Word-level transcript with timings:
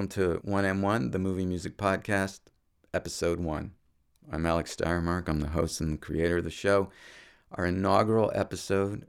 welcome 0.00 0.08
to 0.08 0.40
1M1, 0.48 1.12
the 1.12 1.18
Movie 1.18 1.44
Music 1.44 1.76
Podcast, 1.76 2.40
Episode 2.94 3.38
1. 3.38 3.72
I'm 4.32 4.46
Alex 4.46 4.74
Steyermark. 4.74 5.28
I'm 5.28 5.40
the 5.40 5.48
host 5.48 5.78
and 5.82 6.00
creator 6.00 6.38
of 6.38 6.44
the 6.44 6.50
show. 6.50 6.88
Our 7.52 7.66
inaugural 7.66 8.32
episode 8.34 9.04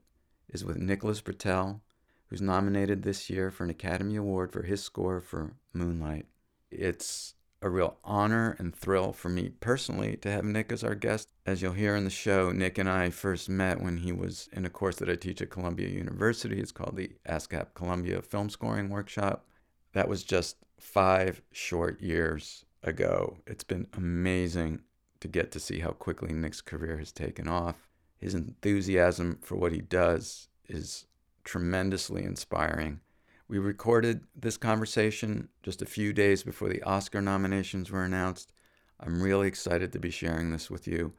is 0.50 0.66
with 0.66 0.76
Nicholas 0.76 1.22
Britell, 1.22 1.80
who's 2.28 2.42
nominated 2.42 3.04
this 3.04 3.30
year 3.30 3.52
for 3.52 3.64
an 3.64 3.70
Academy 3.70 4.18
Award 4.18 4.52
for 4.52 4.64
his 4.64 4.84
score 4.84 5.22
for 5.22 5.54
Moonlight. 5.72 6.26
It's 6.70 7.36
a 7.62 7.70
real 7.70 7.96
honor 8.04 8.58
and 8.60 8.76
thrill 8.76 9.14
for 9.14 9.30
me 9.30 9.48
personally 9.62 10.18
to 10.18 10.30
have 10.30 10.44
Nick 10.44 10.74
as 10.74 10.84
our 10.84 10.96
guest. 10.96 11.30
As 11.46 11.62
you'll 11.62 11.72
hear 11.72 11.96
in 11.96 12.04
the 12.04 12.10
show, 12.10 12.52
Nick 12.52 12.78
and 12.78 12.90
I 12.90 13.12
first 13.12 13.48
met 13.48 13.82
when 13.82 13.96
he 13.96 14.12
was 14.12 14.50
in 14.52 14.66
a 14.66 14.70
course 14.70 14.98
that 14.98 15.10
I 15.10 15.16
teach 15.16 15.42
at 15.42 15.52
Columbia 15.52 15.88
University. 15.88 16.60
It's 16.60 16.74
called 16.74 16.98
the 16.98 17.12
ASCAP 17.30 17.76
Columbia 17.76 18.22
Film 18.22 18.50
Scoring 18.50 18.90
Workshop. 18.90 19.46
That 19.94 20.10
was 20.10 20.24
just 20.24 20.58
five 20.82 21.42
short 21.52 22.02
years 22.02 22.66
ago. 22.84 23.38
It's 23.46 23.64
been 23.64 23.88
amazing 23.94 24.82
to 25.20 25.28
get 25.28 25.52
to 25.52 25.60
see 25.60 25.80
how 25.80 25.92
quickly 25.92 26.34
Nick's 26.34 26.62
career 26.62 26.98
has 26.98 27.12
taken 27.12 27.48
off. 27.48 27.88
His 28.18 28.34
enthusiasm 28.34 29.38
for 29.42 29.56
what 29.56 29.72
he 29.72 29.82
does 29.82 30.50
is 30.68 31.06
tremendously 31.44 32.24
inspiring. 32.24 33.00
We 33.48 33.60
recorded 33.60 34.22
this 34.36 34.58
conversation 34.58 35.50
just 35.62 35.82
a 35.82 35.86
few 35.86 36.14
days 36.14 36.44
before 36.44 36.70
the 36.70 36.82
Oscar 36.84 37.22
nominations 37.22 37.92
were 37.92 38.04
announced. 38.04 38.52
I'm 39.00 39.22
really 39.22 39.48
excited 39.48 39.92
to 39.94 40.00
be 40.00 40.10
sharing 40.10 40.52
this 40.52 40.70
with 40.70 40.88
you. 40.88 41.14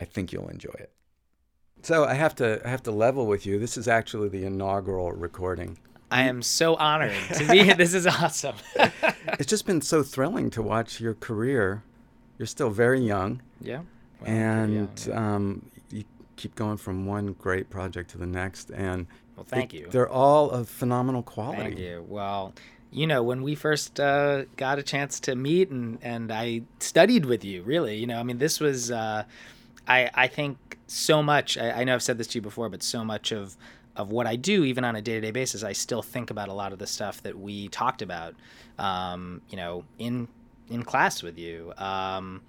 I 0.00 0.04
think 0.04 0.32
you'll 0.32 0.48
enjoy 0.48 0.74
it. 0.78 0.92
So 1.82 2.04
I 2.04 2.14
have 2.14 2.34
to 2.36 2.60
I 2.64 2.68
have 2.68 2.82
to 2.84 2.90
level 2.90 3.26
with 3.26 3.46
you. 3.46 3.58
This 3.58 3.76
is 3.76 3.88
actually 3.88 4.28
the 4.28 4.44
inaugural 4.44 5.12
recording. 5.12 5.78
I 6.10 6.22
am 6.22 6.42
so 6.42 6.74
honored 6.76 7.14
to 7.34 7.46
be 7.46 7.62
here. 7.62 7.74
This 7.74 7.94
is 7.94 8.06
awesome. 8.06 8.56
it's 9.38 9.46
just 9.46 9.66
been 9.66 9.80
so 9.80 10.02
thrilling 10.02 10.50
to 10.50 10.62
watch 10.62 11.00
your 11.00 11.14
career. 11.14 11.82
You're 12.38 12.46
still 12.46 12.70
very 12.70 13.00
young. 13.00 13.42
Yeah. 13.60 13.82
Well, 14.20 14.30
and 14.30 14.74
young, 14.74 14.88
yeah. 15.06 15.34
Um, 15.34 15.70
you 15.90 16.04
keep 16.36 16.54
going 16.54 16.76
from 16.76 17.06
one 17.06 17.34
great 17.34 17.70
project 17.70 18.10
to 18.10 18.18
the 18.18 18.26
next. 18.26 18.70
And 18.70 19.06
well, 19.36 19.44
thank 19.44 19.72
you. 19.72 19.88
They're 19.90 20.08
all 20.08 20.50
of 20.50 20.68
phenomenal 20.68 21.22
quality. 21.22 21.62
Thank 21.62 21.78
you. 21.78 22.04
Well, 22.08 22.54
you 22.90 23.06
know, 23.06 23.22
when 23.22 23.42
we 23.42 23.54
first 23.54 24.00
uh, 24.00 24.44
got 24.56 24.78
a 24.78 24.82
chance 24.82 25.20
to 25.20 25.36
meet 25.36 25.70
and, 25.70 25.98
and 26.02 26.32
I 26.32 26.62
studied 26.80 27.24
with 27.24 27.44
you, 27.44 27.62
really, 27.62 27.96
you 27.96 28.06
know, 28.06 28.18
I 28.18 28.24
mean, 28.24 28.38
this 28.38 28.58
was, 28.58 28.90
uh, 28.90 29.24
I, 29.86 30.10
I 30.12 30.26
think 30.26 30.78
so 30.88 31.22
much, 31.22 31.56
I, 31.56 31.70
I 31.70 31.84
know 31.84 31.94
I've 31.94 32.02
said 32.02 32.18
this 32.18 32.26
to 32.28 32.38
you 32.38 32.42
before, 32.42 32.68
but 32.68 32.82
so 32.82 33.04
much 33.04 33.30
of, 33.30 33.56
of 33.96 34.10
what 34.10 34.26
I 34.26 34.36
do, 34.36 34.64
even 34.64 34.84
on 34.84 34.96
a 34.96 35.02
day 35.02 35.14
to 35.14 35.20
day 35.20 35.30
basis, 35.30 35.62
I 35.62 35.72
still 35.72 36.02
think 36.02 36.30
about 36.30 36.48
a 36.48 36.52
lot 36.52 36.72
of 36.72 36.78
the 36.78 36.86
stuff 36.86 37.22
that 37.22 37.38
we 37.38 37.68
talked 37.68 38.02
about, 38.02 38.34
um, 38.78 39.42
you 39.50 39.56
know, 39.56 39.84
in, 39.98 40.28
in 40.68 40.82
class 40.82 41.22
with 41.22 41.38
you. 41.38 41.72
Um, 41.76 42.42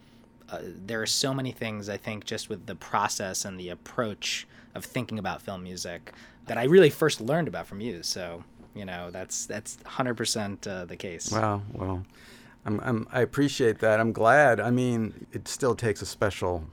uh, 0.49 0.59
there 0.63 1.01
are 1.01 1.07
so 1.07 1.33
many 1.33 1.51
things 1.51 1.89
I 1.89 1.97
think 1.97 2.25
just 2.25 2.49
with 2.49 2.65
the 2.65 2.75
process 2.75 3.45
and 3.45 3.59
the 3.59 3.69
approach 3.69 4.47
of 4.75 4.85
thinking 4.85 5.19
about 5.19 5.41
film 5.41 5.63
music 5.63 6.13
that 6.47 6.57
I 6.57 6.65
really 6.65 6.89
first 6.89 7.21
learned 7.21 7.47
about 7.47 7.67
from 7.67 7.81
you. 7.81 8.03
So 8.03 8.43
you 8.73 8.85
know 8.85 9.11
that's 9.11 9.45
that's 9.45 9.77
100% 9.85 10.67
uh, 10.67 10.85
the 10.85 10.95
case. 10.95 11.31
Wow. 11.31 11.61
Well, 11.73 12.03
I'm, 12.65 12.79
I'm, 12.81 13.07
i 13.11 13.21
appreciate 13.21 13.79
that. 13.79 13.99
I'm 13.99 14.11
glad. 14.11 14.59
I 14.59 14.69
mean, 14.69 15.25
it 15.31 15.47
still 15.47 15.75
takes 15.75 16.01
a 16.01 16.05
special 16.05 16.63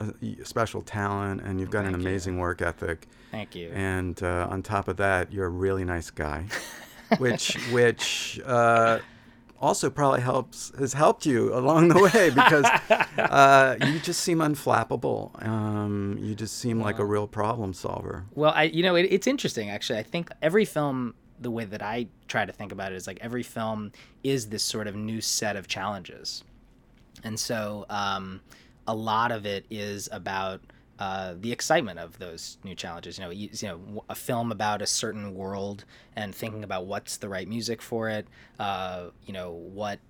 a 0.00 0.44
special 0.44 0.82
talent, 0.82 1.40
and 1.42 1.58
you've 1.58 1.70
got 1.70 1.84
Thank 1.84 1.96
an 1.96 2.00
amazing 2.00 2.34
you. 2.34 2.40
work 2.40 2.62
ethic. 2.62 3.08
Thank 3.30 3.54
you. 3.54 3.70
And 3.74 4.20
uh, 4.22 4.48
on 4.50 4.62
top 4.62 4.88
of 4.88 4.96
that, 4.98 5.32
you're 5.32 5.46
a 5.46 5.50
really 5.50 5.84
nice 5.84 6.10
guy, 6.10 6.46
which 7.18 7.58
which. 7.70 8.40
Uh, 8.44 9.00
also 9.60 9.90
probably 9.90 10.20
helps 10.20 10.72
has 10.78 10.92
helped 10.92 11.26
you 11.26 11.54
along 11.54 11.88
the 11.88 11.98
way 11.98 12.30
because 12.34 12.64
uh, 13.18 13.76
you 13.86 13.98
just 13.98 14.20
seem 14.20 14.38
unflappable. 14.38 15.44
Um, 15.46 16.16
you 16.20 16.34
just 16.34 16.58
seem 16.58 16.80
like 16.80 16.98
a 16.98 17.04
real 17.04 17.26
problem 17.26 17.72
solver. 17.72 18.24
Well, 18.34 18.52
I 18.54 18.64
you 18.64 18.82
know 18.82 18.94
it, 18.94 19.08
it's 19.10 19.26
interesting 19.26 19.70
actually. 19.70 19.98
I 19.98 20.02
think 20.02 20.30
every 20.42 20.64
film, 20.64 21.14
the 21.40 21.50
way 21.50 21.64
that 21.64 21.82
I 21.82 22.06
try 22.28 22.44
to 22.44 22.52
think 22.52 22.72
about 22.72 22.92
it 22.92 22.96
is 22.96 23.06
like 23.06 23.18
every 23.20 23.42
film 23.42 23.92
is 24.22 24.48
this 24.48 24.62
sort 24.62 24.86
of 24.86 24.94
new 24.94 25.20
set 25.20 25.56
of 25.56 25.66
challenges, 25.66 26.44
and 27.24 27.38
so 27.38 27.86
um, 27.90 28.40
a 28.86 28.94
lot 28.94 29.32
of 29.32 29.46
it 29.46 29.66
is 29.70 30.08
about 30.12 30.60
uh, 30.98 31.34
the 31.40 31.52
excitement 31.52 31.98
of 31.98 32.18
those 32.18 32.58
new 32.64 32.74
challenges. 32.74 33.18
You 33.18 33.24
know, 33.24 33.30
you, 33.30 33.48
you, 33.52 33.68
know, 33.68 34.04
a 34.08 34.14
film 34.14 34.50
about 34.50 34.82
a 34.82 34.86
certain 34.86 35.34
world 35.34 35.84
and 36.16 36.34
thinking 36.34 36.64
about 36.64 36.86
what's 36.86 37.18
the 37.18 37.28
right 37.28 37.46
music 37.48 37.80
for 37.80 38.08
it. 38.08 38.26
Uh, 38.58 39.10
you 39.24 39.32
know, 39.32 39.52
what 39.52 40.00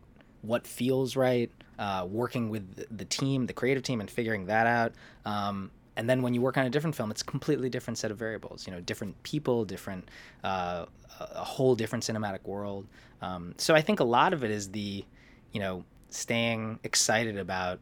what 0.42 0.66
feels 0.66 1.16
right. 1.16 1.50
Uh, 1.78 2.06
working 2.10 2.48
with 2.48 2.96
the 2.96 3.04
team, 3.04 3.46
the 3.46 3.52
creative 3.52 3.82
team, 3.82 4.00
and 4.00 4.10
figuring 4.10 4.46
that 4.46 4.66
out. 4.66 4.92
Um, 5.24 5.70
and 5.96 6.08
then 6.08 6.22
when 6.22 6.32
you 6.32 6.40
work 6.40 6.56
on 6.56 6.64
a 6.64 6.70
different 6.70 6.96
film, 6.96 7.10
it's 7.10 7.22
a 7.22 7.24
completely 7.24 7.68
different 7.68 7.98
set 7.98 8.10
of 8.10 8.16
variables. 8.16 8.66
You 8.66 8.72
know, 8.72 8.80
different 8.80 9.20
people, 9.22 9.64
different, 9.64 10.08
uh, 10.42 10.86
a 11.20 11.44
whole 11.44 11.74
different 11.74 12.04
cinematic 12.04 12.44
world. 12.44 12.86
Um, 13.20 13.54
so 13.58 13.74
I 13.74 13.80
think 13.80 14.00
a 14.00 14.04
lot 14.04 14.32
of 14.32 14.44
it 14.44 14.50
is 14.50 14.70
the, 14.70 15.04
you 15.52 15.60
know, 15.60 15.84
staying 16.08 16.78
excited 16.84 17.36
about 17.36 17.80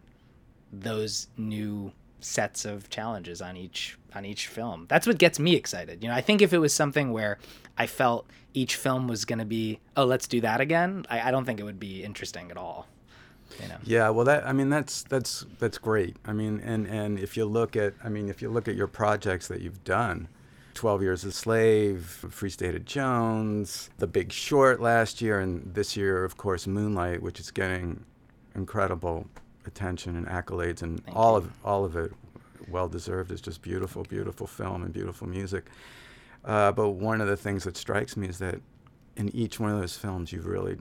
those 0.73 1.29
new 1.37 1.93
sets 2.21 2.65
of 2.65 2.89
challenges 2.89 3.43
on 3.43 3.57
each 3.57 3.99
on 4.15 4.25
each 4.25 4.49
film. 4.49 4.87
That's 4.89 5.07
what 5.07 5.19
gets 5.19 5.39
me 5.39 5.55
excited. 5.55 6.03
You 6.03 6.09
know, 6.09 6.15
I 6.15 6.23
think 6.23 6.41
if 6.41 6.53
it 6.53 6.59
was 6.59 6.73
something 6.73 7.13
where 7.13 7.39
I 7.77 7.87
felt 7.87 8.27
each 8.55 8.77
film 8.77 9.09
was 9.09 9.25
going 9.27 9.39
to 9.39 9.45
be, 9.45 9.81
oh, 9.97 10.05
let's 10.05 10.27
do 10.27 10.41
that 10.41 10.61
again, 10.61 11.05
I, 11.11 11.29
I, 11.29 11.31
don't 11.31 11.45
think 11.45 11.61
it 11.61 11.65
would 11.65 11.79
be 11.79 12.03
interesting 12.03 12.51
at 12.51 12.57
all. 12.57 12.87
You 13.63 13.69
know? 13.69 13.77
Yeah, 13.85 14.09
well, 14.09 14.25
that 14.25 14.47
I 14.47 14.53
mean, 14.53 14.71
that's 14.71 15.03
that's 15.05 15.45
that's 15.59 15.79
great. 15.79 16.17
I 16.25 16.33
mean, 16.33 16.61
and 16.65 16.87
and 16.87 17.19
if 17.19 17.37
you 17.37 17.45
look 17.45 17.77
at, 17.77 17.95
I 18.03 18.09
mean, 18.09 18.29
if 18.29 18.43
you 18.43 18.49
look 18.49 18.67
at 18.69 18.75
your 18.75 18.89
projects 18.89 19.49
that 19.49 19.61
you've 19.61 19.85
done. 19.85 20.29
12 20.75 21.01
Years 21.01 21.25
a 21.25 21.33
Slave, 21.33 22.05
Free 22.05 22.51
State 22.51 22.75
of 22.75 22.85
Jones, 22.85 23.89
The 23.97 24.07
Big 24.07 24.31
Short 24.31 24.79
last 24.79 25.23
year, 25.23 25.41
and 25.41 25.73
this 25.73 25.97
year, 25.97 26.23
of 26.23 26.37
course, 26.37 26.67
Moonlight, 26.67 27.23
which 27.23 27.41
is 27.41 27.51
getting 27.51 28.05
incredible 28.55 29.27
attention 29.67 30.17
and 30.17 30.27
accolades, 30.27 30.83
and 30.83 31.03
Thank 31.05 31.17
all 31.17 31.33
you. 31.33 31.39
of 31.39 31.53
all 31.65 31.85
of 31.85 31.97
it 31.97 32.13
well 32.69 32.89
deserved. 32.89 33.31
It's 33.31 33.41
just 33.41 33.63
beautiful, 33.63 34.03
beautiful 34.05 34.47
film 34.47 34.83
and 34.83 34.93
beautiful 34.93 35.27
music. 35.29 35.67
Uh, 36.45 36.73
but 36.73 36.91
one 36.91 37.21
of 37.21 37.29
the 37.29 37.37
things 37.37 37.65
that 37.65 37.77
strikes 37.77 38.17
me 38.17 38.29
is 38.29 38.39
that 38.39 38.61
in 39.17 39.35
each 39.35 39.59
one 39.59 39.71
of 39.71 39.81
those 39.81 39.97
films, 39.97 40.33
you've 40.33 40.47
really 40.47 40.77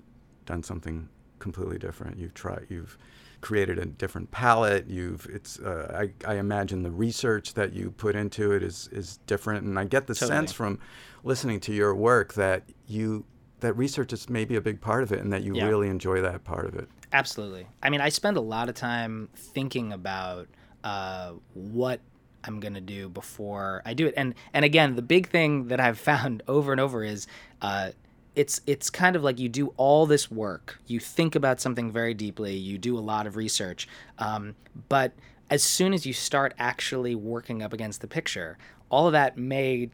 done 0.46 0.64
something 0.64 1.10
completely 1.40 1.78
different. 1.78 2.18
You've 2.18 2.34
tried, 2.34 2.66
you've 2.70 2.98
created 3.42 3.80
a 3.80 3.86
different 3.86 4.32
palette. 4.32 4.88
You've, 4.88 5.28
it's, 5.32 5.60
uh, 5.60 6.08
I, 6.28 6.32
I 6.32 6.36
imagine 6.36 6.84
the 6.84 6.92
research 6.92 7.54
that 7.54 7.74
you 7.74 7.92
put 7.92 8.16
into 8.16 8.52
it 8.52 8.64
is 8.64 8.90
is 8.92 9.18
different, 9.28 9.66
and 9.66 9.78
I 9.78 9.86
get 9.86 10.08
the 10.08 10.14
totally. 10.16 10.30
sense 10.30 10.52
from 10.52 10.80
listening 11.24 11.60
to 11.62 11.74
your 11.74 11.96
work 11.96 12.34
that 12.34 12.64
you 12.88 13.26
that 13.66 13.74
research 13.74 14.14
is 14.14 14.30
maybe 14.30 14.56
a 14.56 14.62
big 14.62 14.80
part 14.80 15.04
of 15.04 15.12
it, 15.12 15.20
and 15.20 15.34
that 15.34 15.44
you 15.44 15.56
yeah. 15.56 15.68
really 15.68 15.90
enjoy 15.90 16.22
that 16.22 16.44
part 16.44 16.66
of 16.66 16.76
it. 16.76 16.88
Absolutely. 17.12 17.68
I 17.82 17.90
mean, 17.90 18.02
I 18.02 18.10
spend 18.10 18.38
a 18.38 18.42
lot 18.42 18.70
of 18.70 18.76
time 18.76 19.30
thinking 19.36 19.94
about 19.94 20.48
uh, 20.84 21.34
what 21.54 22.00
I'm 22.44 22.60
gonna 22.60 22.82
do 22.82 23.10
before 23.10 23.82
I 23.86 23.94
do 23.94 24.08
it. 24.08 24.14
And 24.16 24.36
and 24.54 24.64
again, 24.64 24.96
the 24.96 25.02
big 25.02 25.28
thing 25.30 25.68
that 25.68 25.80
I've 25.80 26.00
found 26.12 26.44
over 26.48 26.72
and 26.72 26.80
over 26.80 27.04
is 27.04 27.28
uh, 27.62 27.92
it's 28.36 28.62
it's 28.68 28.90
kind 28.90 29.16
of 29.16 29.24
like 29.24 29.40
you 29.40 29.50
do 29.50 29.74
all 29.78 30.06
this 30.06 30.30
work, 30.30 30.80
you 30.88 31.00
think 31.00 31.36
about 31.36 31.60
something 31.60 31.92
very 31.92 32.14
deeply, 32.14 32.56
you 32.56 32.78
do 32.78 32.98
a 32.98 33.02
lot 33.02 33.28
of 33.28 33.36
research, 33.36 33.88
um, 34.20 34.56
but 34.90 35.14
as 35.50 35.64
soon 35.64 35.94
as 35.94 36.06
you 36.06 36.14
start 36.14 36.54
actually 36.58 37.16
working 37.16 37.62
up 37.62 37.72
against 37.72 38.02
the 38.02 38.08
picture, 38.08 38.58
all 38.90 39.08
of 39.08 39.14
that 39.14 39.38
may 39.38 39.90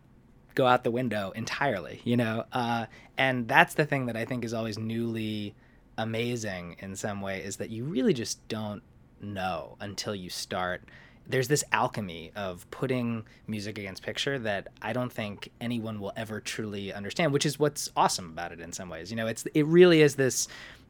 go 0.55 0.65
out 0.65 0.83
the 0.83 0.91
window 0.91 1.31
entirely, 1.31 2.01
you 2.03 2.17
know. 2.17 2.45
Uh, 2.51 2.85
and 3.17 3.47
that's 3.47 3.75
the 3.75 3.85
thing 3.85 4.05
that 4.07 4.15
I 4.15 4.25
think 4.25 4.43
is 4.43 4.53
always 4.53 4.77
newly 4.77 5.55
amazing 5.97 6.77
in 6.79 6.95
some 6.95 7.21
way 7.21 7.43
is 7.43 7.57
that 7.57 7.69
you 7.69 7.83
really 7.83 8.13
just 8.13 8.47
don't 8.47 8.81
know 9.21 9.77
until 9.79 10.15
you 10.15 10.29
start 10.29 10.83
there's 11.27 11.47
this 11.47 11.63
alchemy 11.71 12.31
of 12.35 12.69
putting 12.71 13.23
music 13.47 13.77
against 13.77 14.03
picture 14.03 14.37
that 14.39 14.67
I 14.81 14.93
don't 14.93 15.11
think 15.11 15.51
anyone 15.59 15.99
will 15.99 16.13
ever 16.15 16.39
truly 16.39 16.93
understand, 16.93 17.31
which 17.31 17.45
is 17.45 17.59
what's 17.59 17.91
awesome 17.95 18.25
about 18.25 18.51
it 18.51 18.59
in 18.59 18.71
some 18.73 18.89
ways. 18.89 19.11
You 19.11 19.17
know, 19.17 19.27
it's 19.27 19.45
it 19.53 19.65
really 19.65 20.01
is 20.01 20.15
this 20.15 20.47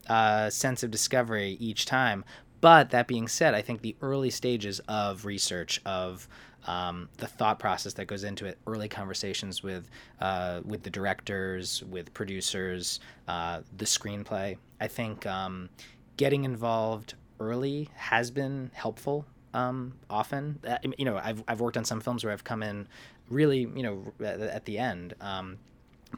uh, 0.08 0.50
sense 0.50 0.84
of 0.84 0.92
discovery 0.92 1.58
each 1.60 1.86
time. 1.86 2.24
But 2.60 2.92
that 2.92 3.08
being 3.08 3.28
said, 3.28 3.56
I 3.56 3.62
think 3.62 3.82
the 3.82 3.96
early 4.02 4.30
stages 4.30 4.80
of 4.88 5.26
research 5.26 5.82
of 5.86 6.28
um, 6.68 7.10
the 7.18 7.28
thought 7.28 7.60
process 7.60 7.94
that 7.94 8.06
goes 8.06 8.24
into 8.24 8.46
it, 8.46 8.58
early 8.68 8.88
conversations 8.88 9.64
with 9.64 9.90
uh, 10.20 10.62
with 10.66 10.84
the 10.84 10.90
directors, 10.90 11.84
with 11.84 12.14
producers, 12.14 13.00
uh, 13.28 13.62
the 13.78 13.86
screenplay. 13.86 14.58
I 14.80 14.88
think 14.88 15.26
um, 15.26 15.70
getting 16.18 16.44
involved 16.44 17.16
early 17.40 17.90
has 17.96 18.32
been 18.32 18.72
helpful. 18.74 19.26
Um, 19.54 19.94
often, 20.10 20.60
uh, 20.66 20.78
you 20.98 21.06
know, 21.06 21.18
I've 21.18 21.44
I've 21.48 21.60
worked 21.60 21.78
on 21.78 21.86
some 21.86 22.00
films 22.00 22.24
where 22.24 22.32
I've 22.32 22.44
come 22.44 22.64
in 22.64 22.88
really, 23.30 23.60
you 23.60 23.84
know, 23.84 24.14
at, 24.24 24.66
the 24.66 24.78
end. 24.78 25.16
Um, 25.22 25.58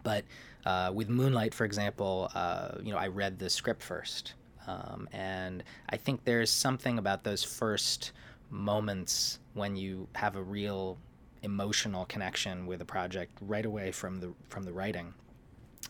but 0.04 0.25
uh, 0.66 0.92
with 0.94 1.10
Moonlight, 1.10 1.54
for 1.54 1.63
example, 1.66 2.31
uh, 2.34 2.72
you 2.81 2.92
know, 2.92 2.98
I 2.98 3.07
read 3.07 3.38
the 3.39 3.50
script 3.50 3.84
first, 3.84 4.34
um, 4.68 5.07
and 5.13 5.63
I 5.89 5.98
think 5.98 6.25
there's 6.25 6.50
something 6.50 6.98
about 6.98 7.24
those 7.24 7.44
first 7.44 8.12
moments 8.53 9.39
when 9.53 9.75
you 9.75 10.07
have 10.15 10.35
a 10.35 10.41
real 10.41 10.97
emotional 11.41 12.05
connection 12.05 12.65
with 12.65 12.81
a 12.81 12.85
project 12.85 13.38
right 13.41 13.65
away 13.65 13.91
from 13.91 14.19
the 14.19 14.33
from 14.47 14.63
the 14.63 14.71
writing. 14.71 15.13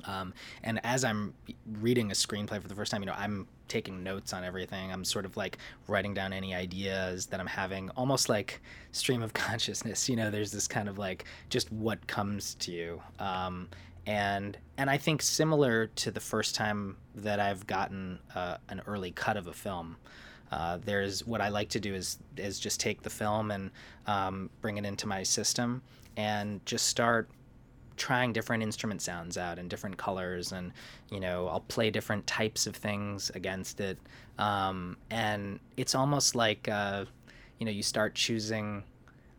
Um, 0.06 0.34
and 0.64 0.80
as 0.84 1.04
I'm 1.04 1.36
reading 1.80 2.10
a 2.10 2.16
screenplay 2.16 2.60
for 2.60 2.68
the 2.68 2.74
first 2.74 2.92
time, 2.92 3.04
you 3.04 3.06
know, 3.06 3.16
I'm 3.16 3.48
taking 3.68 4.02
notes 4.02 4.34
on 4.34 4.44
everything. 4.44 4.92
I'm 4.92 5.06
sort 5.06 5.24
of 5.26 5.38
like 5.38 5.60
writing 5.88 6.16
down 6.16 6.34
any 6.34 6.56
ideas 6.56 7.28
that 7.28 7.40
I'm 7.40 7.48
having, 7.48 7.92
almost 7.92 8.28
like 8.28 8.62
stream 8.92 9.22
of 9.22 9.34
consciousness. 9.46 10.10
You 10.10 10.16
know, 10.16 10.32
there's 10.32 10.52
this 10.52 10.68
kind 10.68 10.90
of 10.90 10.98
like 10.98 11.26
just 11.50 11.72
what 11.72 12.06
comes 12.08 12.56
to 12.56 12.72
you. 12.72 13.02
Um, 13.20 13.70
and 14.06 14.58
and 14.78 14.90
I 14.90 14.98
think 14.98 15.22
similar 15.22 15.88
to 15.88 16.12
the 16.12 16.20
first 16.20 16.56
time 16.56 16.98
that 17.16 17.40
I've 17.40 17.68
gotten 17.68 18.20
uh, 18.34 18.58
an 18.70 18.82
early 18.88 19.12
cut 19.12 19.38
of 19.38 19.48
a 19.48 19.54
film. 19.54 19.98
Uh, 20.54 20.78
there's 20.86 21.26
what 21.26 21.42
I 21.42 21.50
like 21.50 21.70
to 21.70 21.80
do 21.80 21.96
is 21.96 22.20
is 22.38 22.60
just 22.60 22.80
take 22.80 23.02
the 23.02 23.10
film 23.10 23.50
and 23.50 23.72
um, 24.06 24.52
bring 24.62 24.78
it 24.78 24.86
into 24.86 25.08
my 25.08 25.24
system 25.24 25.82
and 26.16 26.64
just 26.64 26.86
start 26.86 27.28
trying 27.98 28.34
different 28.34 28.62
instrument 28.62 29.02
sounds 29.02 29.36
out 29.36 29.58
in 29.58 29.68
different 29.68 29.98
colors 29.98 30.52
and 30.52 30.72
you 31.12 31.20
know 31.20 31.48
i'll 31.48 31.60
play 31.60 31.92
different 31.92 32.26
types 32.26 32.68
of 32.68 32.76
things 32.76 33.32
against 33.34 33.80
it. 33.80 33.98
Um, 34.38 34.98
and 35.10 35.60
it's 35.76 35.96
almost 35.96 36.36
like 36.36 36.70
uh, 36.70 37.06
you 37.58 37.66
know 37.66 37.72
you 37.72 37.84
start 37.84 38.14
choosing 38.14 38.84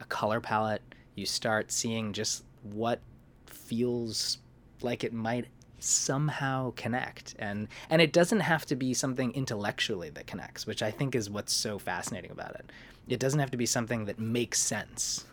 a 0.00 0.04
color 0.06 0.40
palette. 0.40 0.82
You 1.14 1.26
start 1.26 1.70
seeing 1.70 2.12
just 2.12 2.42
what 2.62 2.98
feels 3.46 4.38
like 4.82 5.04
it 5.04 5.12
might 5.12 5.46
somehow 5.78 6.72
connect. 6.76 7.34
And 7.38 7.68
and 7.90 8.00
it 8.00 8.12
doesn't 8.12 8.40
have 8.40 8.66
to 8.66 8.76
be 8.76 8.94
something 8.94 9.32
intellectually 9.32 10.10
that 10.10 10.26
connects 10.26 10.66
which 10.66 10.82
i 10.82 10.90
think 10.90 11.14
is 11.14 11.28
what's 11.30 11.52
so 11.52 11.78
fascinating 11.78 12.30
about 12.30 12.54
it. 12.54 12.70
It 13.08 13.20
doesn't 13.20 13.40
have 13.40 13.50
to 13.50 13.58
be 13.58 13.66
something 13.66 14.06
that 14.06 14.18
makes 14.18 14.60
sense. 14.60 15.26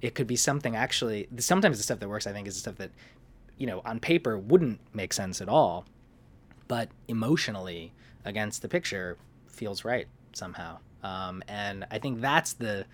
It 0.00 0.14
could 0.14 0.26
be 0.26 0.36
something 0.36 0.74
actually 0.74 1.28
sometimes 1.38 1.78
the 1.78 1.84
stuff 1.84 2.00
that 2.00 2.08
works 2.08 2.26
i 2.26 2.32
think 2.32 2.48
is 2.48 2.54
the 2.54 2.60
stuff 2.60 2.76
that 2.76 2.90
you 3.58 3.66
know 3.66 3.82
on 3.84 4.00
paper 4.00 4.38
wouldn't 4.38 4.80
make 4.94 5.12
sense 5.12 5.40
at 5.40 5.48
all 5.48 5.84
but 6.68 6.88
emotionally 7.08 7.92
against 8.24 8.62
the 8.62 8.68
picture 8.68 9.18
feels 9.46 9.84
right 9.84 10.06
somehow. 10.32 10.78
Um, 11.02 11.42
and 11.48 11.86
i 11.90 11.98
think 11.98 12.20
that's 12.20 12.54
the 12.54 12.86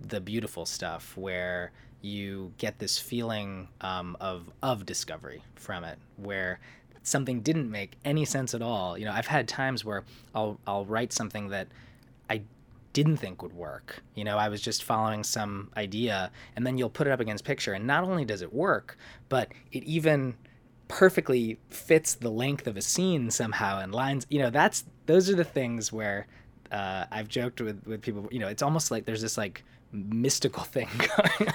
the 0.00 0.20
beautiful 0.20 0.66
stuff 0.66 1.16
where 1.16 1.70
you 2.02 2.52
get 2.58 2.78
this 2.78 2.98
feeling 2.98 3.68
um, 3.80 4.16
of 4.20 4.50
of 4.62 4.84
discovery 4.84 5.42
from 5.54 5.84
it 5.84 5.98
where 6.16 6.60
something 7.02 7.40
didn't 7.40 7.70
make 7.70 7.96
any 8.04 8.24
sense 8.24 8.54
at 8.54 8.62
all 8.62 8.96
you 8.96 9.04
know 9.04 9.12
i've 9.12 9.26
had 9.26 9.48
times 9.48 9.84
where 9.84 10.04
i'll 10.34 10.58
i'll 10.66 10.84
write 10.84 11.12
something 11.12 11.48
that 11.48 11.66
i 12.30 12.40
didn't 12.92 13.16
think 13.16 13.42
would 13.42 13.54
work. 13.54 14.02
You 14.14 14.24
know, 14.24 14.36
I 14.36 14.48
was 14.48 14.60
just 14.60 14.82
following 14.82 15.24
some 15.24 15.70
idea, 15.76 16.30
and 16.56 16.66
then 16.66 16.78
you'll 16.78 16.90
put 16.90 17.06
it 17.06 17.10
up 17.10 17.20
against 17.20 17.44
picture, 17.44 17.72
and 17.72 17.86
not 17.86 18.04
only 18.04 18.24
does 18.24 18.42
it 18.42 18.52
work, 18.52 18.98
but 19.28 19.52
it 19.72 19.82
even 19.84 20.34
perfectly 20.88 21.58
fits 21.70 22.14
the 22.14 22.30
length 22.30 22.66
of 22.66 22.76
a 22.76 22.82
scene 22.82 23.30
somehow 23.30 23.78
and 23.78 23.94
lines. 23.94 24.26
You 24.28 24.40
know, 24.40 24.50
that's 24.50 24.84
those 25.06 25.30
are 25.30 25.36
the 25.36 25.44
things 25.44 25.92
where 25.92 26.26
uh, 26.70 27.06
I've 27.10 27.28
joked 27.28 27.60
with 27.60 27.86
with 27.86 28.02
people. 28.02 28.28
You 28.30 28.40
know, 28.40 28.48
it's 28.48 28.62
almost 28.62 28.90
like 28.90 29.06
there's 29.06 29.22
this 29.22 29.38
like 29.38 29.64
mystical 29.92 30.64
thing. 30.64 30.88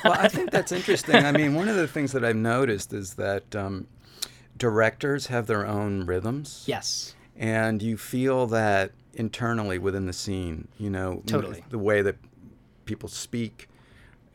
Well, 0.04 0.14
I 0.14 0.28
think 0.28 0.52
that's 0.52 0.72
interesting. 0.72 1.16
I 1.16 1.32
mean, 1.32 1.54
one 1.56 1.68
of 1.68 1.76
the 1.76 1.88
things 1.88 2.12
that 2.12 2.24
I've 2.24 2.36
noticed 2.36 2.94
is 2.94 3.16
that 3.16 3.56
um, 3.56 3.88
directors 4.58 5.28
have 5.28 5.48
their 5.48 5.66
own 5.66 6.06
rhythms. 6.06 6.64
Yes. 6.68 7.16
And 7.36 7.82
you 7.82 7.98
feel 7.98 8.48
that 8.48 8.92
internally 9.18 9.80
within 9.80 10.06
the 10.06 10.14
scene. 10.14 10.68
You 10.78 10.90
know, 10.90 11.24
totally 11.26 11.64
the 11.70 11.80
way 11.80 12.02
that 12.02 12.16
people 12.86 13.10
speak, 13.10 13.68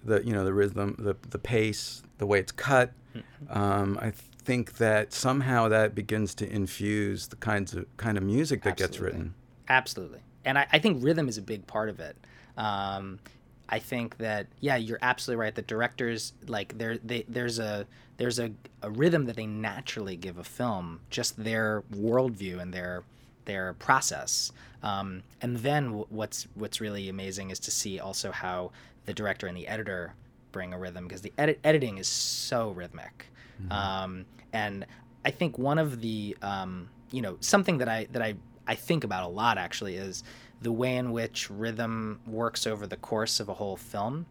the 0.05 0.23
you 0.25 0.33
know 0.33 0.45
the 0.45 0.53
rhythm, 0.53 0.97
the 0.99 1.17
the 1.31 1.39
pace, 1.39 2.03
the 2.19 2.27
way 2.27 2.41
it's 2.41 2.53
cut. 2.53 2.93
Mm-hmm. 3.17 3.59
Um, 3.59 3.99
I 4.01 4.11
think 4.11 4.77
that 4.79 5.13
somehow 5.13 5.69
that 5.69 5.95
begins 5.95 6.35
to 6.37 6.51
infuse 6.51 7.29
the 7.29 7.37
kinds 7.37 7.73
of 7.73 7.87
kind 7.97 8.19
of 8.19 8.25
music 8.25 8.63
that 8.63 8.71
Absolutely. 8.71 8.93
gets 8.93 9.01
written. 9.01 9.35
Absolutely, 9.69 10.21
and 10.45 10.59
I, 10.59 10.67
I, 10.73 10.79
think 10.79 11.03
rhythm 11.03 11.29
is 11.29 11.39
a 11.39 11.43
big 11.43 11.67
part 11.67 11.89
of 11.89 12.01
it. 12.01 12.17
Um, 12.57 13.21
I 13.69 13.79
think 13.79 14.19
that 14.19 14.47
yeah, 14.61 14.77
you're 14.77 14.99
absolutely 15.03 15.41
right. 15.41 15.55
The 15.55 15.63
directors 15.63 16.33
like 16.47 16.77
there 16.79 16.99
they, 16.99 17.25
there's 17.29 17.59
a 17.59 17.87
there's 18.19 18.39
a, 18.39 18.53
a 18.83 18.91
rhythm 18.91 19.27
that 19.27 19.37
they 19.37 19.47
naturally 19.47 20.17
give 20.17 20.39
a 20.39 20.45
film, 20.45 21.01
just 21.11 21.43
their 21.43 21.83
worldview 21.93 22.61
and 22.61 22.73
their 22.73 23.05
their 23.45 23.75
process. 23.75 24.53
Um, 24.83 25.23
and 25.41 25.57
then 25.59 25.87
w- 25.87 26.07
what's 26.11 26.47
what's 26.55 26.81
really 26.81 27.09
amazing 27.09 27.51
is 27.51 27.59
to 27.61 27.71
see 27.71 27.99
also 27.99 28.31
how 28.33 28.73
the 29.07 29.15
director 29.15 29.47
and 29.47 29.57
the 29.57 29.67
editor 29.67 30.15
bring 30.53 30.73
a 30.73 30.79
rhythm 30.79 31.09
because 31.09 31.23
the 31.23 31.33
edit- 31.39 31.61
editing 31.65 31.99
is 31.99 32.09
so 32.09 32.71
rhythmic. 32.71 33.27
Mm-hmm. 33.61 33.73
Um, 33.73 34.25
and 34.53 34.87
I 35.25 35.31
think 35.31 35.59
one 35.59 35.79
of 35.79 36.01
the 36.01 36.37
um, 36.43 36.89
you 37.11 37.23
know 37.23 37.37
something 37.41 37.79
that 37.79 37.89
I 37.89 38.07
that 38.13 38.23
I 38.23 38.35
I 38.67 38.75
think 38.75 39.05
about 39.05 39.25
a 39.25 39.29
lot 39.29 39.59
actually 39.59 39.97
is 39.97 40.23
the 40.63 40.73
way 40.73 40.97
in 40.97 41.13
which 41.13 41.51
rhythm 41.51 42.21
works 42.27 42.67
over 42.67 42.87
the 42.87 42.97
course 42.97 43.41
of 43.41 43.49
a 43.49 43.55
whole 43.55 43.77
film 43.77 44.27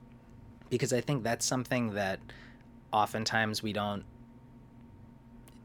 because 0.70 0.94
I 0.94 1.02
think 1.02 1.24
that's 1.24 1.46
something 1.46 1.94
that 1.94 2.20
oftentimes 2.94 3.62
we 3.62 3.74
don't 3.74 4.04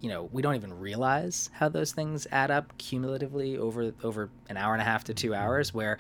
you 0.01 0.09
know 0.09 0.29
we 0.33 0.43
don't 0.43 0.55
even 0.55 0.79
realize 0.79 1.51
how 1.55 1.69
those 1.69 1.93
things 1.93 2.27
add 2.31 2.51
up 2.51 2.77
cumulatively 2.79 3.57
over 3.57 3.93
over 4.03 4.31
an 4.49 4.57
hour 4.57 4.73
and 4.73 4.83
a 4.83 4.85
half 4.85 5.05
to 5.05 5.15
two 5.15 5.31
mm-hmm. 5.31 5.43
hours 5.43 5.73
where 5.73 5.99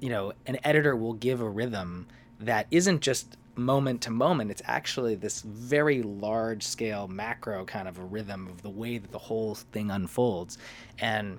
you 0.00 0.08
know 0.08 0.32
an 0.46 0.58
editor 0.64 0.96
will 0.96 1.14
give 1.14 1.40
a 1.40 1.48
rhythm 1.48 2.06
that 2.40 2.66
isn't 2.70 3.00
just 3.00 3.36
moment 3.56 4.02
to 4.02 4.10
moment. 4.10 4.50
It's 4.50 4.62
actually 4.66 5.14
this 5.14 5.40
very 5.42 6.02
large 6.02 6.62
scale 6.62 7.08
macro 7.08 7.64
kind 7.64 7.88
of 7.88 7.98
a 7.98 8.04
rhythm 8.04 8.46
of 8.48 8.62
the 8.62 8.70
way 8.70 8.98
that 8.98 9.12
the 9.12 9.18
whole 9.18 9.54
thing 9.54 9.90
unfolds. 9.90 10.58
And 10.98 11.38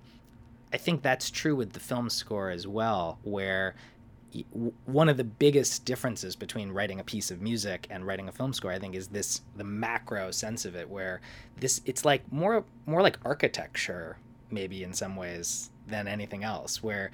i 0.74 0.78
think 0.78 1.02
that's 1.02 1.30
true 1.30 1.56
with 1.56 1.74
the 1.74 1.80
film 1.80 2.10
score 2.10 2.50
as 2.50 2.68
well 2.68 3.20
where 3.24 3.76
one 4.86 5.10
of 5.10 5.18
the 5.18 5.24
biggest 5.24 5.86
differences 5.86 6.36
between 6.36 6.72
writing 6.72 7.00
a 7.00 7.04
piece 7.04 7.32
of 7.32 7.42
music 7.42 7.88
and 7.90 8.06
writing 8.06 8.28
a 8.28 8.32
film 8.32 8.54
score 8.54 8.72
i 8.72 8.80
think 8.80 8.96
is 8.96 9.08
this 9.08 9.42
the 9.56 9.64
macro 9.64 10.32
sense 10.32 10.66
of 10.66 10.76
it 10.76 10.90
where 10.90 11.22
this 11.60 11.82
it's 11.86 12.06
like 12.06 12.30
more 12.32 12.64
more 12.86 13.02
like 13.02 13.18
architecture 13.24 14.18
maybe 14.52 14.84
in 14.84 14.94
some 14.94 15.16
ways 15.16 15.70
than 15.88 16.08
anything 16.08 16.44
else 16.44 16.84
where 16.84 17.12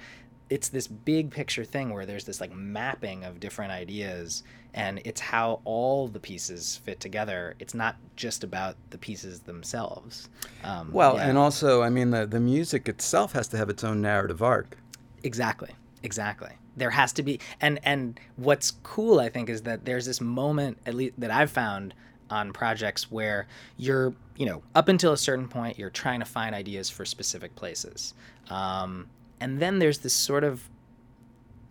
it's 0.50 0.68
this 0.68 0.86
big 0.86 1.30
picture 1.30 1.64
thing 1.64 1.90
where 1.90 2.04
there's 2.04 2.24
this 2.24 2.40
like 2.40 2.54
mapping 2.54 3.24
of 3.24 3.40
different 3.40 3.72
ideas 3.72 4.42
and 4.74 5.00
it's 5.04 5.20
how 5.20 5.60
all 5.64 6.08
the 6.08 6.20
pieces 6.20 6.80
fit 6.84 7.00
together. 7.00 7.54
It's 7.58 7.74
not 7.74 7.96
just 8.16 8.44
about 8.44 8.76
the 8.90 8.98
pieces 8.98 9.40
themselves. 9.40 10.28
Um, 10.62 10.90
well 10.92 11.16
yeah. 11.16 11.28
and 11.28 11.38
also 11.38 11.82
i 11.82 11.90
mean 11.90 12.10
the, 12.10 12.26
the 12.26 12.40
music 12.40 12.88
itself 12.88 13.32
has 13.32 13.48
to 13.48 13.56
have 13.56 13.70
its 13.70 13.84
own 13.84 14.02
narrative 14.02 14.42
arc. 14.42 14.76
Exactly 15.22 15.70
exactly. 16.02 16.50
There 16.76 16.90
has 16.90 17.12
to 17.14 17.22
be 17.22 17.40
and 17.60 17.80
and 17.84 18.18
what's 18.36 18.72
cool 18.82 19.20
i 19.20 19.28
think 19.28 19.48
is 19.48 19.62
that 19.62 19.84
there's 19.84 20.06
this 20.06 20.20
moment 20.20 20.78
at 20.86 20.94
least 20.94 21.14
that 21.18 21.30
i've 21.30 21.50
found 21.50 21.94
on 22.30 22.52
projects 22.52 23.10
where 23.10 23.46
you're 23.76 24.14
you 24.36 24.46
know 24.46 24.62
up 24.74 24.88
until 24.88 25.12
a 25.12 25.16
certain 25.16 25.48
point 25.48 25.78
you're 25.78 25.90
trying 25.90 26.20
to 26.20 26.26
find 26.26 26.54
ideas 26.54 26.90
for 26.90 27.04
specific 27.04 27.54
places. 27.54 28.14
Um, 28.50 29.08
and 29.40 29.60
then 29.60 29.78
there's 29.78 29.98
this 29.98 30.14
sort 30.14 30.44
of 30.44 30.68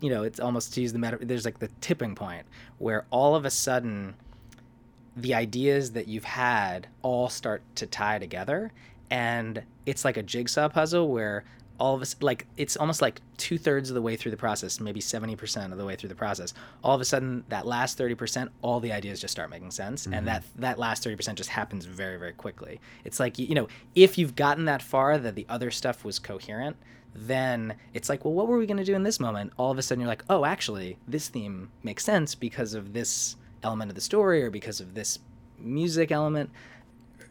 you 0.04 0.10
know 0.10 0.22
it's 0.22 0.38
almost 0.38 0.74
to 0.74 0.82
use 0.82 0.92
the 0.92 0.98
meta 0.98 1.16
there's 1.22 1.46
like 1.46 1.58
the 1.60 1.70
tipping 1.80 2.14
point 2.14 2.44
where 2.76 3.06
all 3.10 3.34
of 3.34 3.46
a 3.46 3.50
sudden 3.50 4.14
the 5.16 5.32
ideas 5.32 5.92
that 5.92 6.08
you've 6.08 6.24
had 6.24 6.86
all 7.00 7.30
start 7.30 7.62
to 7.74 7.86
tie 7.86 8.18
together 8.18 8.70
and 9.10 9.62
it's 9.86 10.04
like 10.04 10.18
a 10.18 10.22
jigsaw 10.22 10.68
puzzle 10.68 11.08
where 11.08 11.44
all 11.80 11.94
of 11.94 12.02
us 12.02 12.14
like 12.20 12.46
it's 12.56 12.76
almost 12.76 13.02
like 13.02 13.20
two 13.36 13.58
thirds 13.58 13.90
of 13.90 13.94
the 13.94 14.02
way 14.02 14.14
through 14.14 14.30
the 14.30 14.36
process, 14.36 14.78
maybe 14.78 15.00
seventy 15.00 15.34
percent 15.34 15.72
of 15.72 15.78
the 15.78 15.84
way 15.84 15.96
through 15.96 16.08
the 16.08 16.14
process. 16.14 16.54
All 16.84 16.94
of 16.94 17.00
a 17.00 17.04
sudden, 17.04 17.44
that 17.48 17.66
last 17.66 17.98
thirty 17.98 18.14
percent, 18.14 18.52
all 18.62 18.78
the 18.78 18.92
ideas 18.92 19.20
just 19.20 19.32
start 19.32 19.50
making 19.50 19.72
sense, 19.72 20.04
mm-hmm. 20.04 20.14
and 20.14 20.28
that 20.28 20.44
that 20.56 20.78
last 20.78 21.02
thirty 21.02 21.16
percent 21.16 21.36
just 21.36 21.50
happens 21.50 21.84
very 21.84 22.16
very 22.16 22.32
quickly. 22.32 22.80
It's 23.04 23.18
like 23.18 23.38
you 23.40 23.54
know, 23.56 23.66
if 23.96 24.18
you've 24.18 24.36
gotten 24.36 24.66
that 24.66 24.82
far 24.82 25.18
that 25.18 25.34
the 25.34 25.46
other 25.48 25.72
stuff 25.72 26.04
was 26.04 26.20
coherent, 26.20 26.76
then 27.14 27.76
it's 27.92 28.08
like, 28.08 28.24
well, 28.24 28.34
what 28.34 28.48
were 28.48 28.58
we 28.58 28.66
going 28.66 28.76
to 28.76 28.84
do 28.84 28.94
in 28.94 29.04
this 29.04 29.20
moment? 29.20 29.52
All 29.56 29.70
of 29.70 29.78
a 29.78 29.82
sudden, 29.82 30.00
you're 30.00 30.08
like, 30.08 30.24
oh, 30.28 30.44
actually, 30.44 30.98
this 31.06 31.28
theme 31.28 31.70
makes 31.82 32.04
sense 32.04 32.34
because 32.34 32.74
of 32.74 32.92
this 32.92 33.36
element 33.62 33.90
of 33.90 33.94
the 33.94 34.00
story 34.00 34.42
or 34.42 34.50
because 34.50 34.80
of 34.80 34.94
this 34.94 35.20
music 35.58 36.10
element. 36.10 36.50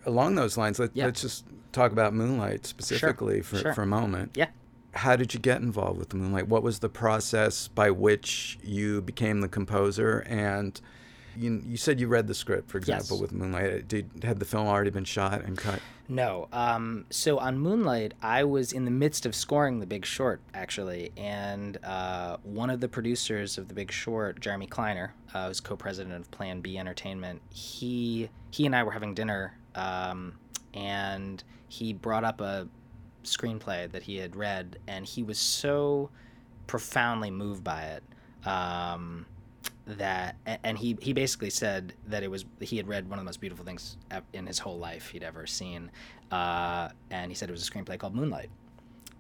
Along 0.06 0.36
those 0.36 0.58
lines, 0.58 0.80
let, 0.80 0.98
us 0.98 1.22
just 1.22 1.46
talk 1.72 1.92
about 1.92 2.14
Moonlight 2.14 2.66
specifically 2.66 3.36
sure. 3.36 3.44
For, 3.44 3.58
sure. 3.58 3.74
for 3.74 3.82
a 3.84 3.88
moment. 3.88 4.32
Yeah. 4.36 4.48
How 4.94 5.16
did 5.16 5.34
you 5.34 5.40
get 5.40 5.62
involved 5.62 5.98
with 6.00 6.14
Moonlight? 6.14 6.48
What 6.48 6.64
was 6.64 6.80
the 6.80 6.90
process 6.90 7.68
by 7.68 7.92
which 7.92 8.60
you 8.64 9.02
became 9.02 9.42
the 9.42 9.48
composer? 9.48 10.20
And 10.28 10.80
You, 11.38 11.62
you 11.66 11.78
said 11.78 12.00
you 12.00 12.08
read 12.08 12.28
the 12.28 12.34
script, 12.34 12.70
for 12.70 12.78
example, 12.78 13.18
Yes. 13.18 13.22
with 13.22 13.32
Moonlight. 13.32 13.88
Did 13.88 14.10
had 14.24 14.40
the 14.40 14.46
film 14.46 14.68
already 14.68 14.90
been 14.92 15.06
shot 15.06 15.42
and 15.44 15.58
cut? 15.58 15.80
No. 16.08 16.48
Um, 16.52 17.06
so 17.10 17.38
on 17.40 17.58
Moonlight, 17.58 18.14
I 18.22 18.44
was 18.44 18.72
in 18.74 18.86
the 18.86 18.92
midst 18.92 19.26
of 19.26 19.34
scoring 19.34 19.80
The 19.80 19.86
Big 19.86 20.06
Short, 20.06 20.42
actually, 20.54 21.12
and 21.18 21.78
uh, 21.84 22.38
one 22.44 22.70
of 22.70 22.82
the 22.82 22.90
producers 22.90 23.58
of 23.58 23.68
The 23.68 23.74
Big 23.74 23.92
Short, 23.92 24.40
Jeremy 24.40 24.68
Kleiner, 24.68 25.14
uh, 25.34 25.48
who's 25.48 25.60
co-president 25.62 26.14
of 26.14 26.30
Plan 26.32 26.62
B 26.62 26.78
Entertainment, 26.78 27.42
he 27.50 28.30
he 28.52 28.66
and 28.66 28.76
I 28.76 28.84
were 28.84 28.92
having 28.92 29.14
dinner, 29.16 29.58
um, 29.76 30.36
and 30.74 31.44
he 31.70 31.94
brought 31.94 32.24
up 32.24 32.42
a 32.42 32.68
screenplay 33.24 33.90
that 33.92 34.04
he 34.04 34.18
had 34.18 34.36
read, 34.36 34.78
and 34.88 35.06
he 35.06 35.24
was 35.24 35.40
so 35.40 36.10
profoundly 36.68 37.32
moved 37.32 37.64
by 37.64 37.84
it. 37.84 38.04
Um, 38.48 39.26
that 39.86 40.38
and 40.64 40.78
he 40.78 40.98
he 41.02 41.12
basically 41.12 41.50
said 41.50 41.94
that 42.08 42.24
it 42.24 42.32
was 42.32 42.46
he 42.62 42.78
had 42.78 42.88
read 42.88 43.10
one 43.10 43.20
of 43.20 43.24
the 43.24 43.28
most 43.28 43.42
beautiful 43.42 43.66
things 43.66 43.98
in 44.32 44.48
his 44.48 44.60
whole 44.60 44.78
life 44.78 45.10
he'd 45.10 45.24
ever 45.24 45.46
seen 45.46 45.92
uh, 46.32 46.90
and 47.12 47.30
he 47.30 47.36
said 47.36 47.50
it 47.50 47.52
was 47.52 47.68
a 47.68 47.72
screenplay 47.72 47.98
called 48.00 48.16
moonlight. 48.16 48.50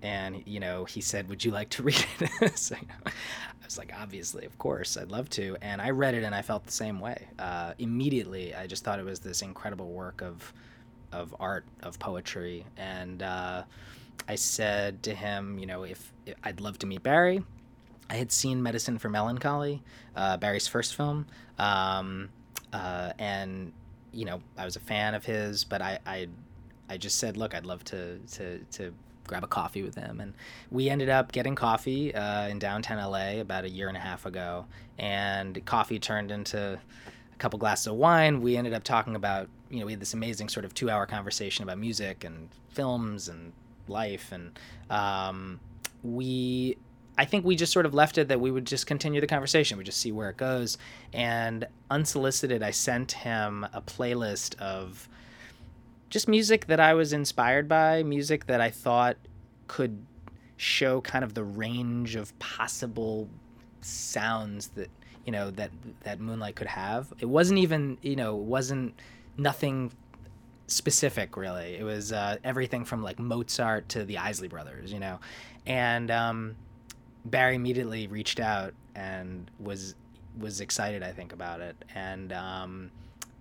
And 0.02 0.44
you 0.46 0.60
know 0.60 0.86
he 0.86 1.02
said 1.02 1.30
would 1.30 1.44
you 1.44 1.52
like 1.52 1.70
to 1.72 1.84
read 1.90 2.06
it? 2.20 2.58
So, 2.58 2.76
you 2.76 2.88
know, 2.88 3.12
i 3.12 3.66
was 3.66 3.78
like 3.78 3.94
obviously 3.98 4.46
of 4.46 4.58
course 4.58 4.98
i'd 4.98 5.12
love 5.12 5.30
to. 5.32 5.58
And 5.62 5.82
i 5.82 5.90
read 5.90 6.14
it 6.14 6.24
and 6.24 6.34
i 6.34 6.42
felt 6.42 6.66
the 6.66 6.72
same 6.72 7.00
way. 7.00 7.28
Uh, 7.40 7.74
immediately 7.78 8.56
i 8.56 8.66
just 8.68 8.84
thought 8.84 9.00
it 9.00 9.06
was 9.06 9.20
this 9.20 9.42
incredible 9.42 9.92
work 9.92 10.22
of 10.22 10.54
of 11.12 11.36
art 11.40 11.66
of 11.84 12.00
poetry. 12.00 12.66
And 12.78 13.22
uh, 13.22 13.64
i 14.28 14.36
said 14.36 15.04
to 15.04 15.14
him 15.14 15.60
you 15.60 15.66
know 15.66 15.84
if, 15.84 16.14
if 16.26 16.36
i'd 16.44 16.62
love 16.62 16.78
to 16.80 16.86
meet 16.86 17.04
barry 17.04 17.44
I 18.14 18.18
had 18.18 18.32
seen 18.32 18.62
Medicine 18.62 19.00
for 19.00 19.10
Melancholy, 19.10 19.82
uh, 20.16 20.38
Barry's 20.38 20.68
first 20.68 20.96
film, 20.96 21.26
um, 21.58 22.30
uh, 22.72 23.12
and 23.18 23.74
you 24.12 24.26
know 24.26 24.40
I 24.56 24.66
was 24.66 24.76
a 24.76 24.80
fan 24.80 25.16
of 25.16 25.26
his, 25.26 25.64
but 25.64 25.82
I, 25.82 25.98
I, 26.06 26.28
I 26.88 26.98
just 26.98 27.18
said, 27.18 27.38
look, 27.38 27.56
I'd 27.56 27.66
love 27.66 27.84
to 27.86 28.20
to 28.34 28.60
to 28.60 28.94
grab 29.26 29.44
a 29.44 29.48
coffee 29.48 29.82
with 29.82 29.96
him, 29.96 30.22
and 30.22 30.36
we 30.70 30.92
ended 30.92 31.10
up 31.10 31.32
getting 31.32 31.56
coffee 31.56 32.14
uh, 32.14 32.48
in 32.50 32.60
downtown 32.60 33.04
LA 33.04 33.42
about 33.42 33.64
a 33.64 33.70
year 33.70 33.88
and 33.88 33.98
a 33.98 34.02
half 34.02 34.28
ago, 34.28 34.68
and 35.00 35.66
coffee 35.66 35.98
turned 35.98 36.30
into 36.30 36.80
a 36.80 37.38
couple 37.40 37.58
glasses 37.58 37.88
of 37.88 37.96
wine. 37.96 38.42
We 38.42 38.58
ended 38.58 38.74
up 38.74 38.84
talking 38.84 39.16
about, 39.16 39.50
you 39.72 39.80
know, 39.80 39.88
we 39.88 39.94
had 39.94 40.00
this 40.00 40.14
amazing 40.14 40.50
sort 40.50 40.66
of 40.66 40.76
two-hour 40.76 41.08
conversation 41.08 41.64
about 41.64 41.80
music 41.80 42.24
and 42.24 42.50
films 42.70 43.28
and 43.28 43.54
life, 43.88 44.32
and 44.32 44.60
um, 44.92 45.60
we 46.04 46.78
I 47.18 47.26
think 47.26 47.46
we 47.46 47.56
just 47.56 47.72
sort 47.72 47.86
of 47.86 47.94
left 47.94 48.18
it 48.18 48.28
that 48.30 48.42
we 48.42 48.50
would 48.50 48.66
just 48.66 48.88
continue 48.88 49.22
the 49.22 49.28
conversation. 49.28 49.78
We 49.78 49.84
just 49.84 50.00
see 50.00 50.12
where 50.12 50.30
it 50.30 50.38
goes. 50.38 50.78
And 51.14 51.68
unsolicited, 51.92 52.64
I 52.64 52.72
sent 52.72 53.12
him 53.12 53.68
a 53.72 53.82
playlist 53.82 54.60
of 54.60 55.08
just 56.10 56.28
music 56.28 56.68
that 56.68 56.80
I 56.80 56.94
was 56.94 57.14
inspired 57.14 57.68
by, 57.68 58.04
music 58.04 58.48
that 58.48 58.62
I 58.62 58.70
thought 58.70 59.18
could 59.68 60.06
show 60.58 61.02
kind 61.02 61.24
of 61.24 61.34
the 61.34 61.44
range 61.44 62.16
of 62.16 62.38
possible 62.40 63.28
sounds 63.82 64.70
that 64.70 64.90
you 65.26 65.32
know 65.32 65.52
that 65.52 65.72
that 66.02 66.20
Moonlight 66.20 66.56
could 66.56 66.68
have. 66.68 67.14
It 67.20 67.26
wasn't 67.26 67.60
even 67.60 67.98
you 68.02 68.16
know 68.16 68.38
it 68.38 68.44
wasn't 68.44 68.94
nothing 69.38 69.92
specific 70.68 71.38
really. 71.38 71.76
It 71.76 71.84
was 71.84 72.12
uh, 72.12 72.38
everything 72.44 72.86
from 72.86 73.04
like 73.04 73.20
Mozart 73.20 73.90
to 73.90 74.04
the 74.04 74.18
Isley 74.18 74.48
Brothers, 74.48 74.92
you 74.92 75.00
know, 75.00 75.20
and 75.66 76.12
um, 76.12 76.56
Barry 77.26 77.56
immediately 77.56 78.08
reached 78.08 78.40
out 78.40 78.74
and 78.96 79.50
was 79.60 79.96
was 80.38 80.62
excited, 80.62 81.04
I 81.04 81.12
think, 81.12 81.32
about 81.32 81.62
it, 81.62 81.76
and 81.94 82.34
um, 82.34 82.92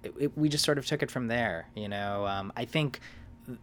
it, 0.02 0.14
it, 0.18 0.38
we 0.38 0.48
just 0.48 0.64
sort 0.64 0.78
of 0.78 0.86
took 0.86 1.02
it 1.02 1.10
from 1.10 1.26
there. 1.26 1.68
You 1.74 1.88
know, 1.88 2.26
um, 2.26 2.52
I 2.56 2.64
think 2.64 3.00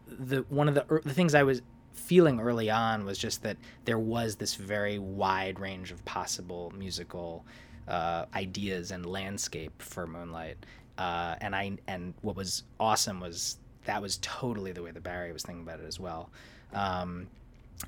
the 0.07 0.45
one 0.49 0.67
of 0.67 0.75
the 0.75 1.01
the 1.03 1.13
things 1.13 1.35
I 1.35 1.43
was 1.43 1.61
feeling 1.93 2.39
early 2.39 2.69
on 2.69 3.05
was 3.05 3.17
just 3.17 3.43
that 3.43 3.57
there 3.85 3.99
was 3.99 4.35
this 4.35 4.55
very 4.55 4.99
wide 4.99 5.59
range 5.59 5.91
of 5.91 6.03
possible 6.05 6.71
musical 6.75 7.45
uh, 7.87 8.25
ideas 8.33 8.91
and 8.91 9.05
landscape 9.05 9.81
for 9.81 10.07
Moonlight, 10.07 10.57
uh, 10.97 11.35
and 11.39 11.55
I 11.55 11.77
and 11.87 12.13
what 12.21 12.35
was 12.35 12.63
awesome 12.79 13.19
was 13.19 13.57
that 13.85 14.01
was 14.01 14.19
totally 14.21 14.71
the 14.71 14.83
way 14.83 14.91
that 14.91 15.03
Barry 15.03 15.31
was 15.31 15.43
thinking 15.43 15.63
about 15.63 15.79
it 15.79 15.85
as 15.85 15.99
well, 15.99 16.29
um, 16.73 17.27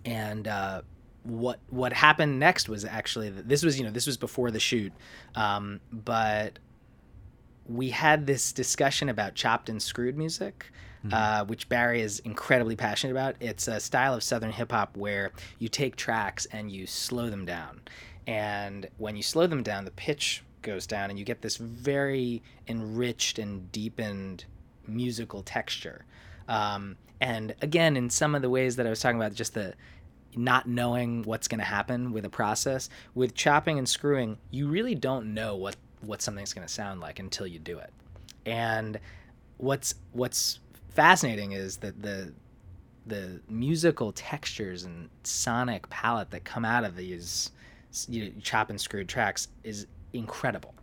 and. 0.05 0.47
Uh, 0.47 0.81
what 1.23 1.59
what 1.69 1.93
happened 1.93 2.39
next 2.39 2.67
was 2.67 2.83
actually 2.83 3.29
that 3.29 3.47
this 3.47 3.63
was 3.63 3.77
you 3.77 3.85
know 3.85 3.91
this 3.91 4.07
was 4.07 4.17
before 4.17 4.51
the 4.51 4.59
shoot. 4.59 4.93
Um, 5.35 5.79
but 5.91 6.59
we 7.67 7.89
had 7.89 8.25
this 8.25 8.51
discussion 8.51 9.07
about 9.09 9.35
chopped 9.35 9.69
and 9.69 9.81
screwed 9.81 10.17
music 10.17 10.71
uh, 11.11 11.45
which 11.45 11.67
barry 11.67 12.01
is 12.01 12.19
incredibly 12.19 12.75
passionate 12.75 13.11
about. 13.11 13.35
It's 13.39 13.67
a 13.67 13.79
style 13.79 14.13
of 14.13 14.23
southern 14.23 14.51
hip-hop 14.51 14.95
where 14.95 15.31
you 15.57 15.67
take 15.67 15.95
tracks 15.95 16.45
and 16.51 16.71
you 16.71 16.85
slow 16.85 17.29
them 17.29 17.45
down. 17.45 17.81
And 18.27 18.87
when 18.97 19.15
you 19.15 19.23
slow 19.23 19.47
them 19.47 19.63
down 19.63 19.85
the 19.85 19.91
pitch 19.91 20.43
goes 20.61 20.85
down 20.85 21.09
and 21.09 21.17
you 21.17 21.25
get 21.25 21.41
this 21.41 21.57
very 21.57 22.43
enriched 22.67 23.39
and 23.39 23.71
deepened 23.71 24.45
musical 24.87 25.41
texture. 25.41 26.05
Um, 26.47 26.97
and 27.19 27.55
again 27.61 27.95
in 27.95 28.09
some 28.09 28.33
of 28.33 28.41
the 28.41 28.49
ways 28.49 28.77
that 28.77 28.87
i 28.87 28.89
was 28.89 28.99
talking 28.99 29.15
about 29.15 29.35
just 29.35 29.53
the 29.53 29.75
not 30.35 30.67
knowing 30.67 31.23
what's 31.23 31.47
going 31.47 31.59
to 31.59 31.65
happen 31.65 32.11
with 32.11 32.25
a 32.25 32.29
process 32.29 32.89
with 33.15 33.35
chopping 33.35 33.77
and 33.77 33.88
screwing 33.88 34.38
you 34.50 34.67
really 34.67 34.95
don't 34.95 35.33
know 35.33 35.55
what 35.55 35.75
what 36.01 36.21
something's 36.21 36.53
going 36.53 36.67
to 36.67 36.73
sound 36.73 37.00
like 37.00 37.19
until 37.19 37.47
you 37.47 37.59
do 37.59 37.77
it. 37.79 37.91
And 38.45 39.00
what's 39.57 39.95
what's 40.11 40.59
fascinating 40.89 41.53
is 41.53 41.77
that 41.77 42.01
the 42.01 42.33
the 43.05 43.41
musical 43.50 44.11
textures 44.11 44.83
and 44.83 45.09
sonic 45.23 45.89
palette 45.89 46.31
that 46.31 46.43
come 46.43 46.65
out 46.65 46.83
of 46.83 46.95
these 46.95 47.51
you 48.07 48.25
know, 48.25 48.31
chop 48.41 48.69
and 48.69 48.79
screwed 48.79 49.09
tracks 49.09 49.47
is 49.63 49.88
incredible 50.13 50.73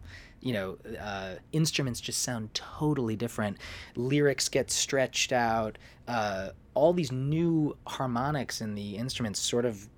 you 0.41 0.53
know 0.53 0.79
uh, 1.01 1.35
instruments 1.53 2.01
just 2.01 2.23
sound 2.23 2.53
totally 2.55 3.17
different. 3.17 3.59
Lyrics 3.97 4.49
get 4.49 4.71
stretched 4.71 5.33
out. 5.33 5.79
Uh, 6.07 6.51
all 6.75 6.93
these 6.93 7.13
new 7.13 7.77
harmonics 7.87 8.61
in 8.61 8.75
the 8.75 8.97
instruments 8.97 9.41
sort 9.41 9.65
of 9.65 9.89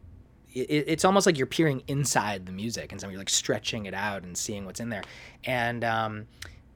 it, 0.52 0.84
it's 0.86 1.04
almost 1.04 1.26
like 1.26 1.36
you're 1.36 1.46
peering 1.46 1.82
inside 1.86 2.46
the 2.46 2.52
music 2.52 2.92
and 2.92 3.00
so 3.00 3.08
you're 3.08 3.18
like 3.18 3.28
stretching 3.30 3.86
it 3.86 3.94
out 3.94 4.22
and 4.22 4.36
seeing 4.36 4.64
what's 4.64 4.80
in 4.80 4.88
there. 4.88 5.02
And 5.44 5.84
um, 5.84 6.26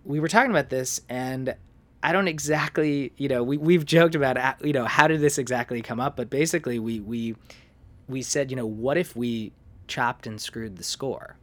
we 0.05 0.21
were 0.21 0.29
talking 0.29 0.51
about 0.51 0.69
this 0.69 1.01
and 1.09 1.55
i 2.03 2.13
don't 2.13 2.29
exactly 2.29 3.13
you 3.17 3.29
know 3.29 3.43
we, 3.43 3.57
we've 3.57 3.87
joked 3.87 4.15
about 4.15 4.37
uh, 4.37 4.53
you 4.63 4.75
know 4.75 4.85
how 4.85 5.07
did 5.09 5.21
this 5.21 5.39
exactly 5.39 5.81
come 5.83 6.01
up? 6.01 6.17
But 6.17 6.31
basically 6.31 6.79
we 6.79 7.01
we 7.01 7.35
we 8.09 8.23
said 8.23 8.51
you 8.51 8.57
know 8.57 8.67
what 8.67 8.99
if 8.99 9.17
we 9.17 9.53
chopped 9.89 10.27
and 10.27 10.41
screwed 10.41 10.77
the 10.77 10.85
score 10.85 11.37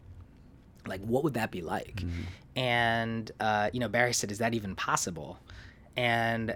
like 0.88 1.02
what 1.02 1.24
would 1.24 1.34
that 1.36 1.52
be 1.52 1.62
like? 1.62 2.04
And 2.56 3.32
uh, 3.40 3.70
you 3.74 3.80
know 3.80 3.88
barry 3.88 4.14
said 4.14 4.32
is 4.32 4.40
that 4.40 4.54
even 4.54 4.76
possible? 4.76 5.40
And 5.98 6.56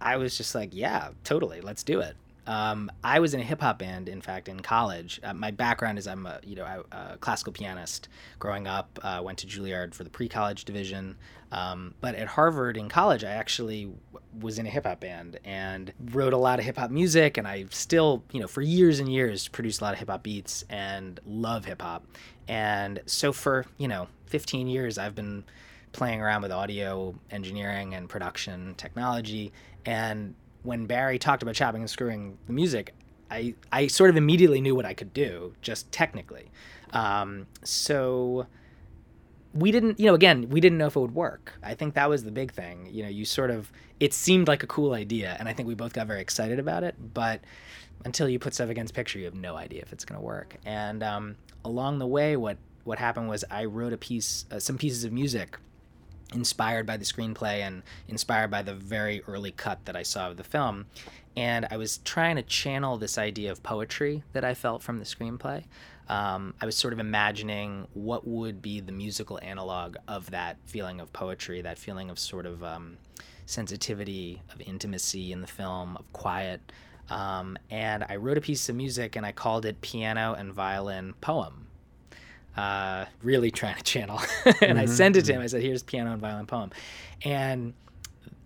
i 0.00 0.16
was 0.16 0.36
just 0.36 0.54
like 0.54 0.70
yeah 0.72 1.10
totally. 1.24 1.60
Let's 1.60 1.82
do 1.82 2.00
it 2.00 2.16
um, 2.46 2.90
I 3.02 3.20
was 3.20 3.34
in 3.34 3.40
a 3.40 3.44
hip 3.44 3.60
hop 3.60 3.78
band, 3.78 4.08
in 4.08 4.20
fact, 4.20 4.48
in 4.48 4.60
college. 4.60 5.20
Uh, 5.22 5.34
my 5.34 5.50
background 5.50 5.98
is 5.98 6.06
I'm 6.06 6.26
a 6.26 6.40
you 6.42 6.56
know 6.56 6.84
classical 7.20 7.52
pianist. 7.52 8.08
Growing 8.38 8.66
up, 8.66 8.98
uh, 9.02 9.20
went 9.24 9.38
to 9.38 9.46
Juilliard 9.46 9.94
for 9.94 10.04
the 10.04 10.10
pre-college 10.10 10.64
division. 10.64 11.16
Um, 11.52 11.94
but 12.00 12.16
at 12.16 12.26
Harvard 12.26 12.76
in 12.76 12.88
college, 12.88 13.22
I 13.22 13.30
actually 13.30 13.84
w- 13.84 14.26
was 14.40 14.58
in 14.58 14.66
a 14.66 14.70
hip 14.70 14.86
hop 14.86 15.00
band 15.00 15.38
and 15.44 15.92
wrote 16.10 16.32
a 16.32 16.36
lot 16.36 16.58
of 16.58 16.64
hip 16.64 16.76
hop 16.76 16.90
music. 16.90 17.36
And 17.38 17.46
I 17.46 17.66
still, 17.70 18.24
you 18.32 18.40
know, 18.40 18.48
for 18.48 18.60
years 18.60 18.98
and 18.98 19.10
years, 19.12 19.46
produced 19.46 19.80
a 19.80 19.84
lot 19.84 19.92
of 19.92 20.00
hip 20.00 20.10
hop 20.10 20.24
beats 20.24 20.64
and 20.68 21.20
love 21.24 21.64
hip 21.64 21.80
hop. 21.80 22.04
And 22.48 23.00
so 23.06 23.32
for 23.32 23.66
you 23.78 23.88
know 23.88 24.08
15 24.26 24.66
years, 24.66 24.98
I've 24.98 25.14
been 25.14 25.44
playing 25.92 26.20
around 26.20 26.42
with 26.42 26.50
audio 26.50 27.14
engineering 27.30 27.94
and 27.94 28.08
production 28.08 28.74
technology 28.74 29.52
and 29.86 30.34
when 30.64 30.86
Barry 30.86 31.18
talked 31.18 31.42
about 31.42 31.54
chopping 31.54 31.82
and 31.82 31.90
screwing 31.90 32.36
the 32.46 32.52
music, 32.52 32.94
I, 33.30 33.54
I 33.70 33.86
sort 33.86 34.10
of 34.10 34.16
immediately 34.16 34.60
knew 34.60 34.74
what 34.74 34.84
I 34.84 34.94
could 34.94 35.12
do, 35.12 35.54
just 35.62 35.92
technically. 35.92 36.50
Um, 36.92 37.46
so 37.62 38.46
we 39.52 39.70
didn't, 39.70 40.00
you 40.00 40.06
know, 40.06 40.14
again, 40.14 40.48
we 40.48 40.60
didn't 40.60 40.78
know 40.78 40.86
if 40.86 40.96
it 40.96 41.00
would 41.00 41.14
work. 41.14 41.52
I 41.62 41.74
think 41.74 41.94
that 41.94 42.08
was 42.08 42.24
the 42.24 42.32
big 42.32 42.52
thing. 42.52 42.88
You 42.90 43.04
know, 43.04 43.08
you 43.08 43.24
sort 43.24 43.50
of, 43.50 43.70
it 44.00 44.12
seemed 44.12 44.48
like 44.48 44.62
a 44.62 44.66
cool 44.66 44.94
idea, 44.94 45.36
and 45.38 45.48
I 45.48 45.52
think 45.52 45.68
we 45.68 45.74
both 45.74 45.92
got 45.92 46.06
very 46.06 46.20
excited 46.20 46.58
about 46.58 46.82
it, 46.82 46.96
but 47.14 47.40
until 48.04 48.28
you 48.28 48.38
put 48.38 48.54
stuff 48.54 48.70
against 48.70 48.94
picture, 48.94 49.18
you 49.18 49.26
have 49.26 49.34
no 49.34 49.56
idea 49.56 49.82
if 49.82 49.92
it's 49.92 50.04
going 50.04 50.18
to 50.18 50.24
work. 50.24 50.56
And 50.64 51.02
um, 51.02 51.36
along 51.64 51.98
the 51.98 52.06
way, 52.06 52.36
what, 52.36 52.56
what 52.84 52.98
happened 52.98 53.28
was 53.28 53.44
I 53.50 53.66
wrote 53.66 53.92
a 53.92 53.98
piece, 53.98 54.46
uh, 54.50 54.58
some 54.58 54.78
pieces 54.78 55.04
of 55.04 55.12
music 55.12 55.58
inspired 56.34 56.86
by 56.86 56.96
the 56.96 57.04
screenplay 57.04 57.60
and 57.60 57.82
inspired 58.08 58.50
by 58.50 58.62
the 58.62 58.74
very 58.74 59.22
early 59.26 59.52
cut 59.52 59.84
that 59.86 59.96
I 59.96 60.02
saw 60.02 60.30
of 60.30 60.36
the 60.36 60.44
film. 60.44 60.86
and 61.36 61.66
I 61.70 61.76
was 61.76 61.98
trying 61.98 62.36
to 62.36 62.42
channel 62.42 62.96
this 62.96 63.18
idea 63.18 63.50
of 63.50 63.62
poetry 63.62 64.22
that 64.32 64.44
I 64.44 64.54
felt 64.54 64.82
from 64.82 64.98
the 64.98 65.04
screenplay. 65.04 65.64
Um, 66.08 66.54
I 66.60 66.66
was 66.66 66.76
sort 66.76 66.92
of 66.92 67.00
imagining 67.00 67.86
what 67.94 68.26
would 68.26 68.60
be 68.60 68.80
the 68.80 68.92
musical 68.92 69.40
analog 69.42 69.96
of 70.06 70.30
that 70.30 70.58
feeling 70.64 71.00
of 71.00 71.12
poetry, 71.12 71.62
that 71.62 71.78
feeling 71.78 72.10
of 72.10 72.18
sort 72.18 72.46
of 72.46 72.62
um, 72.62 72.98
sensitivity, 73.46 74.42
of 74.52 74.60
intimacy 74.60 75.32
in 75.32 75.40
the 75.40 75.46
film, 75.46 75.96
of 75.96 76.12
quiet. 76.12 76.60
Um, 77.10 77.58
and 77.70 78.04
I 78.08 78.16
wrote 78.16 78.38
a 78.38 78.42
piece 78.42 78.68
of 78.68 78.76
music 78.76 79.16
and 79.16 79.26
I 79.26 79.32
called 79.32 79.64
it 79.64 79.80
Piano 79.80 80.34
and 80.34 80.52
Violin 80.52 81.14
Poem. 81.20 81.63
Uh, 82.56 83.04
really 83.22 83.50
trying 83.50 83.76
to 83.76 83.82
channel. 83.84 84.20
and 84.44 84.54
mm-hmm. 84.54 84.78
I 84.78 84.86
sent 84.86 85.16
it 85.16 85.24
to 85.26 85.32
him. 85.32 85.40
I 85.40 85.46
said, 85.46 85.62
here's 85.62 85.82
Piano 85.82 86.12
and 86.12 86.20
Violin 86.20 86.46
Poem. 86.46 86.70
And 87.24 87.74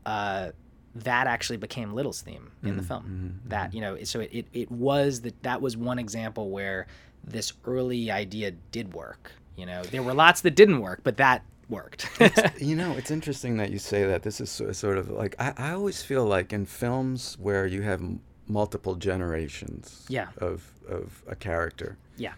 uh, 0.06 0.50
that 0.94 1.26
actually 1.26 1.58
became 1.58 1.92
Little's 1.92 2.22
theme 2.22 2.50
in 2.62 2.70
mm-hmm. 2.70 2.78
the 2.78 2.82
film. 2.82 3.02
Mm-hmm. 3.02 3.48
That, 3.50 3.74
you 3.74 3.80
know, 3.80 4.02
so 4.04 4.20
it, 4.20 4.30
it, 4.32 4.46
it 4.52 4.70
was 4.70 5.20
that 5.22 5.42
that 5.42 5.60
was 5.60 5.76
one 5.76 5.98
example 5.98 6.50
where 6.50 6.86
this 7.24 7.52
early 7.64 8.10
idea 8.10 8.52
did 8.72 8.94
work. 8.94 9.32
You 9.56 9.66
know, 9.66 9.82
there 9.82 10.02
were 10.02 10.14
lots 10.14 10.40
that 10.42 10.54
didn't 10.54 10.80
work, 10.80 11.00
but 11.02 11.16
that 11.16 11.42
worked. 11.68 12.08
you 12.60 12.76
know, 12.76 12.92
it's 12.92 13.10
interesting 13.10 13.56
that 13.58 13.70
you 13.70 13.78
say 13.78 14.04
that. 14.04 14.22
This 14.22 14.40
is 14.40 14.50
sort 14.76 14.98
of 14.98 15.10
like 15.10 15.34
I, 15.38 15.52
I 15.56 15.72
always 15.72 16.02
feel 16.02 16.24
like 16.24 16.52
in 16.52 16.64
films 16.64 17.36
where 17.40 17.66
you 17.66 17.82
have 17.82 18.00
multiple 18.46 18.94
generations 18.94 20.06
yeah. 20.08 20.28
of 20.38 20.72
of 20.88 21.22
a 21.26 21.34
character. 21.34 21.98
Yeah. 22.16 22.34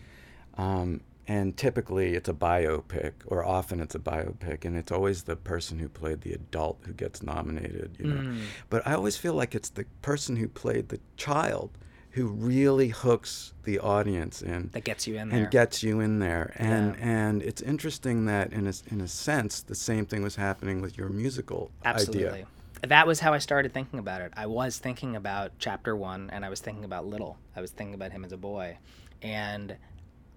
Um, 0.56 1.00
and 1.30 1.56
typically 1.56 2.14
it's 2.16 2.28
a 2.28 2.32
biopic, 2.34 3.12
or 3.24 3.44
often 3.44 3.78
it's 3.78 3.94
a 3.94 4.00
biopic, 4.00 4.64
and 4.64 4.76
it's 4.76 4.90
always 4.90 5.22
the 5.22 5.36
person 5.36 5.78
who 5.78 5.88
played 5.88 6.22
the 6.22 6.32
adult 6.32 6.80
who 6.84 6.92
gets 6.92 7.22
nominated. 7.22 7.96
You 8.00 8.06
know, 8.06 8.20
mm. 8.20 8.42
but 8.68 8.84
I 8.84 8.94
always 8.94 9.16
feel 9.16 9.34
like 9.34 9.54
it's 9.54 9.68
the 9.68 9.84
person 10.02 10.34
who 10.34 10.48
played 10.48 10.88
the 10.88 10.98
child 11.16 11.70
who 12.14 12.26
really 12.26 12.88
hooks 12.88 13.54
the 13.62 13.78
audience 13.78 14.42
in 14.42 14.70
that 14.72 14.82
gets 14.82 15.06
you 15.06 15.16
in 15.16 15.28
there 15.28 15.42
and 15.42 15.50
gets 15.52 15.80
you 15.84 16.00
in 16.00 16.18
there 16.18 16.52
and 16.56 16.96
yeah. 16.96 17.06
and 17.06 17.40
it's 17.40 17.62
interesting 17.62 18.24
that 18.24 18.52
in 18.52 18.66
a, 18.66 18.72
in 18.90 19.00
a 19.00 19.06
sense 19.06 19.62
the 19.62 19.76
same 19.76 20.04
thing 20.04 20.20
was 20.20 20.34
happening 20.34 20.80
with 20.80 20.98
your 20.98 21.08
musical 21.08 21.70
Absolutely. 21.84 22.26
idea 22.26 22.46
that 22.82 23.06
was 23.06 23.20
how 23.20 23.32
I 23.32 23.38
started 23.38 23.74
thinking 23.74 23.98
about 23.98 24.22
it. 24.22 24.32
I 24.34 24.46
was 24.46 24.78
thinking 24.78 25.14
about 25.14 25.52
chapter 25.58 25.94
one, 25.94 26.30
and 26.32 26.46
I 26.46 26.48
was 26.48 26.60
thinking 26.60 26.84
about 26.84 27.04
Little. 27.04 27.36
I 27.54 27.60
was 27.60 27.70
thinking 27.70 27.92
about 27.92 28.10
him 28.10 28.24
as 28.24 28.32
a 28.32 28.38
boy, 28.38 28.78
and 29.20 29.76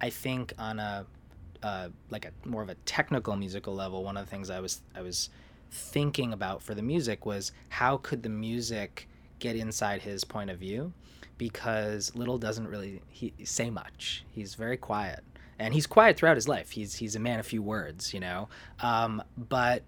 I 0.00 0.10
think 0.10 0.52
on 0.58 0.78
a 0.78 1.06
uh, 1.62 1.88
like 2.10 2.26
a 2.26 2.48
more 2.48 2.62
of 2.62 2.68
a 2.68 2.74
technical 2.86 3.36
musical 3.36 3.74
level, 3.74 4.04
one 4.04 4.16
of 4.16 4.26
the 4.26 4.30
things 4.30 4.50
I 4.50 4.60
was 4.60 4.82
I 4.94 5.00
was 5.00 5.30
thinking 5.70 6.32
about 6.32 6.62
for 6.62 6.74
the 6.74 6.82
music 6.82 7.26
was 7.26 7.52
how 7.68 7.96
could 7.96 8.22
the 8.22 8.28
music 8.28 9.08
get 9.38 9.56
inside 9.56 10.02
his 10.02 10.24
point 10.24 10.50
of 10.50 10.58
view 10.58 10.92
because 11.38 12.14
Little 12.14 12.38
doesn't 12.38 12.68
really 12.68 13.02
he, 13.08 13.32
say 13.44 13.70
much. 13.70 14.24
He's 14.30 14.54
very 14.54 14.76
quiet, 14.76 15.24
and 15.58 15.74
he's 15.74 15.86
quiet 15.86 16.16
throughout 16.16 16.36
his 16.36 16.48
life. 16.48 16.70
He's 16.70 16.96
he's 16.96 17.16
a 17.16 17.20
man 17.20 17.40
of 17.40 17.46
few 17.46 17.62
words, 17.62 18.14
you 18.14 18.20
know. 18.20 18.48
Um, 18.80 19.22
but 19.36 19.82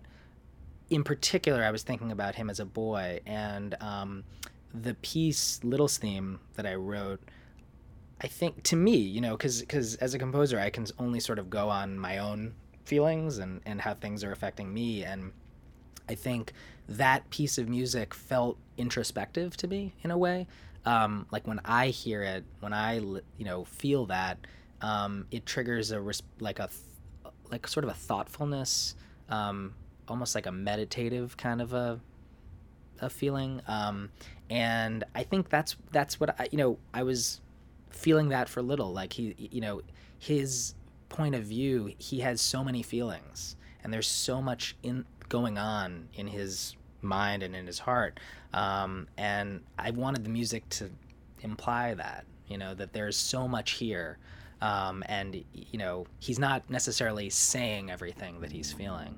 in 0.91 1.05
particular, 1.05 1.63
I 1.63 1.71
was 1.71 1.83
thinking 1.83 2.13
about 2.13 2.35
him 2.35 2.51
as 2.51 2.61
a 2.61 2.65
boy, 2.65 3.21
and 3.27 3.75
um, 3.81 4.25
the 4.73 4.95
piece 4.95 5.61
Little's 5.63 5.99
theme 5.99 6.41
that 6.55 6.67
I 6.67 6.75
wrote. 6.75 7.21
I 8.21 8.27
think 8.29 8.63
to 8.65 8.77
me, 8.77 8.97
you 8.97 9.21
know, 9.21 9.37
because 9.37 9.61
because 9.61 9.97
as 9.97 10.15
a 10.15 10.19
composer, 10.19 10.59
I 10.59 10.71
can 10.71 10.87
only 10.99 11.21
sort 11.21 11.39
of 11.39 11.51
go 11.51 11.69
on 11.69 11.99
my 11.99 12.19
own 12.19 12.55
feelings 12.85 13.39
and 13.39 13.61
and 13.67 13.81
how 13.81 13.95
things 13.95 14.25
are 14.25 14.33
affecting 14.33 14.73
me, 14.73 15.05
and 15.05 15.33
I 16.09 16.15
think 16.15 16.53
that 16.89 17.29
piece 17.31 17.59
of 17.59 17.69
music 17.69 18.15
felt 18.15 18.59
introspective 18.77 19.57
to 19.59 19.69
me 19.69 19.95
in 20.03 20.11
a 20.11 20.19
way 20.19 20.47
um, 20.87 21.27
like 21.33 21.47
when 21.47 21.61
I 21.65 21.89
hear 21.89 22.23
it, 22.23 22.45
when 22.61 22.73
I 22.73 22.99
you 22.99 23.25
know 23.41 23.65
feel 23.65 24.07
that, 24.07 24.39
um, 24.81 25.27
it 25.33 25.45
triggers 25.45 25.91
a 25.91 26.01
res- 26.01 26.23
like 26.39 26.61
a 26.61 26.69
th- 26.69 27.35
like 27.51 27.67
sort 27.67 27.85
of 27.85 27.91
a 27.91 27.95
thoughtfulness, 27.95 28.95
um, 29.29 29.75
almost 30.09 30.35
like 30.35 30.47
a 30.47 30.53
meditative 30.53 31.37
kind 31.37 31.61
of 31.61 31.75
a 31.75 32.01
a 33.01 33.11
feeling. 33.11 33.61
Um, 33.67 34.11
and 34.49 35.03
I 35.15 35.25
think 35.25 35.51
that's 35.51 35.77
that's 35.91 36.21
what 36.21 36.41
I 36.41 36.49
you 36.53 36.59
know 36.59 36.79
I 36.95 37.03
was 37.03 37.41
feeling 37.97 38.29
that 38.29 38.49
for 38.49 38.63
little 38.63 38.93
like 38.93 39.13
he 39.13 39.35
you 39.39 39.61
know 39.61 39.81
his 40.19 40.75
point 41.09 41.35
of 41.35 41.43
view 41.45 41.93
he 41.99 42.21
has 42.21 42.41
so 42.41 42.63
many 42.65 42.83
feelings 42.83 43.57
and 43.83 43.93
there's 43.93 44.09
so 44.09 44.43
much 44.43 44.77
in 44.83 45.05
going 45.29 45.59
on 45.59 46.09
in 46.15 46.27
his 46.27 46.77
mind 47.03 47.43
and 47.43 47.55
in 47.55 47.67
his 47.67 47.79
heart. 47.79 48.19
Um, 48.53 49.09
and 49.17 49.63
I 49.79 49.91
wanted 49.91 50.25
the 50.25 50.31
music 50.31 50.69
to 50.71 50.91
imply 51.41 51.95
that, 51.95 52.25
you 52.49 52.59
know, 52.59 52.75
that 52.75 52.93
there's 52.93 53.17
so 53.17 53.47
much 53.49 53.73
here. 53.73 54.19
Um, 54.61 55.05
and, 55.07 55.45
you 55.53 55.79
know, 55.79 56.07
he's 56.19 56.39
not 56.39 56.69
necessarily 56.71 57.31
saying 57.31 57.91
everything 57.91 58.41
that 58.41 58.53
he's 58.53 58.73
feeling. 58.73 59.15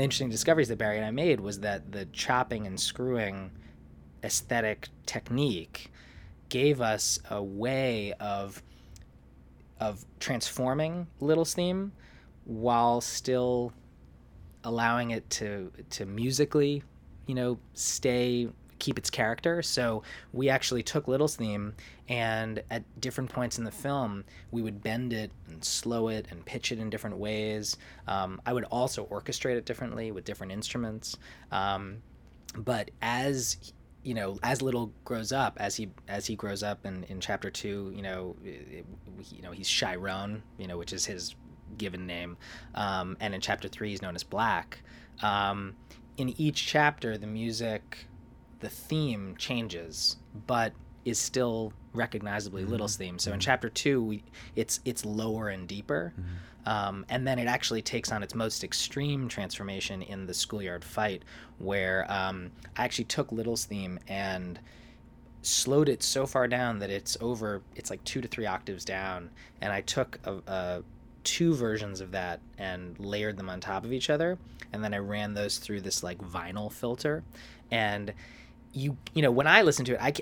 The 0.00 0.04
interesting 0.04 0.30
discoveries 0.30 0.68
that 0.68 0.78
Barry 0.78 0.96
and 0.96 1.04
I 1.04 1.10
made 1.10 1.40
was 1.40 1.60
that 1.60 1.92
the 1.92 2.06
chopping 2.06 2.66
and 2.66 2.80
screwing 2.80 3.50
aesthetic 4.24 4.88
technique 5.04 5.92
gave 6.48 6.80
us 6.80 7.18
a 7.30 7.42
way 7.42 8.14
of 8.14 8.62
of 9.78 10.04
transforming 10.18 11.06
Little's 11.20 11.52
theme 11.52 11.92
while 12.44 13.02
still 13.02 13.74
allowing 14.64 15.10
it 15.10 15.28
to 15.30 15.70
to 15.90 16.06
musically, 16.06 16.82
you 17.26 17.34
know, 17.34 17.58
stay 17.74 18.48
keep 18.80 18.98
its 18.98 19.10
character. 19.10 19.62
So 19.62 20.02
we 20.32 20.48
actually 20.48 20.82
took 20.82 21.06
Little's 21.06 21.36
theme 21.36 21.74
and 22.08 22.62
at 22.70 22.82
different 23.00 23.30
points 23.30 23.58
in 23.58 23.64
the 23.64 23.70
film, 23.70 24.24
we 24.50 24.62
would 24.62 24.82
bend 24.82 25.12
it 25.12 25.30
and 25.48 25.64
slow 25.64 26.08
it 26.08 26.26
and 26.30 26.44
pitch 26.44 26.72
it 26.72 26.80
in 26.80 26.90
different 26.90 27.18
ways. 27.18 27.76
Um, 28.08 28.40
I 28.44 28.52
would 28.52 28.64
also 28.64 29.06
orchestrate 29.06 29.56
it 29.56 29.64
differently 29.64 30.10
with 30.10 30.24
different 30.24 30.52
instruments. 30.52 31.16
Um, 31.52 32.02
but 32.56 32.90
as 33.00 33.72
you 34.02 34.14
know, 34.14 34.38
as 34.42 34.62
Little 34.62 34.92
grows 35.04 35.30
up, 35.30 35.58
as 35.60 35.76
he 35.76 35.90
as 36.08 36.26
he 36.26 36.34
grows 36.34 36.62
up 36.62 36.86
in, 36.86 37.04
in 37.04 37.20
chapter 37.20 37.50
two, 37.50 37.92
you 37.94 38.02
know, 38.02 38.34
it, 38.44 38.86
you 39.30 39.42
know 39.42 39.52
he's 39.52 39.68
Chiron, 39.68 40.42
you 40.58 40.66
know, 40.66 40.78
which 40.78 40.92
is 40.92 41.04
his 41.04 41.34
given 41.76 42.06
name, 42.06 42.36
um, 42.74 43.16
and 43.20 43.34
in 43.34 43.40
chapter 43.40 43.68
three 43.68 43.90
he's 43.90 44.02
known 44.02 44.16
as 44.16 44.24
Black. 44.24 44.82
Um, 45.22 45.76
in 46.16 46.34
each 46.40 46.66
chapter, 46.66 47.18
the 47.18 47.26
music 47.26 48.06
the 48.60 48.68
theme 48.68 49.34
changes, 49.38 50.16
but 50.46 50.72
is 51.04 51.18
still 51.18 51.72
recognizably 51.92 52.62
mm-hmm. 52.62 52.72
Little's 52.72 52.96
theme. 52.96 53.18
So 53.18 53.30
in 53.30 53.34
mm-hmm. 53.34 53.40
chapter 53.40 53.68
two, 53.68 54.02
we 54.02 54.22
it's 54.54 54.80
it's 54.84 55.04
lower 55.04 55.48
and 55.48 55.66
deeper, 55.66 56.12
mm-hmm. 56.18 56.68
um, 56.68 57.06
and 57.08 57.26
then 57.26 57.38
it 57.38 57.46
actually 57.46 57.82
takes 57.82 58.12
on 58.12 58.22
its 58.22 58.34
most 58.34 58.62
extreme 58.64 59.28
transformation 59.28 60.02
in 60.02 60.26
the 60.26 60.34
schoolyard 60.34 60.84
fight, 60.84 61.24
where 61.58 62.06
um, 62.10 62.50
I 62.76 62.84
actually 62.84 63.06
took 63.06 63.32
Little's 63.32 63.64
theme 63.64 63.98
and 64.08 64.60
slowed 65.42 65.88
it 65.88 66.02
so 66.02 66.26
far 66.26 66.46
down 66.46 66.78
that 66.80 66.90
it's 66.90 67.16
over. 67.20 67.62
It's 67.74 67.88
like 67.90 68.04
two 68.04 68.20
to 68.20 68.28
three 68.28 68.46
octaves 68.46 68.84
down, 68.84 69.30
and 69.62 69.72
I 69.72 69.80
took 69.80 70.18
a, 70.24 70.34
a 70.46 70.82
two 71.24 71.54
versions 71.54 72.00
of 72.00 72.12
that 72.12 72.40
and 72.58 72.98
layered 72.98 73.36
them 73.36 73.50
on 73.50 73.60
top 73.60 73.84
of 73.84 73.92
each 73.92 74.10
other, 74.10 74.38
and 74.72 74.84
then 74.84 74.92
I 74.92 74.98
ran 74.98 75.34
those 75.34 75.58
through 75.58 75.80
this 75.80 76.02
like 76.02 76.18
vinyl 76.18 76.70
filter, 76.70 77.24
and 77.70 78.12
you 78.72 78.96
you 79.14 79.22
know 79.22 79.30
when 79.30 79.46
I 79.46 79.62
listen 79.62 79.84
to 79.86 79.94
it, 79.94 80.00
I 80.00 80.12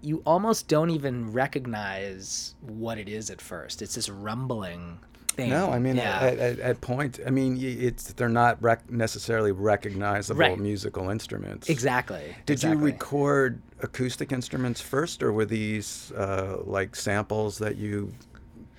you 0.00 0.22
almost 0.26 0.68
don't 0.68 0.90
even 0.90 1.32
recognize 1.32 2.54
what 2.60 2.98
it 2.98 3.08
is 3.08 3.30
at 3.30 3.40
first. 3.40 3.80
It's 3.82 3.94
this 3.94 4.08
rumbling 4.08 4.98
thing. 5.28 5.50
No, 5.50 5.70
I 5.70 5.78
mean 5.78 5.96
yeah. 5.96 6.18
at, 6.20 6.38
at, 6.38 6.58
at 6.58 6.80
point. 6.80 7.20
I 7.26 7.30
mean 7.30 7.58
it's 7.60 8.12
they're 8.12 8.28
not 8.28 8.62
rec- 8.62 8.90
necessarily 8.90 9.52
recognizable 9.52 10.40
Right. 10.40 10.58
musical 10.58 11.08
instruments. 11.10 11.68
exactly. 11.68 12.36
Did 12.46 12.54
exactly. 12.54 12.78
you 12.78 12.84
record 12.84 13.62
acoustic 13.80 14.32
instruments 14.32 14.80
first, 14.80 15.22
or 15.22 15.32
were 15.32 15.44
these 15.46 16.12
uh, 16.12 16.58
like 16.64 16.96
samples 16.96 17.58
that 17.58 17.76
you 17.76 18.12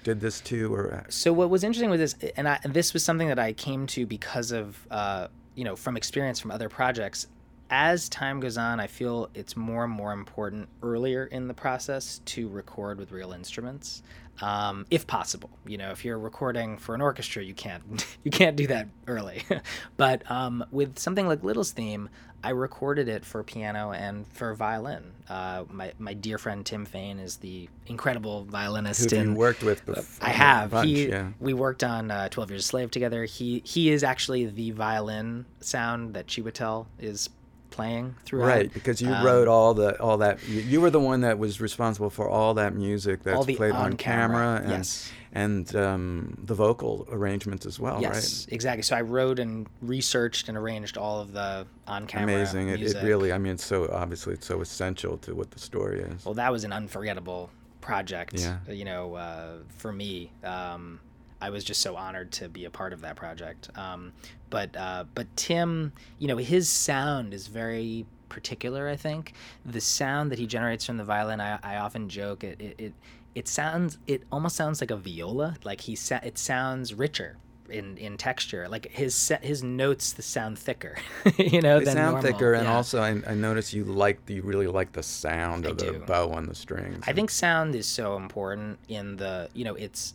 did 0.04 0.22
this 0.22 0.40
to, 0.42 0.74
or 0.74 1.04
So 1.10 1.34
what 1.34 1.50
was 1.50 1.64
interesting 1.64 1.90
with 1.90 2.00
this, 2.00 2.16
and, 2.38 2.48
I, 2.48 2.60
and 2.64 2.74
this 2.74 2.94
was 2.94 3.04
something 3.04 3.28
that 3.28 3.40
I 3.40 3.54
came 3.54 3.88
to 3.88 4.06
because 4.06 4.52
of, 4.52 4.88
uh, 4.92 5.28
you 5.56 5.64
know, 5.64 5.76
from 5.76 5.98
experience 5.98 6.40
from 6.40 6.52
other 6.52 6.70
projects. 6.70 7.26
As 7.70 8.10
time 8.10 8.40
goes 8.40 8.58
on, 8.58 8.80
I 8.80 8.88
feel 8.88 9.30
it's 9.34 9.56
more 9.58 9.84
and 9.84 9.94
more 9.94 10.14
important 10.14 10.70
earlier 10.84 11.26
in 11.26 11.48
the 11.48 11.54
process 11.54 12.20
to 12.26 12.48
record 12.48 13.00
with 13.00 13.12
real 13.12 13.32
instruments, 13.32 14.04
um, 14.42 14.86
if 14.92 15.08
possible. 15.08 15.50
You 15.66 15.78
know, 15.78 15.92
if 15.92 16.06
you're 16.06 16.20
recording 16.20 16.78
for 16.78 16.94
an 16.94 17.02
orchestra, 17.02 17.44
you 17.44 17.56
can't 17.56 18.06
you 18.24 18.32
can't 18.32 18.56
do 18.56 18.68
that 18.68 18.88
early. 19.08 19.44
but 19.98 20.30
um, 20.30 20.64
with 20.72 21.00
something 21.00 21.28
like 21.28 21.44
Little's 21.44 21.72
theme, 21.72 22.10
I 22.44 22.50
recorded 22.50 23.10
it 23.10 23.26
for 23.26 23.42
piano 23.44 23.92
and 23.92 24.28
for 24.28 24.54
violin. 24.54 25.14
Uh, 25.28 25.64
my 25.72 25.94
my 25.98 26.14
dear 26.14 26.38
friend 26.38 26.64
Tim 26.64 26.86
Fain 26.86 27.18
is 27.18 27.38
the 27.38 27.68
incredible 27.88 28.44
violinist 28.44 29.10
who 29.10 29.34
worked 29.34 29.64
with 29.64 29.84
before? 29.84 30.28
I 30.28 30.30
have. 30.30 30.70
Bunch, 30.70 30.88
he, 30.88 31.08
yeah. 31.08 31.32
We 31.40 31.56
worked 31.56 31.84
on 31.84 32.12
uh, 32.12 32.30
Twelve 32.30 32.52
Years 32.52 32.64
a 32.64 32.68
Slave 32.68 32.92
together. 32.92 33.26
He 33.26 33.64
he 33.66 33.90
is 33.90 34.04
actually 34.04 34.46
the 34.46 34.70
violin 34.70 35.48
sound 35.62 36.14
that 36.14 36.28
Chiwetel 36.28 36.86
is 37.00 37.30
playing 37.76 38.16
throughout. 38.24 38.48
Right, 38.48 38.74
because 38.74 39.02
you 39.02 39.12
Um, 39.14 39.26
wrote 39.26 39.48
all 39.48 39.74
the 39.74 40.00
all 40.00 40.18
that. 40.20 40.36
You, 40.48 40.62
you 40.62 40.82
were 40.82 40.90
the 40.90 41.00
one 41.00 41.22
that 41.22 41.38
was 41.38 41.60
responsible 41.60 42.10
for 42.10 42.30
all 42.30 42.54
that 42.56 42.74
music 42.74 43.24
that's 43.24 43.46
played 43.46 43.74
on, 43.74 43.92
on-camera, 43.92 44.38
camera, 44.38 44.62
and 44.64 44.70
yes. 44.70 45.12
and 45.34 45.76
um, 45.76 46.38
the 46.46 46.56
vocal 46.56 47.06
arrangements 47.12 47.66
as 47.66 47.80
well. 47.80 48.02
Yes, 48.02 48.48
exactly. 48.50 48.84
So 48.84 48.96
I 48.96 49.02
wrote 49.02 49.40
and 49.40 49.68
researched 49.82 50.48
and 50.50 50.58
arranged 50.58 50.98
all 50.98 51.20
of 51.20 51.34
the 51.34 51.68
on 51.86 52.08
camera. 52.08 52.36
Amazing. 52.36 52.70
It, 52.70 52.82
it 52.82 53.04
really. 53.04 53.34
I 53.34 53.38
mean, 53.38 53.54
it's 53.54 53.66
so 53.66 53.90
obviously 53.92 54.34
it's 54.34 54.48
so 54.48 54.62
essential 54.62 55.18
to 55.18 55.36
what 55.36 55.52
the 55.52 55.60
story 55.60 56.00
is. 56.00 56.26
Well, 56.26 56.36
that 56.36 56.52
was 56.52 56.64
an 56.64 56.72
unforgettable 56.72 57.50
project. 57.82 58.40
Yeah. 58.40 58.58
You 58.70 58.86
know, 58.86 59.16
uh, 59.16 59.58
for 59.78 59.92
me, 59.92 60.32
um, 60.44 61.00
I 61.46 61.50
was 61.50 61.64
just 61.64 61.82
so 61.82 61.96
honored 61.96 62.32
to 62.34 62.50
be 62.50 62.66
a 62.66 62.70
part 62.70 62.92
of 62.94 63.02
that 63.02 63.16
project. 63.16 63.70
Um, 63.78 64.14
but 64.50 64.76
uh, 64.76 65.04
but 65.14 65.28
Tim, 65.36 65.92
you 66.20 66.28
know, 66.28 66.38
his 66.38 66.70
sound 66.70 67.34
is 67.34 67.48
very 67.48 68.06
particular. 68.30 68.88
I 68.88 68.96
think 68.96 69.34
the 69.66 69.82
sound 69.82 70.32
that 70.32 70.40
he 70.40 70.48
generates 70.48 70.86
from 70.86 70.98
the 70.98 71.04
violin. 71.04 71.40
I, 71.40 71.60
I 71.64 71.78
often 71.78 72.10
joke 72.10 72.44
it, 72.44 72.60
it 72.60 72.76
it 72.80 72.94
it 73.36 73.48
sounds 73.48 73.98
it 74.08 74.24
almost 74.32 74.56
sounds 74.56 74.82
like 74.82 74.92
a 74.92 74.96
viola. 74.98 75.56
Like 75.64 75.82
he 75.82 75.96
sa- 75.96 76.20
it 76.24 76.38
sounds 76.38 76.94
richer. 76.94 77.38
In, 77.68 77.98
in 77.98 78.16
texture, 78.16 78.68
like 78.70 78.92
his 78.92 79.16
se- 79.16 79.40
his 79.42 79.64
notes 79.64 80.14
sound 80.24 80.60
thicker, 80.60 80.98
you 81.38 81.62
know. 81.64 81.80
They 81.80 81.86
sound 81.86 82.14
normal. 82.14 82.22
thicker, 82.22 82.54
and 82.54 82.66
Yeah. 82.66 82.76
also 82.76 83.02
I, 83.02 83.10
I 83.28 83.34
notice 83.34 83.74
you 83.74 83.84
like 83.86 84.20
you 84.30 84.44
really 84.44 84.68
like 84.68 84.92
the 84.92 85.02
sound 85.02 85.66
I 85.66 85.70
of 85.72 85.78
the 85.80 85.94
bow 85.94 86.30
on 86.30 86.46
the 86.46 86.54
strings. 86.54 87.04
I 87.08 87.14
think 87.14 87.32
sound 87.32 87.74
is 87.74 87.88
so 87.88 88.18
important 88.18 88.78
in 88.88 89.16
the, 89.16 89.50
you 89.56 89.64
know, 89.66 89.74
it's 89.74 90.14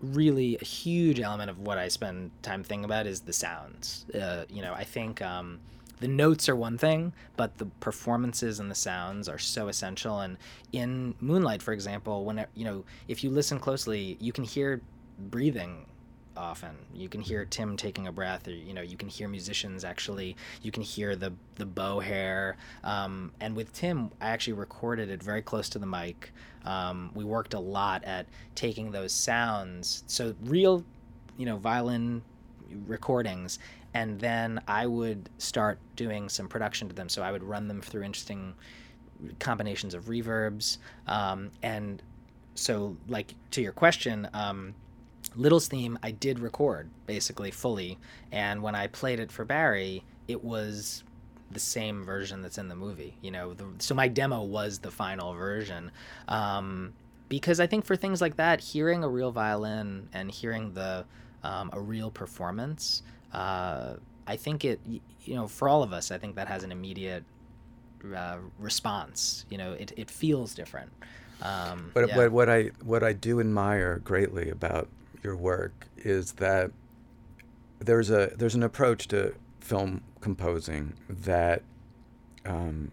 really 0.00 0.56
a 0.60 0.64
huge 0.64 1.20
element 1.20 1.50
of 1.50 1.58
what 1.58 1.78
I 1.78 1.88
spend 1.88 2.30
time 2.42 2.62
thinking 2.62 2.84
about 2.84 3.06
is 3.06 3.20
the 3.20 3.32
sounds. 3.32 4.06
Uh, 4.14 4.44
you 4.48 4.62
know, 4.62 4.72
I 4.72 4.84
think 4.84 5.20
um, 5.22 5.60
the 6.00 6.08
notes 6.08 6.48
are 6.48 6.56
one 6.56 6.78
thing, 6.78 7.12
but 7.36 7.58
the 7.58 7.66
performances 7.66 8.60
and 8.60 8.70
the 8.70 8.74
sounds 8.74 9.28
are 9.28 9.38
so 9.38 9.68
essential. 9.68 10.20
And 10.20 10.38
in 10.72 11.14
Moonlight, 11.20 11.62
for 11.62 11.72
example, 11.72 12.24
when 12.24 12.44
you 12.54 12.64
know, 12.64 12.84
if 13.08 13.22
you 13.22 13.30
listen 13.30 13.58
closely, 13.58 14.16
you 14.20 14.32
can 14.32 14.44
hear 14.44 14.80
breathing 15.18 15.86
often 16.36 16.70
you 16.94 17.08
can 17.08 17.20
hear 17.20 17.44
tim 17.44 17.76
taking 17.76 18.06
a 18.06 18.12
breath 18.12 18.46
or 18.48 18.52
you 18.52 18.72
know 18.72 18.80
you 18.80 18.96
can 18.96 19.08
hear 19.08 19.28
musicians 19.28 19.84
actually 19.84 20.36
you 20.62 20.70
can 20.70 20.82
hear 20.82 21.14
the 21.14 21.32
the 21.56 21.66
bow 21.66 22.00
hair 22.00 22.56
um, 22.84 23.32
and 23.40 23.54
with 23.54 23.72
tim 23.72 24.10
i 24.20 24.28
actually 24.28 24.52
recorded 24.52 25.10
it 25.10 25.22
very 25.22 25.42
close 25.42 25.68
to 25.68 25.78
the 25.78 25.86
mic 25.86 26.32
um, 26.64 27.10
we 27.14 27.24
worked 27.24 27.54
a 27.54 27.58
lot 27.60 28.04
at 28.04 28.26
taking 28.54 28.90
those 28.90 29.12
sounds 29.12 30.04
so 30.06 30.34
real 30.44 30.84
you 31.36 31.46
know 31.46 31.56
violin 31.56 32.22
recordings 32.86 33.58
and 33.94 34.20
then 34.20 34.60
i 34.68 34.86
would 34.86 35.28
start 35.38 35.78
doing 35.96 36.28
some 36.28 36.48
production 36.48 36.88
to 36.88 36.94
them. 36.94 37.08
So 37.08 37.22
i 37.22 37.32
would 37.32 37.42
run 37.42 37.68
them 37.68 37.80
through 37.80 38.02
interesting 38.02 38.54
combinations 39.38 39.94
of 39.94 40.04
reverbs 40.06 40.78
um, 41.06 41.50
and 41.62 42.02
so 42.54 42.96
like 43.08 43.34
to 43.52 43.62
your 43.62 43.72
question 43.72 44.28
um, 44.32 44.74
Little's 45.36 45.68
theme 45.68 45.98
I 46.02 46.10
did 46.10 46.38
record 46.38 46.90
basically 47.06 47.50
fully, 47.50 47.98
and 48.32 48.62
when 48.62 48.74
I 48.74 48.88
played 48.88 49.20
it 49.20 49.30
for 49.30 49.44
Barry, 49.44 50.02
it 50.26 50.42
was 50.42 51.04
the 51.50 51.60
same 51.60 52.04
version 52.04 52.42
that's 52.42 52.58
in 52.58 52.68
the 52.68 52.74
movie. 52.74 53.16
You 53.22 53.30
know, 53.30 53.54
the, 53.54 53.66
so 53.78 53.94
my 53.94 54.08
demo 54.08 54.42
was 54.42 54.78
the 54.78 54.90
final 54.90 55.34
version. 55.34 55.90
Um, 56.28 56.92
because 57.28 57.60
I 57.60 57.66
think 57.66 57.84
for 57.84 57.96
things 57.96 58.20
like 58.20 58.36
that, 58.36 58.60
hearing 58.60 59.04
a 59.04 59.08
real 59.08 59.30
violin 59.30 60.08
and 60.12 60.30
hearing 60.30 60.74
the 60.74 61.04
um, 61.42 61.70
a 61.72 61.80
real 61.80 62.10
performance, 62.10 63.02
uh, 63.32 63.94
I 64.26 64.36
think 64.36 64.64
it 64.64 64.80
you 64.86 65.34
know 65.34 65.46
for 65.46 65.68
all 65.68 65.82
of 65.82 65.92
us, 65.92 66.10
I 66.10 66.18
think 66.18 66.36
that 66.36 66.48
has 66.48 66.64
an 66.64 66.72
immediate 66.72 67.24
uh, 68.14 68.38
response. 68.58 69.44
You 69.48 69.58
know, 69.58 69.72
it, 69.72 69.92
it 69.96 70.10
feels 70.10 70.54
different. 70.54 70.90
Um, 71.42 71.90
But 71.94 72.08
yeah. 72.08 72.16
but 72.16 72.32
what 72.32 72.48
I 72.48 72.70
what 72.82 73.02
I 73.02 73.12
do 73.12 73.40
admire 73.40 73.98
greatly 73.98 74.50
about 74.50 74.88
your 75.22 75.36
work 75.36 75.86
is 75.98 76.32
that 76.32 76.70
there's 77.78 78.10
a 78.10 78.32
there's 78.36 78.54
an 78.54 78.62
approach 78.62 79.08
to 79.08 79.34
film 79.70 80.00
composing 80.20 80.92
that 81.08 81.62
um, 82.44 82.90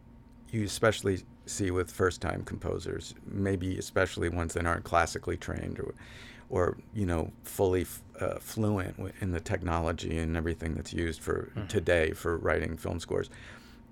you 0.52 0.64
especially 0.64 1.24
see 1.48 1.72
with 1.72 1.90
first 1.92 2.22
time 2.22 2.44
composers, 2.44 3.16
maybe 3.26 3.78
especially 3.80 4.30
ones 4.30 4.54
that 4.54 4.66
aren't 4.68 4.84
classically 4.84 5.38
trained 5.38 5.80
or 5.80 5.94
or 6.50 6.78
you 6.94 7.06
know 7.06 7.32
fully 7.44 7.82
f- 7.82 8.02
uh, 8.22 8.36
fluent 8.40 8.96
in 9.22 9.32
the 9.32 9.40
technology 9.40 10.18
and 10.20 10.38
everything 10.38 10.76
that's 10.76 10.94
used 10.94 11.20
for 11.20 11.50
Mhm. 11.56 11.68
today 11.68 12.12
for 12.12 12.38
writing 12.38 12.78
film 12.78 13.00
scores 13.00 13.30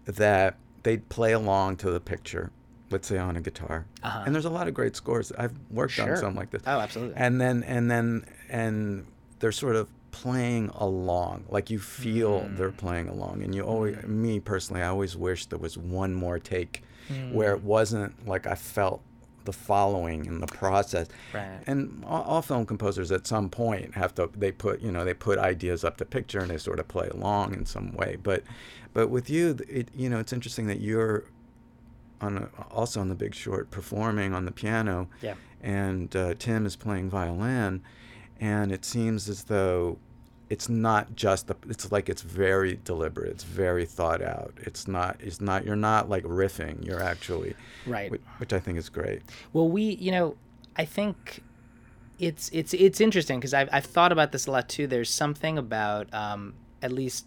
that 0.06 0.56
they'd 0.84 1.10
play 1.10 1.34
along 1.34 1.76
to 1.78 1.90
the 1.92 2.00
picture 2.00 2.52
let's 2.92 3.08
say 3.08 3.18
on 3.18 3.36
a 3.36 3.42
guitar 3.42 3.86
Uh-huh. 4.04 4.24
and 4.26 4.34
there's 4.34 4.46
a 4.46 4.50
lot 4.60 4.68
of 4.70 4.74
great 4.74 4.96
scores 4.96 5.32
i've 5.38 5.56
worked 5.70 6.00
on 6.00 6.08
Sure. 6.08 6.16
some 6.18 6.36
like 6.36 6.52
this 6.52 6.62
oh, 6.66 6.80
absolutely. 6.80 7.16
and 7.18 7.42
then 7.42 7.64
and 7.64 7.92
then 7.92 8.26
and 8.50 9.06
they're 9.40 9.52
sort 9.52 9.76
of 9.76 9.90
playing 10.24 10.70
along 10.76 11.44
like 11.50 11.70
you 11.70 11.80
feel 11.80 12.48
they're 12.58 12.72
Mm. 12.72 12.78
playing 12.86 13.08
along 13.10 13.44
and 13.44 13.54
you 13.56 13.62
always 13.64 13.96
me 14.08 14.40
personally 14.40 14.82
i 14.82 14.88
always 14.88 15.16
wish 15.18 15.46
there 15.48 15.60
was 15.60 15.78
one 15.78 16.14
more 16.14 16.40
take 16.40 16.82
Mm. 17.10 17.34
where 17.34 17.52
it 17.54 17.64
wasn't 17.64 18.12
like 18.28 18.48
i 18.48 18.56
felt 18.56 19.02
the 19.44 19.54
following 19.54 20.26
and 20.28 20.42
the 20.42 20.48
process 20.48 21.08
Right. 21.34 21.60
and 21.68 22.04
all, 22.06 22.24
all 22.24 22.42
film 22.42 22.66
composers 22.66 23.12
at 23.12 23.28
some 23.28 23.50
point 23.50 23.94
have 23.96 24.16
to 24.16 24.30
they 24.44 24.52
put 24.52 24.82
you 24.82 24.92
know 24.92 25.04
they 25.06 25.14
put 25.14 25.38
ideas 25.38 25.84
up 25.84 25.98
to 25.98 26.06
picture 26.06 26.40
and 26.40 26.50
they 26.50 26.58
sort 26.58 26.80
of 26.80 26.88
play 26.88 27.08
along 27.10 27.54
in 27.54 27.66
some 27.66 27.92
way 28.00 28.18
but 28.24 28.42
but 28.94 29.10
with 29.10 29.30
you 29.30 29.58
it 29.80 29.90
you 29.94 30.10
know 30.10 30.20
it's 30.20 30.34
interesting 30.34 30.66
that 30.68 30.80
you're 30.82 31.26
on 32.22 32.38
a, 32.38 32.50
also 32.72 33.02
on 33.02 33.10
the 33.10 33.16
big 33.16 33.36
short 33.36 33.70
performing 33.70 34.34
on 34.34 34.46
the 34.46 34.52
piano 34.52 35.10
Yeah. 35.22 35.36
and 35.62 36.16
uh, 36.16 36.34
tim 36.40 36.66
is 36.66 36.76
playing 36.76 37.10
violin 37.10 37.82
and 38.40 38.72
it 38.72 38.84
seems 38.84 39.30
as 39.30 39.44
though 39.46 39.98
it's 40.50 40.70
not 40.70 41.16
just 41.16 41.48
the 41.48 41.56
it's 41.68 41.92
like 41.92 42.08
it's 42.10 42.22
very 42.22 42.80
deliberate 42.84 43.30
it's 43.32 43.44
very 43.44 43.86
thought 43.86 44.22
out 44.22 44.54
it's 44.58 44.88
not 44.88 45.18
it's 45.20 45.42
not 45.42 45.66
you're 45.66 45.76
not 45.76 46.08
like 46.10 46.24
riffing 46.24 46.86
you're 46.86 47.02
actually 47.02 47.56
Right. 47.88 48.12
which, 48.12 48.22
which 48.38 48.54
i 48.54 48.60
think 48.60 48.78
is 48.78 48.90
great 48.90 49.22
Well, 49.54 49.68
we, 49.70 49.84
you 49.96 50.12
know, 50.12 50.36
I 50.76 50.86
think 50.86 51.42
it's 52.20 52.50
it's 52.54 52.74
it's 52.74 53.02
interesting 53.02 53.40
because 53.40 53.54
I've 53.54 53.70
I've 53.72 53.86
thought 53.86 54.12
about 54.12 54.32
this 54.32 54.48
a 54.48 54.52
lot 54.52 54.70
too. 54.70 54.88
There's 54.88 55.10
something 55.10 55.58
about 55.58 56.14
um, 56.14 56.54
at 56.82 56.92
least 56.92 57.26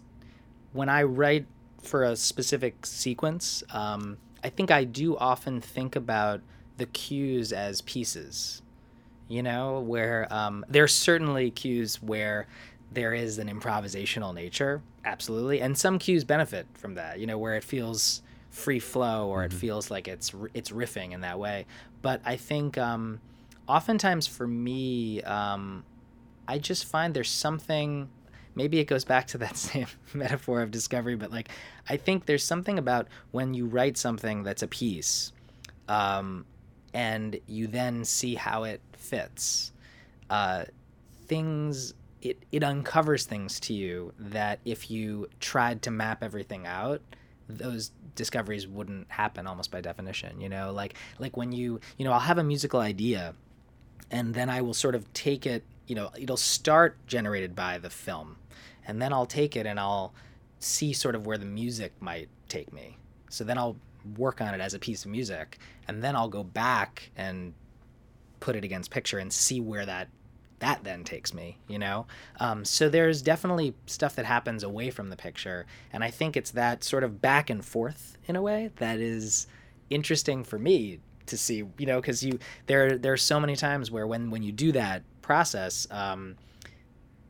when 0.73 0.89
I 0.89 1.03
write 1.03 1.45
for 1.81 2.03
a 2.03 2.15
specific 2.15 2.85
sequence, 2.85 3.63
um, 3.71 4.17
I 4.43 4.49
think 4.49 4.69
I 4.71 4.83
do 4.83 5.15
often 5.17 5.61
think 5.61 5.95
about 5.95 6.41
the 6.77 6.85
cues 6.87 7.51
as 7.53 7.81
pieces. 7.81 8.61
You 9.27 9.43
know, 9.43 9.79
where 9.79 10.27
um, 10.33 10.65
there's 10.67 10.93
certainly 10.93 11.51
cues 11.51 12.01
where 12.01 12.47
there 12.91 13.13
is 13.13 13.37
an 13.37 13.47
improvisational 13.47 14.33
nature, 14.33 14.81
absolutely, 15.05 15.61
and 15.61 15.77
some 15.77 15.99
cues 15.99 16.23
benefit 16.23 16.67
from 16.73 16.95
that. 16.95 17.19
You 17.19 17.27
know, 17.27 17.37
where 17.37 17.55
it 17.55 17.63
feels 17.63 18.21
free 18.49 18.79
flow 18.79 19.27
or 19.27 19.43
it 19.43 19.53
feels 19.53 19.91
like 19.91 20.07
it's 20.07 20.33
it's 20.53 20.71
riffing 20.71 21.11
in 21.11 21.21
that 21.21 21.39
way. 21.39 21.65
But 22.01 22.21
I 22.25 22.35
think 22.35 22.77
um, 22.77 23.19
oftentimes 23.67 24.27
for 24.27 24.47
me, 24.47 25.21
um, 25.23 25.83
I 26.47 26.57
just 26.57 26.85
find 26.85 27.13
there's 27.13 27.29
something. 27.29 28.09
Maybe 28.55 28.79
it 28.79 28.85
goes 28.85 29.05
back 29.05 29.27
to 29.27 29.37
that 29.39 29.55
same 29.69 29.87
metaphor 30.13 30.61
of 30.61 30.71
discovery, 30.71 31.15
but 31.15 31.31
like 31.31 31.49
I 31.87 31.97
think 31.97 32.25
there's 32.25 32.43
something 32.43 32.79
about 32.79 33.07
when 33.31 33.53
you 33.53 33.67
write 33.67 33.97
something 33.97 34.43
that's 34.43 34.63
a 34.63 34.67
piece, 34.67 35.31
um, 35.87 36.45
and 36.93 37.39
you 37.47 37.67
then 37.67 38.03
see 38.03 38.35
how 38.35 38.63
it 38.63 38.81
fits. 38.93 39.71
Uh, 40.29 40.65
things 41.25 41.93
it 42.21 42.43
it 42.51 42.63
uncovers 42.63 43.25
things 43.25 43.59
to 43.59 43.73
you 43.73 44.13
that 44.19 44.59
if 44.65 44.91
you 44.91 45.27
tried 45.39 45.81
to 45.81 45.91
map 45.91 46.23
everything 46.23 46.65
out 46.65 47.01
those 47.47 47.91
discoveries 48.15 48.67
wouldn't 48.67 49.09
happen 49.09 49.47
almost 49.47 49.71
by 49.71 49.81
definition 49.81 50.39
you 50.39 50.49
know? 50.49 50.71
Like 50.71 50.95
like 51.19 51.37
when 51.37 51.51
you 51.51 51.79
you 51.97 52.05
know 52.05 52.11
I'll 52.11 52.19
have 52.19 52.37
a 52.37 52.43
musical 52.43 52.79
idea 52.79 53.33
and 54.11 54.33
then 54.33 54.49
I 54.49 54.61
will 54.61 54.73
sort 54.73 54.95
of 54.95 55.11
take 55.13 55.45
it 55.45 55.63
you 55.87 55.95
know 55.95 56.11
it'll 56.17 56.37
start 56.37 56.97
generated 57.07 57.55
by 57.55 57.77
the 57.77 57.89
film 57.89 58.37
and 58.85 59.01
then 59.01 59.13
I'll 59.13 59.25
take 59.25 59.55
it 59.55 59.65
and 59.65 59.79
I'll 59.79 60.13
see 60.59 60.93
sort 60.93 61.15
of 61.15 61.25
where 61.25 61.37
the 61.37 61.45
music 61.45 61.93
might 61.99 62.27
take 62.47 62.73
me. 62.73 62.97
So 63.29 63.43
then 63.43 63.57
I'll 63.57 63.77
work 64.17 64.41
on 64.41 64.53
it 64.53 64.61
as 64.61 64.73
a 64.73 64.79
piece 64.79 65.05
of 65.05 65.11
music 65.11 65.59
and 65.87 66.03
then 66.03 66.15
I'll 66.15 66.29
go 66.29 66.43
back 66.43 67.11
and 67.15 67.53
put 68.39 68.55
it 68.55 68.63
against 68.63 68.89
picture 68.91 69.19
and 69.19 69.31
see 69.31 69.61
where 69.61 69.85
that 69.85 70.09
that 70.59 70.83
then 70.83 71.03
takes 71.03 71.33
me 71.33 71.57
you 71.67 71.79
know 71.79 72.05
um, 72.39 72.63
so 72.63 72.89
there's 72.89 73.21
definitely 73.21 73.73
stuff 73.85 74.15
that 74.15 74.25
happens 74.25 74.63
away 74.63 74.89
from 74.89 75.09
the 75.09 75.15
picture 75.15 75.65
and 75.91 76.03
i 76.03 76.09
think 76.09 76.35
it's 76.37 76.51
that 76.51 76.83
sort 76.83 77.03
of 77.03 77.21
back 77.21 77.49
and 77.49 77.63
forth 77.65 78.17
in 78.27 78.35
a 78.35 78.41
way 78.41 78.69
that 78.77 78.99
is 78.99 79.47
interesting 79.89 80.43
for 80.43 80.59
me 80.59 80.99
to 81.25 81.37
see 81.37 81.63
you 81.77 81.85
know 81.85 82.01
because 82.01 82.23
you 82.23 82.39
there 82.65 82.97
there 82.97 83.13
are 83.13 83.17
so 83.17 83.39
many 83.39 83.55
times 83.55 83.91
where 83.91 84.07
when 84.07 84.29
when 84.29 84.43
you 84.43 84.51
do 84.51 84.71
that 84.71 85.03
process 85.21 85.87
um, 85.91 86.35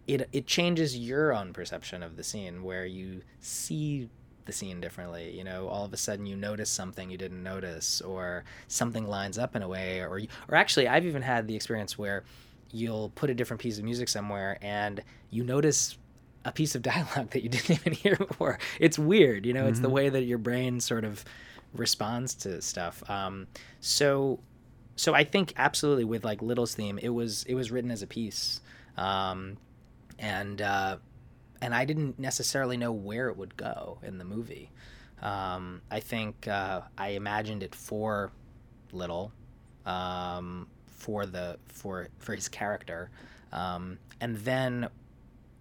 it 0.07 0.27
it 0.31 0.47
changes 0.47 0.97
your 0.97 1.33
own 1.33 1.53
perception 1.53 2.01
of 2.01 2.17
the 2.17 2.23
scene 2.23 2.63
where 2.63 2.85
you 2.85 3.21
see 3.41 4.09
the 4.49 4.53
scene 4.53 4.81
differently. 4.81 5.37
You 5.37 5.43
know, 5.43 5.67
all 5.67 5.85
of 5.85 5.93
a 5.93 5.97
sudden 5.97 6.25
you 6.25 6.35
notice 6.35 6.69
something 6.69 7.09
you 7.09 7.17
didn't 7.17 7.43
notice, 7.43 8.01
or 8.01 8.43
something 8.67 9.07
lines 9.07 9.37
up 9.37 9.55
in 9.55 9.61
a 9.61 9.67
way, 9.67 9.99
or 9.99 10.19
or 10.47 10.55
actually, 10.55 10.87
I've 10.87 11.05
even 11.05 11.21
had 11.21 11.47
the 11.47 11.55
experience 11.55 11.97
where 11.97 12.23
you'll 12.71 13.09
put 13.09 13.29
a 13.29 13.33
different 13.33 13.61
piece 13.61 13.77
of 13.77 13.83
music 13.83 14.09
somewhere 14.09 14.57
and 14.61 15.03
you 15.29 15.43
notice 15.43 15.97
a 16.45 16.51
piece 16.51 16.75
of 16.75 16.81
dialogue 16.83 17.29
that 17.31 17.43
you 17.43 17.49
didn't 17.49 17.71
even 17.71 17.93
hear 17.93 18.15
before. 18.15 18.59
It's 18.79 18.99
weird, 18.99 19.45
you 19.45 19.53
know. 19.53 19.61
Mm-hmm. 19.61 19.69
It's 19.69 19.79
the 19.79 19.87
mm-hmm. 19.87 19.95
way 19.95 20.09
that 20.09 20.23
your 20.23 20.37
brain 20.37 20.79
sort 20.79 21.05
of 21.05 21.23
responds 21.73 22.33
to 22.35 22.61
stuff. 22.61 23.07
Um, 23.09 23.47
so, 23.79 24.39
so 24.95 25.13
I 25.13 25.23
think 25.23 25.53
absolutely 25.57 26.05
with 26.05 26.23
like 26.23 26.41
Little's 26.41 26.75
theme, 26.75 26.97
it 26.97 27.09
was 27.09 27.43
it 27.43 27.55
was 27.55 27.71
written 27.71 27.91
as 27.91 28.01
a 28.01 28.07
piece, 28.07 28.61
um, 28.97 29.57
and 30.17 30.61
uh, 30.61 30.97
and 31.61 31.73
I 31.73 31.85
didn't 31.85 32.19
necessarily 32.19 32.77
know 32.77 32.91
where 32.91 33.29
it 33.29 33.37
would 33.37 33.55
go 33.55 33.99
in 34.03 34.17
the 34.17 34.25
movie. 34.25 34.71
Um, 35.21 35.81
I 35.91 35.99
think 35.99 36.47
uh, 36.47 36.81
I 36.97 37.09
imagined 37.09 37.63
it 37.63 37.75
for 37.75 38.31
Little, 38.91 39.31
um, 39.85 40.67
for 40.99 41.25
the 41.25 41.57
for 41.67 42.09
for 42.19 42.35
his 42.35 42.47
character, 42.47 43.09
um, 43.51 43.97
and 44.21 44.37
then 44.37 44.89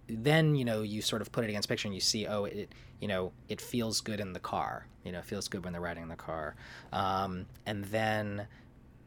then 0.07 0.55
you 0.55 0.65
know 0.65 0.81
you 0.81 1.01
sort 1.01 1.21
of 1.21 1.31
put 1.31 1.43
it 1.43 1.49
against 1.49 1.67
picture 1.67 1.87
and 1.87 1.95
you 1.95 2.01
see 2.01 2.27
oh 2.27 2.45
it 2.45 2.73
you 2.99 3.07
know 3.07 3.31
it 3.47 3.61
feels 3.61 4.01
good 4.01 4.19
in 4.19 4.33
the 4.33 4.39
car 4.39 4.85
you 5.03 5.11
know 5.11 5.19
it 5.19 5.25
feels 5.25 5.47
good 5.47 5.63
when 5.63 5.71
they're 5.71 5.81
riding 5.81 6.03
in 6.03 6.09
the 6.09 6.15
car 6.15 6.55
um, 6.91 7.45
and 7.65 7.85
then 7.85 8.47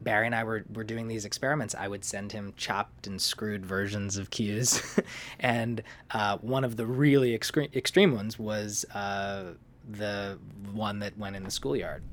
Barry 0.01 0.25
and 0.25 0.35
I 0.35 0.43
were, 0.43 0.65
were 0.73 0.83
doing 0.83 1.07
these 1.07 1.23
experiments, 1.23 1.73
I 1.73 1.87
would 1.87 2.03
send 2.03 2.33
him 2.33 2.53
chopped 2.57 3.07
and 3.07 3.21
screwed 3.21 3.65
versions 3.65 4.17
of 4.17 4.29
cues. 4.31 4.81
and 5.39 5.81
uh, 6.11 6.37
one 6.39 6.65
of 6.65 6.75
the 6.75 6.85
really 6.85 7.37
extre- 7.37 7.73
extreme 7.73 8.13
ones 8.13 8.37
was 8.37 8.85
uh, 8.93 9.53
the 9.89 10.37
one 10.73 10.99
that 10.99 11.17
went 11.17 11.37
in 11.37 11.43
the 11.43 11.51
schoolyard. 11.51 12.03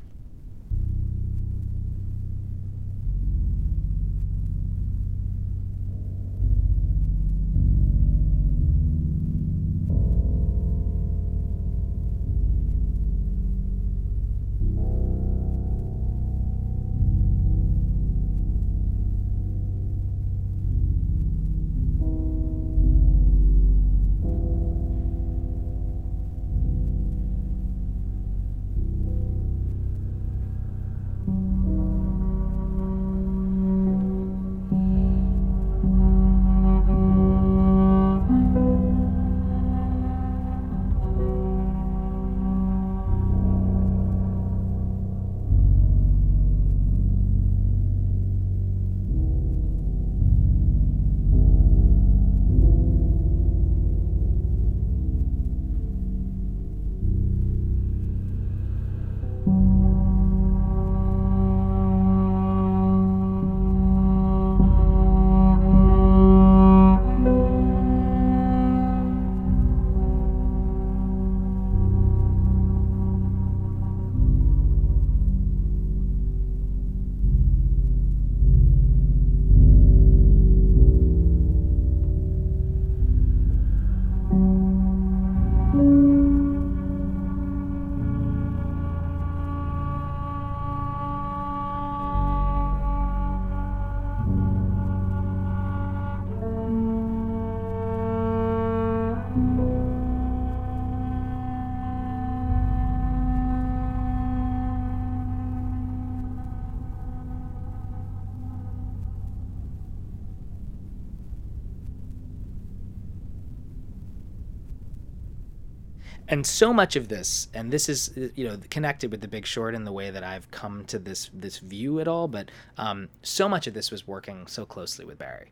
And 116.31 116.47
so 116.47 116.73
much 116.73 116.97
of 116.97 117.09
this 117.09 117.49
and 117.53 117.71
this 117.73 117.89
is 117.89 118.13
you 118.35 118.47
know 118.47 118.57
connected 118.71 119.11
with 119.11 119.21
the 119.21 119.29
big 119.29 119.45
short 119.45 119.75
in 119.75 119.85
the 119.85 119.93
way 119.93 120.11
that 120.11 120.25
i've 120.25 120.51
come 120.51 120.85
to 120.85 120.99
this 120.99 121.31
this 121.35 121.59
view 121.59 122.01
at 122.01 122.09
all 122.09 122.29
but 122.29 122.51
um, 122.79 123.09
so 123.23 123.49
much 123.49 123.67
of 123.67 123.75
this 123.75 123.91
was 123.91 124.07
working 124.07 124.47
so 124.47 124.65
closely 124.65 125.05
with 125.05 125.19
barry 125.19 125.51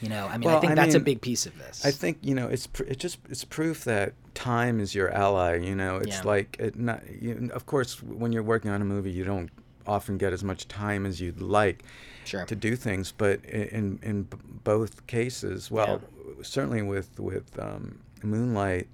you 0.00 0.08
know 0.08 0.26
i 0.26 0.36
mean 0.36 0.48
well, 0.48 0.58
i 0.58 0.60
think 0.60 0.72
I 0.72 0.74
that's 0.74 0.94
mean, 0.94 1.02
a 1.02 1.04
big 1.04 1.20
piece 1.20 1.46
of 1.46 1.56
this 1.56 1.86
i 1.86 1.90
think 1.90 2.18
you 2.20 2.34
know 2.34 2.48
it's 2.48 2.68
it 2.86 2.98
just 2.98 3.18
it's 3.30 3.44
proof 3.44 3.84
that 3.84 4.14
time 4.34 4.80
is 4.80 4.94
your 4.94 5.10
ally 5.10 5.56
you 5.56 5.74
know 5.74 5.96
it's 5.96 6.16
yeah. 6.16 6.22
like 6.24 6.56
it 6.58 6.76
not 6.76 7.02
you, 7.22 7.50
of 7.54 7.66
course 7.66 8.02
when 8.02 8.32
you're 8.32 8.42
working 8.42 8.70
on 8.70 8.82
a 8.82 8.84
movie 8.84 9.12
you 9.12 9.24
don't 9.24 9.50
often 9.86 10.18
get 10.18 10.32
as 10.32 10.42
much 10.42 10.66
time 10.66 11.06
as 11.06 11.20
you'd 11.20 11.40
like 11.40 11.84
sure. 12.24 12.44
to 12.46 12.56
do 12.56 12.74
things 12.74 13.12
but 13.16 13.44
in 13.44 14.00
in 14.02 14.26
both 14.64 15.06
cases 15.06 15.70
well 15.70 16.00
yeah. 16.26 16.42
certainly 16.42 16.82
with 16.82 17.20
with 17.20 17.56
um, 17.60 18.00
moonlight 18.22 18.88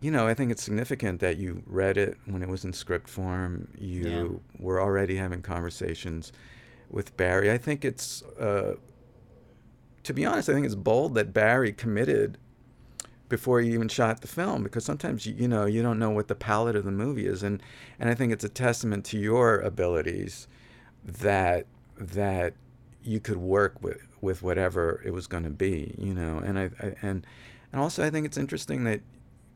you 0.00 0.10
know, 0.10 0.26
I 0.26 0.34
think 0.34 0.50
it's 0.52 0.62
significant 0.62 1.20
that 1.20 1.38
you 1.38 1.62
read 1.66 1.96
it 1.96 2.16
when 2.26 2.42
it 2.42 2.48
was 2.48 2.64
in 2.64 2.72
script 2.72 3.08
form. 3.08 3.68
You 3.76 4.40
yeah. 4.56 4.62
were 4.62 4.80
already 4.80 5.16
having 5.16 5.42
conversations 5.42 6.32
with 6.88 7.16
Barry. 7.16 7.50
I 7.50 7.58
think 7.58 7.84
it's, 7.84 8.22
uh, 8.38 8.74
to 10.04 10.14
be 10.14 10.24
honest, 10.24 10.48
I 10.48 10.52
think 10.52 10.66
it's 10.66 10.76
bold 10.76 11.14
that 11.14 11.32
Barry 11.32 11.72
committed 11.72 12.38
before 13.28 13.60
he 13.60 13.72
even 13.72 13.88
shot 13.88 14.20
the 14.20 14.28
film 14.28 14.62
because 14.62 14.84
sometimes 14.84 15.26
you, 15.26 15.34
you 15.34 15.48
know 15.48 15.66
you 15.66 15.82
don't 15.82 15.98
know 15.98 16.10
what 16.10 16.28
the 16.28 16.34
palette 16.34 16.76
of 16.76 16.84
the 16.84 16.90
movie 16.90 17.26
is, 17.26 17.42
and 17.42 17.62
and 17.98 18.08
I 18.08 18.14
think 18.14 18.32
it's 18.32 18.44
a 18.44 18.48
testament 18.48 19.04
to 19.06 19.18
your 19.18 19.58
abilities 19.58 20.48
that 21.04 21.66
that 21.98 22.54
you 23.02 23.20
could 23.20 23.36
work 23.36 23.82
with 23.82 24.06
with 24.20 24.42
whatever 24.42 25.02
it 25.04 25.12
was 25.12 25.26
going 25.26 25.44
to 25.44 25.50
be, 25.50 25.94
you 25.98 26.14
know, 26.14 26.38
and 26.38 26.58
I, 26.58 26.70
I 26.80 26.94
and 27.02 27.26
and 27.72 27.80
also 27.80 28.04
I 28.04 28.10
think 28.10 28.26
it's 28.26 28.38
interesting 28.38 28.84
that 28.84 29.00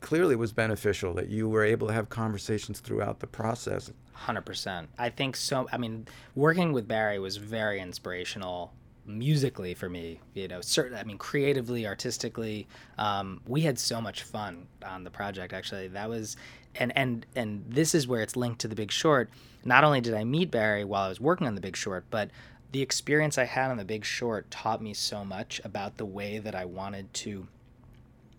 clearly 0.03 0.37
was 0.37 0.53
beneficial 0.53 1.15
that 1.15 1.29
you 1.29 1.49
were 1.49 1.65
able 1.65 1.87
to 1.87 1.93
have 1.93 2.11
conversations 2.11 2.81
throughout 2.81 3.21
the 3.21 3.27
process. 3.27 3.91
100%. 4.27 4.89
I 4.99 5.09
think 5.09 5.37
so. 5.37 5.69
I 5.73 5.79
mean, 5.79 6.07
working 6.35 6.73
with 6.73 6.87
Barry 6.87 7.19
was 7.19 7.39
very 7.39 7.81
inspirational 7.81 8.75
musically 9.05 9.75
for 9.75 9.89
me 9.89 10.21
you 10.33 10.47
know 10.47 10.61
certain 10.61 10.97
i 10.97 11.03
mean 11.03 11.19
creatively 11.19 11.87
artistically 11.87 12.69
um, 12.99 13.41
we 13.47 13.63
had 13.63 13.77
so 13.77 14.01
much 14.01 14.23
fun 14.23 14.67
on 14.87 15.03
the 15.03 15.11
project 15.11 15.53
actually 15.53 15.89
that 15.89 16.09
was 16.09 16.37
and 16.77 16.97
and 16.97 17.27
and 17.35 17.65
this 17.69 17.97
is 17.97 18.07
where 18.07 18.23
it's 18.23 18.37
linked 18.37 18.61
to 18.61 18.69
the 18.69 18.77
big 18.77 18.93
short 18.93 19.29
not 19.65 19.83
only 19.83 20.01
did 20.01 20.15
i 20.15 20.23
meet 20.23 20.53
barry 20.53 20.85
while 20.85 21.03
i 21.03 21.09
was 21.09 21.21
working 21.21 21.49
on 21.49 21.57
the 21.57 21.61
big 21.61 21.77
short 21.77 22.05
but 22.11 22.31
the 22.71 22.81
experience 22.81 23.39
i 23.39 23.45
had 23.45 23.73
on 23.73 23.77
the 23.77 23.85
big 23.85 24.05
short 24.05 24.49
taught 24.53 24.81
me 24.81 24.95
so 24.95 25.25
much 25.25 25.61
about 25.65 25.97
the 25.97 26.07
way 26.07 26.39
that 26.39 26.55
i 26.55 26.65
wanted 26.65 27.13
to 27.13 27.49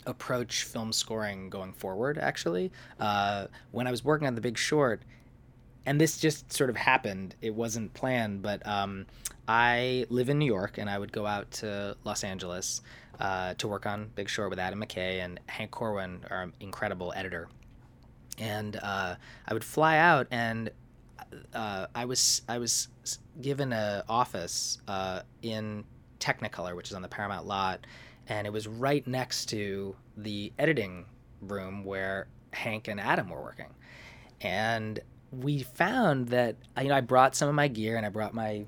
approach 0.06 0.64
film 0.64 0.92
scoring 0.92 1.50
going 1.50 1.74
forward 1.74 2.18
actually. 2.18 2.72
Uh, 3.00 3.48
when 3.72 3.88
i 3.88 3.92
was 3.92 4.04
working 4.04 4.28
on 4.28 4.36
the 4.36 4.42
big 4.42 4.58
short 4.58 5.02
and 5.86 6.00
this 6.00 6.18
just 6.18 6.52
sort 6.52 6.70
of 6.70 6.76
happened 6.76 7.36
it 7.42 7.54
wasn't 7.54 7.94
planned 7.94 8.42
but 8.42 8.66
um, 8.68 9.06
i 9.48 10.06
live 10.10 10.30
in 10.30 10.40
new 10.40 10.46
york 10.46 10.78
and 10.78 10.90
i 10.90 10.98
would 10.98 11.12
go 11.12 11.26
out 11.26 11.50
to 11.52 11.96
los 12.04 12.24
angeles 12.24 12.82
uh, 13.20 13.54
to 13.56 13.68
work 13.68 13.86
on 13.86 14.10
big 14.16 14.30
short 14.30 14.50
with 14.50 14.60
adam 14.60 14.82
mckay 14.82 15.24
and 15.24 15.40
hank 15.48 15.72
corwin 15.72 16.26
our 16.30 16.52
incredible 16.60 17.14
editor. 17.16 17.48
And 18.40 18.78
uh, 18.78 19.16
i 19.48 19.54
would 19.54 19.64
fly 19.64 19.98
out 19.98 20.28
and 20.32 20.72
uh, 21.54 21.88
i 21.94 22.06
was 22.06 22.42
i 22.50 22.58
was 22.58 22.88
given 23.42 23.74
an 23.74 24.04
office 24.10 24.80
uh, 24.88 25.22
in 25.42 25.84
technicolor 26.20 26.76
which 26.76 26.90
is 26.90 26.96
on 26.96 27.02
the 27.02 27.08
paramount 27.08 27.46
lot 27.46 27.86
and 28.28 28.48
it 28.48 28.54
was 28.54 28.68
right 28.68 29.06
next 29.06 29.48
to 29.48 29.96
the 30.18 30.54
editing 30.58 31.06
room 31.42 31.84
where 31.84 32.28
Hank 32.52 32.88
and 32.88 33.00
Adam 33.00 33.30
were 33.30 33.42
working. 33.42 33.70
And 34.42 35.00
we 35.32 35.64
found 35.64 36.30
that 36.30 36.56
you 36.80 36.90
know 36.90 36.96
I 36.96 37.02
brought 37.02 37.36
some 37.36 37.50
of 37.50 37.56
my 37.56 37.68
gear 37.68 37.98
and 37.98 38.06
I 38.06 38.10
brought 38.10 38.34
my 38.34 38.66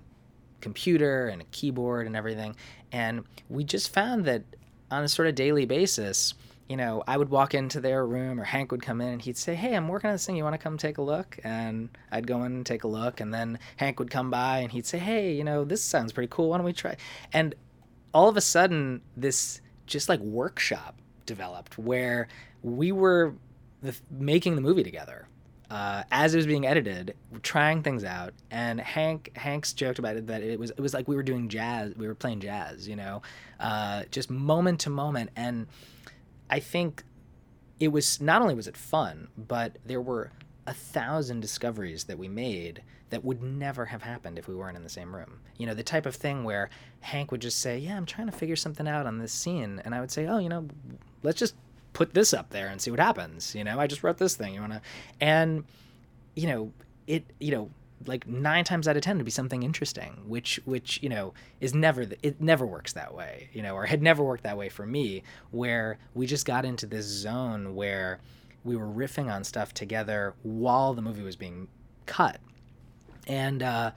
computer 0.61 1.27
and 1.27 1.41
a 1.41 1.45
keyboard 1.45 2.07
and 2.07 2.15
everything. 2.15 2.55
And 2.91 3.23
we 3.49 3.63
just 3.63 3.93
found 3.93 4.25
that 4.25 4.43
on 4.89 5.03
a 5.03 5.07
sort 5.07 5.27
of 5.27 5.35
daily 5.35 5.65
basis 5.65 6.33
you 6.67 6.77
know 6.77 7.03
I 7.07 7.17
would 7.17 7.29
walk 7.29 7.53
into 7.53 7.79
their 7.79 8.05
room 8.05 8.39
or 8.39 8.43
Hank 8.43 8.71
would 8.71 8.81
come 8.81 9.01
in 9.01 9.09
and 9.09 9.21
he'd 9.21 9.37
say 9.37 9.55
hey 9.55 9.75
I'm 9.75 9.87
working 9.87 10.09
on 10.09 10.15
this 10.15 10.25
thing. 10.25 10.35
You 10.35 10.43
want 10.43 10.55
to 10.55 10.59
come 10.59 10.77
take 10.77 10.97
a 10.97 11.01
look? 11.01 11.37
And 11.43 11.89
I'd 12.11 12.27
go 12.27 12.43
in 12.43 12.53
and 12.53 12.65
take 12.65 12.83
a 12.83 12.87
look. 12.87 13.19
And 13.19 13.33
then 13.33 13.59
Hank 13.77 13.99
would 13.99 14.09
come 14.09 14.31
by 14.31 14.59
and 14.59 14.71
he'd 14.71 14.85
say 14.85 14.97
hey 14.97 15.33
you 15.33 15.43
know 15.43 15.63
this 15.63 15.83
sounds 15.83 16.11
pretty 16.11 16.29
cool. 16.31 16.49
Why 16.49 16.57
don't 16.57 16.65
we 16.65 16.73
try? 16.73 16.97
And 17.33 17.53
all 18.15 18.29
of 18.29 18.37
a 18.37 18.41
sudden 18.41 19.01
this 19.17 19.61
just 19.85 20.07
like 20.07 20.21
workshop 20.21 20.95
developed 21.25 21.77
where 21.77 22.29
we 22.63 22.91
were 22.91 23.35
the, 23.83 23.93
making 24.09 24.55
the 24.55 24.61
movie 24.61 24.83
together 24.83 25.27
uh, 25.69 26.03
as 26.11 26.33
it 26.33 26.37
was 26.37 26.47
being 26.47 26.65
edited, 26.65 27.15
trying 27.43 27.83
things 27.83 28.03
out. 28.03 28.33
And 28.49 28.79
Hank 28.79 29.31
Hanks 29.35 29.73
joked 29.73 29.99
about 29.99 30.15
it 30.15 30.27
that 30.27 30.41
it 30.41 30.57
was 30.57 30.71
it 30.71 30.79
was 30.79 30.93
like 30.93 31.07
we 31.07 31.15
were 31.15 31.23
doing 31.23 31.49
jazz, 31.49 31.93
we 31.95 32.07
were 32.07 32.15
playing 32.15 32.39
jazz, 32.39 32.87
you 32.87 32.95
know, 32.95 33.21
uh, 33.59 34.03
just 34.11 34.29
moment 34.29 34.79
to 34.81 34.89
moment. 34.89 35.31
And 35.35 35.67
I 36.49 36.59
think 36.59 37.03
it 37.79 37.89
was 37.89 38.21
not 38.21 38.41
only 38.41 38.55
was 38.55 38.67
it 38.67 38.77
fun, 38.77 39.27
but 39.37 39.77
there 39.85 40.01
were 40.01 40.31
a 40.65 40.73
thousand 40.73 41.41
discoveries 41.41 42.05
that 42.05 42.17
we 42.17 42.29
made 42.29 42.81
that 43.15 43.23
would 43.23 43.41
never 43.41 43.85
have 43.85 44.01
happened 44.01 44.37
if 44.37 44.45
we 44.45 44.53
weren't 44.53 44.75
in 44.75 44.83
the 44.83 44.89
same 44.89 45.15
room. 45.15 45.39
You 45.57 45.65
know, 45.65 45.73
the 45.73 45.83
type 45.83 46.05
of 46.05 46.17
thing 46.17 46.43
where 46.43 46.69
Hank 46.99 47.31
would 47.31 47.39
just 47.39 47.59
say, 47.59 47.77
"Yeah, 47.77 47.95
I'm 47.95 48.05
trying 48.05 48.27
to 48.27 48.33
figure 48.33 48.57
something 48.57 48.89
out 48.89 49.05
on 49.05 49.19
this 49.19 49.31
scene," 49.31 49.81
and 49.85 49.95
I 49.95 50.01
would 50.01 50.11
say, 50.11 50.27
"Oh, 50.27 50.37
you 50.37 50.49
know, 50.49 50.67
let's 51.23 51.39
just 51.39 51.55
put 51.93 52.13
this 52.13 52.33
up 52.33 52.49
there 52.49 52.67
and 52.67 52.81
see 52.81 52.91
what 52.91 52.99
happens." 52.99 53.55
You 53.55 53.63
know, 53.63 53.79
I 53.79 53.87
just 53.87 54.03
wrote 54.03 54.17
this 54.17 54.35
thing. 54.35 54.53
You 54.53 54.59
want 54.59 54.73
to, 54.73 54.81
and 55.21 55.63
you 56.35 56.47
know, 56.47 56.73
it, 57.07 57.23
you 57.39 57.51
know, 57.51 57.69
like 58.05 58.27
nine 58.27 58.65
times 58.65 58.85
out 58.85 58.97
of 58.97 59.01
ten 59.01 59.17
to 59.17 59.23
be 59.23 59.31
something 59.31 59.63
interesting, 59.63 60.25
which 60.27 60.59
which 60.65 61.01
you 61.01 61.07
know 61.07 61.33
is 61.61 61.73
never 61.73 62.05
it 62.21 62.41
never 62.41 62.65
works 62.65 62.91
that 62.91 63.13
way. 63.13 63.49
You 63.53 63.61
know, 63.61 63.75
or 63.75 63.85
had 63.85 64.01
never 64.01 64.25
worked 64.25 64.43
that 64.43 64.57
way 64.57 64.67
for 64.67 64.85
me, 64.85 65.23
where 65.51 65.99
we 66.13 66.27
just 66.27 66.45
got 66.45 66.65
into 66.65 66.85
this 66.85 67.05
zone 67.05 67.75
where 67.75 68.19
we 68.65 68.75
were 68.75 68.89
riffing 68.89 69.33
on 69.33 69.45
stuff 69.45 69.73
together 69.73 70.33
while 70.43 70.93
the 70.93 71.01
movie 71.01 71.21
was 71.21 71.37
being 71.37 71.69
cut 72.05 72.41
and 73.27 73.63
uh, 73.63 73.91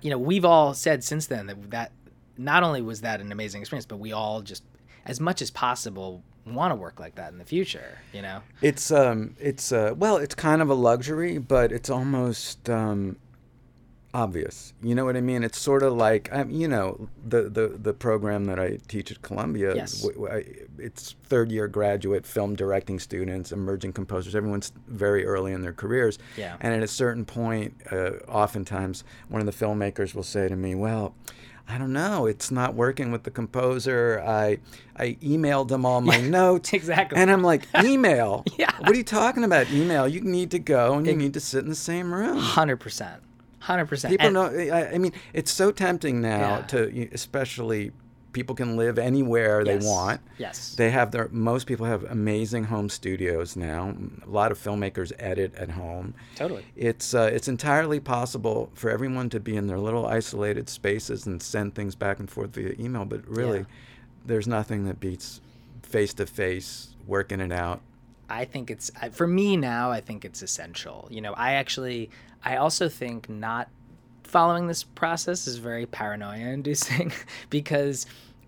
you 0.00 0.10
know 0.10 0.18
we've 0.18 0.44
all 0.44 0.74
said 0.74 1.04
since 1.04 1.26
then 1.26 1.46
that 1.46 1.70
that 1.70 1.92
not 2.38 2.62
only 2.62 2.82
was 2.82 3.02
that 3.02 3.20
an 3.20 3.32
amazing 3.32 3.60
experience, 3.60 3.86
but 3.86 3.98
we 3.98 4.12
all 4.12 4.42
just 4.42 4.64
as 5.04 5.20
much 5.20 5.42
as 5.42 5.50
possible 5.50 6.22
want 6.46 6.72
to 6.72 6.76
work 6.76 6.98
like 6.98 7.14
that 7.16 7.32
in 7.32 7.38
the 7.38 7.44
future. 7.44 7.98
You 8.12 8.22
know, 8.22 8.42
it's 8.60 8.90
um, 8.90 9.36
it's 9.38 9.72
uh, 9.72 9.94
well, 9.96 10.16
it's 10.16 10.34
kind 10.34 10.62
of 10.62 10.70
a 10.70 10.74
luxury, 10.74 11.38
but 11.38 11.72
it's 11.72 11.90
almost 11.90 12.68
um, 12.68 13.16
obvious. 14.14 14.74
You 14.82 14.94
know 14.94 15.04
what 15.04 15.16
I 15.16 15.20
mean? 15.20 15.42
It's 15.42 15.58
sort 15.58 15.82
of 15.82 15.94
like 15.94 16.28
um, 16.32 16.50
you 16.50 16.68
know 16.68 17.08
the, 17.26 17.42
the 17.48 17.68
the 17.80 17.92
program 17.94 18.44
that 18.46 18.58
I 18.58 18.78
teach 18.88 19.10
at 19.10 19.22
Columbia. 19.22 19.74
Yes. 19.74 20.02
w- 20.02 20.20
w- 20.26 20.32
I- 20.40 20.82
It's 20.82 21.14
third 21.24 21.50
year 21.50 21.68
graduate 21.68 22.26
film 22.26 22.54
directing 22.56 22.98
students, 22.98 23.52
emerging 23.52 23.92
composers. 23.94 24.34
Everyone's 24.34 24.72
very 24.88 25.24
early 25.24 25.52
in 25.52 25.62
their 25.62 25.72
careers. 25.72 26.18
Yeah. 26.36 26.56
And 26.60 26.74
at 26.74 26.82
a 26.82 26.88
certain 26.88 27.24
point, 27.24 27.74
uh, 27.90 28.10
oftentimes 28.28 29.04
one 29.28 29.40
of 29.40 29.46
the 29.46 29.64
filmmakers 29.64 30.14
will 30.14 30.22
say 30.22 30.48
to 30.48 30.56
me, 30.56 30.74
"Well." 30.74 31.14
I 31.68 31.78
don't 31.78 31.92
know. 31.92 32.26
It's 32.26 32.50
not 32.50 32.74
working 32.74 33.12
with 33.12 33.22
the 33.22 33.30
composer. 33.30 34.20
I 34.26 34.58
I 34.96 35.16
emailed 35.22 35.68
them 35.68 35.86
all 35.86 36.00
my 36.00 36.20
notes. 36.40 36.72
exactly. 36.72 37.16
And 37.16 37.30
I'm 37.30 37.42
like, 37.44 37.68
email? 37.84 38.44
Yeah. 38.58 38.72
What 38.80 38.90
are 38.90 38.96
you 38.96 39.04
talking 39.04 39.44
about? 39.44 39.70
Email? 39.70 40.08
You 40.08 40.20
need 40.22 40.50
to 40.50 40.58
go 40.58 40.94
and 40.94 41.06
you 41.06 41.14
need 41.14 41.34
to 41.34 41.40
sit 41.40 41.62
in 41.62 41.70
the 41.70 41.76
same 41.76 42.12
room. 42.12 42.36
hundred 42.36 42.78
percent, 42.78 43.22
hundred 43.62 43.86
percent. 43.86 44.10
People 44.12 44.30
know. 44.30 44.44
I, 44.46 44.92
I 44.94 44.98
mean, 44.98 45.12
it's 45.32 45.50
so 45.50 45.70
tempting 45.72 46.20
now 46.20 46.58
Yeah. 46.58 46.62
to, 46.68 47.08
especially 47.12 47.92
people 48.32 48.54
can 48.54 48.76
live 48.78 48.98
anywhere 48.98 49.62
they 49.62 49.74
Yes. 49.74 49.84
want. 49.84 50.20
Yes. 50.38 50.74
They 50.74 50.90
have 50.90 51.10
their. 51.10 51.28
Most 51.32 51.66
people 51.66 51.84
have 51.86 52.02
amazing 52.04 52.64
home 52.64 52.88
studios 52.88 53.56
now. 53.56 53.94
A 54.26 54.30
lot 54.30 54.50
of 54.52 54.58
filmmakers 54.58 55.12
edit 55.18 55.54
at 55.54 55.70
home. 55.70 56.14
Totally. 56.34 56.64
It's 56.76 57.12
uh, 57.14 57.30
it's 57.32 57.48
entirely 57.48 58.00
possible 58.00 58.70
for 58.74 58.90
everyone 58.90 59.28
to 59.30 59.40
be 59.40 59.54
in 59.56 59.66
their 59.66 59.78
little 59.78 60.06
isolated 60.06 60.68
spaces 60.68 61.26
and 61.26 61.42
send 61.42 61.74
things 61.74 61.94
back 61.94 62.18
and 62.20 62.30
forth 62.30 62.54
via 62.54 62.74
email. 62.78 63.04
But 63.04 63.26
really, 63.28 63.58
Yeah. 63.60 63.64
there's 64.24 64.46
nothing 64.48 64.86
that 64.86 64.98
beats 65.00 65.40
face 65.82 66.14
to 66.14 66.26
face 66.26 66.96
working 67.06 67.40
it 67.40 67.52
out. 67.52 67.80
I 68.30 68.46
think 68.46 68.70
it's 68.70 68.90
for 69.12 69.26
me 69.26 69.58
now. 69.58 69.90
I 69.90 70.00
think 70.00 70.24
it's 70.24 70.40
essential. 70.40 71.06
You 71.10 71.20
know, 71.20 71.34
I 71.34 71.52
actually, 71.52 72.08
I 72.44 72.56
also 72.56 72.88
think 72.88 73.28
not 73.28 73.68
following 74.24 74.66
this 74.66 74.82
process 74.82 75.46
is 75.46 75.58
very 75.58 75.86
paranoia-inducing 75.86 77.12
because 77.50 78.06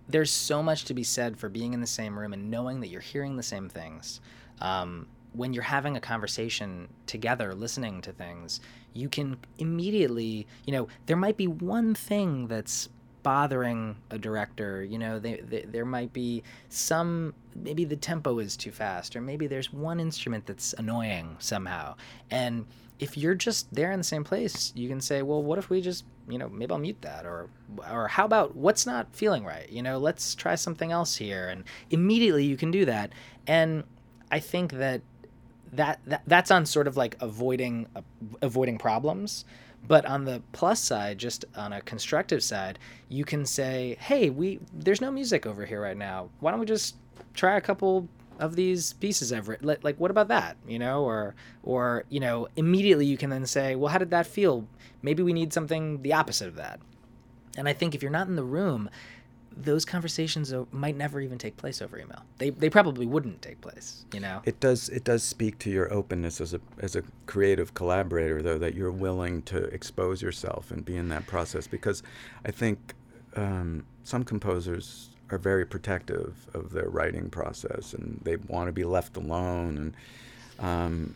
there's 0.09 0.31
so 0.31 0.63
much 0.63 0.85
to 0.87 0.95
be 0.95 1.03
said 1.03 1.39
for 1.39 1.49
being 1.49 1.75
in 1.75 1.81
the 1.81 1.87
same 1.87 2.19
room 2.19 2.33
and 2.33 2.51
knowing 2.51 2.81
that 2.81 2.89
you're 2.89 3.01
hearing 3.01 3.37
the 3.37 3.43
same 3.43 3.69
things. 3.69 4.21
Um, 4.61 5.07
when 5.33 5.53
you're 5.53 5.63
having 5.63 5.97
a 5.97 6.01
conversation 6.01 6.89
together, 7.07 7.55
listening 7.55 8.01
to 8.03 8.13
things, 8.13 8.61
you 8.93 9.09
can 9.09 9.39
immediately, 9.59 10.47
you 10.65 10.73
know, 10.73 10.89
there 11.07 11.17
might 11.17 11.37
be 11.37 11.49
one 11.49 11.95
thing 11.95 12.47
that's 12.47 12.89
bothering 13.25 13.97
a 14.11 14.19
director 14.19 14.85
you 14.85 14.99
know 14.99 15.19
they, 15.19 15.37
they, 15.37 15.63
there 15.63 15.87
might 15.87 16.13
be 16.13 16.43
some 16.69 17.33
maybe 17.57 17.87
the 17.87 17.97
tempo 17.97 18.39
is 18.39 18.55
too 18.55 18.71
fast 18.71 19.17
or 19.17 19.23
maybe 19.23 19.47
there's 19.47 19.73
one 19.73 19.99
instrument 19.99 20.45
that's 20.45 20.75
annoying 20.75 21.35
somehow 21.39 21.95
and 22.31 22.67
if 22.99 23.17
you're 23.17 23.35
just 23.35 23.73
there 23.75 23.91
in 23.91 23.99
the 23.99 24.05
same 24.05 24.25
place 24.25 24.73
you 24.77 24.89
can 24.89 25.01
say 25.01 25.23
well 25.23 25.43
what 25.43 25.59
if 25.59 25.69
we 25.69 25.81
just 25.81 26.05
you 26.29 26.39
know 26.39 26.49
maybe 26.49 26.73
i'll 26.73 26.79
mute 26.79 27.01
that 27.03 27.27
or 27.27 27.49
or 27.91 28.09
how 28.09 28.25
about 28.25 28.55
what's 28.55 28.87
not 28.87 29.15
feeling 29.15 29.45
right? 29.45 29.69
You 29.71 29.83
know 29.83 29.99
let's 29.99 30.35
try 30.35 30.55
something 30.55 30.93
else 30.93 31.17
here 31.17 31.49
and 31.49 31.65
immediately 31.91 32.45
you 32.45 32.57
can 32.57 32.71
do 32.71 32.85
that. 32.85 33.13
And 33.47 33.85
i 34.31 34.39
think 34.41 34.73
that 34.73 35.03
that, 35.73 36.01
that 36.07 36.23
that's 36.27 36.51
on 36.51 36.67
sort 36.67 36.87
of 36.87 36.97
like 36.97 37.17
avoiding 37.21 37.89
uh, 37.97 38.03
avoiding 38.43 38.79
problems. 38.79 39.45
But 39.87 40.07
on 40.07 40.25
the 40.25 40.43
plus 40.53 40.81
side 40.81 41.19
just 41.19 41.45
on 41.57 41.73
a 41.73 41.81
constructive 41.83 42.43
side 42.43 42.79
you 43.09 43.25
can 43.25 43.45
say 43.45 43.97
hey 44.01 44.31
we 44.31 44.61
there's 44.73 45.01
no 45.01 45.11
music 45.11 45.47
over 45.47 45.65
here 45.65 45.81
right 45.81 45.97
now. 45.97 46.31
Why 46.41 46.51
don't 46.51 46.61
we 46.61 46.67
just 46.67 46.97
try 47.35 47.57
a 47.57 47.61
couple 47.61 48.09
of 48.39 48.57
these 48.57 48.93
pieces 48.95 49.33
i've 49.33 49.49
written 49.49 49.67
like, 49.83 49.97
what 49.99 50.11
about 50.11 50.29
that 50.29 50.57
you 50.67 50.79
know? 50.79 51.05
Or 51.05 51.35
or 51.63 52.05
you 52.09 52.21
know 52.21 52.49
immediately 52.57 53.07
you 53.07 53.17
can 53.17 53.31
then 53.31 53.47
say 53.47 53.75
well 53.75 53.91
how 53.91 53.99
did 53.99 54.11
that 54.11 54.27
feel? 54.27 54.67
Maybe 55.03 55.23
we 55.23 55.33
need 55.33 55.53
something 55.53 56.03
the 56.03 56.13
opposite 56.13 56.49
of 56.49 56.57
that. 56.57 56.81
And 57.57 57.69
i 57.69 57.73
think 57.73 57.95
if 57.95 58.03
you're 58.03 58.11
not 58.11 58.27
in 58.27 58.37
the 58.37 58.45
room 58.45 58.91
those 59.57 59.85
conversations 59.85 60.53
might 60.73 60.97
never 60.97 61.21
even 61.21 61.39
take 61.39 61.57
place 61.57 61.81
over 61.81 61.97
email. 61.97 62.25
They, 62.39 62.51
they 62.51 62.69
probably 62.69 63.07
wouldn't 63.07 63.41
take 63.41 63.61
place 63.61 64.05
you 64.13 64.21
know? 64.21 64.43
It 64.45 64.61
does 64.61 64.89
it 64.89 65.05
does 65.05 65.23
speak 65.23 65.59
to 65.61 65.71
your 65.71 65.93
openness 65.93 66.41
as 66.41 66.55
a 66.55 66.61
as 66.81 66.97
a 66.97 67.03
creative 67.27 67.75
collaborator 67.75 68.43
though 68.43 68.59
that 68.59 68.75
you're 68.75 68.91
willing 68.91 69.43
to 69.43 69.65
expose 69.65 70.23
yourself 70.23 70.71
and 70.71 70.85
be 70.85 70.97
in 70.97 71.09
that 71.11 71.27
process. 71.27 71.67
Because 71.67 72.03
I 72.45 72.51
think 72.51 72.95
um, 73.37 73.85
some 74.03 74.25
composers 74.25 75.11
are 75.31 75.39
very 75.39 75.65
protective 75.65 76.49
of 76.55 76.71
their 76.73 76.89
writing 76.89 77.31
process 77.31 77.95
and 77.95 78.21
they 78.23 78.37
want 78.37 78.69
to 78.69 78.73
be 78.73 78.85
left 78.85 79.17
alone 79.17 79.77
and 79.77 79.97
um, 80.59 81.15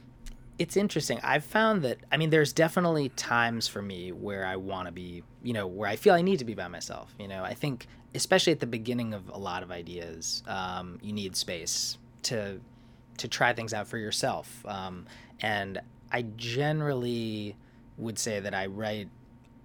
it's 0.59 0.77
interesting. 0.77 1.21
I've 1.23 1.45
found 1.45 1.83
that 1.83 1.99
I 2.11 2.17
mean, 2.17 2.31
there's 2.31 2.53
definitely 2.53 3.11
times 3.11 3.69
for 3.69 3.81
me 3.81 4.11
where 4.13 4.45
I 4.45 4.57
want 4.57 4.87
to 4.87 4.93
be, 4.93 5.23
you 5.43 5.53
know, 5.53 5.67
where 5.67 5.89
I 5.89 5.97
feel 5.97 6.15
I 6.15 6.23
need 6.23 6.41
to 6.41 6.45
be 6.45 6.55
by 6.55 6.69
myself. 6.69 7.15
You 7.19 7.29
know, 7.29 7.45
I 7.45 7.55
think 7.55 7.87
especially 8.15 8.53
at 8.53 8.61
the 8.61 8.67
beginning 8.67 9.15
of 9.15 9.29
a 9.29 9.39
lot 9.39 9.63
of 9.63 9.71
ideas, 9.71 10.43
um, 10.47 10.99
you 11.01 11.13
need 11.13 11.37
space 11.37 11.99
to 12.25 12.61
to 13.19 13.29
try 13.29 13.53
things 13.53 13.73
out 13.73 13.87
for 13.87 13.99
yourself. 13.99 14.65
Um, 14.67 15.07
and 15.41 15.81
I 16.11 16.23
generally 16.37 17.57
would 17.97 18.19
say 18.19 18.41
that 18.41 18.55
I 18.55 18.67
write 18.67 19.09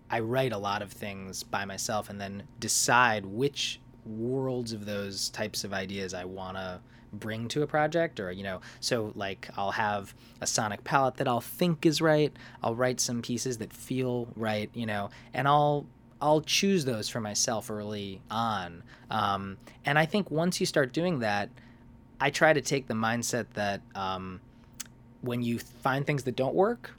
I 0.10 0.20
write 0.20 0.54
a 0.54 0.58
lot 0.58 0.84
of 0.84 0.91
things 0.91 1.41
by 1.41 1.66
myself 1.66 2.10
and 2.10 2.22
then 2.22 2.44
decide 2.60 3.26
which 3.26 3.80
worlds 4.06 4.74
of 4.74 4.86
those 4.86 5.30
types 5.30 5.64
of 5.64 5.74
ideas 5.74 6.14
I 6.14 6.26
want 6.26 6.58
to 6.58 6.80
bring 7.14 7.47
to 7.47 7.62
a 7.62 7.68
project 7.68 8.20
or 8.20 8.32
you 8.32 8.43
know 8.43 8.60
so 8.80 9.14
like 9.16 9.47
I'll 9.56 9.72
have 9.72 10.16
a 10.41 10.47
sonic 10.47 10.84
palette 10.84 11.18
that 11.18 11.28
I'll 11.28 11.41
think 11.41 11.86
is 11.86 12.01
right 12.01 12.34
I'll 12.64 12.76
write 12.76 12.99
some 12.99 13.22
pieces 13.22 13.60
that 13.60 13.72
feel 13.72 14.28
right 14.36 14.70
you 14.74 14.86
know 14.86 15.10
and 15.34 15.47
I'll 15.47 15.86
I'll 16.22 16.41
choose 16.41 16.86
those 16.86 17.10
for 17.10 17.20
myself 17.20 17.70
early 17.70 18.22
on. 18.32 18.82
Um, 19.12 19.58
and 19.84 19.99
I 19.99 20.06
think 20.06 20.32
once 20.32 20.62
you 20.62 20.66
start 20.66 20.93
doing 20.93 21.20
that 21.20 21.49
I 22.20 22.30
try 22.30 22.54
to 22.54 22.62
take 22.62 22.88
the 22.88 22.93
mindset 22.93 23.47
that 23.56 23.82
um, 23.95 24.39
when 25.22 25.43
you 25.43 25.60
find 25.60 26.08
things 26.08 26.24
that 26.24 26.36
don't 26.36 26.56
work 26.56 26.91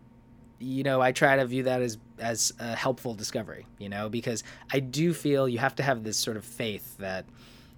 you 0.64 0.82
know 0.82 1.00
I 1.00 1.12
try 1.12 1.36
to 1.36 1.44
view 1.46 1.64
that 1.64 1.82
as 1.82 1.98
as 2.18 2.52
a 2.58 2.74
helpful 2.74 3.14
discovery 3.14 3.66
you 3.78 3.88
know 3.88 4.08
because 4.08 4.42
I 4.72 4.80
do 4.80 5.12
feel 5.12 5.48
you 5.48 5.58
have 5.58 5.74
to 5.76 5.82
have 5.82 6.04
this 6.04 6.16
sort 6.16 6.36
of 6.36 6.44
faith 6.44 6.96
that 6.98 7.24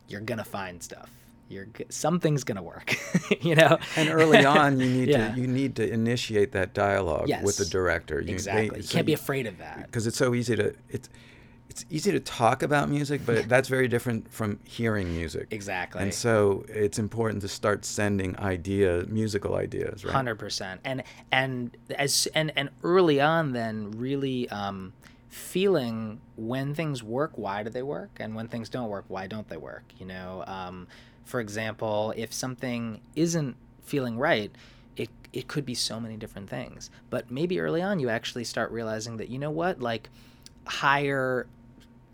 you're 0.09 0.21
gonna 0.21 0.45
find 0.45 0.83
stuff. 0.83 1.11
You're 1.49 1.67
something's 1.91 2.43
gonna 2.45 2.63
work 2.63 2.97
you 3.41 3.55
know? 3.55 3.79
And 3.97 4.09
early 4.09 4.45
on 4.61 4.81
you 4.81 4.89
need 4.89 5.09
Yeah. 5.09 5.33
to 5.35 5.41
you 5.41 5.47
need 5.47 5.77
to 5.77 5.89
initiate 5.91 6.53
that 6.53 6.75
dialogue 6.75 7.29
Yes. 7.29 7.45
with 7.45 7.57
the 7.57 7.65
director. 7.67 8.21
You, 8.21 8.33
exactly. 8.33 8.69
They- 8.71 8.77
you 8.79 8.83
so 8.83 8.95
can't 8.95 9.07
be 9.07 9.13
afraid 9.15 9.47
of 9.47 9.59
that. 9.59 9.87
because 9.87 10.07
it's 10.07 10.17
so 10.17 10.35
easy 10.35 10.57
to 10.57 10.75
it's 10.89 11.09
it's 11.77 11.85
easy 11.91 12.13
to 12.13 12.21
talk 12.21 12.63
about 12.63 12.89
music 12.89 13.21
but 13.27 13.49
that's 13.49 13.69
very 13.69 13.89
different 13.89 14.31
from 14.33 14.59
hearing 14.65 15.15
music 15.15 15.47
exactly 15.51 16.03
and 16.03 16.13
so 16.13 16.65
it's 16.69 16.99
important 16.99 17.43
to 17.43 17.49
start 17.49 17.85
sending 17.85 18.37
idea 18.39 19.05
musical 19.09 19.55
ideas 19.55 20.05
right 20.05 20.17
hundred 20.27 20.39
percent. 20.39 20.81
And 20.85 21.03
and 21.31 21.77
as 21.97 22.27
and 22.35 22.53
and 22.57 22.71
early 22.83 23.21
on, 23.21 23.53
then 23.53 23.91
really 23.93 24.49
um, 24.51 24.93
feeling 25.29 26.21
when 26.37 26.75
things 26.75 27.03
work, 27.03 27.33
why 27.37 27.63
do 27.63 27.71
they 27.71 27.83
work, 27.83 28.11
and 28.19 28.35
when 28.35 28.49
things 28.49 28.69
don't 28.69 28.89
work, 28.89 29.05
why 29.09 29.27
don't 29.27 29.49
they 29.49 29.57
work? 29.57 29.85
You 29.99 30.07
know, 30.07 30.45
um, 30.47 30.89
for 31.25 31.41
example, 31.41 32.15
if 32.17 32.33
something 32.33 33.01
isn't 33.15 33.57
feeling 33.83 34.19
right. 34.19 34.51
It, 34.97 35.11
it 35.35 35.47
could 35.47 35.67
be 35.67 35.75
so 35.75 36.01
many 36.01 36.17
different 36.17 36.49
things 36.49 36.89
but 37.11 37.31
maybe 37.31 37.61
early 37.61 37.83
on 37.83 38.01
you 38.01 38.09
actually 38.09 38.45
start 38.45 38.71
realizing 38.71 39.19
that 39.19 39.29
you 39.29 39.39
know 39.39 39.51
what 39.51 39.79
like 39.79 40.09
higher 40.65 41.47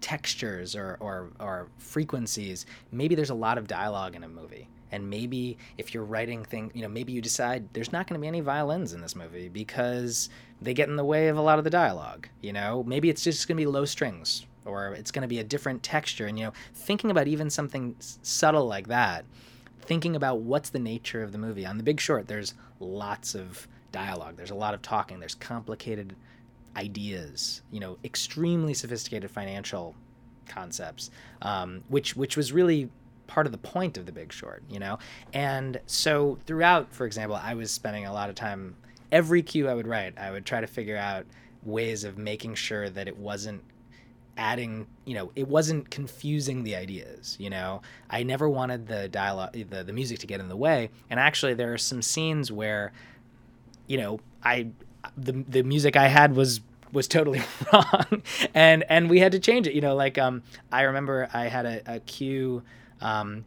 textures 0.02 0.76
or, 0.76 0.98
or, 1.00 1.30
or 1.40 1.68
frequencies, 1.78 2.66
maybe 2.90 3.14
there's 3.14 3.30
a 3.30 3.34
lot 3.34 3.56
of 3.56 3.66
dialogue 3.66 4.14
in 4.14 4.24
a 4.24 4.28
movie. 4.28 4.68
And 4.90 5.08
maybe 5.08 5.56
if 5.78 5.94
you're 5.94 6.04
writing 6.04 6.44
things, 6.44 6.72
you 6.74 6.82
know, 6.82 6.88
maybe 6.88 7.14
you 7.14 7.22
decide 7.22 7.72
there's 7.72 7.92
not 7.92 8.06
going 8.06 8.20
to 8.20 8.20
be 8.20 8.28
any 8.28 8.40
violins 8.40 8.92
in 8.92 9.00
this 9.00 9.16
movie 9.16 9.48
because 9.48 10.28
they 10.60 10.74
get 10.74 10.90
in 10.90 10.96
the 10.96 11.04
way 11.04 11.28
of 11.28 11.38
a 11.38 11.40
lot 11.40 11.56
of 11.56 11.64
the 11.64 11.70
dialogue. 11.70 12.28
You 12.42 12.52
know, 12.52 12.84
maybe 12.86 13.08
it's 13.08 13.24
just 13.24 13.48
going 13.48 13.56
to 13.56 13.62
be 13.62 13.66
low 13.66 13.86
strings 13.86 14.44
or 14.66 14.92
it's 14.92 15.10
going 15.10 15.22
to 15.22 15.28
be 15.28 15.38
a 15.38 15.44
different 15.44 15.82
texture. 15.82 16.26
And, 16.26 16.38
you 16.38 16.44
know, 16.44 16.52
thinking 16.74 17.10
about 17.10 17.26
even 17.26 17.48
something 17.48 17.96
subtle 17.98 18.66
like 18.66 18.88
that, 18.88 19.24
thinking 19.80 20.14
about 20.14 20.40
what's 20.40 20.68
the 20.68 20.78
nature 20.78 21.22
of 21.22 21.32
the 21.32 21.38
movie. 21.38 21.64
On 21.64 21.78
The 21.78 21.82
Big 21.82 21.98
Short, 21.98 22.28
there's 22.28 22.54
lots 22.78 23.34
of 23.34 23.66
dialogue, 23.92 24.36
there's 24.36 24.50
a 24.50 24.54
lot 24.54 24.74
of 24.74 24.82
talking, 24.82 25.20
there's 25.20 25.34
complicated 25.34 26.14
ideas, 26.76 27.62
you 27.70 27.80
know, 27.80 27.98
extremely 28.04 28.74
sophisticated 28.74 29.30
financial 29.30 29.94
concepts, 30.46 31.10
um, 31.42 31.82
which 31.88 32.16
which 32.16 32.36
was 32.36 32.52
really 32.52 32.90
part 33.26 33.46
of 33.46 33.52
the 33.52 33.58
point 33.58 33.96
of 33.96 34.06
the 34.06 34.12
Big 34.12 34.32
Short, 34.32 34.62
you 34.68 34.78
know. 34.78 34.98
And 35.32 35.80
so 35.86 36.38
throughout, 36.46 36.92
for 36.92 37.06
example, 37.06 37.38
I 37.40 37.54
was 37.54 37.70
spending 37.70 38.06
a 38.06 38.12
lot 38.12 38.28
of 38.28 38.34
time. 38.34 38.76
Every 39.10 39.42
cue 39.42 39.68
I 39.68 39.74
would 39.74 39.86
write, 39.86 40.18
I 40.18 40.30
would 40.30 40.46
try 40.46 40.60
to 40.60 40.66
figure 40.66 40.96
out 40.96 41.26
ways 41.64 42.04
of 42.04 42.18
making 42.18 42.54
sure 42.54 42.88
that 42.90 43.08
it 43.08 43.16
wasn't 43.16 43.62
adding 44.38 44.86
you 45.04 45.14
know 45.14 45.30
it 45.36 45.46
wasn't 45.46 45.90
confusing 45.90 46.64
the 46.64 46.74
ideas 46.74 47.36
you 47.38 47.50
know 47.50 47.82
i 48.08 48.22
never 48.22 48.48
wanted 48.48 48.86
the 48.86 49.06
dialogue 49.08 49.52
the, 49.52 49.84
the 49.84 49.92
music 49.92 50.18
to 50.18 50.26
get 50.26 50.40
in 50.40 50.48
the 50.48 50.56
way 50.56 50.88
and 51.10 51.20
actually 51.20 51.52
there 51.52 51.70
are 51.72 51.78
some 51.78 52.00
scenes 52.00 52.50
where 52.50 52.92
you 53.86 53.98
know 53.98 54.18
i 54.42 54.66
the 55.16 55.32
the 55.48 55.62
music 55.62 55.96
i 55.96 56.08
had 56.08 56.34
was 56.36 56.60
was 56.92 57.08
totally 57.08 57.40
wrong. 57.72 58.22
And 58.52 58.84
and 58.88 59.08
we 59.08 59.18
had 59.20 59.32
to 59.32 59.38
change 59.38 59.66
it 59.66 59.74
you 59.74 59.80
know 59.80 59.94
like 59.94 60.18
um 60.18 60.42
i 60.70 60.82
remember 60.82 61.28
i 61.32 61.44
had 61.44 61.64
a, 61.64 61.94
a 61.94 62.00
cue 62.00 62.62
um 63.00 63.44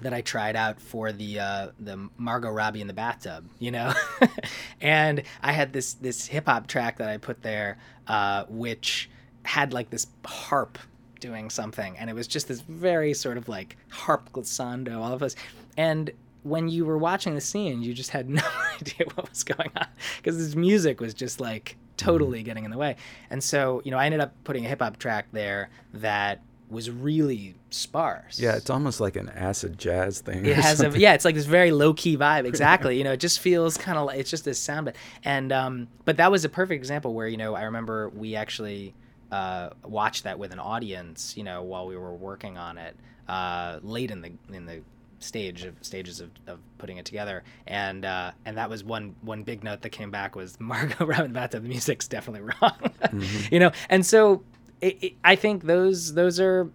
that 0.00 0.12
I 0.12 0.20
tried 0.20 0.56
out 0.56 0.80
for 0.80 1.12
the 1.12 1.40
uh, 1.40 1.68
the 1.80 2.08
Margot 2.18 2.50
Robbie 2.50 2.80
in 2.80 2.86
the 2.86 2.92
bathtub, 2.92 3.48
you 3.58 3.70
know, 3.70 3.92
and 4.80 5.22
I 5.42 5.52
had 5.52 5.72
this 5.72 5.94
this 5.94 6.26
hip 6.26 6.46
hop 6.46 6.66
track 6.66 6.98
that 6.98 7.08
I 7.08 7.16
put 7.16 7.42
there, 7.42 7.78
uh, 8.06 8.44
which 8.48 9.08
had 9.44 9.72
like 9.72 9.90
this 9.90 10.06
harp 10.24 10.78
doing 11.20 11.48
something, 11.48 11.96
and 11.96 12.10
it 12.10 12.12
was 12.12 12.26
just 12.26 12.48
this 12.48 12.60
very 12.60 13.14
sort 13.14 13.38
of 13.38 13.48
like 13.48 13.76
harp 13.88 14.30
glissando, 14.32 14.98
all 14.98 15.12
of 15.12 15.22
us, 15.22 15.34
and 15.76 16.10
when 16.46 16.68
you 16.68 16.84
were 16.84 16.98
watching 16.98 17.34
the 17.34 17.40
scene, 17.40 17.82
you 17.82 17.92
just 17.94 18.10
had 18.10 18.28
no 18.40 18.42
idea 18.80 19.06
what 19.14 19.28
was 19.28 19.42
going 19.44 19.70
on 19.76 19.86
because 20.18 20.36
this 20.38 20.54
music 20.54 21.00
was 21.00 21.14
just 21.14 21.40
like 21.40 21.76
totally 21.96 22.42
getting 22.42 22.64
in 22.64 22.70
the 22.70 22.78
way, 22.78 22.96
and 23.30 23.42
so 23.42 23.82
you 23.84 23.90
know 23.90 23.98
I 23.98 24.06
ended 24.06 24.20
up 24.20 24.32
putting 24.44 24.64
a 24.64 24.68
hip 24.68 24.80
hop 24.80 24.98
track 24.98 25.26
there 25.32 25.70
that 25.94 26.42
was 26.68 26.90
really 26.90 27.54
sparse. 27.70 28.40
yeah 28.40 28.56
it's 28.56 28.70
almost 28.70 28.98
like 28.98 29.14
an 29.14 29.28
acid 29.28 29.78
jazz 29.78 30.20
thing 30.20 30.44
It 30.44 30.56
has 30.56 30.80
a 30.80 30.90
yeah, 30.98 31.14
it's 31.14 31.24
like 31.24 31.36
this 31.36 31.46
very 31.46 31.70
low 31.70 31.94
key 31.94 32.16
vibe. 32.16 32.44
Exactly. 32.52 32.98
you 32.98 33.04
know, 33.04 33.12
it 33.12 33.20
just 33.20 33.38
feels 33.38 33.76
kind 33.78 33.96
of 33.96 34.06
like 34.06 34.18
it's 34.18 34.30
just 34.30 34.44
this 34.44 34.58
sound, 34.58 34.86
but 34.86 34.96
and 35.24 35.52
um, 35.52 35.88
but 36.04 36.16
that 36.16 36.30
was 36.32 36.44
a 36.44 36.48
perfect 36.48 36.78
example 36.78 37.14
where 37.14 37.28
you 37.28 37.36
know 37.36 37.54
I 37.54 37.62
remember 37.62 38.08
we 38.08 38.34
actually 38.34 38.94
uh, 39.30 39.70
watched 39.84 40.24
that 40.24 40.38
with 40.38 40.52
an 40.52 40.58
audience. 40.58 41.36
You 41.36 41.44
know, 41.44 41.62
while 41.62 41.86
we 41.86 41.96
were 41.96 42.14
working 42.14 42.58
on 42.58 42.78
it 42.78 42.96
uh, 43.28 43.78
late 43.82 44.10
in 44.10 44.20
the 44.22 44.32
in 44.52 44.66
the 44.66 44.82
stage 45.26 45.64
of 45.64 45.74
stages 45.82 46.20
of, 46.20 46.30
of 46.46 46.58
putting 46.78 46.96
it 46.96 47.04
together. 47.04 47.42
And 47.66 48.04
uh 48.04 48.32
and 48.44 48.56
that 48.56 48.70
was 48.70 48.84
one 48.84 49.14
one 49.22 49.42
big 49.42 49.64
note 49.64 49.82
that 49.82 49.90
came 49.90 50.10
back 50.10 50.36
was 50.36 50.58
margot 50.60 51.04
robbie 51.04 51.24
in 51.24 51.32
the 51.32 51.60
music's 51.60 52.08
definitely 52.08 52.48
wrong. 52.62 52.92
You 53.50 53.60
know 53.60 53.72
and 53.88 54.04
so 54.04 54.42
it, 54.80 55.02
it, 55.02 55.12
i 55.24 55.34
think 55.34 55.64
those 55.64 56.12
those 56.12 56.38
are 56.38 56.70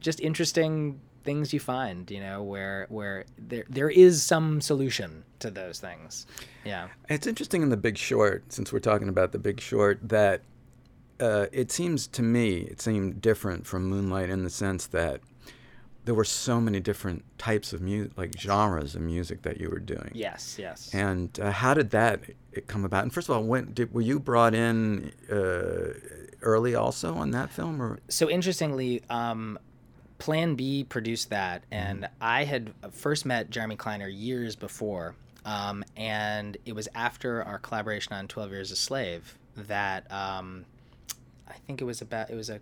just 0.00 0.20
interesting 0.20 1.00
things 1.24 1.54
you 1.54 1.60
find 1.60 2.10
you 2.10 2.20
know 2.20 2.42
where 2.42 2.86
where 2.90 3.24
there 3.38 3.64
there 3.70 3.88
is 3.88 4.22
some 4.22 4.60
solution 4.60 5.24
to 5.40 5.50
those 5.50 5.80
things. 5.80 6.26
Yeah. 6.64 6.88
It's 7.08 7.26
interesting 7.26 7.62
in 7.62 7.70
The 7.70 7.76
Big 7.76 7.98
Short, 7.98 8.52
since 8.52 8.72
we're 8.72 8.78
talking 8.78 9.08
about 9.08 9.32
The 9.32 9.38
Big 9.38 9.60
Short, 9.60 9.98
that 10.08 10.42
uh, 11.18 11.46
it 11.52 11.70
seems 11.72 12.06
to 12.08 12.22
me, 12.22 12.60
it 12.60 12.80
seemed 12.80 13.20
different 13.20 13.66
from 13.66 13.86
Moonlight 13.88 14.30
in 14.30 14.44
the 14.44 14.50
sense 14.50 14.86
that 14.88 15.20
there 16.04 16.14
were 16.14 16.24
so 16.24 16.60
many 16.60 16.80
different 16.80 17.24
types 17.38 17.72
of 17.72 17.80
music, 17.80 18.12
like 18.16 18.38
genres 18.38 18.94
of 18.94 19.02
music 19.02 19.42
that 19.42 19.60
you 19.60 19.68
were 19.68 19.78
doing. 19.78 20.10
yes 20.14 20.56
yes 20.58 20.90
And 20.94 21.38
uh, 21.40 21.50
how 21.52 21.74
did 21.74 21.90
that 21.90 22.20
come 22.66 22.84
about? 22.84 23.02
And 23.04 23.12
first 23.12 23.28
of 23.28 23.36
all, 23.36 23.44
when 23.44 23.72
did, 23.74 23.92
were 23.92 24.00
you 24.00 24.18
brought 24.18 24.54
in 24.54 25.12
uh, 25.30 25.92
early 26.42 26.74
also 26.74 27.14
on 27.14 27.30
that 27.32 27.50
film, 27.50 27.80
or 27.82 27.98
so 28.08 28.28
interestingly 28.30 29.02
um 29.10 29.58
plan 30.18 30.54
b 30.54 30.84
produced 30.84 31.30
that 31.30 31.64
and 31.70 32.08
i 32.20 32.44
had 32.44 32.72
first 32.92 33.24
met 33.24 33.48
jeremy 33.50 33.76
kleiner 33.76 34.08
years 34.08 34.54
before 34.56 35.14
um, 35.46 35.82
and 35.96 36.58
it 36.66 36.74
was 36.74 36.88
after 36.94 37.42
our 37.42 37.58
collaboration 37.58 38.12
on 38.12 38.28
12 38.28 38.50
years 38.50 38.70
a 38.70 38.76
slave 38.76 39.38
that 39.56 40.10
um, 40.12 40.64
i 41.48 41.54
think 41.66 41.80
it 41.80 41.84
was 41.84 42.02
about 42.02 42.28
it 42.30 42.34
was 42.34 42.50
a 42.50 42.60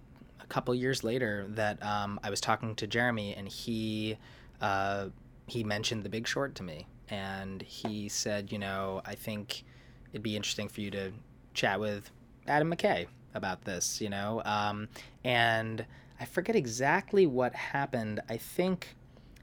couple 0.49 0.75
years 0.75 1.05
later 1.05 1.47
that 1.51 1.83
um, 1.83 2.19
i 2.23 2.31
was 2.31 2.41
talking 2.41 2.75
to 2.75 2.87
jeremy 2.87 3.35
and 3.35 3.49
he 3.49 4.17
uh, 4.61 5.07
he 5.47 5.65
mentioned 5.65 6.03
the 6.05 6.09
big 6.09 6.27
short 6.27 6.55
to 6.57 6.63
me. 6.63 6.87
And 7.09 7.63
he 7.63 8.09
said 8.09 8.53
you 8.53 8.59
know 8.59 9.01
i 9.07 9.15
think 9.15 9.65
it'd 10.13 10.23
be 10.23 10.37
interesting 10.37 10.69
for 10.69 10.81
you 10.81 10.91
to 10.91 11.13
chat 11.55 11.81
with 11.81 12.11
adam 12.47 12.71
mckay 12.71 13.07
about 13.35 13.65
this 13.65 14.01
you 14.01 14.11
know? 14.11 14.43
Um, 14.45 14.89
and 15.25 15.85
i 16.21 16.25
forget 16.25 16.55
exactly 16.55 17.27
what 17.27 17.55
happened. 17.55 18.21
I 18.29 18.37
think 18.37 18.95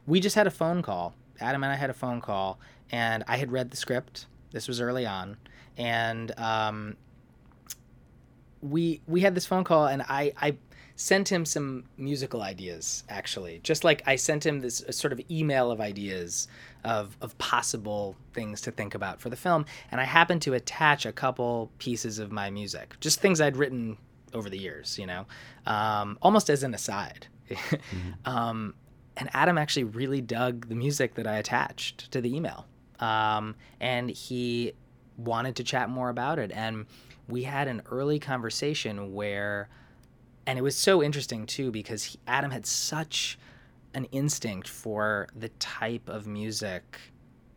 we 0.06 0.20
just 0.20 0.36
had 0.36 0.46
a 0.48 0.52
phone 0.52 0.82
call. 0.82 1.16
Adam 1.42 1.64
and 1.64 1.74
i 1.74 1.76
had 1.76 1.90
a 1.90 1.94
phone 1.94 2.22
call 2.22 2.60
and 2.92 3.24
i 3.28 3.38
had 3.38 3.52
read 3.52 3.72
the 3.72 3.78
script. 3.78 4.28
This 4.52 4.68
was 4.68 4.80
early 4.80 5.06
on. 5.06 5.38
And 5.78 6.32
um, 6.40 6.96
we 8.62 9.02
we 9.08 9.22
had 9.22 9.36
this 9.36 9.46
phone 9.46 9.64
call 9.64 9.88
and 9.88 10.02
I 10.04 10.34
I 10.38 10.56
sent 10.96 11.30
him 11.30 11.46
some 11.46 11.84
musical 11.98 12.42
ideas 12.42 13.04
actually. 13.10 13.60
Just 13.64 13.84
like 13.84 14.04
i 14.06 14.16
sent 14.16 14.46
him 14.46 14.62
this 14.62 14.84
sort 14.92 15.14
of 15.14 15.22
email 15.30 15.72
of 15.72 15.82
ideas 15.82 16.48
of, 16.84 17.18
of 17.22 17.38
possible 17.38 18.16
things 18.34 18.62
to 18.62 18.72
think 18.72 18.96
about 18.96 19.20
for 19.20 19.30
the 19.30 19.36
film 19.36 19.66
and 19.92 20.00
i 20.00 20.04
happened 20.04 20.42
to 20.44 20.54
attach 20.54 21.06
a 21.06 21.12
couple 21.12 21.72
pieces 21.80 22.20
of 22.20 22.32
my 22.32 22.50
music 22.50 22.96
just 23.00 23.20
things 23.20 23.42
i'd 23.42 23.58
written 23.58 23.98
over 24.34 24.50
the 24.50 24.58
years 24.58 24.98
you 25.00 25.06
know 25.06 25.26
um, 25.66 26.18
almost 26.22 26.50
as 26.50 26.64
an 26.64 26.74
aside. 26.74 27.28
Mm-hmm. 27.48 28.12
um, 28.26 28.74
and 29.18 29.30
adam 29.34 29.58
actually 29.58 29.84
really 29.84 30.20
dug 30.20 30.68
the 30.68 30.76
music 30.76 31.14
that 31.16 31.28
i 31.28 31.38
attached 31.38 32.12
to 32.12 32.22
the 32.22 32.36
email. 32.36 32.66
Um, 33.00 33.56
and 33.80 34.10
he 34.10 34.74
wanted 35.18 35.58
to 35.58 35.64
chat 35.64 35.90
more 35.90 36.10
about 36.10 36.40
it 36.40 36.52
and 36.52 36.88
we 37.28 37.44
had 37.44 37.68
an 37.68 37.82
early 37.92 38.20
conversation 38.20 39.14
where 39.14 39.70
and 40.48 40.60
it 40.60 40.62
was 40.62 40.76
so 40.76 41.02
interesting 41.02 41.46
too 41.46 41.72
because 41.72 42.04
he, 42.04 42.20
Adam 42.28 42.52
had 42.52 42.66
such 42.66 43.38
an 43.94 44.06
instinct 44.06 44.68
for 44.68 45.28
the 45.36 45.50
type 45.50 46.10
of 46.10 46.28
music 46.28 47.00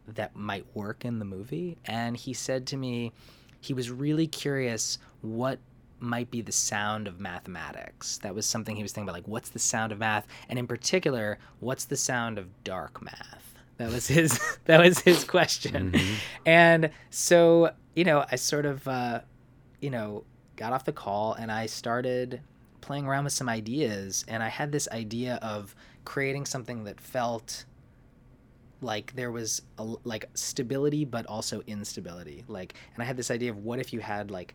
that 0.07 0.34
might 0.34 0.64
work 0.74 1.05
in 1.05 1.18
the 1.18 1.24
movie. 1.24 1.76
And 1.84 2.16
he 2.16 2.32
said 2.32 2.66
to 2.68 2.76
me 2.76 3.12
he 3.61 3.74
was 3.74 3.91
really 3.91 4.26
curious 4.26 4.99
what 5.20 5.59
might 6.01 6.30
be 6.30 6.41
the 6.41 6.53
sound 6.53 7.09
of 7.09 7.18
mathematics. 7.18 8.18
That 8.18 8.34
was 8.34 8.47
something 8.47 8.76
he 8.76 8.82
was 8.82 8.93
thinking 8.93 9.09
about 9.09 9.18
like 9.18 9.28
what's 9.28 9.51
the 9.51 9.59
sound 9.59 9.93
of 9.93 9.99
math? 9.99 10.26
And 10.49 10.59
in 10.59 10.66
particular 10.66 11.39
what's 11.61 11.84
the 11.84 11.97
sound 11.97 12.39
of 12.39 12.64
dark 12.64 13.03
math? 13.03 13.55
That 13.78 13.91
was 13.91 14.07
his 14.07 14.41
that 14.64 14.80
was 14.80 15.01
his 15.01 15.24
question. 15.24 15.93
Mm-hmm. 15.93 16.14
and 16.47 16.91
so 17.11 17.72
you 17.95 18.05
know 18.05 18.24
i 18.30 18.36
sort 18.36 18.64
of 18.64 18.86
uh, 18.86 19.20
you 19.80 19.91
know 19.91 20.24
got 20.57 20.72
off 20.72 20.84
the 20.84 20.93
call 20.93 21.34
and 21.34 21.51
i 21.51 21.66
started 21.66 22.41
playing 22.81 23.07
around 23.07 23.24
with 23.24 23.33
some 23.33 23.49
ideas 23.49 24.24
and 24.29 24.43
I 24.43 24.49
had 24.49 24.72
this 24.72 24.89
idea 24.89 25.37
of 25.43 25.74
creating 26.05 26.47
something 26.47 26.85
that 26.85 27.01
felt 27.01 27.64
like 28.81 29.14
there 29.14 29.33
was 29.33 29.62
a, 29.79 29.85
like 30.05 30.26
stability 30.35 31.05
but 31.05 31.26
also 31.26 31.62
instability. 31.66 32.45
Like 32.49 32.74
and 32.95 33.03
I 33.03 33.07
had 33.07 33.16
this 33.16 33.31
idea 33.31 33.51
of 33.51 33.59
what 33.59 33.79
if 33.79 33.93
you 33.93 34.01
had 34.01 34.31
like 34.31 34.55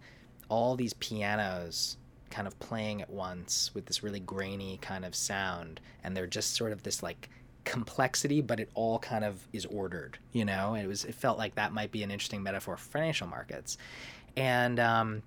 all 0.49 0.75
these 0.75 0.93
pianos 0.93 1.97
kind 2.29 2.47
of 2.47 2.57
playing 2.59 3.01
at 3.01 3.09
once 3.09 3.71
with 3.73 3.85
this 3.85 4.01
really 4.01 4.19
grainy 4.19 4.79
kind 4.81 5.05
of 5.05 5.13
sound 5.13 5.79
and 6.03 6.17
they're 6.17 6.27
just 6.27 6.55
sort 6.55 6.71
of 6.71 6.81
this 6.83 7.03
like 7.03 7.29
complexity 7.63 8.41
but 8.41 8.59
it 8.59 8.69
all 8.73 8.99
kind 8.99 9.23
of 9.23 9.47
is 9.53 9.65
ordered 9.67 10.17
you 10.31 10.45
know? 10.45 10.75
It 10.75 10.87
was 10.87 11.05
it 11.05 11.15
felt 11.15 11.37
like 11.37 11.55
that 11.55 11.73
might 11.73 11.91
be 11.91 12.03
an 12.03 12.11
interesting 12.11 12.43
metaphor 12.43 12.77
for 12.77 12.91
financial 12.91 13.27
markets. 13.27 13.77
And 14.35 14.79
um, 14.79 15.21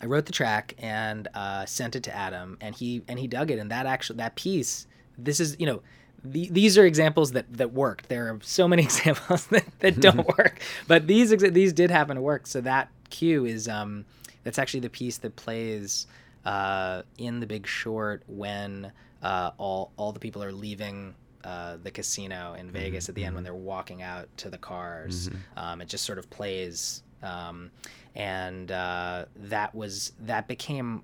I 0.00 0.06
wrote 0.06 0.26
the 0.26 0.32
track 0.32 0.74
and 0.78 1.28
uh, 1.34 1.66
sent 1.66 1.96
it 1.96 2.04
to 2.04 2.14
Adam, 2.14 2.56
and 2.60 2.74
he 2.74 3.02
and 3.08 3.18
he 3.18 3.26
dug 3.26 3.50
it. 3.50 3.58
And 3.58 3.70
that 3.70 3.86
actually 3.86 4.18
that 4.18 4.36
piece, 4.36 4.86
this 5.16 5.40
is 5.40 5.56
you 5.58 5.66
know, 5.66 5.82
the, 6.24 6.48
these 6.50 6.78
are 6.78 6.84
examples 6.84 7.32
that 7.32 7.52
that 7.56 7.72
worked. 7.72 8.08
There 8.08 8.28
are 8.28 8.38
so 8.42 8.68
many 8.68 8.82
examples 8.84 9.46
that, 9.48 9.64
that 9.80 10.00
don't 10.00 10.26
work, 10.38 10.60
but 10.86 11.06
these 11.06 11.30
these 11.30 11.72
did 11.72 11.90
happen 11.90 12.16
to 12.16 12.22
work. 12.22 12.46
So 12.46 12.60
that 12.62 12.90
cue 13.10 13.44
is 13.44 13.68
um, 13.68 14.04
that's 14.44 14.58
actually 14.58 14.80
the 14.80 14.90
piece 14.90 15.18
that 15.18 15.36
plays 15.36 16.06
uh, 16.44 17.02
in 17.18 17.40
the 17.40 17.46
Big 17.46 17.66
Short 17.66 18.22
when 18.26 18.92
uh, 19.22 19.50
all 19.58 19.92
all 19.96 20.12
the 20.12 20.20
people 20.20 20.42
are 20.42 20.52
leaving 20.52 21.14
uh, 21.44 21.76
the 21.82 21.90
casino 21.90 22.54
in 22.54 22.70
Vegas 22.70 23.04
mm-hmm. 23.04 23.10
at 23.10 23.14
the 23.14 23.24
end 23.24 23.34
when 23.34 23.44
mm-hmm. 23.44 23.52
they're 23.52 23.62
walking 23.62 24.02
out 24.02 24.28
to 24.38 24.50
the 24.50 24.58
cars. 24.58 25.28
Mm-hmm. 25.28 25.58
Um, 25.58 25.80
it 25.80 25.88
just 25.88 26.04
sort 26.04 26.18
of 26.18 26.28
plays 26.30 27.02
um, 27.22 27.70
and 28.18 28.72
uh, 28.72 29.24
that 29.36 29.74
was 29.74 30.12
that 30.20 30.48
became 30.48 31.02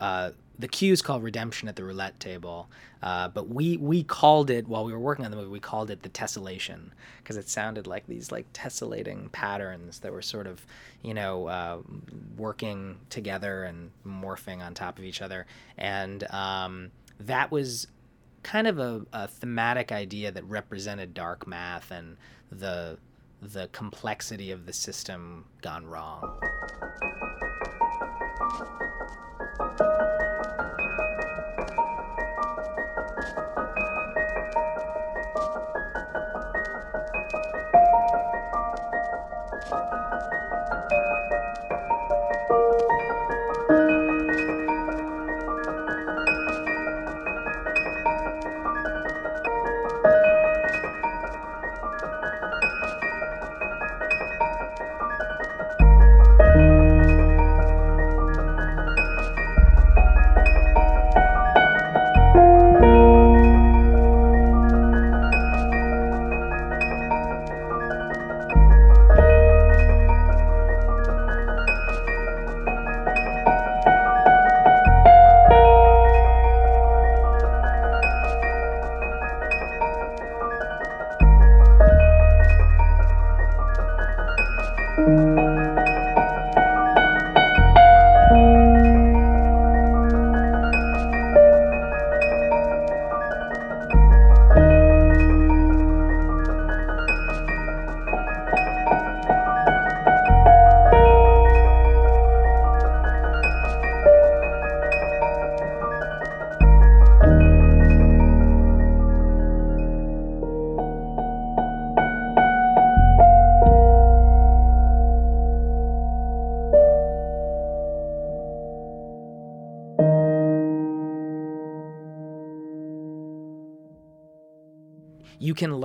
uh, 0.00 0.30
the 0.58 0.66
cue 0.66 0.92
is 0.92 1.02
called 1.02 1.22
redemption 1.22 1.68
at 1.68 1.76
the 1.76 1.84
roulette 1.84 2.18
table. 2.18 2.68
Uh, 3.02 3.28
but 3.28 3.48
we 3.48 3.76
we 3.76 4.02
called 4.02 4.50
it 4.50 4.66
while 4.66 4.84
we 4.84 4.92
were 4.92 4.98
working 4.98 5.26
on 5.26 5.30
the 5.30 5.36
movie 5.36 5.50
we 5.50 5.60
called 5.60 5.90
it 5.90 6.02
the 6.02 6.08
tessellation 6.08 6.90
because 7.18 7.36
it 7.36 7.48
sounded 7.48 7.86
like 7.86 8.06
these 8.06 8.32
like 8.32 8.50
tessellating 8.54 9.30
patterns 9.30 10.00
that 10.00 10.10
were 10.10 10.22
sort 10.22 10.46
of 10.46 10.66
you 11.02 11.12
know 11.12 11.46
uh, 11.46 11.78
working 12.36 12.96
together 13.10 13.64
and 13.64 13.90
morphing 14.06 14.60
on 14.60 14.72
top 14.72 14.98
of 14.98 15.04
each 15.04 15.20
other. 15.20 15.46
And 15.76 16.24
um, 16.32 16.90
that 17.20 17.50
was 17.50 17.88
kind 18.42 18.66
of 18.66 18.78
a, 18.78 19.04
a 19.12 19.28
thematic 19.28 19.92
idea 19.92 20.30
that 20.32 20.44
represented 20.44 21.12
dark 21.12 21.46
math 21.46 21.90
and 21.90 22.16
the 22.50 22.98
the 23.52 23.68
complexity 23.72 24.50
of 24.50 24.66
the 24.66 24.72
system 24.72 25.44
gone 25.60 25.86
wrong. 25.86 26.40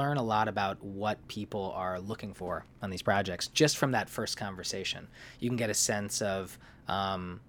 Learn 0.10 0.18
a 0.18 0.24
lot 0.24 0.48
about 0.48 0.84
what 0.84 1.26
people 1.28 1.72
are 1.76 2.00
looking 2.00 2.34
for 2.34 2.66
on 2.82 2.90
these 2.90 3.04
projects 3.04 3.48
just 3.48 3.78
from 3.78 3.92
that 3.92 4.10
first 4.10 4.38
conversation. 4.38 5.08
You 5.40 5.50
can 5.50 5.58
get 5.58 5.70
a 5.70 5.76
sense 5.76 6.22
of 6.22 6.58
um, 6.88 7.42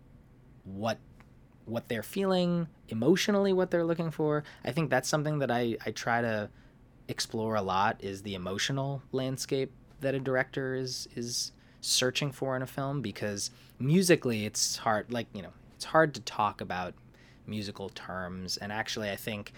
what 0.64 0.98
what 1.64 1.88
they're 1.88 2.02
feeling 2.02 2.66
emotionally, 2.88 3.52
what 3.52 3.70
they're 3.70 3.84
looking 3.84 4.10
for. 4.10 4.42
I 4.64 4.72
think 4.72 4.90
that's 4.90 5.08
something 5.08 5.38
that 5.38 5.50
I, 5.50 5.76
I 5.86 5.92
try 5.92 6.20
to 6.20 6.50
explore 7.08 7.54
a 7.54 7.62
lot 7.62 7.96
is 8.00 8.22
the 8.22 8.34
emotional 8.34 9.02
landscape 9.12 9.72
that 10.00 10.14
a 10.14 10.20
director 10.20 10.74
is 10.74 11.08
is 11.16 11.52
searching 11.80 12.30
for 12.30 12.56
in 12.56 12.62
a 12.62 12.66
film 12.66 13.00
because 13.00 13.50
musically 13.78 14.44
it's 14.44 14.76
hard 14.76 15.10
like 15.10 15.26
you 15.32 15.40
know 15.40 15.52
it's 15.74 15.86
hard 15.86 16.12
to 16.12 16.20
talk 16.20 16.60
about 16.60 16.92
musical 17.46 17.88
terms 17.90 18.58
and 18.58 18.70
actually 18.70 19.10
I 19.10 19.16
think 19.16 19.52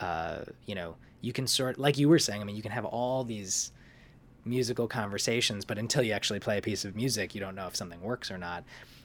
uh, 0.00 0.40
you 0.64 0.74
know 0.74 0.96
you 1.26 1.32
can 1.32 1.46
sort 1.48 1.76
like 1.76 1.98
you 1.98 2.08
were 2.08 2.20
saying 2.20 2.40
i 2.40 2.44
mean 2.44 2.54
you 2.54 2.62
can 2.62 2.70
have 2.70 2.84
all 2.84 3.24
these 3.24 3.72
musical 4.44 4.86
conversations 4.86 5.64
but 5.64 5.76
until 5.76 6.04
you 6.04 6.12
actually 6.12 6.38
play 6.38 6.58
a 6.58 6.62
piece 6.62 6.84
of 6.84 6.94
music 6.94 7.34
you 7.34 7.40
don't 7.40 7.56
know 7.56 7.66
if 7.66 7.74
something 7.74 8.00
works 8.00 8.30
or 8.30 8.38
not 8.38 8.62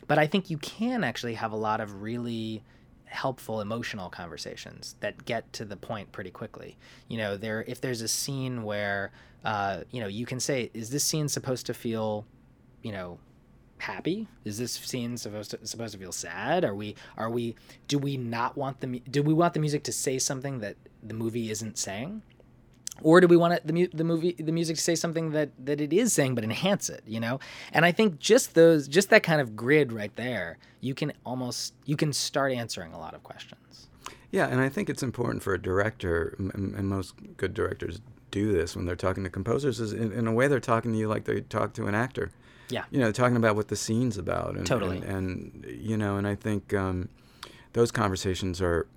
but 0.07 0.19
i 0.19 0.27
think 0.27 0.51
you 0.51 0.57
can 0.59 1.03
actually 1.03 1.33
have 1.33 1.51
a 1.51 1.55
lot 1.55 1.81
of 1.81 2.03
really 2.03 2.63
helpful 3.05 3.59
emotional 3.59 4.07
conversations 4.07 4.95
that 4.99 5.25
get 5.25 5.51
to 5.51 5.65
the 5.65 5.75
point 5.75 6.11
pretty 6.11 6.29
quickly 6.29 6.77
you 7.07 7.17
know 7.17 7.35
there 7.35 7.65
if 7.67 7.81
there's 7.81 8.01
a 8.01 8.07
scene 8.07 8.63
where 8.63 9.11
uh, 9.43 9.79
you 9.89 9.99
know 9.99 10.07
you 10.07 10.27
can 10.27 10.39
say 10.39 10.69
is 10.75 10.91
this 10.91 11.03
scene 11.03 11.27
supposed 11.27 11.65
to 11.65 11.73
feel 11.73 12.23
you 12.83 12.91
know 12.91 13.17
happy? 13.81 14.27
Is 14.45 14.59
this 14.59 14.73
scene 14.73 15.17
supposed 15.17 15.51
to 15.51 15.65
supposed 15.65 15.93
to 15.93 15.99
feel 15.99 16.11
sad? 16.11 16.63
Are 16.63 16.75
we 16.75 16.95
are 17.17 17.29
we 17.29 17.55
do 17.87 17.97
we 17.97 18.15
not 18.15 18.55
want 18.55 18.79
the 18.79 19.01
do 19.09 19.23
we 19.23 19.33
want 19.33 19.55
the 19.55 19.59
music 19.59 19.83
to 19.85 19.91
say 19.91 20.19
something 20.19 20.59
that 20.59 20.77
the 21.03 21.13
movie 21.13 21.49
isn't 21.49 21.77
saying? 21.77 22.23
Or 23.03 23.19
do 23.19 23.27
we 23.27 23.37
want 23.37 23.53
it, 23.53 23.65
the 23.65 23.73
mu- 23.73 23.87
the 23.93 24.03
movie 24.03 24.33
the 24.33 24.51
music 24.51 24.75
to 24.75 24.81
say 24.81 24.95
something 24.95 25.31
that 25.31 25.49
that 25.65 25.81
it 25.81 25.91
is 25.91 26.13
saying 26.13 26.35
but 26.35 26.43
enhance 26.43 26.89
it, 26.89 27.01
you 27.05 27.19
know? 27.19 27.39
And 27.73 27.85
I 27.85 27.91
think 27.91 28.19
just 28.19 28.53
those 28.53 28.87
just 28.87 29.09
that 29.09 29.23
kind 29.23 29.41
of 29.41 29.55
grid 29.55 29.91
right 29.91 30.15
there, 30.15 30.57
you 30.81 30.93
can 30.93 31.13
almost 31.25 31.73
you 31.85 31.95
can 31.95 32.13
start 32.13 32.51
answering 32.51 32.93
a 32.93 32.99
lot 32.99 33.13
of 33.13 33.23
questions. 33.23 33.87
Yeah, 34.31 34.47
and 34.47 34.61
I 34.61 34.69
think 34.69 34.89
it's 34.89 35.03
important 35.03 35.43
for 35.43 35.53
a 35.53 35.61
director, 35.61 36.35
and 36.37 36.87
most 36.87 37.15
good 37.35 37.53
directors 37.53 37.99
do 38.31 38.53
this 38.53 38.77
when 38.77 38.85
they're 38.85 38.95
talking 38.95 39.25
to 39.25 39.29
composers, 39.29 39.81
is 39.81 39.91
in, 39.91 40.13
in 40.13 40.25
a 40.25 40.31
way 40.31 40.47
they're 40.47 40.61
talking 40.61 40.93
to 40.93 40.97
you 40.97 41.09
like 41.09 41.25
they 41.25 41.41
talk 41.41 41.73
to 41.73 41.87
an 41.87 41.93
actor. 41.95 42.31
Yeah. 42.69 42.85
You 42.89 42.99
know, 42.99 43.11
talking 43.11 43.35
about 43.35 43.57
what 43.57 43.67
the 43.67 43.75
scene's 43.75 44.17
about. 44.17 44.55
And, 44.55 44.65
Totally. 44.65 44.97
And, 44.99 45.65
and 45.65 45.65
you 45.81 45.97
know, 45.97 46.15
and 46.15 46.25
I 46.25 46.35
think 46.35 46.73
um, 46.73 47.09
those 47.73 47.91
conversations 47.91 48.61
are 48.61 48.87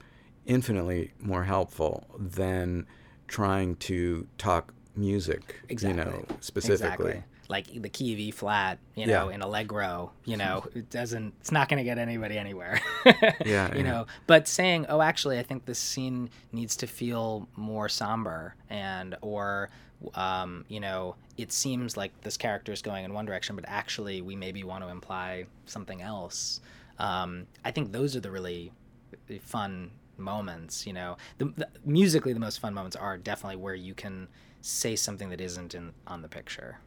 infinitely 0.47 1.12
more 1.20 1.45
helpful 1.45 2.07
than 2.18 2.86
trying 3.28 3.76
to 3.76 4.26
talk 4.38 4.72
music. 4.97 5.57
Exactly. 5.68 6.03
You 6.05 6.11
know, 6.11 6.24
specifically. 6.40 6.84
Exactly. 7.12 7.22
Like 7.49 7.82
the 7.82 7.88
key 7.90 8.12
of 8.14 8.18
E 8.18 8.30
flat, 8.30 8.78
you 8.95 9.07
know, 9.07 9.28
Yeah. 9.28 9.34
in 9.34 9.42
Allegro, 9.42 10.12
you 10.24 10.36
know, 10.36 10.64
it 10.74 10.88
doesn't, 10.90 11.34
it's 11.40 11.53
not 11.53 11.68
going 11.68 11.78
to 11.78 11.84
get 11.84 11.99
anybody 11.99 12.38
anywhere. 12.38 12.80
Yeah, 13.05 13.12
You 13.45 13.53
yeah. 13.53 13.82
know, 13.82 14.07
but 14.26 14.49
saying, 14.49 14.86
oh, 14.88 15.03
actually, 15.03 15.38
I 15.38 15.42
think 15.42 15.66
this 15.66 15.78
scene 15.78 16.30
needs 16.53 16.76
to 16.76 16.86
feel 16.86 17.47
more 17.57 17.88
somber 17.90 18.55
and, 18.70 19.14
or, 19.20 19.68
um, 20.14 20.64
you 20.68 20.80
know, 20.80 21.16
it 21.36 21.53
seems 21.53 21.97
like 21.99 22.18
this 22.22 22.36
character 22.38 22.72
is 22.72 22.80
going 22.80 23.05
in 23.05 23.12
one 23.12 23.26
direction, 23.26 23.57
but 23.57 23.64
actually 23.68 24.22
we 24.22 24.36
maybe 24.36 24.64
want 24.64 24.82
to 24.84 24.88
imply 24.88 25.45
something 25.66 26.01
else. 26.01 26.61
Um, 26.99 27.47
I 27.64 27.72
think 27.72 27.92
those 27.92 28.14
are 28.16 28.20
the 28.20 28.30
really 28.30 28.72
fun 29.40 29.90
moments 30.19 30.87
you 30.87 30.93
know. 30.93 31.17
The, 31.39 31.47
the 31.57 31.69
musically 31.85 32.33
the 32.33 32.41
most 32.41 32.61
fun 32.61 32.75
moments 32.75 32.97
are 32.97 33.17
definitely 33.17 33.57
where 33.57 33.75
you 33.75 33.95
can 33.95 34.29
say 34.61 34.97
something 34.97 35.29
that 35.31 35.41
isn't 35.41 35.75
in 35.75 35.93
on 36.07 36.23
the 36.23 36.29
picture. 36.29 36.79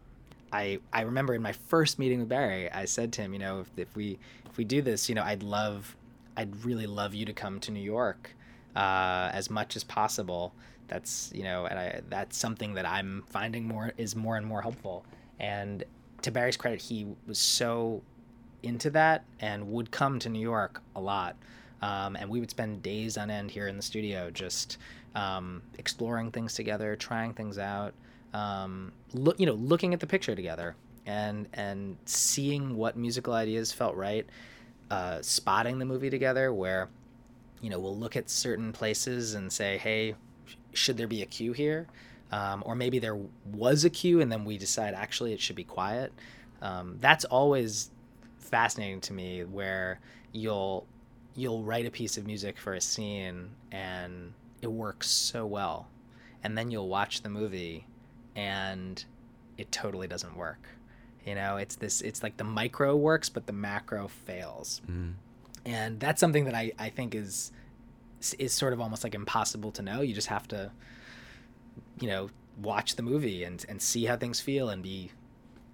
I 0.52 0.80
i 0.94 1.02
remember 1.02 1.34
in 1.34 1.42
my 1.42 1.52
first 1.52 2.00
meeting 2.00 2.20
with 2.20 2.30
barry 2.30 2.72
i 2.72 2.86
said 2.86 3.12
to 3.14 3.22
him 3.22 3.34
you 3.34 3.40
know 3.40 3.60
if, 3.60 3.72
if 3.76 3.94
we 3.98 4.18
if 4.50 4.56
we 4.56 4.64
do 4.64 4.82
this 4.82 5.10
you 5.10 5.16
know 5.16 5.24
i'd 5.24 5.44
love 5.44 5.98
i'd 6.38 6.64
really 6.64 6.88
love 6.88 7.14
you 7.14 7.26
to 7.26 7.34
come 7.34 7.60
to 7.60 7.70
new 7.70 7.82
york 7.82 8.34
uh, 8.78 9.32
as 9.34 9.50
much 9.50 9.76
as 9.76 9.84
possible. 9.84 10.54
That's 10.88 11.32
you 11.36 11.44
know 11.44 11.66
and 11.66 11.78
I, 11.78 12.02
that's 12.10 12.38
something 12.38 12.76
that 12.76 12.86
i'm 12.86 13.26
finding 13.30 13.68
more 13.68 13.92
is 13.98 14.16
more 14.16 14.38
and 14.38 14.46
more 14.46 14.62
helpful. 14.62 15.06
And 15.40 15.84
to 16.22 16.32
barry's 16.32 16.56
credit 16.56 16.82
he 16.82 17.06
was 17.28 17.40
so 17.40 18.02
into 18.64 18.90
that 18.92 19.26
and 19.40 19.70
would 19.72 19.92
come 19.92 20.20
to 20.20 20.30
New 20.30 20.40
York 20.40 20.82
a 20.96 21.02
lot. 21.02 21.36
Um, 21.82 22.16
and 22.16 22.30
we 22.30 22.40
would 22.40 22.50
spend 22.50 22.82
days 22.82 23.18
on 23.18 23.30
end 23.30 23.52
here 23.52 23.68
in 23.68 23.76
the 23.76 23.84
studio 23.84 24.32
just 24.32 24.78
um, 25.16 25.62
exploring 25.78 26.32
things 26.32 26.54
together, 26.54 26.96
trying 26.96 27.34
things 27.34 27.58
out, 27.58 27.94
um, 28.34 28.92
look, 29.14 29.40
you 29.40 29.46
know, 29.46 29.54
looking 29.54 29.94
at 29.94 30.00
the 30.00 30.08
picture 30.08 30.36
together 30.36 30.76
and 31.06 31.48
and 31.54 31.98
seeing 32.06 32.76
what 32.76 32.98
musical 32.98 33.34
ideas 33.34 33.72
felt 33.72 33.96
right, 33.96 34.26
uh, 34.92 35.22
spotting 35.22 35.80
the 35.80 35.86
movie 35.86 36.10
together 36.10 36.54
where, 36.54 36.90
you 37.62 37.70
know, 37.70 37.80
we'll 37.80 37.98
look 37.98 38.16
at 38.16 38.30
certain 38.30 38.74
places 38.74 39.34
and 39.34 39.52
say, 39.52 39.78
hey, 39.78 40.16
should 40.74 40.98
there 40.98 41.08
be 41.08 41.22
a 41.22 41.26
cue 41.26 41.54
here? 41.54 41.88
Um, 42.32 42.62
or 42.66 42.76
maybe 42.76 43.00
there 43.00 43.18
was 43.54 43.86
a 43.86 43.90
cue 43.90 44.20
and 44.20 44.32
then 44.32 44.44
we 44.44 44.58
decide 44.58 44.94
actually 44.94 45.34
it 45.34 45.40
should 45.40 45.56
be 45.56 45.64
quiet. 45.64 46.12
Um, 46.62 46.98
that's 47.00 47.24
always 47.26 47.90
fascinating 48.38 49.02
to 49.02 49.14
me 49.14 49.44
where 49.46 50.00
you'll 50.34 50.86
you'll 51.38 51.64
write 51.64 51.86
a 51.86 51.92
piece 51.92 52.18
of 52.18 52.26
music 52.26 52.58
for 52.58 52.74
a 52.74 52.82
scene 52.82 53.52
and 53.72 54.34
it 54.62 54.68
works 54.68 55.08
so 55.08 55.46
well. 55.46 55.88
And 56.44 56.58
then 56.58 56.72
you'll 56.72 56.90
watch 56.90 57.22
the 57.22 57.30
movie 57.30 57.86
and 58.36 59.06
it 59.58 59.72
totally 59.72 60.08
doesn't 60.08 60.36
work. 60.36 60.68
You 61.26 61.36
know 61.36 61.58
it's 61.58 61.76
this 61.76 62.02
it's 62.02 62.24
like 62.24 62.38
the 62.38 62.44
micro 62.44 62.96
works 62.96 63.30
but 63.30 63.46
the 63.46 63.54
macro 63.54 64.08
fails. 64.08 64.82
Mm. 64.90 65.14
and 65.66 66.00
that's 66.00 66.20
something 66.20 66.46
that 66.46 66.56
I, 66.56 66.72
I 66.80 66.90
think 66.90 67.14
is 67.14 67.52
is 68.40 68.52
sort 68.54 68.74
of 68.74 68.82
almost 68.82 69.04
like 69.04 69.14
impossible 69.14 69.72
to 69.74 69.82
know. 69.82 70.02
You 70.02 70.14
just 70.14 70.30
have 70.30 70.48
to 70.50 70.72
you 72.00 72.08
know 72.08 72.30
watch 72.62 72.96
the 72.96 73.04
movie 73.04 73.44
and 73.44 73.64
and 73.70 73.82
see 73.82 74.06
how 74.06 74.16
things 74.18 74.40
feel 74.40 74.70
and 74.70 74.82
be 74.82 75.12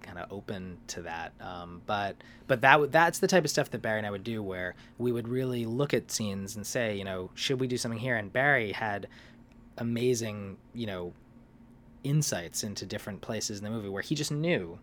kind 0.04 0.18
of 0.18 0.30
open 0.30 0.78
to 0.88 1.02
that. 1.02 1.32
Um, 1.40 1.82
but 1.86 2.16
but 2.46 2.60
that 2.60 2.92
that's 2.92 3.18
the 3.18 3.26
type 3.26 3.44
of 3.44 3.50
stuff 3.50 3.70
that 3.70 3.82
Barry 3.82 3.98
and 3.98 4.06
I 4.06 4.10
would 4.10 4.24
do 4.24 4.42
where 4.42 4.74
we 4.98 5.10
would 5.10 5.28
really 5.28 5.64
look 5.64 5.94
at 5.94 6.10
scenes 6.10 6.54
and 6.54 6.66
say 6.66 6.96
you 6.96 7.04
know 7.04 7.30
should 7.34 7.58
we 7.58 7.66
do 7.66 7.76
something 7.76 7.98
here? 7.98 8.16
And 8.16 8.32
Barry 8.32 8.72
had 8.72 9.08
amazing 9.78 10.58
you 10.72 10.86
know 10.86 11.12
insights 12.04 12.62
into 12.62 12.84
different 12.86 13.20
places 13.22 13.58
in 13.58 13.64
the 13.64 13.70
movie 13.70 13.88
where 13.88 14.02
he 14.02 14.14
just 14.14 14.30
knew 14.30 14.78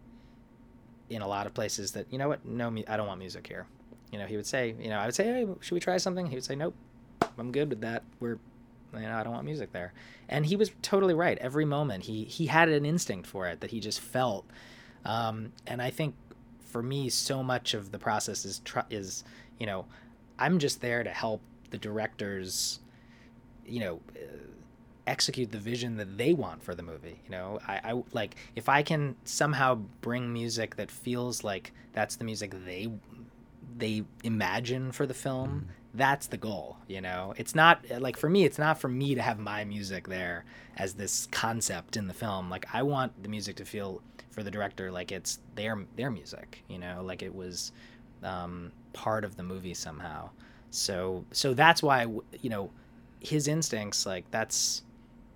in 1.09 1.21
a 1.21 1.27
lot 1.27 1.45
of 1.45 1.53
places 1.53 1.91
that 1.91 2.07
you 2.11 2.17
know 2.17 2.27
what 2.27 2.43
no 2.45 2.75
I 2.87 2.97
don't 2.97 3.07
want 3.07 3.19
music 3.19 3.47
here. 3.47 3.67
You 4.11 4.19
know 4.19 4.25
he 4.25 4.35
would 4.35 4.47
say 4.47 4.75
you 4.79 4.89
know 4.89 4.97
I 4.97 5.05
would 5.05 5.15
say 5.15 5.23
hey 5.25 5.47
should 5.61 5.75
we 5.75 5.79
try 5.79 5.97
something? 5.97 6.25
He 6.25 6.35
would 6.35 6.43
say 6.43 6.55
nope 6.55 6.75
I'm 7.37 7.51
good 7.51 7.69
with 7.69 7.81
that. 7.81 8.03
We're 8.19 8.39
you 8.93 9.01
know 9.01 9.15
I 9.15 9.23
don't 9.23 9.33
want 9.33 9.45
music 9.45 9.71
there. 9.71 9.93
And 10.27 10.45
he 10.45 10.55
was 10.55 10.71
totally 10.81 11.13
right. 11.13 11.37
Every 11.39 11.65
moment 11.65 12.03
he 12.03 12.23
he 12.23 12.47
had 12.47 12.69
an 12.69 12.85
instinct 12.85 13.27
for 13.27 13.47
it 13.47 13.61
that 13.61 13.71
he 13.71 13.79
just 13.79 13.99
felt 13.99 14.45
um, 15.05 15.51
and 15.67 15.81
I 15.81 15.89
think 15.89 16.15
for 16.59 16.81
me 16.81 17.09
so 17.09 17.43
much 17.43 17.73
of 17.73 17.91
the 17.91 17.99
process 17.99 18.45
is 18.45 18.59
tr- 18.59 18.79
is 18.89 19.23
you 19.59 19.65
know 19.65 19.85
I'm 20.39 20.59
just 20.59 20.81
there 20.81 21.03
to 21.03 21.09
help 21.09 21.41
the 21.69 21.77
directors 21.77 22.79
you 23.65 23.79
know 23.79 23.99
uh, 24.15 24.25
execute 25.07 25.51
the 25.51 25.57
vision 25.57 25.97
that 25.97 26.17
they 26.17 26.33
want 26.33 26.61
for 26.63 26.75
the 26.75 26.83
movie 26.83 27.19
you 27.25 27.31
know? 27.31 27.59
I, 27.67 27.81
I 27.83 28.03
like 28.13 28.35
if 28.55 28.69
i 28.69 28.83
can 28.83 29.15
somehow 29.25 29.75
bring 30.01 30.31
music 30.31 30.75
that 30.75 30.91
feels 30.91 31.43
like 31.43 31.73
that's 31.93 32.15
the 32.17 32.23
music 32.23 32.53
they 32.65 32.89
they 33.77 34.03
imagine 34.23 34.91
for 34.91 35.05
the 35.05 35.13
film 35.13 35.69
that's 35.93 36.27
the 36.27 36.37
goal 36.37 36.77
you 36.87 37.01
know? 37.01 37.33
It's 37.37 37.55
not 37.55 37.83
like 37.99 38.15
for 38.15 38.29
me 38.29 38.45
it's 38.45 38.59
not 38.59 38.79
for 38.79 38.87
me 38.87 39.15
to 39.15 39.21
have 39.21 39.39
my 39.39 39.65
music 39.65 40.07
there 40.07 40.45
as 40.77 40.93
this 40.93 41.27
concept 41.31 41.97
in 41.97 42.07
the 42.07 42.13
film. 42.13 42.49
Like 42.49 42.65
i 42.73 42.83
want 42.83 43.23
the 43.23 43.29
music 43.29 43.55
to 43.57 43.65
feel 43.65 44.01
for 44.31 44.43
the 44.43 44.51
director 44.51 44.91
like 44.91 45.11
it's 45.11 45.39
their 45.55 45.85
their 45.95 46.09
music 46.09 46.63
you 46.67 46.79
know 46.79 47.01
like 47.03 47.21
it 47.21 47.33
was 47.33 47.71
um, 48.23 48.71
part 48.93 49.23
of 49.23 49.35
the 49.35 49.43
movie 49.43 49.73
somehow 49.73 50.29
so 50.71 51.23
so 51.31 51.53
that's 51.53 51.83
why 51.83 52.03
you 52.41 52.49
know 52.49 52.71
his 53.19 53.47
instincts 53.47 54.05
like 54.05 54.25
that's 54.31 54.83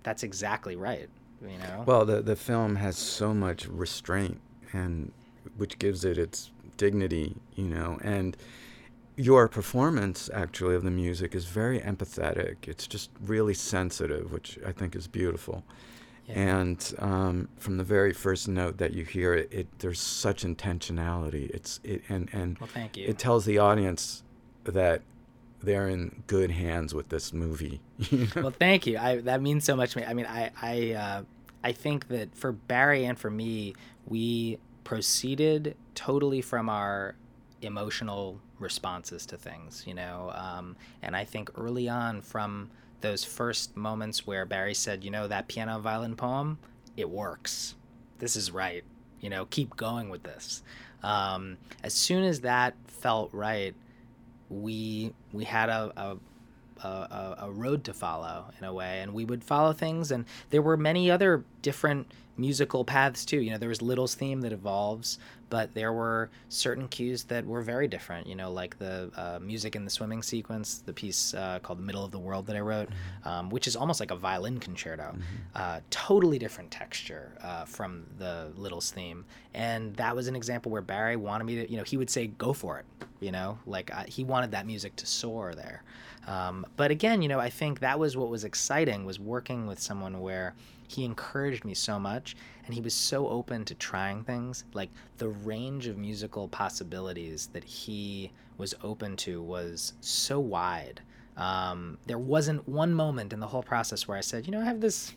that's 0.02 0.22
exactly 0.22 0.76
right 0.76 1.08
you 1.42 1.58
know 1.58 1.84
Well, 1.86 2.04
the 2.04 2.22
the 2.22 2.36
film 2.36 2.76
has 2.76 2.96
so 2.96 3.34
much 3.34 3.66
restraint, 3.68 4.40
and 4.72 5.12
which 5.56 5.78
gives 5.78 6.04
it 6.04 6.16
its 6.18 6.50
dignity, 6.76 7.36
you 7.54 7.66
know. 7.66 7.98
And 8.02 8.36
your 9.16 9.48
performance, 9.48 10.30
actually, 10.32 10.74
of 10.74 10.82
the 10.82 10.90
music 10.90 11.34
is 11.34 11.44
very 11.44 11.78
empathetic. 11.80 12.66
It's 12.66 12.86
just 12.86 13.10
really 13.20 13.54
sensitive, 13.54 14.32
which 14.32 14.58
I 14.66 14.72
think 14.72 14.96
is 14.96 15.06
beautiful. 15.06 15.64
Yeah. 16.28 16.58
And 16.58 16.94
um, 16.98 17.48
from 17.56 17.76
the 17.76 17.84
very 17.84 18.12
first 18.12 18.48
note 18.48 18.78
that 18.78 18.92
you 18.92 19.04
hear 19.04 19.34
it, 19.34 19.52
it 19.52 19.78
there's 19.78 20.00
such 20.00 20.42
intentionality. 20.44 21.50
It's 21.50 21.80
it 21.84 22.02
and 22.08 22.28
and 22.32 22.58
well 22.58 22.68
thank 22.72 22.96
you 22.96 23.06
it 23.06 23.18
tells 23.18 23.44
the 23.44 23.58
audience 23.58 24.22
that 24.64 25.02
they're 25.62 25.88
in 25.88 26.22
good 26.26 26.50
hands 26.50 26.94
with 26.94 27.08
this 27.08 27.32
movie. 27.32 27.80
well 28.36 28.50
thank 28.50 28.86
you 28.86 28.98
i 28.98 29.16
that 29.16 29.40
means 29.40 29.64
so 29.64 29.74
much 29.74 29.92
to 29.92 29.98
me 29.98 30.04
i 30.04 30.12
mean 30.12 30.26
i 30.26 30.50
i 30.60 30.92
uh, 30.92 31.22
i 31.64 31.72
think 31.72 32.08
that 32.08 32.34
for 32.36 32.52
barry 32.52 33.06
and 33.06 33.18
for 33.18 33.30
me 33.30 33.74
we 34.06 34.58
proceeded 34.84 35.74
totally 35.94 36.42
from 36.42 36.68
our 36.68 37.14
emotional 37.62 38.38
responses 38.58 39.24
to 39.24 39.36
things 39.38 39.82
you 39.86 39.94
know 39.94 40.30
um, 40.34 40.76
and 41.00 41.16
i 41.16 41.24
think 41.24 41.50
early 41.56 41.88
on 41.88 42.20
from 42.20 42.70
those 43.00 43.24
first 43.24 43.76
moments 43.76 44.26
where 44.26 44.44
barry 44.44 44.74
said 44.74 45.04
you 45.04 45.10
know 45.10 45.28
that 45.28 45.48
piano 45.48 45.78
violin 45.78 46.16
poem? 46.16 46.58
It 46.96 47.08
works. 47.10 47.74
This 48.18 48.36
is 48.36 48.50
right. 48.50 48.84
You 49.20 49.30
know 49.30 49.46
keep 49.46 49.76
going 49.76 50.08
with 50.08 50.22
this. 50.22 50.62
Um, 51.02 51.58
as 51.82 51.94
soon 51.94 52.24
as 52.24 52.40
that 52.40 52.74
felt 52.86 53.32
right 53.32 53.74
we 54.48 55.12
we 55.32 55.44
had 55.44 55.68
a, 55.68 55.92
a 55.96 56.16
a, 56.84 57.36
a 57.42 57.50
road 57.50 57.84
to 57.84 57.94
follow 57.94 58.46
in 58.58 58.66
a 58.66 58.72
way, 58.72 59.00
and 59.00 59.14
we 59.14 59.24
would 59.24 59.42
follow 59.42 59.72
things. 59.72 60.10
And 60.10 60.24
there 60.50 60.62
were 60.62 60.76
many 60.76 61.10
other 61.10 61.44
different 61.62 62.12
musical 62.36 62.84
paths 62.84 63.24
too. 63.24 63.40
You 63.40 63.52
know, 63.52 63.58
there 63.58 63.68
was 63.68 63.82
Little's 63.82 64.14
theme 64.14 64.40
that 64.42 64.52
evolves, 64.52 65.18
but 65.48 65.74
there 65.74 65.92
were 65.92 66.30
certain 66.48 66.88
cues 66.88 67.24
that 67.24 67.46
were 67.46 67.62
very 67.62 67.88
different. 67.88 68.26
You 68.26 68.34
know, 68.34 68.50
like 68.50 68.78
the 68.78 69.10
uh, 69.16 69.38
music 69.40 69.76
in 69.76 69.84
the 69.84 69.90
swimming 69.90 70.22
sequence, 70.22 70.78
the 70.84 70.92
piece 70.92 71.34
uh, 71.34 71.58
called 71.62 71.78
"The 71.78 71.84
Middle 71.84 72.04
of 72.04 72.10
the 72.10 72.18
World" 72.18 72.46
that 72.46 72.56
I 72.56 72.60
wrote, 72.60 72.88
mm-hmm. 72.88 73.28
um, 73.28 73.50
which 73.50 73.66
is 73.66 73.76
almost 73.76 74.00
like 74.00 74.10
a 74.10 74.16
violin 74.16 74.58
concerto. 74.58 75.04
Mm-hmm. 75.04 75.22
Uh, 75.54 75.80
totally 75.90 76.38
different 76.38 76.70
texture 76.70 77.32
uh, 77.42 77.64
from 77.64 78.04
the 78.18 78.52
Little's 78.56 78.90
theme, 78.90 79.24
and 79.54 79.94
that 79.96 80.14
was 80.14 80.28
an 80.28 80.36
example 80.36 80.72
where 80.72 80.82
Barry 80.82 81.16
wanted 81.16 81.44
me 81.44 81.56
to. 81.56 81.70
You 81.70 81.78
know, 81.78 81.84
he 81.84 81.96
would 81.96 82.10
say, 82.10 82.26
"Go 82.26 82.52
for 82.52 82.78
it." 82.78 82.86
You 83.20 83.32
know, 83.32 83.58
like 83.66 83.90
he 84.08 84.24
wanted 84.24 84.50
that 84.50 84.66
music 84.66 84.96
to 84.96 85.06
soar 85.06 85.54
there. 85.54 85.82
Um, 86.26 86.66
but 86.76 86.90
again, 86.90 87.22
you 87.22 87.28
know, 87.28 87.38
I 87.38 87.50
think 87.50 87.80
that 87.80 87.98
was 87.98 88.16
what 88.16 88.28
was 88.28 88.44
exciting 88.44 89.04
was 89.04 89.20
working 89.20 89.66
with 89.66 89.78
someone 89.78 90.20
where 90.20 90.54
he 90.88 91.04
encouraged 91.04 91.64
me 91.64 91.74
so 91.74 91.98
much 91.98 92.36
and 92.64 92.74
he 92.74 92.80
was 92.80 92.94
so 92.94 93.28
open 93.28 93.64
to 93.66 93.74
trying 93.74 94.24
things. 94.24 94.64
Like 94.74 94.90
the 95.18 95.28
range 95.28 95.86
of 95.86 95.96
musical 95.96 96.48
possibilities 96.48 97.48
that 97.52 97.64
he 97.64 98.32
was 98.58 98.74
open 98.82 99.16
to 99.18 99.42
was 99.42 99.92
so 100.00 100.40
wide. 100.40 101.00
Um, 101.36 101.98
there 102.06 102.18
wasn't 102.18 102.66
one 102.68 102.92
moment 102.94 103.32
in 103.32 103.40
the 103.40 103.46
whole 103.46 103.62
process 103.62 104.08
where 104.08 104.16
i 104.16 104.22
said 104.22 104.46
you 104.46 104.52
know 104.52 104.60
i 104.62 104.64
have 104.64 104.80
this 104.80 105.14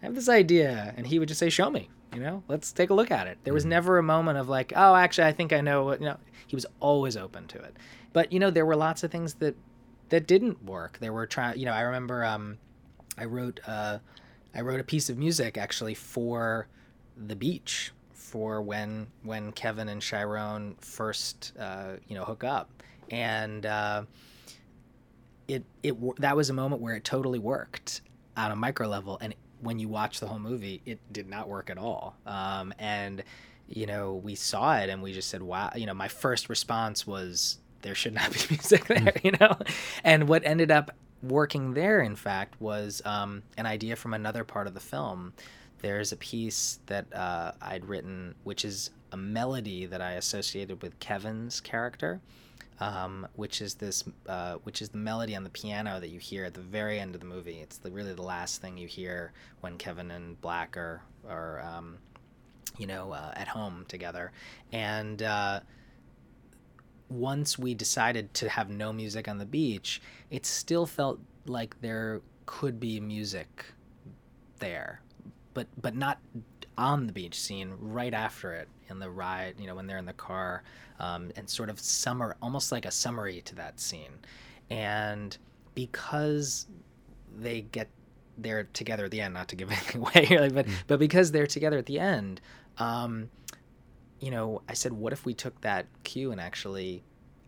i 0.00 0.06
have 0.06 0.14
this 0.14 0.28
idea 0.28 0.94
and 0.96 1.04
he 1.04 1.18
would 1.18 1.26
just 1.26 1.40
say 1.40 1.50
show 1.50 1.68
me 1.68 1.88
you 2.14 2.20
know 2.20 2.44
let's 2.46 2.70
take 2.70 2.90
a 2.90 2.94
look 2.94 3.10
at 3.10 3.26
it. 3.26 3.38
There 3.42 3.52
was 3.52 3.64
mm-hmm. 3.64 3.70
never 3.70 3.98
a 3.98 4.02
moment 4.02 4.38
of 4.38 4.48
like 4.48 4.72
oh 4.76 4.94
actually 4.94 5.26
i 5.26 5.32
think 5.32 5.52
i 5.52 5.60
know 5.60 5.84
what 5.84 6.00
you 6.00 6.06
know 6.06 6.16
he 6.46 6.56
was 6.56 6.64
always 6.80 7.16
open 7.16 7.46
to 7.48 7.58
it. 7.58 7.76
But 8.12 8.32
you 8.32 8.38
know 8.38 8.50
there 8.50 8.64
were 8.64 8.76
lots 8.76 9.02
of 9.02 9.10
things 9.10 9.34
that 9.34 9.54
that 10.10 10.26
didn't 10.26 10.64
work 10.64 10.98
there 11.00 11.12
were 11.12 11.26
trying 11.26 11.58
you 11.58 11.66
know 11.66 11.72
i 11.72 11.80
remember 11.82 12.24
um, 12.24 12.58
i 13.16 13.24
wrote 13.24 13.60
uh, 13.66 13.98
I 14.54 14.62
wrote 14.62 14.80
a 14.80 14.84
piece 14.84 15.08
of 15.08 15.18
music 15.18 15.56
actually 15.56 15.94
for 15.94 16.68
the 17.16 17.36
beach 17.36 17.92
for 18.12 18.60
when 18.60 19.08
when 19.22 19.52
Kevin 19.52 19.88
and 19.88 20.02
Chiron 20.02 20.76
first 20.80 21.52
uh, 21.58 21.94
you 22.06 22.14
know 22.14 22.24
hook 22.24 22.44
up, 22.44 22.82
and 23.10 23.64
uh, 23.64 24.02
it 25.46 25.64
it 25.82 25.96
that 26.18 26.36
was 26.36 26.50
a 26.50 26.52
moment 26.52 26.82
where 26.82 26.94
it 26.94 27.04
totally 27.04 27.38
worked 27.38 28.02
on 28.36 28.50
a 28.50 28.56
micro 28.56 28.88
level, 28.88 29.18
and 29.20 29.34
when 29.60 29.78
you 29.78 29.88
watch 29.88 30.20
the 30.20 30.26
whole 30.26 30.38
movie, 30.38 30.82
it 30.86 31.00
did 31.12 31.28
not 31.28 31.48
work 31.48 31.70
at 31.70 31.78
all. 31.78 32.16
Um, 32.26 32.72
and 32.78 33.22
you 33.68 33.86
know 33.86 34.14
we 34.14 34.34
saw 34.34 34.76
it, 34.78 34.88
and 34.88 35.02
we 35.02 35.12
just 35.12 35.30
said, 35.30 35.42
"Wow!" 35.42 35.70
You 35.74 35.86
know, 35.86 35.94
my 35.94 36.08
first 36.08 36.48
response 36.48 37.06
was, 37.06 37.58
"There 37.82 37.94
should 37.94 38.14
not 38.14 38.32
be 38.32 38.38
music 38.50 38.86
there," 38.86 39.14
you 39.22 39.32
know. 39.40 39.56
And 40.04 40.28
what 40.28 40.44
ended 40.44 40.70
up 40.70 40.90
working 41.22 41.74
there, 41.74 42.00
in 42.00 42.16
fact, 42.16 42.60
was 42.60 43.02
um, 43.04 43.42
an 43.56 43.66
idea 43.66 43.96
from 43.96 44.14
another 44.14 44.44
part 44.44 44.66
of 44.66 44.74
the 44.74 44.80
film. 44.80 45.32
There's 45.80 46.12
a 46.12 46.16
piece 46.16 46.80
that 46.86 47.12
uh, 47.14 47.52
I'd 47.60 47.84
written, 47.84 48.34
which 48.44 48.64
is 48.64 48.90
a 49.12 49.16
melody 49.16 49.86
that 49.86 50.00
I 50.00 50.12
associated 50.12 50.82
with 50.82 50.98
Kevin's 50.98 51.60
character, 51.60 52.20
um, 52.80 53.26
which 53.36 53.60
is 53.60 53.74
this, 53.74 54.04
uh, 54.26 54.54
which 54.64 54.82
is 54.82 54.90
the 54.90 54.98
melody 54.98 55.34
on 55.34 55.44
the 55.44 55.50
piano 55.50 56.00
that 56.00 56.08
you 56.08 56.18
hear 56.18 56.44
at 56.44 56.54
the 56.54 56.60
very 56.60 56.98
end 56.98 57.14
of 57.14 57.20
the 57.20 57.26
movie. 57.26 57.60
It's 57.60 57.78
the, 57.78 57.90
really 57.90 58.12
the 58.12 58.22
last 58.22 58.60
thing 58.60 58.76
you 58.76 58.88
hear 58.88 59.32
when 59.60 59.78
Kevin 59.78 60.10
and 60.10 60.40
Black 60.40 60.76
are, 60.76 61.02
are 61.28 61.60
um, 61.62 61.98
you 62.76 62.86
know, 62.86 63.12
uh, 63.12 63.32
at 63.34 63.48
home 63.48 63.84
together, 63.88 64.32
and 64.72 65.22
uh, 65.22 65.60
once 67.08 67.58
we 67.58 67.74
decided 67.74 68.32
to 68.34 68.48
have 68.48 68.70
no 68.70 68.92
music 68.92 69.28
on 69.28 69.38
the 69.38 69.46
beach, 69.46 70.00
it 70.30 70.44
still 70.44 70.86
felt 70.86 71.18
like 71.46 71.80
there 71.80 72.20
could 72.46 72.78
be 72.78 73.00
music 73.00 73.64
there, 74.58 75.00
but 75.54 75.66
but 75.80 75.94
not 75.94 76.18
on 76.78 77.06
the 77.06 77.12
beach 77.12 77.38
scene 77.38 77.74
right 77.80 78.14
after 78.14 78.52
it 78.52 78.68
in 78.88 79.00
the 79.00 79.10
ride 79.10 79.54
you 79.58 79.66
know 79.66 79.74
when 79.74 79.86
they're 79.86 79.98
in 79.98 80.06
the 80.06 80.12
car 80.12 80.62
um, 81.00 81.30
and 81.36 81.50
sort 81.50 81.68
of 81.68 81.78
summer 81.78 82.36
almost 82.40 82.70
like 82.70 82.86
a 82.86 82.90
summary 82.90 83.42
to 83.44 83.54
that 83.56 83.78
scene 83.80 84.12
and 84.70 85.36
because 85.74 86.66
they 87.36 87.62
get 87.72 87.88
they're 88.38 88.68
together 88.72 89.06
at 89.06 89.10
the 89.10 89.20
end 89.20 89.34
not 89.34 89.48
to 89.48 89.56
give 89.56 89.70
anything 89.72 90.00
away 90.00 90.50
but 90.52 90.66
mm. 90.66 90.72
but 90.86 90.98
because 91.00 91.32
they're 91.32 91.46
together 91.46 91.78
at 91.78 91.86
the 91.86 91.98
end 91.98 92.40
um, 92.78 93.28
you 94.20 94.30
know, 94.30 94.62
I 94.68 94.74
said, 94.74 94.92
what 94.92 95.12
if 95.12 95.24
we 95.24 95.34
took 95.34 95.60
that 95.60 95.86
cue 96.04 96.32
and 96.32 96.40
actually, 96.40 97.02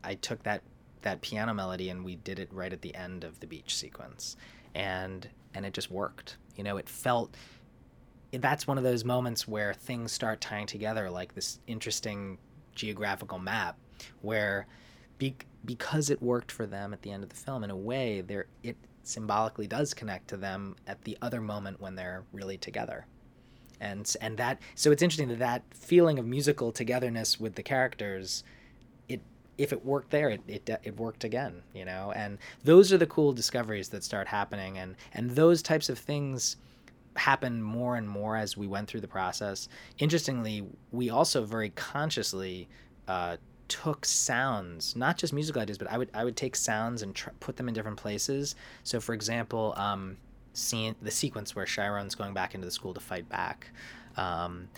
I 0.05 0.15
took 0.15 0.43
that 0.45 0.63
that 1.03 1.23
piano 1.23 1.55
melody 1.55 1.89
and 1.89 2.05
we 2.05 2.17
did 2.17 2.39
it 2.39 2.53
right 2.53 2.73
at 2.73 2.83
the 2.83 2.95
end 2.95 3.25
of 3.25 3.41
the 3.41 3.47
beach 3.47 3.75
sequence, 3.75 4.37
and 4.75 5.29
and 5.55 5.67
it 5.67 5.73
just 5.73 5.91
worked. 5.91 6.37
You 6.57 6.65
know, 6.65 6.77
it 6.77 6.89
felt. 6.89 7.37
That's 8.33 8.67
one 8.67 8.79
of 8.79 8.85
those 8.85 9.05
moments 9.05 9.49
where 9.49 9.75
things 9.75 10.13
start 10.13 10.41
tying 10.41 10.67
together, 10.67 11.11
like 11.11 11.35
this 11.35 11.59
interesting 11.67 12.39
geographical 12.77 13.41
map, 13.41 13.77
where, 14.23 14.69
be, 15.19 15.35
because 15.65 16.11
it 16.11 16.23
worked 16.23 16.53
for 16.53 16.65
them 16.65 16.93
at 16.93 17.03
the 17.03 17.11
end 17.11 17.25
of 17.25 17.29
the 17.29 17.35
film, 17.35 17.65
in 17.65 17.71
a 17.71 17.77
way, 17.77 18.21
there 18.21 18.47
it 18.63 18.77
symbolically 19.03 19.67
does 19.67 19.95
connect 19.95 20.29
to 20.29 20.37
them 20.37 20.77
at 20.87 21.03
the 21.03 21.19
other 21.23 21.41
moment 21.41 21.81
when 21.81 21.97
they're 21.97 22.23
really 22.33 22.57
together 22.57 23.07
and 23.81 24.15
and 24.21 24.37
that 24.37 24.61
so 24.75 24.91
it's 24.91 25.03
interesting 25.03 25.29
that 25.29 25.39
that 25.39 25.63
feeling 25.71 26.19
of 26.19 26.27
musical 26.27 26.73
togetherness 26.73 27.41
with 27.41 27.55
the 27.55 27.63
characters 27.63 28.45
it 29.09 29.21
if 29.59 29.73
it 29.73 29.85
worked 29.85 30.11
there 30.11 30.31
it, 30.31 30.41
it 30.47 30.69
it 30.83 30.97
worked 30.97 31.25
again 31.25 31.63
you 31.75 31.85
know 31.85 32.13
and 32.15 32.39
those 32.65 32.93
are 32.93 32.99
the 32.99 33.07
cool 33.07 33.33
discoveries 33.33 33.89
that 33.89 34.05
start 34.05 34.29
happening 34.29 34.79
and 34.79 34.97
and 35.15 35.31
those 35.31 35.63
types 35.63 35.89
of 35.89 35.99
things 35.99 36.57
happen 37.17 37.61
more 37.61 37.97
and 37.97 38.09
more 38.09 38.37
as 38.37 38.57
we 38.57 38.67
went 38.67 38.89
through 38.89 39.01
the 39.01 39.09
process 39.09 39.69
interestingly 39.99 40.65
we 40.93 41.11
also 41.11 41.45
very 41.45 41.71
consciously 41.71 42.69
uh, 43.09 43.37
took 43.71 44.05
sounds, 44.05 44.97
not 44.97 45.17
just 45.17 45.33
musical 45.33 45.63
ideas, 45.63 45.79
but 45.79 45.91
I 45.91 45.97
would 45.97 46.11
I 46.13 46.25
would 46.25 46.37
take 46.37 46.57
sounds 46.57 47.03
and 47.03 47.15
tr- 47.15 47.31
put 47.39 47.57
them 47.57 47.69
in 47.69 47.75
different 47.75 47.97
places. 47.97 48.57
So, 48.83 49.01
for 49.01 49.15
example, 49.15 49.73
um, 49.77 50.17
scene, 50.53 50.95
the 51.01 51.11
sequence 51.11 51.55
where 51.55 51.67
Chiron's 51.67 52.15
going 52.15 52.35
back 52.35 52.55
into 52.55 52.65
the 52.65 52.71
school 52.71 52.95
to 52.95 53.01
fight 53.01 53.29
back, 53.29 53.71
um, 54.17 54.69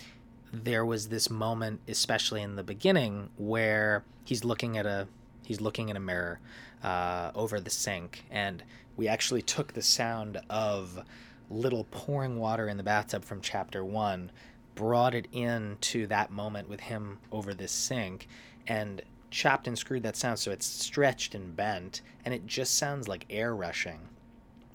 there 0.51 0.85
was 0.85 1.07
this 1.07 1.29
moment, 1.29 1.81
especially 1.87 2.41
in 2.41 2.55
the 2.55 2.63
beginning, 2.63 3.29
where 3.37 4.03
he's 4.23 4.43
looking 4.45 4.77
at 4.77 4.85
a 4.85 5.07
he's 5.43 5.59
looking 5.59 5.89
in 5.89 5.97
a 5.97 5.99
mirror 5.99 6.39
uh, 6.83 7.31
over 7.35 7.59
the 7.59 7.69
sink, 7.69 8.23
and 8.29 8.63
we 8.95 9.07
actually 9.07 9.41
took 9.41 9.73
the 9.73 9.81
sound 9.81 10.39
of 10.49 11.03
little 11.49 11.85
pouring 11.85 12.39
water 12.39 12.67
in 12.67 12.77
the 12.77 12.83
bathtub 12.83 13.23
from 13.25 13.41
chapter 13.41 13.83
one, 13.83 14.31
brought 14.75 15.15
it 15.15 15.27
into 15.31 16.07
that 16.07 16.31
moment 16.31 16.69
with 16.69 16.79
him 16.79 17.17
over 17.31 17.53
this 17.53 17.71
sink, 17.71 18.27
and 18.67 19.01
chopped 19.31 19.67
and 19.67 19.77
screwed 19.77 20.03
that 20.03 20.15
sound 20.15 20.37
so 20.37 20.51
it's 20.51 20.65
stretched 20.65 21.33
and 21.33 21.55
bent, 21.55 22.01
and 22.23 22.33
it 22.33 22.45
just 22.45 22.75
sounds 22.77 23.07
like 23.07 23.25
air 23.29 23.55
rushing 23.55 23.99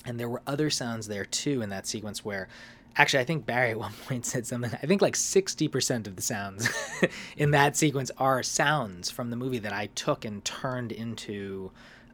and 0.09 0.19
there 0.19 0.29
were 0.29 0.43
other 0.47 0.71
sounds 0.71 1.07
there 1.07 1.25
too 1.25 1.61
in 1.63 1.69
that 1.71 1.87
sequence 1.87 2.25
where 2.25 2.49
actually 2.97 3.21
i 3.21 3.25
think 3.25 3.45
barry 3.47 3.71
at 3.71 3.79
one 3.79 3.93
point 4.07 4.25
said 4.25 4.47
something 4.47 4.71
i 4.83 4.87
think 4.87 5.03
like 5.03 5.15
60% 5.15 6.07
of 6.07 6.17
the 6.17 6.23
sounds 6.23 6.69
in 7.37 7.51
that 7.53 7.77
sequence 7.77 8.11
are 8.19 8.43
sounds 8.43 9.11
from 9.11 9.31
the 9.31 9.37
movie 9.37 9.59
that 9.59 9.73
i 9.73 9.87
took 9.95 10.25
and 10.25 10.45
turned 10.45 10.93
into 10.93 11.71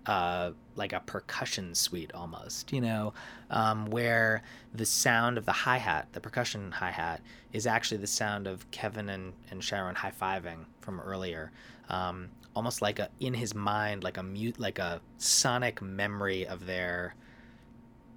uh, 0.07 0.53
like 0.77 0.93
a 0.93 1.01
percussion 1.01 1.75
suite 1.75 2.13
almost, 2.13 2.71
you 2.75 2.81
know, 2.83 3.15
um, 3.49 3.87
where 3.87 4.43
the 4.75 4.85
sound 4.85 5.39
of 5.39 5.47
the 5.47 5.53
hi 5.53 5.79
hat, 5.79 6.07
the 6.13 6.21
percussion 6.21 6.71
hi 6.71 6.91
hat, 6.91 7.23
is 7.55 7.67
actually 7.67 7.97
the 7.97 8.07
sound 8.07 8.47
of 8.47 8.71
Kevin 8.71 9.09
and, 9.09 9.33
and 9.51 9.63
Chiron 9.63 9.95
high 9.95 10.13
fiving 10.13 10.67
from 10.81 11.01
earlier. 11.01 11.53
Um, 11.89 12.29
almost 12.55 12.83
like 12.83 12.99
a 12.99 13.09
in 13.21 13.35
his 13.35 13.55
mind, 13.55 14.05
like 14.05 14.19
a 14.19 14.23
mute, 14.23 14.61
like 14.61 14.79
a 14.79 15.01
sonic 15.17 15.81
memory 15.81 16.47
of 16.47 16.67
their 16.67 17.15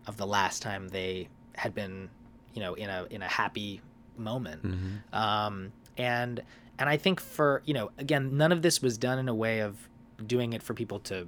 of 0.08 0.18
the 0.18 0.26
last 0.26 0.62
time 0.62 0.88
they 0.90 1.28
had 1.54 1.76
been, 1.76 2.10
you 2.54 2.62
know, 2.62 2.74
in 2.74 2.90
a 2.90 3.06
in 3.10 3.22
a 3.22 3.28
happy 3.28 3.82
moment. 4.18 4.64
Mm-hmm. 4.64 5.16
Um, 5.16 5.72
and 5.98 6.42
and 6.80 6.90
I 6.90 6.98
think 6.98 7.20
for 7.20 7.62
you 7.66 7.74
know, 7.74 7.92
again, 7.98 8.38
none 8.38 8.52
of 8.52 8.62
this 8.62 8.82
was 8.82 8.98
done 8.98 9.20
in 9.20 9.28
a 9.30 9.36
way 9.36 9.60
of 9.60 9.90
doing 10.26 10.54
it 10.54 10.64
for 10.64 10.74
people 10.74 11.00
to 11.00 11.28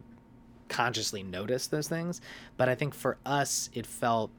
consciously 0.68 1.24
notice 1.24 1.68
those 1.68 1.88
things, 1.88 2.22
but 2.58 2.70
I 2.70 2.76
think 2.76 2.94
for 2.94 3.18
us, 3.26 3.70
it 3.74 3.86
felt 3.86 4.32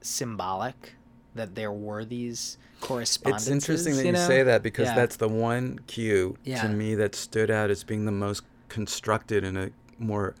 symbolic 0.00 0.94
that 1.34 1.54
there 1.54 1.72
were 1.72 2.04
these 2.04 2.58
correspondences. 2.80 3.48
It's 3.48 3.52
interesting 3.52 3.96
that 3.96 4.06
you, 4.06 4.12
know? 4.12 4.26
say 4.26 4.42
that 4.42 4.62
because 4.62 4.88
yeah. 4.88 4.94
that's 4.94 5.16
the 5.16 5.28
one 5.28 5.78
cue 5.86 6.36
yeah. 6.44 6.62
to 6.62 6.68
me 6.68 6.94
that 6.96 7.14
stood 7.14 7.50
out 7.50 7.70
as 7.70 7.84
being 7.84 8.06
the 8.06 8.12
most 8.12 8.42
constructed 8.68 9.44
in 9.44 9.56
a 9.56 9.70
more 9.98 10.34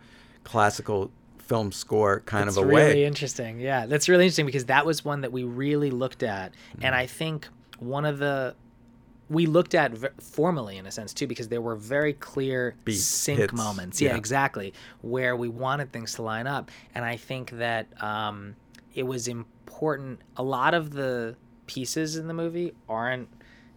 classical 0.44 1.10
film 1.48 1.72
score 1.72 2.20
kind 2.20 2.46
that's 2.46 2.56
of 2.56 2.64
a 2.64 2.66
really 2.66 2.76
way. 2.76 2.88
Really 2.88 3.04
interesting. 3.04 3.58
Yeah, 3.58 3.86
that's 3.86 4.08
really 4.08 4.24
interesting 4.24 4.46
because 4.46 4.66
that 4.66 4.86
was 4.86 5.04
one 5.04 5.22
that 5.22 5.32
we 5.32 5.42
really 5.44 5.90
looked 5.90 6.22
at, 6.22 6.52
mm-hmm. 6.52 6.84
and 6.84 6.94
I 6.94 7.06
think 7.06 7.48
one 7.78 8.04
of 8.04 8.18
the 8.18 8.54
we 9.30 9.46
looked 9.46 9.74
at 9.74 9.92
v- 9.92 10.08
formally 10.20 10.76
in 10.78 10.86
a 10.86 10.90
sense 10.90 11.12
too 11.12 11.26
because 11.26 11.48
there 11.48 11.60
were 11.60 11.76
very 11.76 12.12
clear 12.12 12.76
Beat, 12.84 12.96
sync 12.96 13.38
hits. 13.40 13.52
moments. 13.52 14.00
Yeah, 14.00 14.10
yeah, 14.10 14.16
exactly, 14.16 14.74
where 15.00 15.36
we 15.36 15.48
wanted 15.48 15.92
things 15.92 16.14
to 16.14 16.22
line 16.22 16.46
up, 16.46 16.70
and 16.94 17.04
I 17.04 17.16
think 17.16 17.50
that 17.52 17.86
um, 18.02 18.54
it 18.94 19.04
was 19.04 19.26
important. 19.26 20.20
A 20.36 20.42
lot 20.42 20.74
of 20.74 20.92
the 20.92 21.36
pieces 21.66 22.16
in 22.16 22.28
the 22.28 22.34
movie 22.34 22.72
aren't, 22.88 23.28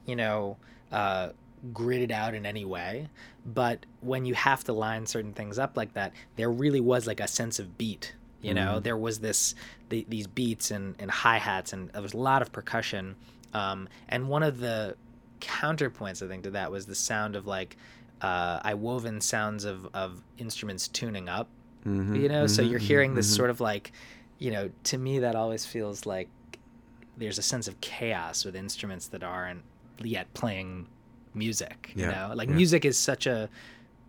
you 0.05 0.15
know, 0.15 0.57
uh, 0.91 1.29
gridded 1.73 2.11
out 2.11 2.33
in 2.33 2.45
any 2.45 2.65
way. 2.65 3.09
But 3.45 3.85
when 4.01 4.25
you 4.25 4.33
have 4.33 4.63
to 4.65 4.73
line 4.73 5.05
certain 5.05 5.33
things 5.33 5.59
up 5.59 5.77
like 5.77 5.93
that, 5.93 6.13
there 6.35 6.51
really 6.51 6.79
was 6.81 7.07
like 7.07 7.19
a 7.19 7.27
sense 7.27 7.59
of 7.59 7.77
beat. 7.77 8.15
You 8.41 8.53
know, 8.55 8.75
Mm-hmm. 8.75 8.83
there 8.83 8.97
was 8.97 9.19
this 9.19 9.53
the, 9.89 10.05
these 10.09 10.27
beats 10.27 10.71
and, 10.71 10.95
and 10.99 11.11
hi 11.11 11.37
hats, 11.37 11.73
and 11.73 11.89
there 11.89 12.01
was 12.01 12.13
a 12.13 12.17
lot 12.17 12.41
of 12.41 12.51
percussion. 12.51 13.15
Um, 13.53 13.87
and 14.09 14.29
one 14.29 14.43
of 14.43 14.59
the 14.59 14.95
counterpoints, 15.39 16.23
I 16.23 16.27
think, 16.27 16.43
to 16.43 16.51
that 16.51 16.71
was 16.71 16.85
the 16.85 16.95
sound 16.95 17.35
of 17.35 17.45
like 17.47 17.77
uh, 18.21 18.59
I 18.63 18.73
wove 18.75 19.05
in 19.05 19.21
sounds 19.21 19.65
of, 19.65 19.87
of 19.93 20.23
instruments 20.37 20.87
tuning 20.87 21.29
up 21.29 21.47
Mhm, 21.85 22.21
you 22.21 22.29
know 22.29 22.45
so 22.45 22.61
mhm, 22.61 22.69
you're 22.69 22.77
hearing 22.79 23.15
this 23.15 23.27
mhm. 23.27 23.35
sort 23.35 23.49
of 23.49 23.59
like 23.59 23.91
you 24.37 24.51
know 24.51 24.69
to 24.83 24.99
me 24.99 25.17
that 25.19 25.35
always 25.35 25.65
feels 25.65 26.05
like 26.05 26.29
there's 27.17 27.37
a 27.39 27.41
sense 27.41 27.67
of 27.67 27.81
chaos 27.81 28.45
with 28.45 28.55
instruments 28.55 29.07
that 29.07 29.23
aren't 29.23 29.63
yet 30.03 30.31
playing 30.33 30.87
music 31.33 31.91
you 31.95 32.05
know? 32.05 32.31
Like 32.35 32.49
yeah. 32.49 32.55
music 32.55 32.85
is 32.85 32.97
such 32.97 33.27
a 33.27 33.49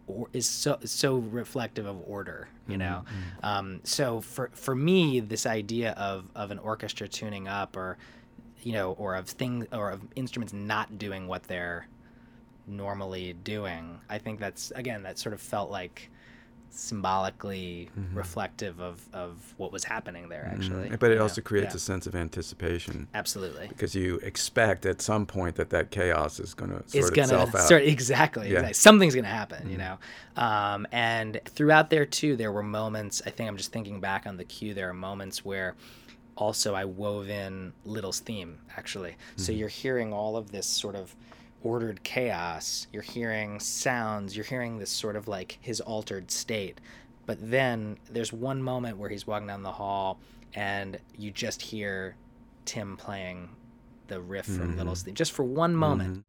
or 0.07 0.29
is 0.33 0.47
so 0.47 0.79
so 0.85 1.16
reflective 1.16 1.87
of 1.87 2.03
order 2.07 2.49
you 2.68 2.77
know? 2.77 3.05
Mm-hmm, 3.05 3.47
um, 3.47 3.81
so 3.85 4.20
for 4.20 4.51
for 4.55 4.75
me 4.75 5.20
this 5.20 5.47
idea 5.47 5.93
of 5.93 6.25
of 6.35 6.51
an 6.51 6.59
orchestra 6.59 7.09
tuning 7.09 7.49
up 7.49 7.77
or 7.77 7.99
you 8.62 8.73
know 8.73 8.93
or 8.93 9.14
of 9.16 9.29
things 9.29 9.66
or 9.73 9.91
of 9.91 10.01
instruments 10.16 10.53
not 10.53 10.99
doing 10.99 11.27
what 11.27 11.43
they're 11.45 11.87
normally 12.66 13.33
doing 13.45 13.99
i 14.09 14.18
think 14.18 14.39
that's 14.39 14.70
again 14.77 15.03
that 15.03 15.18
sort 15.18 15.33
of 15.33 15.41
felt 15.41 15.70
like 15.70 16.11
symbolically 16.73 17.89
Mm-hmm. 17.99 18.16
reflective 18.16 18.81
of 18.81 19.03
of 19.12 19.55
what 19.57 19.73
was 19.73 19.85
happening 19.85 20.29
there 20.29 20.49
actually 20.55 20.89
Mhm. 20.91 20.99
But 20.99 21.11
it 21.11 21.14
you 21.14 21.18
know? 21.18 21.23
also 21.25 21.41
creates 21.41 21.73
Yeah. 21.75 21.77
a 21.77 21.81
sense 21.81 22.07
of 22.07 22.14
anticipation 22.14 23.09
absolutely 23.14 23.68
because 23.68 23.95
you 23.95 24.16
expect 24.23 24.87
at 24.87 25.01
some 25.03 25.27
point 25.27 25.57
that 25.57 25.70
that 25.70 25.91
chaos 25.91 26.39
is 26.41 26.55
going 26.55 26.70
to 26.70 26.83
sort 26.89 27.14
gonna 27.14 27.23
itself 27.25 27.55
out. 27.55 27.66
start 27.66 27.83
exactly, 27.83 28.45
Yeah. 28.47 28.49
Mm-hmm. 28.49 28.57
exactly. 28.68 28.75
something's 28.75 29.14
gonna 29.14 29.29
happen 29.29 29.68
you 29.70 29.77
know 29.79 29.99
um, 30.37 30.87
and 30.93 31.41
throughout 31.47 31.91
there 31.91 32.07
too 32.07 32.37
there 32.37 32.53
were 32.53 32.62
moments 32.62 33.20
i 33.27 33.31
think 33.31 33.49
i'm 33.49 33.57
just 33.57 33.73
thinking 33.73 34.01
back 34.01 34.27
on 34.27 34.37
the 34.37 34.45
cue 34.45 34.73
there 34.75 34.89
are 34.89 34.95
moments 34.95 35.45
where 35.45 35.75
also 36.37 36.75
i 36.75 36.85
wove 36.85 37.29
in 37.29 37.73
little's 37.85 38.20
theme 38.20 38.59
actually 38.77 39.11
Mm-hmm. 39.12 39.43
so 39.43 39.53
you're 39.53 39.68
hearing 39.68 40.12
all 40.12 40.37
of 40.37 40.51
this 40.53 40.66
sort 40.66 40.95
of 40.97 41.14
ordered 41.62 42.02
chaos. 42.02 42.86
You're 42.92 43.02
hearing 43.02 43.60
sounds. 43.60 44.36
You're 44.36 44.44
hearing 44.44 44.78
this 44.78 44.90
sort 44.90 45.16
of 45.16 45.28
like 45.28 45.58
his 45.60 45.80
altered 45.80 46.30
state. 46.30 46.80
But 47.26 47.38
then 47.50 47.98
there's 48.10 48.32
one 48.32 48.62
moment 48.62 48.98
where 48.98 49.08
he's 49.08 49.26
walking 49.26 49.46
down 49.46 49.62
the 49.62 49.72
hall 49.72 50.18
and 50.54 50.98
you 51.16 51.30
just 51.30 51.62
hear 51.62 52.16
tim 52.64 52.96
playing 52.96 53.48
the 54.08 54.20
riff 54.20 54.46
from 54.46 54.68
Mm-hmm. 54.70 54.78
little's 54.78 55.02
theme 55.02 55.14
just 55.14 55.32
for 55.32 55.42
one 55.44 55.74
moment 55.74 56.24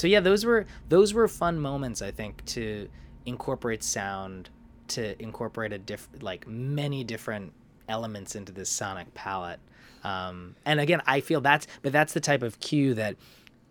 so 0.00 0.06
yeah 0.06 0.20
those 0.20 0.46
were 0.46 0.64
those 0.88 1.12
were 1.12 1.28
fun 1.28 1.60
moments 1.60 2.00
i 2.00 2.10
think 2.10 2.42
to 2.46 2.88
incorporate 3.26 3.82
sound 3.82 4.48
to 4.88 5.20
incorporate 5.22 5.72
a 5.72 5.78
diff 5.78 6.08
like 6.22 6.46
many 6.48 7.04
different 7.04 7.52
elements 7.88 8.34
into 8.34 8.50
this 8.50 8.70
sonic 8.70 9.12
palette 9.14 9.60
um, 10.02 10.56
and 10.64 10.80
again 10.80 11.02
i 11.06 11.20
feel 11.20 11.42
that's 11.42 11.66
but 11.82 11.92
that's 11.92 12.14
the 12.14 12.20
type 12.20 12.42
of 12.42 12.58
cue 12.60 12.94
that 12.94 13.16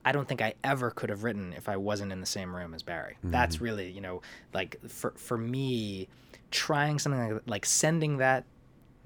i 0.06 0.12
don't 0.12 0.28
think 0.28 0.42
i 0.42 0.54
ever 0.64 0.92
could 0.92 1.10
have 1.10 1.24
written 1.24 1.52
if 1.54 1.68
i 1.68 1.76
wasn't 1.76 2.12
in 2.12 2.20
the 2.20 2.28
same 2.28 2.56
room 2.56 2.76
as 2.76 2.84
barry 2.84 3.18
that's 3.24 3.60
really 3.60 3.90
you 3.90 4.02
know 4.02 4.22
like 4.54 4.78
for 4.88 5.12
for 5.18 5.38
me 5.38 6.08
trying 6.52 7.00
something 7.00 7.34
like, 7.34 7.42
like 7.48 7.66
sending 7.66 8.18
that 8.18 8.46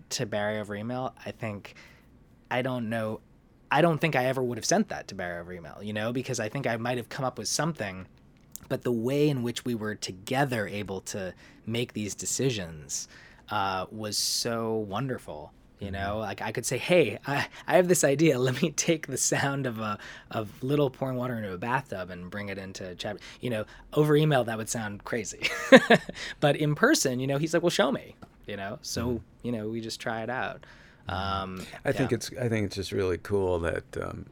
to 0.09 0.25
barry 0.25 0.59
over 0.59 0.75
email 0.75 1.15
i 1.25 1.31
think 1.31 1.75
I 2.53 2.61
don't 2.61 2.87
know. 2.87 3.19
I 3.73 3.81
don't 3.81 3.97
think 3.97 4.15
I 4.15 4.25
ever 4.25 4.43
would 4.43 4.59
have 4.59 4.65
sent 4.65 4.89
that 4.89 5.07
to 5.07 5.15
Barry 5.15 5.39
over 5.39 5.51
email, 5.51 5.79
you 5.81 5.93
know, 5.93 6.13
because 6.13 6.39
I 6.39 6.47
think 6.47 6.67
I 6.67 6.77
might 6.77 6.97
have 6.97 7.09
come 7.09 7.25
up 7.25 7.39
with 7.39 7.47
something, 7.47 8.05
but 8.69 8.83
the 8.83 8.91
way 8.91 9.29
in 9.29 9.41
which 9.41 9.65
we 9.65 9.73
were 9.73 9.95
together 9.95 10.67
able 10.67 11.01
to 11.01 11.33
make 11.65 11.93
these 11.93 12.13
decisions 12.13 13.07
uh, 13.49 13.87
was 13.89 14.15
so 14.15 14.75
wonderful. 14.75 15.53
You 15.79 15.89
know, 15.89 16.19
like 16.19 16.39
I 16.39 16.51
could 16.51 16.67
say, 16.67 16.77
"Hey, 16.77 17.17
I, 17.25 17.47
I 17.67 17.75
have 17.77 17.87
this 17.87 18.03
idea. 18.03 18.37
Let 18.47 18.61
me 18.61 18.69
take 18.69 19.07
the 19.07 19.17
sound 19.17 19.65
of 19.65 19.79
a 19.79 19.97
of 20.29 20.61
little 20.61 20.91
pouring 20.91 21.17
water 21.17 21.35
into 21.35 21.51
a 21.51 21.57
bathtub 21.57 22.11
and 22.11 22.29
bring 22.29 22.49
it 22.49 22.59
into 22.59 22.93
chat." 22.93 23.17
You 23.41 23.49
know, 23.49 23.65
over 23.91 24.15
email 24.15 24.43
that 24.43 24.57
would 24.57 24.69
sound 24.69 25.03
crazy, 25.03 25.49
but 26.39 26.55
in 26.57 26.75
person, 26.75 27.19
you 27.19 27.25
know, 27.25 27.39
he's 27.39 27.55
like, 27.55 27.63
"Well, 27.63 27.71
show 27.71 27.91
me." 27.91 28.15
You 28.45 28.55
know, 28.55 28.77
so 28.83 29.19
you 29.41 29.51
know, 29.51 29.67
we 29.67 29.81
just 29.81 29.99
try 29.99 30.21
it 30.21 30.29
out. 30.29 30.63
Um, 31.07 31.65
I 31.83 31.91
think 31.91 32.11
it's 32.11 32.31
I 32.39 32.47
think 32.49 32.65
it's 32.67 32.75
just 32.75 32.91
really 32.91 33.17
cool 33.17 33.59
that 33.59 33.83
um, 34.01 34.27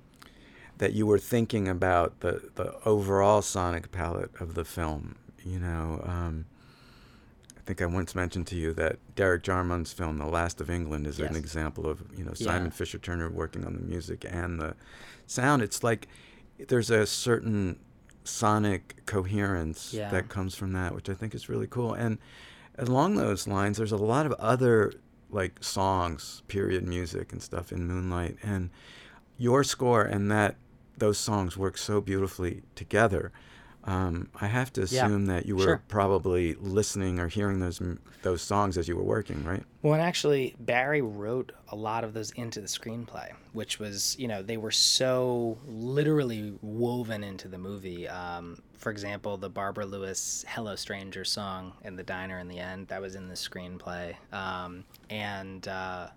that 0.78 0.94
you 0.94 1.06
were 1.06 1.20
thinking 1.20 1.68
about 1.68 2.20
the 2.22 2.50
the 2.56 2.76
overall 2.86 3.42
sonic 3.42 3.92
palette 3.92 4.32
of 4.40 4.54
the 4.56 4.64
film. 4.66 5.16
You 5.44 5.60
know, 5.60 6.02
um, 6.06 6.46
I 7.58 7.62
think 7.66 7.82
I 7.82 7.86
once 7.88 8.16
mentioned 8.16 8.48
to 8.48 8.56
you 8.56 8.74
that 8.74 8.98
Derek 9.16 9.44
Jarman's 9.44 9.92
film 9.92 10.18
*The 10.18 10.26
Last 10.28 10.62
of 10.62 10.70
England* 10.70 11.08
is 11.08 11.20
Yes. 11.20 11.30
an 11.30 11.36
example 11.36 11.88
of 11.88 12.04
you 12.18 12.24
know 12.24 12.34
Yeah. 12.38 12.48
Simon 12.48 12.72
Fisher 12.72 12.98
Turner 13.00 13.30
working 13.30 13.66
on 13.66 13.74
the 13.74 13.82
music 13.82 14.26
and 14.30 14.60
the 14.60 14.76
sound. 15.28 15.62
It's 15.62 15.84
like 15.84 16.08
there's 16.68 16.90
a 16.90 17.06
certain 17.06 17.80
sonic 18.24 19.04
coherence 19.06 19.94
Yeah. 19.94 20.10
that 20.12 20.30
comes 20.30 20.56
from 20.56 20.74
that, 20.74 20.94
which 20.96 21.10
I 21.10 21.16
think 21.16 21.34
is 21.36 21.50
really 21.50 21.68
cool. 21.68 21.94
And 21.94 22.18
along 22.78 23.16
those 23.16 23.48
lines, 23.48 23.78
there's 23.78 23.92
a 23.92 23.98
lot 23.98 24.26
of 24.26 24.32
other 24.34 24.94
like 25.32 25.64
songs, 25.64 26.44
period 26.48 26.88
music 26.88 27.32
and 27.32 27.42
stuff 27.42 27.72
in 27.72 27.88
Moonlight, 27.88 28.38
and 28.44 28.70
your 29.38 29.64
score 29.64 30.04
and 30.04 30.30
that 30.32 30.56
those 30.98 31.18
songs 31.18 31.58
work 31.58 31.78
so 31.78 32.00
beautifully 32.02 32.64
together. 32.76 33.32
Um, 33.84 34.30
I 34.40 34.48
have 34.48 34.72
to 34.74 34.82
Yeah, 34.82 35.06
assume 35.06 35.26
that 35.26 35.46
you 35.46 35.56
were 35.56 35.64
sure. 35.64 35.84
probably 35.88 36.54
listening 36.56 37.20
or 37.20 37.28
hearing 37.28 37.60
those 37.60 37.82
those 38.22 38.42
songs 38.44 38.78
as 38.78 38.88
you 38.88 38.96
were 38.96 39.04
working, 39.04 39.44
right? 39.44 39.64
Well, 39.82 39.94
and 39.94 40.02
actually, 40.02 40.56
Barry 40.60 41.02
wrote 41.02 41.52
a 41.70 41.76
lot 41.76 42.04
of 42.04 42.14
those 42.14 42.30
into 42.32 42.62
the 42.62 42.68
screenplay, 42.68 43.32
which 43.54 43.80
was, 43.80 44.16
you 44.20 44.28
know, 44.28 44.44
they 44.44 44.58
were 44.58 44.70
so 44.72 45.58
literally 45.68 46.54
woven 46.62 47.24
into 47.24 47.48
the 47.48 47.58
movie. 47.58 48.08
Um, 48.08 48.62
for 48.74 48.92
example, 48.92 49.38
the 49.38 49.50
Barbara 49.50 49.86
Lewis 49.88 50.46
"Hello 50.48 50.76
Stranger" 50.76 51.26
song 51.26 51.74
in 51.84 51.96
the 51.96 52.04
diner 52.04 52.38
in 52.38 52.48
the 52.48 52.60
end 52.60 52.88
that 52.90 53.02
was 53.02 53.16
in 53.16 53.28
the 53.28 53.36
screenplay, 53.36 54.16
um, 54.32 54.84
and 55.10 55.68
uh, 55.68 56.08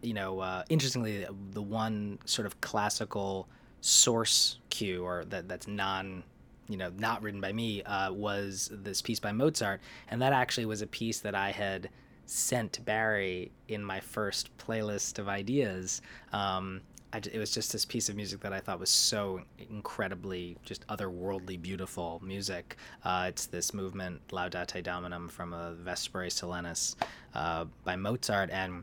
you 0.00 0.14
know, 0.14 0.40
uh, 0.40 0.62
interestingly, 0.70 1.26
the 1.52 1.62
one 1.62 2.18
sort 2.24 2.46
of 2.46 2.60
classical 2.62 3.48
source 3.82 4.58
cue 4.70 5.04
or 5.04 5.24
that 5.26 5.48
that's 5.48 5.66
non 5.66 6.22
you 6.68 6.76
know 6.76 6.90
not 6.98 7.22
written 7.22 7.40
by 7.40 7.52
me 7.52 7.82
uh, 7.82 8.12
was 8.12 8.70
this 8.72 9.02
piece 9.02 9.20
by 9.20 9.32
Mozart, 9.32 9.80
and 10.08 10.20
that 10.22 10.32
actually 10.32 10.66
was 10.66 10.82
a 10.82 10.86
piece 10.86 11.20
that 11.20 11.34
I 11.34 11.50
had 11.50 11.88
sent 12.26 12.84
Barry 12.84 13.50
in 13.68 13.84
my 13.84 14.00
first 14.00 14.56
playlist 14.56 15.18
of 15.18 15.28
ideas. 15.28 16.02
Um, 16.32 16.80
I 17.12 17.18
it 17.18 17.38
was 17.38 17.50
just 17.50 17.72
this 17.72 17.84
piece 17.84 18.08
of 18.08 18.16
music 18.16 18.40
that 18.40 18.52
I 18.52 18.60
thought 18.60 18.80
was 18.80 18.90
so 18.90 19.42
incredibly 19.70 20.56
just 20.64 20.86
otherworldly 20.86 21.60
beautiful 21.60 22.20
music. 22.24 22.76
Uh, 23.04 23.26
it's 23.28 23.46
this 23.46 23.74
movement 23.74 24.26
Laudate 24.28 24.82
Dominum 24.82 25.28
from 25.28 25.52
a 25.52 25.74
Vesperae 25.84 26.28
Solennes 26.28 26.96
uh, 27.34 27.66
by 27.84 27.96
Mozart, 27.96 28.50
and 28.50 28.82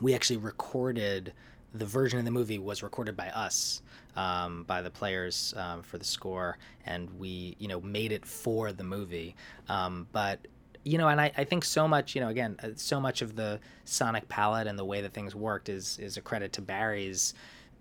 we 0.00 0.14
actually 0.14 0.38
recorded 0.38 1.32
the 1.74 1.86
version 1.86 2.18
of 2.18 2.24
the 2.24 2.30
movie 2.30 2.58
was 2.58 2.82
recorded 2.82 3.16
by 3.16 3.28
us 3.30 3.82
um, 4.16 4.64
by 4.64 4.82
the 4.82 4.90
players 4.90 5.54
um, 5.56 5.82
for 5.82 5.98
the 5.98 6.04
score 6.04 6.58
and 6.84 7.08
we 7.18 7.56
you 7.58 7.68
know 7.68 7.80
made 7.80 8.12
it 8.12 8.26
for 8.26 8.72
the 8.72 8.84
movie. 8.84 9.34
Um, 9.68 10.06
but 10.12 10.46
you 10.84 10.98
know 10.98 11.08
and 11.08 11.20
I, 11.20 11.32
I 11.36 11.44
think 11.44 11.64
so 11.64 11.86
much 11.86 12.14
you 12.14 12.20
know 12.20 12.28
again 12.28 12.56
uh, 12.62 12.68
so 12.76 13.00
much 13.00 13.22
of 13.22 13.36
the 13.36 13.60
sonic 13.84 14.28
palette 14.28 14.66
and 14.66 14.78
the 14.78 14.84
way 14.84 15.00
that 15.00 15.12
things 15.14 15.34
worked 15.34 15.68
is 15.68 15.98
is 15.98 16.16
a 16.16 16.20
credit 16.20 16.52
to 16.54 16.62
barry's 16.62 17.34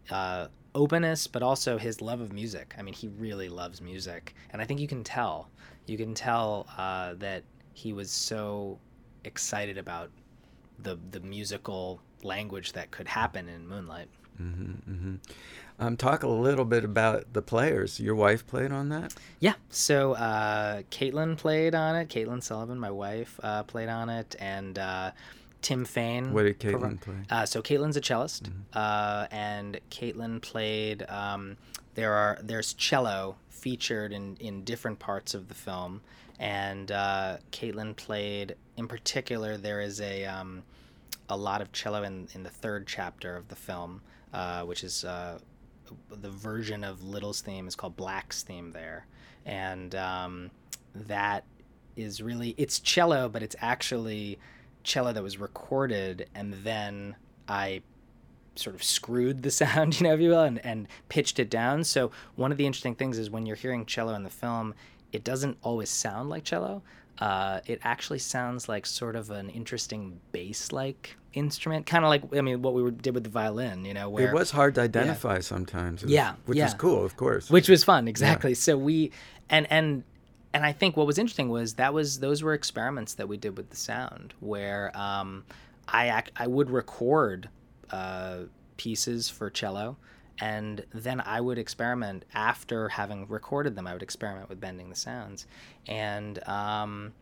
uh, 0.10 0.48
openness 0.76 1.28
but 1.28 1.44
also 1.44 1.78
his 1.78 2.02
love 2.02 2.22
of 2.22 2.32
music. 2.32 2.74
I 2.78 2.82
mean 2.82 2.94
he 2.94 3.08
really 3.08 3.50
loves 3.50 3.82
music 3.82 4.36
and 4.52 4.62
i 4.62 4.66
think 4.66 4.80
you 4.80 4.88
can 4.88 5.04
tell. 5.04 5.50
You 5.88 5.98
can 5.98 6.14
tell 6.14 6.68
uh, 6.78 7.16
that 7.16 7.44
he 7.74 7.92
was 7.92 8.12
so 8.12 8.80
excited 9.24 9.78
about 9.78 10.12
the 10.84 10.98
the 11.12 11.20
musical 11.20 12.00
language 12.24 12.74
that 12.74 12.92
could 12.92 13.08
happen 13.08 13.48
in 13.50 13.68
Moonlight. 13.68 14.08
Um, 15.80 15.98
talk 15.98 16.22
a 16.22 16.28
little 16.28 16.66
bit 16.66 16.84
about 16.84 17.34
the 17.34 17.42
players. 17.42 18.00
Your 18.00 18.14
wife 18.14 18.46
played 18.46 18.72
on 18.72 18.90
that. 18.90 19.16
Yeah. 19.40 19.54
So 19.70 20.14
uh, 20.14 20.84
Caitlin 20.92 21.38
played 21.38 21.74
on 21.74 21.96
it. 21.96 22.10
Caitlin 22.10 22.44
Sullivan, 22.44 22.80
my 22.80 22.92
wife, 22.92 23.40
uh, 23.42 23.64
played 23.64 23.90
on 23.90 24.08
it, 24.10 24.36
and 24.40 24.78
uh, 24.78 25.12
Tim 25.62 25.86
Fain. 25.86 26.34
What 26.34 26.44
did 26.44 26.60
Caitlin 26.60 27.02
play? 27.02 27.16
Uh, 27.30 27.46
so 27.48 27.64
Caitlin's 27.64 27.98
a 27.98 28.02
cellist, 28.02 28.52
uh, 28.74 29.26
and 29.32 29.80
Caitlin 29.90 30.40
played. 30.42 31.04
Um, 31.10 31.58
there 31.96 32.14
are 32.14 32.38
there's 32.44 32.74
cello 32.74 33.38
featured 33.50 34.14
in 34.14 34.38
in 34.40 34.64
different 34.64 35.00
parts 35.00 35.34
of 35.34 35.48
the 35.48 35.56
film, 35.56 36.02
and 36.40 36.92
uh, 36.92 37.38
Caitlin 37.52 37.96
played 37.96 38.56
in 38.78 38.88
particular. 38.88 39.58
There 39.58 39.82
is 39.82 40.00
a 40.00 40.26
um, 40.26 40.62
a 41.32 41.38
lot 41.38 41.62
of 41.62 41.72
cello 41.72 42.04
in 42.04 42.28
in 42.34 42.44
the 42.44 42.50
third 42.50 42.86
chapter 42.86 43.36
of 43.36 43.48
the 43.48 43.56
film, 43.56 44.02
uh, 44.34 44.64
which 44.64 44.84
is. 44.84 45.04
Uh, 45.04 45.40
the 46.22 46.30
version 46.30 46.86
of 46.86 47.04
Little's 47.04 47.42
theme 47.42 47.68
is 47.68 47.76
called 47.76 47.98
Black's 47.98 48.44
theme 48.44 48.72
there, 48.72 49.08
and 49.46 49.94
um, 49.94 50.50
that 50.96 51.44
is 51.98 52.22
really 52.22 52.56
it's 52.58 52.80
cello, 52.80 53.28
but 53.28 53.44
it's 53.44 53.56
actually 53.60 54.40
cello 54.84 55.12
that 55.14 55.24
was 55.24 55.38
recorded, 55.38 56.30
and 56.34 56.54
then 56.64 57.16
I 57.48 57.82
sort 58.56 58.76
of 58.76 58.84
screwed 58.84 59.44
the 59.44 59.52
sound, 59.62 60.00
you 60.00 60.08
know, 60.08 60.14
if 60.14 60.20
you 60.20 60.30
will, 60.30 60.44
and, 60.44 60.64
and 60.66 60.88
pitched 61.10 61.40
it 61.40 61.50
down. 61.50 61.84
So 61.84 62.12
one 62.36 62.52
of 62.52 62.58
the 62.58 62.66
interesting 62.66 62.96
things 62.96 63.18
is 63.18 63.30
when 63.30 63.46
you're 63.46 63.56
hearing 63.56 63.86
cello 63.86 64.14
in 64.14 64.24
the 64.24 64.30
film, 64.30 64.74
it 65.12 65.24
doesn't 65.24 65.58
always 65.62 65.90
sound 65.90 66.30
like 66.30 66.44
cello. 66.44 66.82
Uh, 67.20 67.60
it 67.68 67.80
actually 67.84 68.18
sounds 68.20 68.68
like 68.68 68.86
sort 68.86 69.16
of 69.16 69.30
an 69.30 69.50
interesting 69.50 70.20
bass-like 70.32 71.16
instrument, 71.34 71.86
kind 71.86 72.04
of 72.04 72.10
like 72.10 72.24
I 72.36 72.42
mean 72.42 72.62
what 72.62 72.74
we 72.74 72.82
were, 72.82 72.92
did 72.92 73.14
with 73.14 73.24
the 73.24 73.30
violin, 73.30 73.86
you 73.86 73.94
know, 73.94 74.10
where 74.10 74.30
It 74.30 74.34
was 74.34 74.52
hard 74.52 74.76
to 74.76 74.82
identify 74.82 75.40
sometimes. 75.40 76.02
Was- 76.04 76.12
Yeah, 76.12 76.34
which 76.46 76.58
was 76.60 76.74
cool, 76.74 77.06
of 77.06 77.16
course. 77.18 77.50
which 77.50 77.70
was 77.70 77.84
fun 77.84 78.08
exactly 78.08 78.54
so 78.56 78.76
we 78.78 79.12
and 79.50 79.68
and 79.70 80.04
and 80.54 80.66
i 80.66 80.72
think 80.74 80.98
what 80.98 81.06
was 81.08 81.18
interesting 81.18 81.50
was 81.50 81.76
that 81.76 81.94
was 81.94 82.20
those 82.20 82.42
were 82.44 82.54
experiments 82.54 83.14
that 83.16 83.28
we 83.28 83.38
did 83.38 83.56
with 83.58 83.70
the 83.70 83.76
sound 83.78 84.34
where 84.42 84.92
um 84.98 85.44
i 85.88 86.08
act 86.08 86.32
i 86.36 86.46
would 86.48 86.70
record 86.70 87.50
uh 87.92 88.40
pieces 88.78 89.30
for 89.30 89.50
cello 89.50 89.96
and 90.40 90.86
then 90.94 91.22
i 91.22 91.40
would 91.40 91.58
experiment 91.58 92.26
after 92.34 92.90
having 92.90 93.28
recorded 93.28 93.76
them 93.76 93.88
i 93.88 93.94
would 93.94 94.04
experiment 94.04 94.50
with 94.50 94.60
bending 94.60 94.90
the 94.90 94.96
sounds 94.96 95.46
and 95.88 96.46
um 96.48 97.14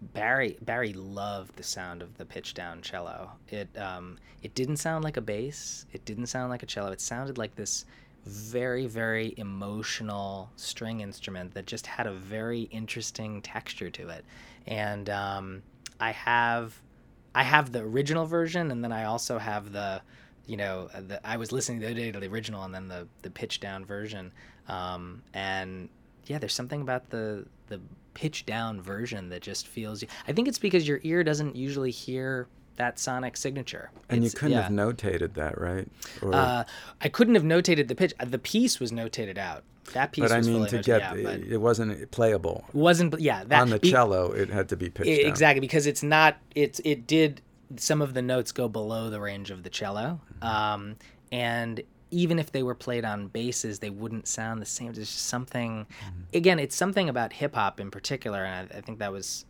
Barry 0.00 0.56
Barry 0.62 0.94
loved 0.94 1.56
the 1.56 1.62
sound 1.62 2.00
of 2.02 2.16
the 2.16 2.24
pitch 2.24 2.54
down 2.54 2.80
cello. 2.80 3.32
It 3.48 3.68
um, 3.76 4.18
it 4.42 4.54
didn't 4.54 4.78
sound 4.78 5.04
like 5.04 5.18
a 5.18 5.20
bass. 5.20 5.84
It 5.92 6.04
didn't 6.04 6.26
sound 6.26 6.50
like 6.50 6.62
a 6.62 6.66
cello. 6.66 6.90
It 6.90 7.00
sounded 7.00 7.36
like 7.36 7.54
this 7.54 7.84
very 8.24 8.86
very 8.86 9.34
emotional 9.36 10.50
string 10.56 11.00
instrument 11.00 11.54
that 11.54 11.66
just 11.66 11.86
had 11.86 12.06
a 12.06 12.12
very 12.12 12.62
interesting 12.62 13.42
texture 13.42 13.90
to 13.90 14.08
it. 14.08 14.24
And 14.66 15.10
um, 15.10 15.62
I 15.98 16.12
have 16.12 16.80
I 17.34 17.42
have 17.42 17.70
the 17.70 17.80
original 17.80 18.24
version, 18.24 18.70
and 18.70 18.82
then 18.82 18.92
I 18.92 19.04
also 19.04 19.38
have 19.38 19.72
the 19.72 20.00
you 20.50 20.56
know 20.56 20.88
the 21.06 21.24
I 21.26 21.36
was 21.36 21.52
listening 21.52 21.78
the 21.78 21.86
other 21.86 21.94
day 21.94 22.10
to 22.10 22.18
the 22.18 22.26
original 22.26 22.64
and 22.64 22.74
then 22.74 22.88
the 22.88 23.06
the 23.22 23.30
pitch 23.30 23.60
down 23.60 23.84
version. 23.84 24.32
Um, 24.68 25.22
and 25.32 25.88
yeah, 26.26 26.38
there's 26.38 26.54
something 26.54 26.80
about 26.82 27.10
the 27.10 27.46
the 27.68 27.80
pitch 28.14 28.46
down 28.46 28.82
version 28.82 29.28
that 29.28 29.42
just 29.42 29.68
feels. 29.68 30.02
I 30.26 30.32
think 30.32 30.48
it's 30.48 30.58
because 30.58 30.88
your 30.88 31.00
ear 31.04 31.22
doesn't 31.22 31.54
usually 31.54 31.92
hear 31.92 32.48
that 32.76 32.98
sonic 32.98 33.36
signature. 33.36 33.90
and 34.08 34.24
you 34.24 34.30
couldn't 34.30 34.52
yeah. 34.52 34.62
have 34.62 34.72
notated 34.72 35.34
that, 35.34 35.60
right? 35.60 35.86
Or, 36.22 36.34
Uh, 36.34 36.64
I 37.00 37.08
couldn't 37.08 37.34
have 37.34 37.44
notated 37.44 37.88
the 37.88 37.94
pitch. 37.94 38.14
The 38.24 38.38
piece 38.38 38.80
was 38.80 38.90
notated 38.90 39.38
out. 39.38 39.62
That 39.92 40.12
piece 40.12 40.22
but 40.22 40.32
I 40.32 40.40
mean, 40.40 40.66
to 40.66 40.78
notated 40.78 40.84
get 40.84 41.16
it, 41.16 41.52
it 41.52 41.56
wasn't 41.60 42.10
playable 42.10 42.64
wasn't. 42.72 43.20
Yeah, 43.20 43.44
that 43.44 43.60
on 43.60 43.70
the 43.70 43.78
be- 43.78 43.90
cello. 43.90 44.32
It 44.32 44.50
had 44.50 44.68
to 44.70 44.76
be 44.76 44.88
pitched 44.90 45.10
I- 45.10 45.22
down. 45.22 45.30
exactly 45.30 45.60
because 45.60 45.86
it's 45.86 46.02
not. 46.02 46.36
It's 46.54 46.80
it 46.84 47.06
did 47.06 47.40
some 47.76 48.02
of 48.02 48.14
the 48.14 48.22
notes 48.22 48.52
go 48.52 48.68
below 48.68 49.10
the 49.10 49.20
range 49.20 49.50
of 49.50 49.62
the 49.62 49.70
cello, 49.70 50.20
Mm-hmm. 50.40 50.46
um, 50.46 50.96
and 51.32 51.82
even 52.10 52.40
if 52.40 52.50
they 52.50 52.62
were 52.64 52.74
played 52.74 53.04
on 53.04 53.28
basses, 53.28 53.78
they 53.78 53.90
wouldn't 53.90 54.26
sound 54.26 54.60
the 54.60 54.66
same. 54.66 54.92
There's 54.92 55.10
just 55.10 55.26
something. 55.26 55.86
Mm-hmm. 55.86 56.36
Again, 56.36 56.58
it's 56.58 56.74
something 56.74 57.08
about 57.08 57.32
hip 57.32 57.54
hop 57.54 57.78
in 57.78 57.90
particular, 57.90 58.44
and 58.44 58.68
I, 58.72 58.78
I 58.78 58.80
think 58.80 58.98
that 58.98 59.12
was 59.12 59.44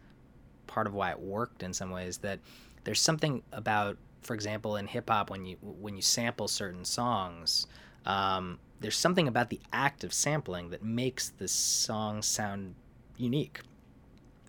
part 0.67 0.87
of 0.87 0.93
why 0.95 1.11
it 1.11 1.19
worked 1.21 1.63
in 1.63 1.73
some 1.73 1.91
ways. 1.91 2.19
That 2.19 2.39
there's 2.85 3.01
something 3.01 3.43
about, 3.53 3.97
for 4.21 4.35
example, 4.35 4.77
in 4.77 4.87
hip 4.87 5.09
hop 5.09 5.31
when 5.31 5.47
you 5.47 5.57
when 5.63 5.97
you 5.97 6.03
sample 6.03 6.49
certain 6.49 6.85
songs. 6.85 7.67
Um, 8.05 8.59
there's 8.81 8.97
something 8.97 9.29
about 9.29 9.49
the 9.51 9.61
act 9.73 10.05
of 10.05 10.13
sampling 10.13 10.71
that 10.71 10.83
makes 10.83 11.31
the 11.31 11.49
song 11.49 12.23
sound 12.23 12.75
unique 13.19 13.61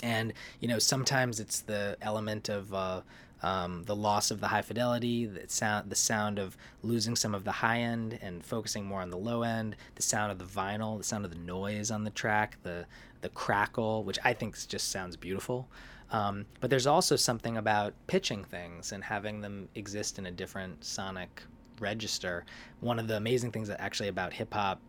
and 0.03 0.31
you 0.61 0.67
know 0.67 0.79
sometimes 0.79 1.39
it's 1.41 1.59
the 1.59 1.97
element 2.01 2.47
of 2.49 2.73
uh, 2.73 3.01
um, 3.43 3.83
the 3.83 3.95
loss 3.95 4.31
of 4.31 4.39
the 4.39 4.47
high 4.47 4.61
fidelity, 4.61 5.25
the 5.25 5.47
sound, 5.47 5.89
the 5.89 5.95
sound 5.95 6.37
of 6.37 6.55
losing 6.83 7.15
some 7.15 7.33
of 7.33 7.43
the 7.43 7.51
high 7.51 7.79
end 7.79 8.19
and 8.21 8.45
focusing 8.45 8.85
more 8.85 9.01
on 9.01 9.09
the 9.09 9.17
low 9.17 9.43
end, 9.43 9.75
the 9.95 10.01
sound 10.01 10.31
of 10.31 10.37
the 10.37 10.45
vinyl, 10.45 10.97
the 10.97 11.03
sound 11.03 11.25
of 11.25 11.31
the 11.31 11.39
noise 11.39 11.89
on 11.91 12.03
the 12.03 12.11
track, 12.11 12.57
the 12.63 12.85
the 13.21 13.29
crackle, 13.29 14.03
which 14.03 14.19
I 14.23 14.33
think 14.33 14.55
just 14.67 14.89
sounds 14.89 15.15
beautiful. 15.15 15.67
Um, 16.11 16.45
but 16.59 16.69
there's 16.69 16.87
also 16.87 17.15
something 17.15 17.57
about 17.57 17.93
pitching 18.07 18.43
things 18.43 18.91
and 18.91 19.03
having 19.03 19.41
them 19.41 19.69
exist 19.75 20.19
in 20.19 20.25
a 20.25 20.31
different 20.31 20.83
sonic 20.83 21.41
register. 21.79 22.45
One 22.81 22.99
of 22.99 23.07
the 23.07 23.15
amazing 23.15 23.51
things 23.51 23.67
that 23.69 23.79
actually 23.79 24.09
about 24.09 24.33
hip 24.33 24.53
hop 24.53 24.81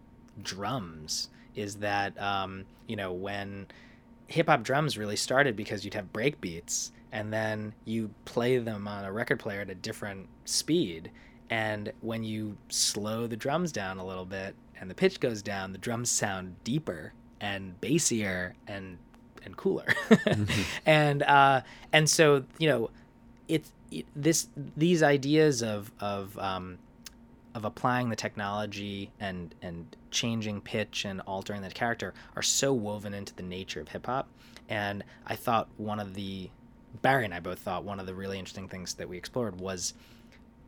drums 0.42 1.30
is 1.54 1.76
that 1.76 2.20
um, 2.20 2.64
you 2.86 2.96
know 2.96 3.12
when 3.12 3.66
hip 4.28 4.48
hop 4.48 4.62
drums 4.62 4.98
really 4.98 5.16
started 5.16 5.56
because 5.56 5.84
you'd 5.84 5.94
have 5.94 6.12
break 6.12 6.40
beats 6.40 6.92
and 7.12 7.32
then 7.32 7.74
you 7.84 8.10
play 8.24 8.58
them 8.58 8.88
on 8.88 9.04
a 9.04 9.12
record 9.12 9.38
player 9.38 9.60
at 9.60 9.70
a 9.70 9.74
different 9.74 10.28
speed 10.44 11.10
and 11.52 11.92
when 12.00 12.24
you 12.24 12.56
slow 12.70 13.26
the 13.26 13.36
drums 13.36 13.72
down 13.72 13.98
a 13.98 14.06
little 14.06 14.24
bit 14.24 14.54
and 14.80 14.88
the 14.88 14.94
pitch 14.94 15.20
goes 15.20 15.42
down, 15.42 15.72
the 15.72 15.78
drums 15.78 16.10
sound 16.10 16.56
deeper 16.64 17.12
and 17.42 17.78
bassier 17.82 18.54
and 18.66 18.96
and 19.44 19.54
cooler. 19.58 19.84
mm-hmm. 20.10 20.62
And 20.86 21.22
uh, 21.22 21.60
and 21.92 22.08
so 22.08 22.44
you 22.58 22.70
know, 22.70 22.90
it's 23.48 23.70
it, 23.90 24.06
this 24.16 24.48
these 24.56 25.02
ideas 25.02 25.62
of 25.62 25.92
of 26.00 26.38
um, 26.38 26.78
of 27.54 27.66
applying 27.66 28.08
the 28.08 28.16
technology 28.16 29.10
and 29.20 29.54
and 29.60 29.94
changing 30.10 30.62
pitch 30.62 31.04
and 31.04 31.20
altering 31.26 31.60
the 31.60 31.68
character 31.68 32.14
are 32.34 32.42
so 32.42 32.72
woven 32.72 33.12
into 33.12 33.34
the 33.34 33.42
nature 33.42 33.82
of 33.82 33.88
hip 33.88 34.06
hop. 34.06 34.26
And 34.70 35.04
I 35.26 35.36
thought 35.36 35.68
one 35.76 36.00
of 36.00 36.14
the 36.14 36.48
Barry 37.00 37.24
and 37.24 37.34
I 37.34 37.40
both 37.40 37.58
thought 37.58 37.84
one 37.84 37.98
of 37.98 38.06
the 38.06 38.14
really 38.14 38.38
interesting 38.38 38.68
things 38.68 38.94
that 38.94 39.08
we 39.08 39.16
explored 39.16 39.60
was 39.60 39.94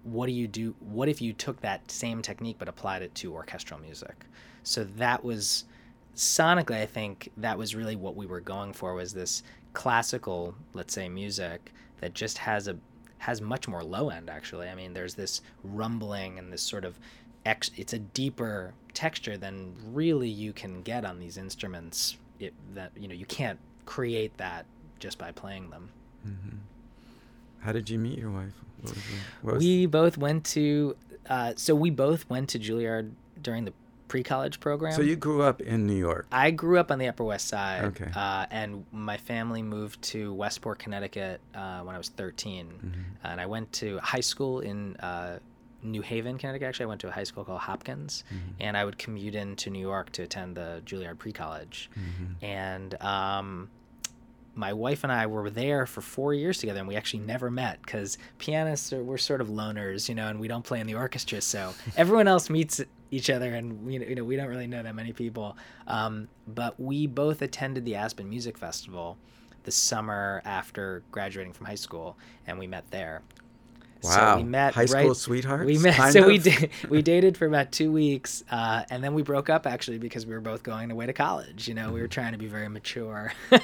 what 0.02 0.26
do 0.26 0.32
you 0.32 0.46
do 0.46 0.74
what 0.80 1.08
if 1.08 1.20
you 1.20 1.32
took 1.32 1.60
that 1.60 1.90
same 1.90 2.22
technique 2.22 2.56
but 2.58 2.68
applied 2.68 3.02
it 3.02 3.14
to 3.16 3.34
orchestral 3.34 3.80
music? 3.80 4.24
So 4.62 4.84
that 4.96 5.24
was 5.24 5.64
sonically 6.16 6.80
i 6.80 6.86
think 6.86 7.28
that 7.36 7.58
was 7.58 7.74
really 7.74 7.96
what 7.96 8.14
we 8.14 8.24
were 8.24 8.38
going 8.38 8.72
for 8.72 8.94
was 8.94 9.12
this 9.12 9.42
classical 9.72 10.54
let's 10.72 10.94
say 10.94 11.08
music 11.08 11.72
that 12.00 12.14
just 12.14 12.38
has 12.38 12.68
a 12.68 12.76
has 13.24 13.40
much 13.40 13.66
more 13.66 13.82
low 13.82 14.10
end 14.10 14.28
actually. 14.28 14.68
I 14.68 14.74
mean 14.74 14.92
there's 14.92 15.14
this 15.14 15.40
rumbling 15.62 16.38
and 16.38 16.52
this 16.52 16.60
sort 16.60 16.84
of 16.84 16.98
ex, 17.46 17.70
it's 17.74 17.94
a 17.94 17.98
deeper 17.98 18.74
texture 18.92 19.38
than 19.38 19.74
really 19.92 20.28
you 20.28 20.52
can 20.52 20.82
get 20.82 21.06
on 21.06 21.18
these 21.18 21.38
instruments 21.38 22.18
it, 22.38 22.52
that 22.74 22.92
you 22.94 23.08
know 23.08 23.14
you 23.14 23.24
can't 23.24 23.58
create 23.86 24.36
that 24.36 24.66
just 24.98 25.16
by 25.16 25.32
playing 25.32 25.70
them 25.70 25.88
mm-hmm. 26.26 26.56
how 27.60 27.72
did 27.72 27.88
you 27.90 27.98
meet 27.98 28.18
your 28.18 28.30
wife 28.30 28.52
what 28.84 28.96
what 29.42 29.58
we 29.58 29.86
both 29.86 30.18
went 30.18 30.44
to, 30.46 30.96
uh, 31.28 31.54
so 31.56 31.74
we 31.74 31.90
both 31.90 32.28
went 32.28 32.50
to 32.50 32.58
Juilliard 32.58 33.12
during 33.40 33.64
the 33.64 33.72
pre-college 34.08 34.60
program. 34.60 34.92
So 34.92 35.02
you 35.02 35.16
grew 35.16 35.42
up 35.42 35.60
in 35.60 35.86
New 35.86 35.96
York. 35.96 36.26
I 36.30 36.50
grew 36.50 36.78
up 36.78 36.90
on 36.90 36.98
the 36.98 37.08
Upper 37.08 37.24
West 37.24 37.48
Side. 37.48 37.84
Okay. 37.84 38.10
Uh, 38.14 38.46
and 38.50 38.84
my 38.92 39.16
family 39.16 39.62
moved 39.62 40.02
to 40.02 40.32
Westport, 40.34 40.78
Connecticut 40.78 41.40
uh, 41.54 41.80
when 41.80 41.94
I 41.94 41.98
was 41.98 42.10
13, 42.10 42.66
mm-hmm. 42.66 43.00
and 43.24 43.40
I 43.40 43.46
went 43.46 43.72
to 43.74 43.98
high 43.98 44.20
school 44.20 44.60
in. 44.60 44.96
Uh, 44.96 45.38
New 45.86 46.00
Haven, 46.00 46.38
Connecticut. 46.38 46.66
Actually, 46.66 46.84
I 46.84 46.86
went 46.86 47.02
to 47.02 47.08
a 47.08 47.10
high 47.10 47.24
school 47.24 47.44
called 47.44 47.60
Hopkins, 47.60 48.24
mm-hmm. 48.32 48.52
and 48.58 48.74
I 48.74 48.86
would 48.86 48.96
commute 48.96 49.34
into 49.34 49.68
New 49.68 49.80
York 49.80 50.10
to 50.12 50.22
attend 50.22 50.56
the 50.56 50.80
Juilliard 50.86 51.18
pre-college. 51.18 51.90
Mm-hmm. 51.92 52.42
And 52.42 53.02
um, 53.02 53.68
my 54.54 54.72
wife 54.72 55.02
and 55.04 55.12
I 55.12 55.26
were 55.26 55.50
there 55.50 55.86
for 55.86 56.00
four 56.00 56.34
years 56.34 56.58
together, 56.58 56.78
and 56.80 56.88
we 56.88 56.96
actually 56.96 57.20
never 57.20 57.50
met 57.50 57.80
because 57.82 58.18
pianists 58.38 58.92
are 58.92 59.02
we're 59.02 59.18
sort 59.18 59.40
of 59.40 59.48
loners, 59.48 60.08
you 60.08 60.14
know, 60.14 60.28
and 60.28 60.38
we 60.38 60.48
don't 60.48 60.64
play 60.64 60.80
in 60.80 60.86
the 60.86 60.94
orchestra. 60.94 61.40
So 61.40 61.74
everyone 61.96 62.28
else 62.28 62.50
meets 62.50 62.80
each 63.10 63.30
other, 63.30 63.54
and 63.54 63.84
we 63.84 63.94
you 63.98 64.14
know 64.14 64.24
we 64.24 64.36
don't 64.36 64.48
really 64.48 64.66
know 64.66 64.82
that 64.82 64.94
many 64.94 65.12
people. 65.12 65.56
Um, 65.86 66.28
but 66.46 66.78
we 66.78 67.06
both 67.06 67.42
attended 67.42 67.84
the 67.84 67.96
Aspen 67.96 68.28
Music 68.28 68.56
Festival 68.58 69.18
the 69.64 69.72
summer 69.72 70.42
after 70.44 71.02
graduating 71.10 71.52
from 71.52 71.66
high 71.66 71.74
school, 71.74 72.16
and 72.46 72.58
we 72.58 72.66
met 72.66 72.90
there. 72.90 73.22
Wow. 74.04 74.36
So 74.36 74.36
we 74.36 74.44
met 74.44 74.74
high 74.74 74.84
school 74.84 75.08
right, 75.08 75.16
sweethearts. 75.16 75.66
We 75.66 75.78
met. 75.78 76.12
so 76.12 76.20
of? 76.20 76.26
we 76.26 76.38
did. 76.38 76.70
We 76.88 77.02
dated 77.02 77.36
for 77.36 77.46
about 77.46 77.72
two 77.72 77.90
weeks, 77.90 78.44
uh, 78.50 78.84
and 78.90 79.02
then 79.02 79.14
we 79.14 79.22
broke 79.22 79.48
up 79.48 79.66
actually 79.66 79.98
because 79.98 80.26
we 80.26 80.34
were 80.34 80.40
both 80.40 80.62
going 80.62 80.90
away 80.90 81.06
to 81.06 81.12
college. 81.12 81.66
You 81.68 81.74
know, 81.74 81.92
we 81.92 82.00
were 82.00 82.06
mm-hmm. 82.06 82.12
trying 82.12 82.32
to 82.32 82.38
be 82.38 82.46
very 82.46 82.68
mature, 82.68 83.32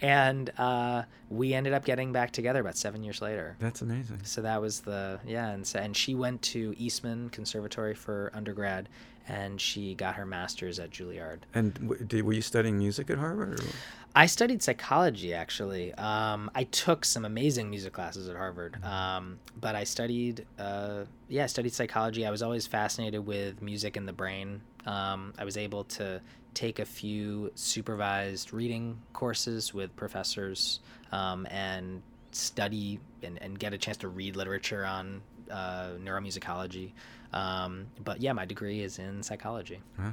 and 0.00 0.50
uh, 0.58 1.04
we 1.28 1.54
ended 1.54 1.72
up 1.72 1.84
getting 1.84 2.12
back 2.12 2.32
together 2.32 2.60
about 2.60 2.76
seven 2.76 3.02
years 3.02 3.22
later. 3.22 3.56
That's 3.60 3.82
amazing. 3.82 4.20
So 4.24 4.42
that 4.42 4.60
was 4.60 4.80
the 4.80 5.20
yeah, 5.26 5.50
and 5.50 5.66
so, 5.66 5.78
and 5.78 5.96
she 5.96 6.14
went 6.14 6.42
to 6.42 6.74
Eastman 6.76 7.30
Conservatory 7.30 7.94
for 7.94 8.30
undergrad, 8.34 8.88
and 9.30 9.60
she 9.60 9.94
got 9.94 10.16
her 10.16 10.26
master's 10.26 10.80
at 10.80 10.90
Juilliard. 10.90 11.38
And 11.54 11.74
w- 11.74 12.04
did, 12.04 12.24
were 12.24 12.32
you 12.32 12.42
studying 12.42 12.78
music 12.78 13.10
at 13.10 13.18
Harvard? 13.18 13.60
Or? 13.60 13.66
I 14.14 14.26
studied 14.26 14.60
psychology 14.60 15.32
actually. 15.32 15.94
Um, 15.94 16.50
I 16.54 16.64
took 16.64 17.04
some 17.04 17.24
amazing 17.24 17.70
music 17.70 17.92
classes 17.92 18.28
at 18.28 18.36
Harvard, 18.36 18.72
mm-hmm. 18.72 18.92
um, 18.92 19.38
but 19.60 19.76
I 19.76 19.84
studied, 19.84 20.46
uh, 20.58 21.04
yeah, 21.28 21.44
I 21.44 21.46
studied 21.46 21.72
psychology. 21.72 22.26
I 22.26 22.30
was 22.30 22.42
always 22.42 22.66
fascinated 22.66 23.24
with 23.24 23.62
music 23.62 23.96
and 23.96 24.08
the 24.08 24.12
brain. 24.12 24.62
Um, 24.84 25.32
I 25.38 25.44
was 25.44 25.56
able 25.56 25.84
to 25.84 26.20
take 26.54 26.80
a 26.80 26.84
few 26.84 27.52
supervised 27.54 28.52
reading 28.52 28.98
courses 29.12 29.72
with 29.72 29.94
professors 29.94 30.80
um, 31.12 31.46
and 31.50 32.02
study 32.32 32.98
and, 33.22 33.40
and 33.40 33.58
get 33.58 33.72
a 33.74 33.78
chance 33.78 33.96
to 33.98 34.08
read 34.08 34.34
literature 34.34 34.84
on 34.84 35.22
uh, 35.50 35.90
neuromusicology. 36.02 36.92
Um, 37.32 37.86
but 38.02 38.20
yeah, 38.20 38.32
my 38.32 38.44
degree 38.44 38.80
is 38.80 38.98
in 38.98 39.22
psychology. 39.22 39.80
Huh. 39.98 40.10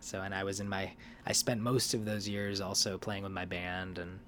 So, 0.00 0.20
and 0.20 0.34
I 0.34 0.44
was 0.44 0.60
in 0.60 0.68
my, 0.68 0.92
I 1.26 1.32
spent 1.32 1.60
most 1.60 1.94
of 1.94 2.04
those 2.04 2.28
years 2.28 2.60
also 2.60 2.98
playing 2.98 3.22
with 3.22 3.32
my 3.32 3.44
band 3.44 3.98
and. 3.98 4.18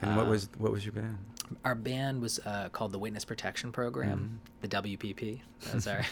And 0.00 0.16
what 0.16 0.26
uh, 0.26 0.30
was 0.30 0.48
what 0.58 0.72
was 0.72 0.84
your 0.84 0.92
band? 0.92 1.16
Our 1.64 1.76
band 1.76 2.20
was 2.20 2.40
uh, 2.44 2.70
called 2.70 2.90
the 2.90 2.98
Witness 2.98 3.24
Protection 3.24 3.70
Program, 3.70 4.40
mm-hmm. 4.40 4.60
the 4.62 4.96
WPP. 4.96 5.40
That 5.60 5.74
was 5.74 5.86
our, 5.86 6.02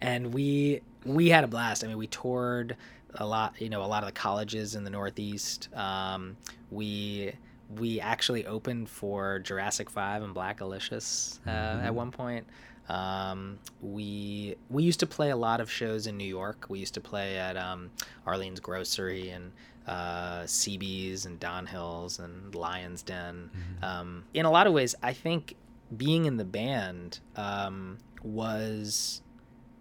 and 0.00 0.34
we 0.34 0.80
we 1.04 1.28
had 1.28 1.44
a 1.44 1.46
blast. 1.46 1.84
I 1.84 1.86
mean, 1.86 1.98
we 1.98 2.08
toured 2.08 2.76
a 3.14 3.24
lot. 3.24 3.60
You 3.60 3.68
know, 3.68 3.84
a 3.84 3.86
lot 3.86 4.02
of 4.02 4.08
the 4.08 4.12
colleges 4.12 4.74
in 4.74 4.82
the 4.82 4.90
Northeast. 4.90 5.68
Um, 5.72 6.36
we 6.72 7.32
we 7.76 8.00
actually 8.00 8.46
opened 8.46 8.88
for 8.88 9.38
Jurassic 9.40 9.90
Five 9.90 10.22
and 10.22 10.34
Blackalicious 10.34 11.38
uh, 11.46 11.50
mm-hmm. 11.50 11.86
at 11.86 11.94
one 11.94 12.10
point. 12.10 12.46
Um, 12.88 13.58
we 13.80 14.56
we 14.70 14.82
used 14.84 15.00
to 15.00 15.06
play 15.06 15.30
a 15.30 15.36
lot 15.36 15.60
of 15.60 15.70
shows 15.70 16.06
in 16.06 16.16
New 16.16 16.24
York. 16.24 16.66
We 16.68 16.78
used 16.78 16.94
to 16.94 17.00
play 17.00 17.36
at 17.36 17.56
um, 17.56 17.90
Arlene's 18.26 18.60
Grocery 18.60 19.30
and 19.30 19.52
uh, 19.86 20.42
CB's 20.42 21.26
and 21.26 21.38
Don 21.40 21.66
Hills 21.66 22.18
and 22.18 22.54
Lions 22.54 23.02
Den. 23.02 23.50
Mm-hmm. 23.50 23.84
Um, 23.84 24.24
in 24.34 24.46
a 24.46 24.50
lot 24.50 24.66
of 24.66 24.72
ways, 24.72 24.94
I 25.02 25.12
think 25.12 25.56
being 25.96 26.24
in 26.24 26.36
the 26.36 26.44
band 26.44 27.20
um, 27.36 27.98
was 28.22 29.22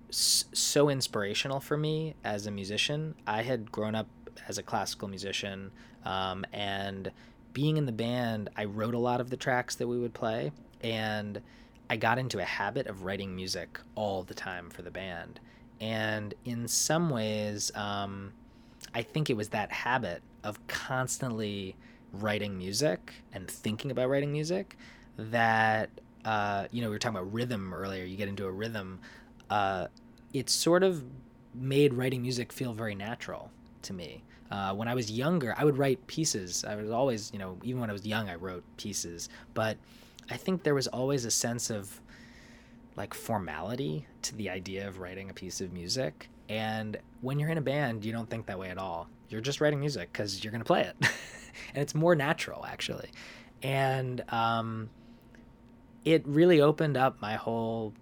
s- 0.10 0.46
so 0.54 0.90
inspirational 0.90 1.60
for 1.60 1.78
me 1.78 2.16
as 2.24 2.46
a 2.46 2.52
musician. 2.52 3.16
I 3.26 3.42
had 3.44 3.72
grown 3.72 3.96
up 3.96 4.08
as 4.48 4.58
a 4.58 4.64
classical 4.64 5.08
musician, 5.08 5.72
um, 6.04 6.46
and 6.54 7.12
being 7.54 7.78
in 7.78 7.86
the 7.86 7.92
band, 7.92 8.50
I 8.56 8.66
wrote 8.66 8.94
a 8.94 9.00
lot 9.00 9.22
of 9.22 9.30
the 9.30 9.38
tracks 9.38 9.76
that 9.76 9.88
we 9.88 9.98
would 9.98 10.14
play, 10.14 10.52
and 10.82 11.42
I 11.90 11.98
got 11.98 12.18
into 12.18 12.40
a 12.40 12.44
habit 12.44 12.88
of 12.88 13.04
writing 13.04 13.36
music 13.36 13.80
all 13.96 14.24
the 14.24 14.34
time 14.34 14.70
for 14.70 14.82
the 14.82 14.92
band. 14.92 15.40
And 15.80 16.34
in 16.46 16.68
some 16.68 17.10
ways, 17.10 17.72
um, 17.76 18.34
I 18.94 19.02
think 19.02 19.30
it 19.30 19.38
was 19.38 19.50
that 19.50 19.72
habit 19.72 20.22
of 20.44 20.66
constantly 20.68 21.76
writing 22.14 22.58
music 22.58 23.14
and 23.34 23.48
thinking 23.48 23.92
about 23.92 24.10
writing 24.10 24.32
music 24.32 24.78
that, 25.18 25.90
uh, 26.24 26.68
you 26.72 26.82
know, 26.82 26.88
we 26.88 26.96
were 26.96 27.00
talking 27.00 27.18
about 27.18 27.32
rhythm 27.34 27.74
earlier. 27.74 28.04
You 28.04 28.16
get 28.18 28.30
into 28.30 28.46
a 28.46 28.52
rhythm. 28.52 29.00
Uh, 29.50 29.88
it 30.34 30.50
sort 30.50 30.84
of 30.84 31.04
made 31.54 31.94
writing 31.94 32.22
music 32.22 32.52
feel 32.52 32.74
very 32.74 32.96
natural 32.96 33.52
to 33.84 33.94
me. 33.94 34.24
Uh, 34.52 34.74
when 34.74 34.88
I 34.88 34.94
was 34.94 35.12
younger, 35.12 35.56
I 35.58 35.66
would 35.66 35.78
write 35.78 36.06
pieces. 36.08 36.64
I 36.66 36.76
was 36.76 36.90
always, 36.90 37.32
you 37.34 37.40
know, 37.40 37.58
even 37.64 37.82
when 37.82 37.90
I 37.90 37.94
was 37.94 38.06
young, 38.06 38.30
I 38.30 38.36
wrote 38.36 38.64
pieces. 38.78 39.30
But 39.54 39.78
I 40.30 40.38
think 40.38 40.64
there 40.64 40.76
was 40.76 40.88
always 40.88 41.26
a 41.26 41.32
sense 41.32 41.70
of 41.70 42.02
like 42.96 43.14
formality 43.14 44.08
to 44.24 44.36
the 44.36 44.50
idea 44.50 44.88
of 44.88 45.00
writing 45.00 45.30
a 45.30 45.34
piece 45.34 45.62
of 45.62 45.74
music. 45.74 46.30
And 46.50 46.98
when 47.22 47.40
you're 47.40 47.50
in 47.50 47.58
a 47.58 47.62
band, 47.62 48.06
you 48.06 48.12
don't 48.12 48.30
think 48.30 48.46
that 48.48 48.58
way 48.58 48.70
at 48.70 48.78
all. 48.78 49.10
You're 49.30 49.42
just 49.42 49.60
writing 49.60 49.80
music 49.80 50.12
because 50.12 50.44
you're 50.44 50.52
going 50.52 50.62
to 50.62 50.66
play 50.66 50.82
it. 50.82 50.96
and 51.02 51.82
it's 51.82 51.96
more 51.96 52.16
natural, 52.16 52.66
actually. 52.66 53.10
And 53.62 54.24
um, 54.30 54.90
it 56.06 56.26
really 56.26 56.62
opened 56.62 56.98
up 56.98 57.20
my 57.22 57.36
whole 57.36 57.94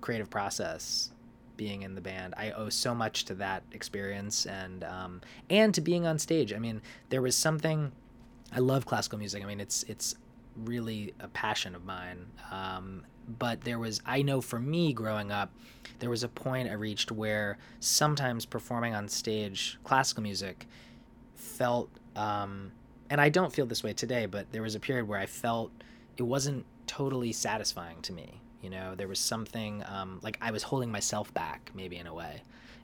creative 0.00 0.28
process 0.28 1.10
being 1.56 1.82
in 1.82 1.94
the 1.94 2.00
band. 2.00 2.34
I 2.36 2.50
owe 2.50 2.68
so 2.68 2.94
much 2.94 3.24
to 3.26 3.34
that 3.36 3.62
experience 3.72 4.46
and 4.46 4.84
um, 4.84 5.20
and 5.48 5.72
to 5.74 5.80
being 5.80 6.06
on 6.06 6.18
stage. 6.18 6.52
I 6.52 6.58
mean, 6.58 6.82
there 7.08 7.22
was 7.22 7.34
something. 7.36 7.92
I 8.52 8.58
love 8.58 8.84
classical 8.84 9.18
music. 9.18 9.42
I 9.42 9.46
mean, 9.46 9.60
it's 9.60 9.82
it's 9.84 10.16
really 10.64 11.14
a 11.20 11.28
passion 11.28 11.74
of 11.74 11.84
mine. 11.84 12.26
Um, 12.50 13.04
but 13.38 13.62
there 13.62 13.78
was, 13.78 14.00
I 14.06 14.22
know 14.22 14.40
for 14.40 14.58
me 14.58 14.92
growing 14.92 15.32
up, 15.32 15.50
there 15.98 16.10
was 16.10 16.22
a 16.22 16.28
point 16.28 16.68
I 16.68 16.74
reached 16.74 17.10
where 17.10 17.58
sometimes 17.80 18.46
performing 18.46 18.94
on 18.94 19.08
stage 19.08 19.78
classical 19.84 20.22
music 20.22 20.66
felt, 21.34 21.90
um, 22.14 22.72
and 23.10 23.20
I 23.20 23.28
don't 23.28 23.52
feel 23.52 23.66
this 23.66 23.82
way 23.82 23.92
today, 23.92 24.26
but 24.26 24.50
there 24.52 24.62
was 24.62 24.74
a 24.74 24.80
period 24.80 25.08
where 25.08 25.18
I 25.18 25.26
felt 25.26 25.70
it 26.16 26.22
wasn't 26.22 26.64
totally 26.86 27.32
satisfying 27.32 28.00
to 28.02 28.12
me. 28.12 28.40
You 28.62 28.70
know, 28.70 28.94
there 28.94 29.08
was 29.08 29.18
something 29.18 29.84
um, 29.86 30.18
like 30.22 30.38
I 30.40 30.50
was 30.50 30.62
holding 30.62 30.90
myself 30.90 31.32
back, 31.34 31.70
maybe 31.74 31.96
in 31.96 32.06
a 32.06 32.14
way. 32.14 32.42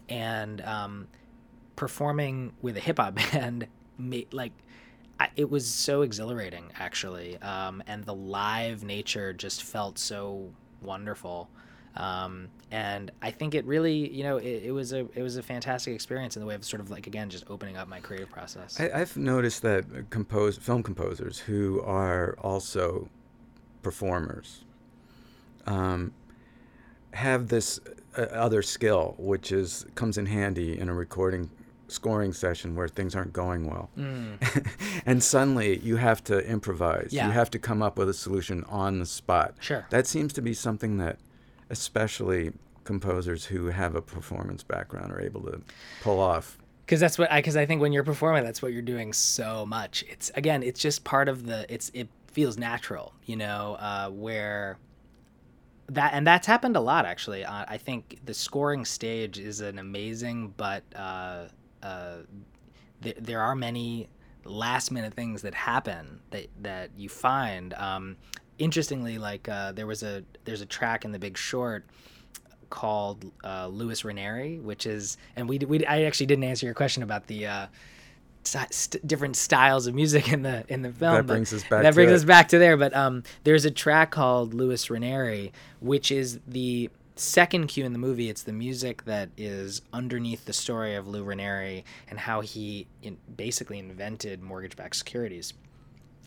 And 0.08 0.60
um, 0.62 1.08
performing 1.76 2.52
with 2.62 2.76
a 2.76 2.80
hip 2.80 2.98
hop 2.98 3.14
band, 3.32 3.66
like, 4.32 4.52
it 5.36 5.50
was 5.50 5.66
so 5.66 6.02
exhilarating 6.02 6.70
actually 6.78 7.38
um, 7.38 7.82
and 7.86 8.04
the 8.04 8.14
live 8.14 8.84
nature 8.84 9.32
just 9.32 9.62
felt 9.62 9.98
so 9.98 10.50
wonderful 10.82 11.48
Um, 11.94 12.48
and 12.70 13.10
I 13.20 13.30
think 13.30 13.54
it 13.54 13.66
really, 13.66 14.10
you 14.10 14.22
know, 14.22 14.38
it, 14.38 14.62
it, 14.64 14.72
was 14.72 14.92
a 14.92 15.00
it 15.14 15.22
was 15.22 15.36
a 15.36 15.42
fantastic 15.42 15.94
experience 15.94 16.36
in 16.36 16.40
the 16.40 16.46
way 16.46 16.54
of 16.54 16.64
sort 16.64 16.80
of 16.80 16.90
like 16.90 17.06
again 17.06 17.28
just 17.28 17.44
opening 17.50 17.76
up 17.76 17.86
my 17.86 18.00
creative 18.00 18.30
process. 18.30 18.80
I, 18.80 18.98
have 18.98 19.16
noticed 19.16 19.60
that 19.62 19.84
compose 20.10 20.56
film 20.56 20.82
composers 20.82 21.38
who 21.38 21.82
are 21.82 22.34
also 22.38 23.08
performers 23.82 24.64
um, 25.66 26.12
have 27.12 27.48
this 27.48 27.78
uh, 28.16 28.22
other 28.22 28.62
skill, 28.62 29.14
which 29.18 29.52
is 29.52 29.84
comes 29.94 30.16
in 30.16 30.26
handy 30.26 30.78
in 30.78 30.88
a 30.88 30.94
recording 30.94 31.50
scoring 31.92 32.32
session 32.32 32.74
where 32.74 32.88
things 32.88 33.14
aren't 33.14 33.32
going 33.32 33.66
well. 33.66 33.90
Mm. 33.98 34.66
and 35.06 35.22
suddenly 35.22 35.78
you 35.78 35.96
have 35.96 36.22
to 36.24 36.38
improvise. 36.46 37.10
Yeah. 37.12 37.26
You 37.26 37.32
have 37.32 37.50
to 37.50 37.58
come 37.58 37.82
up 37.82 37.98
with 37.98 38.08
a 38.08 38.14
solution 38.14 38.64
on 38.64 38.98
the 38.98 39.06
spot. 39.06 39.54
Sure. 39.60 39.86
That 39.90 40.06
seems 40.06 40.32
to 40.34 40.42
be 40.42 40.54
something 40.54 40.98
that 40.98 41.18
especially 41.70 42.52
composers 42.84 43.46
who 43.46 43.66
have 43.66 43.94
a 43.94 44.02
performance 44.02 44.62
background 44.62 45.12
are 45.12 45.20
able 45.20 45.42
to 45.42 45.62
pull 46.02 46.18
off 46.18 46.58
because 46.84 47.00
that's 47.00 47.16
what 47.16 47.30
I 47.30 47.38
because 47.38 47.56
I 47.56 47.64
think 47.64 47.80
when 47.80 47.92
you're 47.92 48.04
performing, 48.04 48.44
that's 48.44 48.60
what 48.60 48.72
you're 48.72 48.82
doing 48.82 49.12
so 49.12 49.64
much. 49.64 50.04
It's 50.08 50.30
again, 50.34 50.62
it's 50.62 50.80
just 50.80 51.04
part 51.04 51.28
of 51.28 51.46
the. 51.46 51.64
It's 51.72 51.90
it 51.94 52.08
feels 52.32 52.58
natural, 52.58 53.14
you 53.24 53.36
know, 53.36 53.76
uh, 53.80 54.10
where 54.10 54.78
that 55.88 56.12
and 56.14 56.26
that's 56.26 56.46
happened 56.46 56.76
a 56.76 56.80
lot 56.80 57.06
actually. 57.06 57.44
Uh, 57.44 57.64
I 57.68 57.78
think 57.78 58.18
the 58.24 58.34
scoring 58.34 58.84
stage 58.84 59.38
is 59.38 59.60
an 59.60 59.78
amazing, 59.78 60.54
but 60.56 60.82
uh, 60.94 61.46
uh, 61.82 62.18
th- 63.02 63.16
there 63.20 63.40
are 63.40 63.54
many 63.54 64.08
last 64.44 64.90
minute 64.90 65.14
things 65.14 65.42
that 65.42 65.54
happen 65.54 66.20
that 66.30 66.46
that 66.62 66.90
you 66.96 67.08
find. 67.08 67.74
Um, 67.74 68.16
interestingly, 68.58 69.18
like 69.18 69.48
uh, 69.48 69.72
there 69.72 69.86
was 69.86 70.02
a 70.02 70.24
there's 70.44 70.60
a 70.60 70.66
track 70.66 71.04
in 71.04 71.12
The 71.12 71.18
Big 71.18 71.36
Short 71.36 71.84
called 72.70 73.30
uh, 73.44 73.68
Lewis 73.68 74.04
Ranieri, 74.04 74.58
which 74.58 74.86
is 74.86 75.16
and 75.36 75.48
we 75.48 75.58
we 75.58 75.84
I 75.86 76.02
actually 76.02 76.26
didn't 76.26 76.44
answer 76.44 76.66
your 76.66 76.74
question 76.74 77.02
about 77.02 77.26
the 77.26 77.46
uh, 77.46 77.66
st- 78.44 79.06
different 79.06 79.36
styles 79.36 79.86
of 79.86 79.94
music 79.94 80.32
in 80.32 80.42
the 80.42 80.64
in 80.68 80.82
the 80.82 80.92
film. 80.92 81.14
That 81.14 81.26
brings 81.26 81.52
us 81.52 81.62
back. 81.62 81.82
That 81.82 81.94
brings 81.94 82.12
us 82.12 82.24
back 82.24 82.48
to 82.48 82.58
there. 82.58 82.76
But 82.76 82.94
um, 82.94 83.22
there's 83.44 83.64
a 83.64 83.70
track 83.70 84.10
called 84.10 84.54
Lewis 84.54 84.90
Ranieri, 84.90 85.52
which 85.80 86.10
is 86.10 86.40
the 86.46 86.90
second 87.16 87.66
cue 87.66 87.84
in 87.84 87.92
the 87.92 87.98
movie. 87.98 88.28
It's 88.30 88.42
the 88.42 88.52
music 88.52 89.04
that 89.04 89.30
is 89.36 89.82
underneath 89.92 90.44
the 90.44 90.52
story 90.52 90.94
of 90.94 91.06
Lou 91.06 91.24
Ranieri 91.24 91.84
and 92.08 92.18
how 92.18 92.40
he 92.40 92.86
in, 93.02 93.18
basically 93.36 93.78
invented 93.78 94.42
mortgage-backed 94.42 94.96
securities 94.96 95.54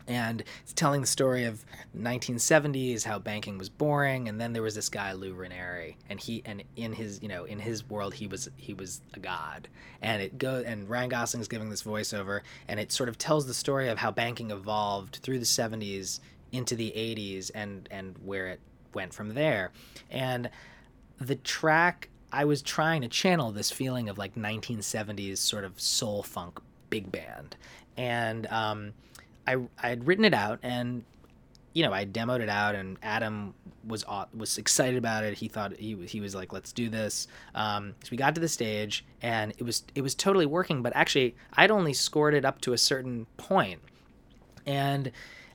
and 0.08 0.44
it's 0.62 0.72
telling 0.72 1.00
the 1.00 1.06
story 1.06 1.44
of 1.44 1.64
1970s 1.96 3.04
how 3.04 3.18
banking 3.18 3.58
was 3.58 3.68
boring 3.68 4.28
and 4.28 4.40
then 4.40 4.52
there 4.52 4.62
was 4.62 4.74
this 4.74 4.88
guy 4.88 5.12
Lou 5.12 5.34
Ranieri 5.34 5.96
and 6.08 6.20
he 6.20 6.42
and 6.44 6.62
in 6.76 6.92
his 6.92 7.20
you 7.22 7.28
know 7.28 7.44
in 7.44 7.58
his 7.58 7.88
world 7.88 8.14
he 8.14 8.26
was 8.26 8.48
he 8.56 8.74
was 8.74 9.00
a 9.14 9.18
god 9.18 9.68
and 10.02 10.22
it 10.22 10.38
go 10.38 10.62
and 10.64 10.88
Ryan 10.88 11.10
Gosling's 11.10 11.48
giving 11.48 11.70
this 11.70 11.82
voiceover 11.82 12.42
and 12.68 12.78
it 12.78 12.92
sort 12.92 13.08
of 13.08 13.18
tells 13.18 13.46
the 13.46 13.54
story 13.54 13.88
of 13.88 13.98
how 13.98 14.10
banking 14.10 14.50
evolved 14.50 15.16
through 15.22 15.38
the 15.38 15.44
70s 15.44 16.20
into 16.52 16.76
the 16.76 16.92
80s 16.96 17.50
and 17.54 17.88
and 17.90 18.16
where 18.24 18.48
it 18.48 18.60
went 18.94 19.12
from 19.12 19.34
there 19.34 19.72
and 20.10 20.48
the 21.18 21.36
track 21.36 22.08
I 22.32 22.44
was 22.44 22.62
trying 22.62 23.02
to 23.02 23.08
channel 23.08 23.52
this 23.52 23.70
feeling 23.70 24.08
of 24.08 24.18
like 24.18 24.34
1970s 24.34 25.38
sort 25.38 25.64
of 25.64 25.80
soul 25.80 26.22
funk 26.22 26.60
big 26.90 27.10
band 27.10 27.56
and 27.96 28.46
um 28.48 28.92
I 29.46 29.56
I 29.82 29.88
had 29.88 30.06
written 30.06 30.24
it 30.24 30.34
out 30.34 30.58
and 30.62 31.04
you 31.72 31.82
know 31.82 31.92
I 31.92 32.04
demoed 32.04 32.40
it 32.40 32.48
out 32.48 32.74
and 32.74 32.98
Adam 33.02 33.54
was 33.86 34.04
was 34.34 34.58
excited 34.58 34.96
about 34.96 35.24
it. 35.24 35.34
He 35.34 35.48
thought 35.48 35.76
he 35.76 35.94
he 36.06 36.20
was 36.20 36.34
like 36.34 36.52
let's 36.52 36.72
do 36.72 36.88
this. 36.88 37.28
Um, 37.54 37.94
so 38.02 38.08
we 38.10 38.16
got 38.16 38.34
to 38.34 38.40
the 38.40 38.48
stage 38.48 39.04
and 39.22 39.52
it 39.58 39.62
was 39.62 39.84
it 39.94 40.02
was 40.02 40.14
totally 40.14 40.46
working. 40.46 40.82
But 40.82 40.94
actually 40.96 41.36
I'd 41.52 41.70
only 41.70 41.92
scored 41.92 42.34
it 42.34 42.44
up 42.44 42.60
to 42.62 42.72
a 42.72 42.78
certain 42.78 43.26
point, 43.36 43.80
and 44.64 45.12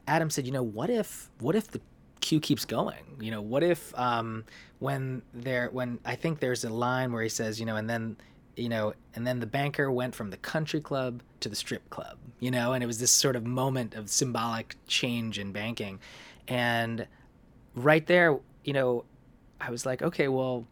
Adam 0.07 0.29
said, 0.29 0.45
you 0.45 0.51
know 0.51 0.63
what 0.63 0.89
if 0.89 1.29
what 1.39 1.55
if 1.55 1.69
the 1.69 1.81
cue 2.21 2.39
keeps 2.39 2.65
going? 2.65 3.17
You 3.19 3.31
know 3.31 3.41
what 3.41 3.63
if 3.63 3.97
um, 3.97 4.45
when 4.79 5.21
there 5.33 5.69
when 5.71 5.99
I 6.05 6.15
think 6.15 6.39
there's 6.39 6.63
a 6.63 6.69
line 6.69 7.11
where 7.11 7.23
he 7.23 7.29
says 7.29 7.59
you 7.59 7.65
know 7.65 7.75
and 7.75 7.89
then 7.89 8.17
you 8.55 8.69
know, 8.69 8.93
and 9.15 9.25
then 9.25 9.39
the 9.39 9.45
banker 9.45 9.91
went 9.91 10.15
from 10.15 10.29
the 10.29 10.37
country 10.37 10.81
club 10.81 11.21
to 11.39 11.49
the 11.49 11.55
strip 11.55 11.89
club, 11.89 12.17
you 12.39 12.51
know, 12.51 12.73
and 12.73 12.83
it 12.83 12.87
was 12.87 12.99
this 12.99 13.11
sort 13.11 13.35
of 13.35 13.45
moment 13.45 13.95
of 13.95 14.09
symbolic 14.09 14.75
change 14.87 15.39
in 15.39 15.51
banking. 15.51 15.99
And 16.47 17.07
right 17.75 18.05
there, 18.05 18.37
you 18.63 18.73
know, 18.73 19.05
I 19.59 19.71
was 19.71 19.85
like, 19.85 20.01
okay, 20.01 20.27
well, 20.27 20.67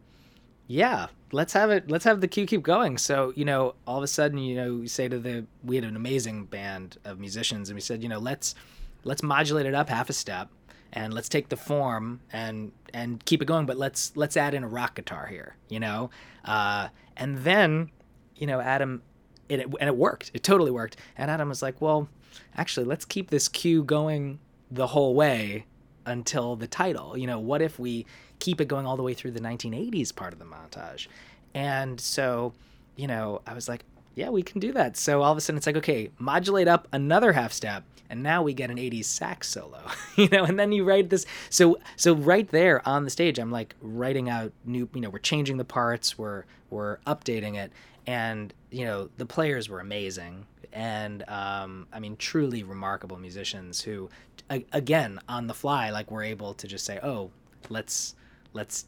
yeah, 0.68 1.08
let's 1.32 1.54
have 1.54 1.72
it. 1.72 1.90
Let's 1.90 2.06
have 2.06 2.22
the 2.22 2.28
cue 2.28 2.46
keep 2.46 2.64
going. 2.64 2.98
So, 2.98 3.34
you 3.36 3.46
know, 3.46 3.76
all 3.88 3.98
of 3.98 4.04
a 4.04 4.08
sudden, 4.08 4.38
you 4.38 4.56
know, 4.56 4.74
we 4.76 4.88
say 4.88 5.08
to 5.08 5.18
the, 5.18 5.46
we 5.64 5.76
had 5.76 5.86
an 5.86 5.96
amazing 5.96 6.46
band 6.46 6.98
of 7.06 7.20
musicians 7.20 7.70
and 7.70 7.76
we 7.76 7.82
said, 7.82 8.04
you 8.04 8.10
know, 8.10 8.20
let's, 8.20 8.56
let's 9.04 9.24
modulate 9.24 9.66
it 9.66 9.74
up 9.74 9.90
half 9.90 10.10
a 10.10 10.14
step 10.14 10.50
and 10.94 11.14
let's 11.14 11.30
take 11.30 11.50
the 11.50 11.58
form 11.58 12.22
and 12.32 12.72
and 12.94 13.24
keep 13.26 13.42
it 13.42 13.46
going 13.46 13.66
but 13.66 13.78
let's 13.78 14.12
let's 14.16 14.36
add 14.36 14.54
in 14.54 14.64
a 14.64 14.68
rock 14.68 14.96
guitar 14.96 15.28
here 15.28 15.56
you 15.70 15.80
know? 15.80 16.10
Uh, 16.46 16.90
and 17.18 17.40
then 17.40 17.90
you 18.36 18.48
know 18.48 18.60
adam 18.60 19.02
it, 19.48 19.66
and 19.66 19.88
it 19.88 19.98
worked. 19.98 20.30
It 20.36 20.44
totally 20.44 20.70
worked. 20.70 20.98
And 21.18 21.32
adam 21.32 21.50
was 21.50 21.62
like 21.62 21.82
well 21.82 22.10
actually 22.56 22.86
let's 22.86 23.06
keep 23.06 23.30
this 23.30 23.48
cue 23.48 23.84
going 23.84 24.40
the 24.70 24.88
whole 24.88 25.16
way 25.16 25.66
until 26.06 26.56
the 26.56 26.68
title. 26.68 27.18
You 27.18 27.28
know 27.28 27.40
what 27.40 27.62
if 27.62 27.80
we 27.80 28.06
keep 28.40 28.62
it 28.62 28.68
going 28.68 28.86
all 28.86 28.98
the 28.98 29.04
way 29.04 29.14
through 29.14 29.32
the 29.32 29.42
1980s 29.42 30.16
part 30.16 30.34
of 30.34 30.40
the 30.40 30.46
montage? 30.46 31.08
And 31.54 32.00
so 32.00 32.54
you 33.00 33.08
know 33.08 33.42
i 33.48 33.54
was 33.54 33.70
like 33.70 33.86
yeah 34.16 34.30
we 34.30 34.44
can 34.44 34.60
do 34.60 34.72
that. 34.74 34.98
So 34.98 35.22
all 35.22 35.32
of 35.32 35.38
a 35.38 35.42
sudden 35.42 35.58
it's 35.58 35.68
like 35.68 35.78
okay 35.78 36.12
modulate 36.18 36.68
up 36.68 36.88
another 36.92 37.34
half 37.34 37.54
step 37.54 37.84
and 38.10 38.24
now 38.24 38.42
we 38.42 38.54
get 38.54 38.72
an 38.72 38.78
80s 38.78 39.06
sax 39.06 39.48
solo 39.48 39.80
you 40.16 40.28
know 40.30 40.44
and 40.44 40.60
then 40.60 40.72
you 40.72 40.84
write 40.84 41.10
this 41.10 41.26
so 41.50 41.80
so 41.96 42.16
right 42.16 42.50
there 42.50 42.88
on 42.88 43.04
the 43.04 43.10
stage 43.10 43.40
i'm 43.40 43.52
like 43.52 43.76
writing 43.82 44.30
out 44.30 44.52
new 44.66 44.90
you 44.94 45.02
know 45.02 45.10
we're 45.10 45.20
changing 45.20 45.58
the 45.58 45.66
parts 45.66 46.18
we're 46.18 46.44
we're 46.70 46.98
updating 47.08 47.56
it 47.56 47.72
and 48.08 48.54
you 48.72 48.84
know 48.86 49.10
the 49.18 49.26
players 49.26 49.70
were 49.70 49.80
amazing 49.80 50.46
and 50.74 51.24
um, 51.30 51.88
i 51.94 52.00
mean 52.00 52.16
truly 52.18 52.64
remarkable 52.64 53.18
musicians 53.18 53.82
who 53.82 54.10
a- 54.52 54.66
again 54.74 55.20
on 55.30 55.48
the 55.48 55.54
fly 55.54 55.90
like 55.90 56.10
were 56.12 56.24
able 56.24 56.54
to 56.54 56.68
just 56.68 56.86
say 56.86 57.00
oh 57.04 57.30
let's 57.70 58.16
let's 58.54 58.86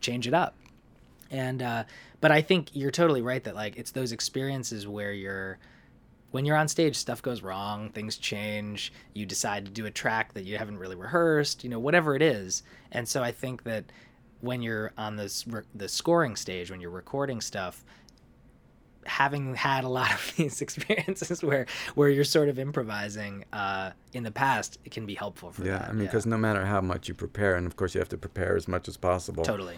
change 0.00 0.26
it 0.26 0.34
up 0.34 0.54
and 1.30 1.62
uh, 1.62 1.84
but 2.20 2.30
i 2.30 2.40
think 2.40 2.68
you're 2.72 2.90
totally 2.90 3.22
right 3.22 3.44
that 3.44 3.54
like 3.54 3.76
it's 3.76 3.90
those 3.92 4.12
experiences 4.12 4.86
where 4.86 5.12
you're 5.12 5.58
when 6.30 6.44
you're 6.44 6.56
on 6.56 6.68
stage, 6.68 6.94
stuff 6.96 7.22
goes 7.22 7.42
wrong, 7.42 7.90
things 7.90 8.18
change, 8.18 8.92
you 9.14 9.24
decide 9.24 9.64
to 9.64 9.70
do 9.70 9.86
a 9.86 9.90
track 9.90 10.34
that 10.34 10.44
you 10.44 10.58
haven't 10.58 10.78
really 10.78 10.96
rehearsed, 10.96 11.64
you 11.64 11.70
know, 11.70 11.78
whatever 11.78 12.14
it 12.14 12.22
is. 12.22 12.62
And 12.92 13.08
so 13.08 13.22
I 13.22 13.32
think 13.32 13.62
that 13.64 13.84
when 14.40 14.62
you're 14.62 14.92
on 14.96 15.16
this 15.16 15.44
the 15.74 15.88
scoring 15.88 16.36
stage, 16.36 16.70
when 16.70 16.80
you're 16.80 16.90
recording 16.90 17.40
stuff, 17.40 17.84
having 19.06 19.54
had 19.54 19.84
a 19.84 19.88
lot 19.88 20.12
of 20.14 20.34
these 20.36 20.60
experiences 20.60 21.42
where 21.42 21.66
where 21.94 22.08
you're 22.10 22.24
sort 22.24 22.48
of 22.48 22.58
improvising 22.58 23.44
uh, 23.52 23.92
in 24.12 24.22
the 24.22 24.30
past, 24.30 24.78
it 24.84 24.90
can 24.90 25.06
be 25.06 25.14
helpful 25.14 25.50
for 25.50 25.64
yeah, 25.64 25.78
that. 25.78 25.88
I 25.88 25.92
mean, 25.92 26.04
because 26.04 26.26
yeah. 26.26 26.30
no 26.30 26.36
matter 26.36 26.66
how 26.66 26.80
much 26.80 27.08
you 27.08 27.14
prepare, 27.14 27.56
and 27.56 27.66
of 27.66 27.76
course 27.76 27.94
you 27.94 28.00
have 28.00 28.08
to 28.10 28.18
prepare 28.18 28.54
as 28.54 28.68
much 28.68 28.86
as 28.86 28.96
possible. 28.96 29.44
Totally. 29.44 29.76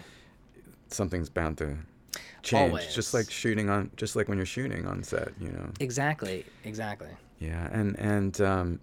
Something's 0.93 1.29
bound 1.29 1.57
to 1.59 1.77
change 2.43 2.71
Always. 2.71 2.93
just 2.93 3.13
like 3.13 3.29
shooting 3.29 3.69
on 3.69 3.91
just 3.95 4.15
like 4.15 4.27
when 4.27 4.37
you're 4.37 4.45
shooting 4.45 4.87
on 4.87 5.03
set 5.03 5.29
you 5.39 5.49
know? 5.49 5.69
Exactly 5.79 6.45
exactly. 6.63 7.09
Yeah 7.39 7.67
and 7.71 7.97
and 7.99 8.41
um 8.41 8.79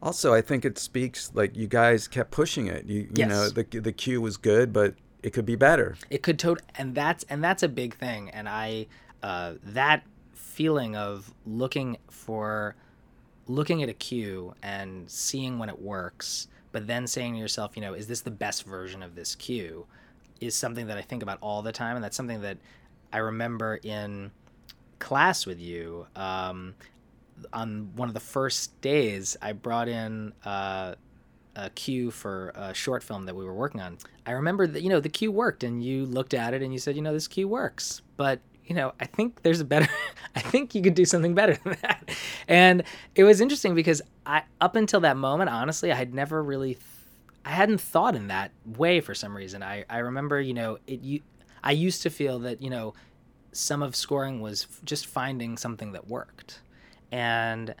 also 0.00 0.34
i 0.34 0.40
think 0.40 0.64
it 0.64 0.78
speaks 0.78 1.30
like 1.34 1.56
you 1.56 1.66
guys 1.66 2.08
kept 2.08 2.30
pushing 2.30 2.66
it. 2.66 2.86
You 2.86 3.00
you 3.00 3.10
yes. 3.14 3.28
know 3.28 3.48
the 3.48 3.64
the 3.80 3.92
cue 3.92 4.20
was 4.20 4.36
good 4.36 4.72
but 4.72 4.94
it 5.22 5.32
could 5.32 5.46
be 5.46 5.54
better. 5.56 5.96
It 6.10 6.22
could 6.22 6.38
tot 6.38 6.60
and 6.76 6.94
that's 6.94 7.24
and 7.28 7.42
that's 7.42 7.62
a 7.62 7.68
big 7.68 7.94
thing 7.94 8.30
and 8.30 8.48
i 8.48 8.86
uh 9.22 9.54
that 9.62 10.04
feeling 10.34 10.96
of 10.96 11.32
looking 11.46 11.96
for 12.10 12.74
looking 13.48 13.82
at 13.82 13.88
a 13.88 13.94
cue 13.94 14.54
and 14.62 15.10
seeing 15.10 15.58
when 15.58 15.68
it 15.68 15.80
works 15.80 16.48
but 16.72 16.86
then 16.86 17.06
saying 17.06 17.34
to 17.34 17.38
yourself 17.38 17.72
you 17.74 17.82
know 17.82 17.94
is 17.94 18.06
this 18.06 18.20
the 18.20 18.30
best 18.30 18.64
version 18.64 19.02
of 19.02 19.14
this 19.14 19.34
cue 19.34 19.86
is 20.42 20.54
something 20.54 20.88
that 20.88 20.98
I 20.98 21.02
think 21.02 21.22
about 21.22 21.38
all 21.40 21.62
the 21.62 21.72
time, 21.72 21.96
and 21.96 22.04
that's 22.04 22.16
something 22.16 22.42
that 22.42 22.58
I 23.12 23.18
remember 23.18 23.78
in 23.82 24.30
class 24.98 25.46
with 25.46 25.60
you. 25.60 26.06
Um, 26.16 26.74
on 27.52 27.90
one 27.96 28.08
of 28.08 28.14
the 28.14 28.20
first 28.20 28.80
days, 28.80 29.36
I 29.42 29.52
brought 29.52 29.88
in 29.88 30.32
uh, 30.44 30.94
a 31.56 31.70
cue 31.70 32.10
for 32.10 32.52
a 32.54 32.72
short 32.74 33.02
film 33.02 33.26
that 33.26 33.34
we 33.34 33.44
were 33.44 33.54
working 33.54 33.80
on. 33.80 33.98
I 34.26 34.32
remember 34.32 34.66
that 34.66 34.82
you 34.82 34.88
know 34.88 35.00
the 35.00 35.08
cue 35.08 35.32
worked, 35.32 35.64
and 35.64 35.82
you 35.82 36.06
looked 36.06 36.34
at 36.34 36.54
it 36.54 36.62
and 36.62 36.72
you 36.72 36.78
said, 36.78 36.96
you 36.96 37.02
know, 37.02 37.12
this 37.12 37.28
cue 37.28 37.48
works, 37.48 38.02
but 38.16 38.40
you 38.64 38.74
know, 38.74 38.92
I 39.00 39.06
think 39.06 39.42
there's 39.42 39.60
a 39.60 39.64
better. 39.64 39.88
I 40.36 40.40
think 40.40 40.74
you 40.74 40.82
could 40.82 40.94
do 40.94 41.04
something 41.04 41.34
better 41.34 41.54
than 41.64 41.76
that. 41.82 42.10
And 42.48 42.84
it 43.14 43.24
was 43.24 43.40
interesting 43.40 43.74
because 43.74 44.02
I, 44.24 44.42
up 44.60 44.76
until 44.76 45.00
that 45.00 45.16
moment, 45.16 45.50
honestly, 45.50 45.92
I 45.92 45.94
had 45.94 46.14
never 46.14 46.42
really 46.42 46.74
I 47.44 47.50
hadn't 47.50 47.80
thought 47.80 48.14
in 48.14 48.28
that 48.28 48.52
way 48.64 49.00
for 49.00 49.14
some 49.14 49.36
reason. 49.36 49.62
I, 49.62 49.84
I 49.90 49.98
remember, 49.98 50.40
you 50.40 50.54
know, 50.54 50.78
it 50.86 51.00
you 51.00 51.20
I 51.64 51.72
used 51.72 52.02
to 52.02 52.10
feel 52.10 52.38
that, 52.40 52.62
you 52.62 52.70
know, 52.70 52.94
some 53.52 53.82
of 53.82 53.94
scoring 53.94 54.40
was 54.40 54.66
just 54.84 55.06
finding 55.06 55.56
something 55.56 55.92
that 55.92 56.08
worked. 56.08 56.60
And 57.10 57.74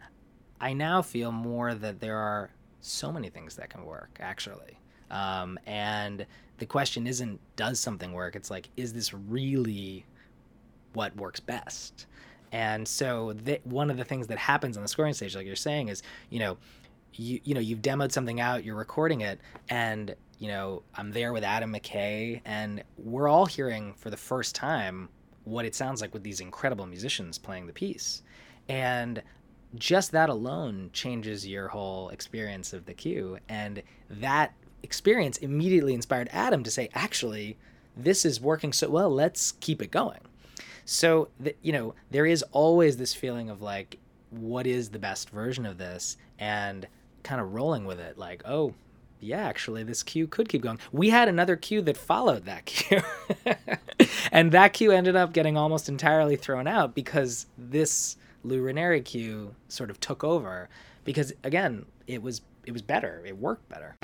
I 0.60 0.72
now 0.72 1.02
feel 1.02 1.32
more 1.32 1.74
that 1.74 2.00
there 2.00 2.18
are 2.18 2.50
so 2.80 3.10
many 3.10 3.28
things 3.28 3.56
that 3.56 3.70
can 3.70 3.84
work 3.84 4.18
actually. 4.20 4.78
Um, 5.10 5.58
and 5.66 6.26
the 6.58 6.66
question 6.66 7.06
isn't 7.06 7.40
does 7.56 7.78
something 7.78 8.12
work? 8.12 8.36
It's 8.36 8.50
like 8.50 8.68
is 8.76 8.92
this 8.92 9.14
really 9.14 10.04
what 10.92 11.16
works 11.16 11.40
best? 11.40 12.06
And 12.50 12.86
so 12.86 13.32
th- 13.32 13.62
one 13.64 13.90
of 13.90 13.96
the 13.96 14.04
things 14.04 14.26
that 14.26 14.36
happens 14.38 14.76
on 14.76 14.82
the 14.82 14.88
scoring 14.88 15.14
stage, 15.14 15.34
like 15.34 15.46
you're 15.46 15.56
saying, 15.56 15.88
is 15.88 16.02
you 16.30 16.38
know 16.38 16.58
you 17.14 17.40
you 17.44 17.54
know 17.54 17.60
you've 17.60 17.82
demoed 17.82 18.12
something 18.12 18.40
out, 18.40 18.64
you're 18.64 18.76
recording 18.76 19.20
it, 19.20 19.40
and 19.68 20.14
you 20.38 20.48
know 20.48 20.82
I'm 20.94 21.10
there 21.12 21.32
with 21.32 21.44
Adam 21.44 21.72
McKay, 21.72 22.40
and 22.44 22.82
we're 22.96 23.28
all 23.28 23.46
hearing 23.46 23.94
for 23.94 24.10
the 24.10 24.16
first 24.16 24.54
time 24.54 25.08
what 25.44 25.64
it 25.64 25.74
sounds 25.74 26.00
like 26.00 26.12
with 26.14 26.22
these 26.22 26.40
incredible 26.40 26.86
musicians 26.86 27.38
playing 27.38 27.66
the 27.66 27.72
piece, 27.72 28.22
and 28.68 29.22
just 29.74 30.12
that 30.12 30.28
alone 30.28 30.90
changes 30.92 31.46
your 31.46 31.68
whole 31.68 32.10
experience 32.10 32.72
of 32.72 32.84
the 32.84 32.94
cue, 32.94 33.38
and 33.48 33.82
that 34.10 34.52
experience 34.82 35.38
immediately 35.38 35.94
inspired 35.94 36.28
Adam 36.32 36.62
to 36.62 36.70
say, 36.70 36.88
actually, 36.94 37.56
this 37.96 38.24
is 38.24 38.40
working 38.40 38.72
so 38.72 38.90
well. 38.90 39.10
Let's 39.10 39.52
keep 39.52 39.80
it 39.82 39.90
going. 39.90 40.20
So, 40.84 41.28
the, 41.38 41.54
you 41.62 41.72
know, 41.72 41.94
there 42.10 42.26
is 42.26 42.42
always 42.52 42.96
this 42.96 43.14
feeling 43.14 43.48
of 43.48 43.62
like, 43.62 43.98
what 44.30 44.66
is 44.66 44.90
the 44.90 44.98
best 44.98 45.30
version 45.30 45.66
of 45.66 45.78
this? 45.78 46.16
And 46.38 46.86
kind 47.22 47.40
of 47.40 47.52
rolling 47.54 47.84
with 47.84 48.00
it 48.00 48.18
like 48.18 48.42
oh 48.44 48.74
yeah 49.20 49.46
actually 49.46 49.82
this 49.84 50.02
cue 50.02 50.26
could 50.26 50.48
keep 50.48 50.62
going. 50.62 50.78
We 50.90 51.10
had 51.10 51.28
another 51.28 51.56
cue 51.56 51.80
that 51.82 51.96
followed 51.96 52.44
that 52.44 52.64
cue 52.66 53.02
and 54.32 54.52
that 54.52 54.72
cue 54.72 54.90
ended 54.90 55.16
up 55.16 55.32
getting 55.32 55.56
almost 55.56 55.88
entirely 55.88 56.36
thrown 56.36 56.66
out 56.66 56.94
because 56.94 57.46
this 57.56 58.16
lou 58.44 59.00
cue 59.02 59.54
sort 59.68 59.90
of 59.90 60.00
took 60.00 60.24
over 60.24 60.68
because 61.04 61.32
again 61.44 61.86
it 62.06 62.22
was 62.22 62.42
it 62.64 62.72
was 62.72 62.82
better. 62.82 63.22
It 63.24 63.38
worked 63.38 63.68
better 63.68 63.96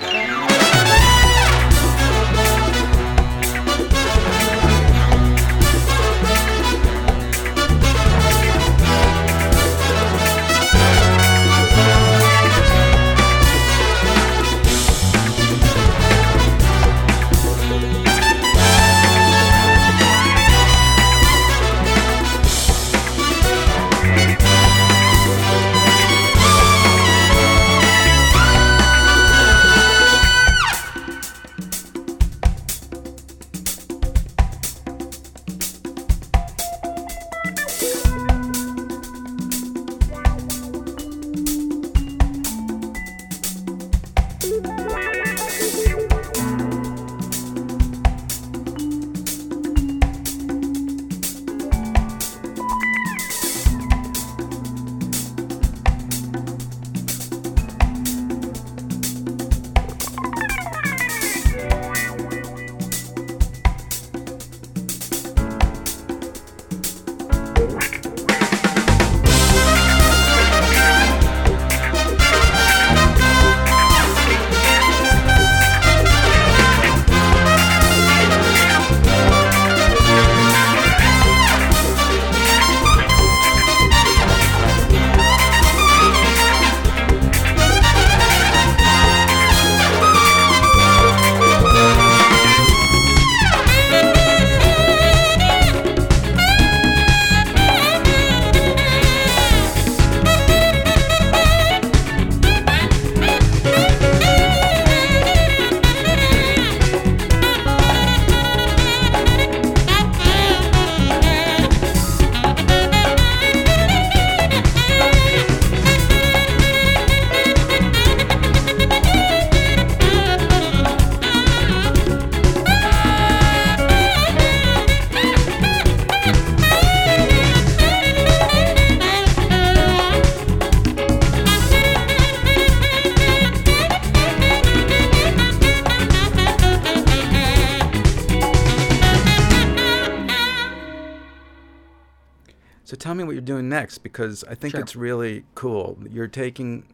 next 143.89 143.97
because 143.99 144.43
I 144.43 144.53
think 144.55 144.71
Sure. 144.73 144.81
it's 144.81 144.95
really 144.95 145.45
cool. 145.55 145.97
You're 146.11 146.27
taking 146.27 146.85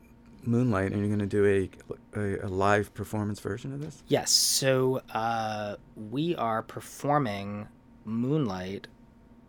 Moonlight 0.44 0.92
and 0.94 1.00
you're 1.00 1.10
going 1.16 1.20
to 1.20 1.26
do 1.26 1.46
a, 1.46 2.20
a 2.20 2.46
a 2.46 2.50
live 2.50 2.94
performance 2.94 3.40
version 3.42 3.74
of 3.74 3.82
this. 3.82 4.02
Yes. 4.08 4.32
So 4.32 5.02
uh, 5.14 5.76
we 5.96 6.36
are 6.36 6.62
performing 6.62 7.68
Moonlight 8.06 8.88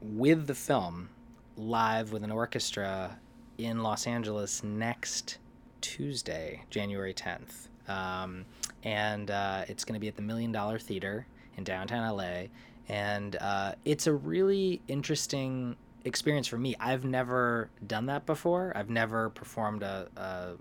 with 0.01 0.47
the 0.47 0.55
film 0.55 1.10
live 1.56 2.12
with 2.12 2.24
an 2.24 2.31
orchestra 2.32 3.18
in 3.59 3.82
Los 3.82 4.06
Angeles 4.06 4.62
next 4.64 5.39
Tuesday, 5.81 6.64
January 6.70 7.14
10th. 7.14 7.68
Um, 7.89 8.44
and 8.82 9.31
uh, 9.31 9.64
it's 9.68 9.85
going 9.85 9.94
to 9.94 10.01
be 10.01 10.09
at 10.09 10.16
the 10.16 10.23
Million 10.23 10.51
Dollar 10.51 10.78
Theater 10.78 11.27
in 11.56 11.64
downtown 11.64 12.16
LA. 12.16 12.47
And 12.89 13.36
uh, 13.36 13.74
it's 13.85 14.06
a 14.06 14.12
really 14.12 14.81
interesting 14.89 15.77
experience 16.07 16.47
for 16.47 16.57
me. 16.57 16.74
I've 16.81 17.05
never 17.05 17.69
done 17.87 18.07
that 18.07 18.24
before. 18.24 18.73
I've 18.74 18.89
never 18.89 19.28
performed 19.31 19.83
a, 19.83 20.09
a 20.16 20.53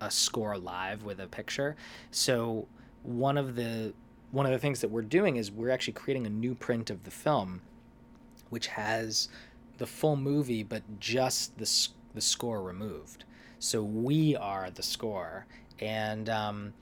a 0.00 0.10
score 0.10 0.56
live 0.56 1.02
with 1.02 1.20
a 1.20 1.26
picture. 1.26 1.76
So 2.10 2.68
one 3.02 3.38
of 3.38 3.56
the 3.56 3.94
one 4.30 4.44
of 4.46 4.52
the 4.52 4.58
things 4.58 4.80
that 4.80 4.90
we're 4.90 5.02
doing 5.02 5.36
is 5.36 5.50
we're 5.50 5.70
actually 5.70 5.94
creating 5.94 6.26
a 6.26 6.30
new 6.30 6.54
print 6.54 6.90
of 6.90 7.04
the 7.04 7.10
film, 7.10 7.62
which 8.50 8.66
has 8.66 9.28
the 9.78 9.86
full 9.86 10.16
movie 10.16 10.62
but 10.62 10.82
just 11.00 11.56
the 11.58 11.88
the 12.14 12.20
score 12.20 12.62
removed. 12.62 13.24
So 13.60 13.82
we 13.82 14.36
are 14.36 14.70
the 14.70 14.82
score, 14.82 15.46
and 15.80 16.28
um, 16.28 16.74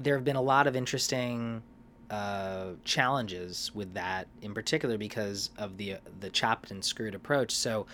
there 0.00 0.14
have 0.14 0.24
been 0.24 0.36
a 0.36 0.42
lot 0.42 0.66
of 0.66 0.74
interesting 0.74 1.62
uh, 2.10 2.70
challenges 2.84 3.70
with 3.74 3.94
that, 3.94 4.28
in 4.42 4.54
particular 4.54 4.98
because 4.98 5.50
of 5.58 5.76
the 5.76 5.96
the 6.20 6.30
chopped 6.30 6.70
and 6.70 6.84
screwed 6.84 7.14
approach. 7.14 7.54
So 7.54 7.86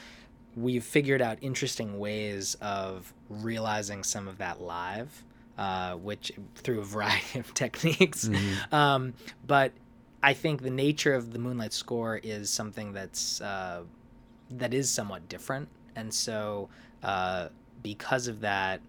we've 0.56 0.84
figured 0.84 1.20
out 1.20 1.38
interesting 1.40 1.98
ways 1.98 2.54
of 2.60 3.12
realizing 3.28 4.04
some 4.04 4.28
of 4.28 4.38
that 4.38 4.60
live, 4.60 5.24
uh, 5.58 5.94
which 5.94 6.32
through 6.54 6.80
a 6.80 6.84
variety 6.84 7.38
of 7.40 7.52
techniques. 7.54 8.30
Um, 8.70 9.14
but 9.46 9.72
I 10.22 10.32
think 10.32 10.62
the 10.62 10.70
nature 10.70 11.14
of 11.14 11.32
the 11.32 11.38
Moonlight 11.38 11.72
score 11.72 12.20
is 12.22 12.50
something 12.50 12.92
that's 12.92 13.40
uh, 13.40 13.82
that 14.50 14.72
is 14.72 14.90
somewhat 14.90 15.28
different, 15.28 15.68
and 15.96 16.12
so 16.12 16.68
uh, 17.02 17.48
because 17.82 18.28
of 18.28 18.40
that, 18.40 18.80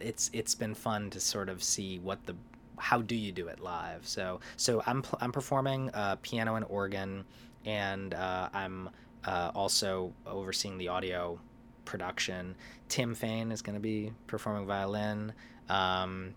it's 0.00 0.30
it's 0.32 0.54
been 0.54 0.74
fun 0.74 1.10
to 1.10 1.20
sort 1.20 1.48
of 1.48 1.62
see 1.62 1.98
what 1.98 2.24
the 2.26 2.34
how 2.80 3.02
do 3.02 3.14
you 3.14 3.32
do 3.32 3.48
it 3.48 3.60
live? 3.60 4.06
So 4.06 4.40
so 4.56 4.82
I'm 4.86 5.04
I'm 5.20 5.32
performing 5.32 5.90
uh, 5.90 6.16
piano 6.22 6.56
and 6.56 6.64
organ, 6.68 7.24
and 7.64 8.14
uh, 8.14 8.48
I'm 8.52 8.90
uh, 9.24 9.50
also 9.54 10.12
overseeing 10.26 10.78
the 10.78 10.88
audio 10.88 11.38
production. 11.84 12.56
Tim 12.88 13.14
Fain 13.14 13.52
is 13.52 13.62
going 13.62 13.74
to 13.74 13.80
be 13.80 14.12
performing 14.26 14.66
violin. 14.66 15.32
Um, 15.68 16.34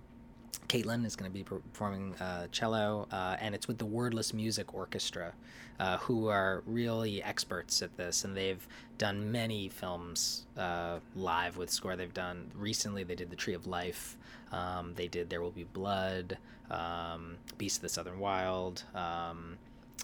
Caitlin 0.68 1.06
is 1.06 1.16
going 1.16 1.30
to 1.30 1.34
be 1.34 1.44
performing 1.44 2.16
uh, 2.16 2.48
cello, 2.52 3.08
uh, 3.12 3.38
and 3.40 3.54
it's 3.54 3.68
with 3.68 3.78
the 3.78 3.86
Wordless 3.86 4.34
Music 4.34 4.74
Orchestra, 4.74 5.34
uh, 5.80 5.98
who 5.98 6.28
are 6.28 6.64
really 6.66 7.22
experts 7.24 7.82
at 7.82 7.96
this, 7.98 8.24
and 8.24 8.36
they've 8.36 8.66
done 8.98 9.32
many 9.32 9.70
films 9.70 10.46
uh, 10.58 11.00
live 11.16 11.58
with 11.58 11.70
score. 11.70 11.96
They've 11.96 12.14
done 12.14 12.50
recently. 12.56 13.04
They 13.04 13.16
did 13.16 13.30
The 13.30 13.36
Tree 13.36 13.54
of 13.54 13.68
Life. 13.68 14.18
Um, 14.52 14.94
they 14.96 15.08
did 15.08 15.30
There 15.30 15.42
Will 15.42 15.52
Be 15.52 15.64
Blood, 15.64 16.38
um, 16.70 17.38
Beast 17.58 17.78
of 17.78 17.84
the 17.84 17.90
Southern 17.90 18.20
Wild. 18.20 18.84
Um, 18.96 19.58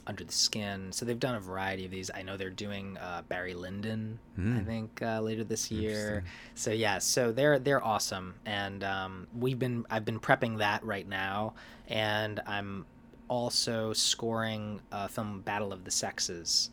under 0.08 0.24
the 0.24 0.34
Skin. 0.34 0.92
So 0.92 1.06
they've 1.06 1.20
done 1.20 1.36
a 1.36 1.40
variety 1.40 1.86
of 1.86 1.92
these. 1.92 2.10
I 2.14 2.22
know 2.22 2.38
they're 2.38 2.50
doing 2.50 2.98
uh, 2.98 3.24
Barry 3.28 3.54
Lyndon, 3.54 4.20
mm. 4.38 4.56
I 4.56 4.60
hmm. 4.60 4.66
think, 4.66 5.02
uh, 5.02 5.22
later 5.22 5.44
this 5.44 5.72
year. 5.72 6.24
So 6.56 6.72
yeah, 6.72 7.00
so 7.00 7.32
they're 7.32 7.60
they're 7.60 7.84
awesome, 7.84 8.36
and 8.46 8.84
um, 8.84 9.28
we've 9.38 9.60
been 9.60 9.86
I've 9.90 10.06
been 10.06 10.20
prepping 10.20 10.58
that 10.60 10.84
right 10.84 11.08
now, 11.08 11.54
and 11.88 12.42
I'm 12.46 12.86
also 13.28 13.94
scoring 13.94 14.82
a 14.92 15.08
film 15.08 15.42
Battle 15.42 15.72
of 15.72 15.84
the 15.86 15.92
Sexes 15.92 16.72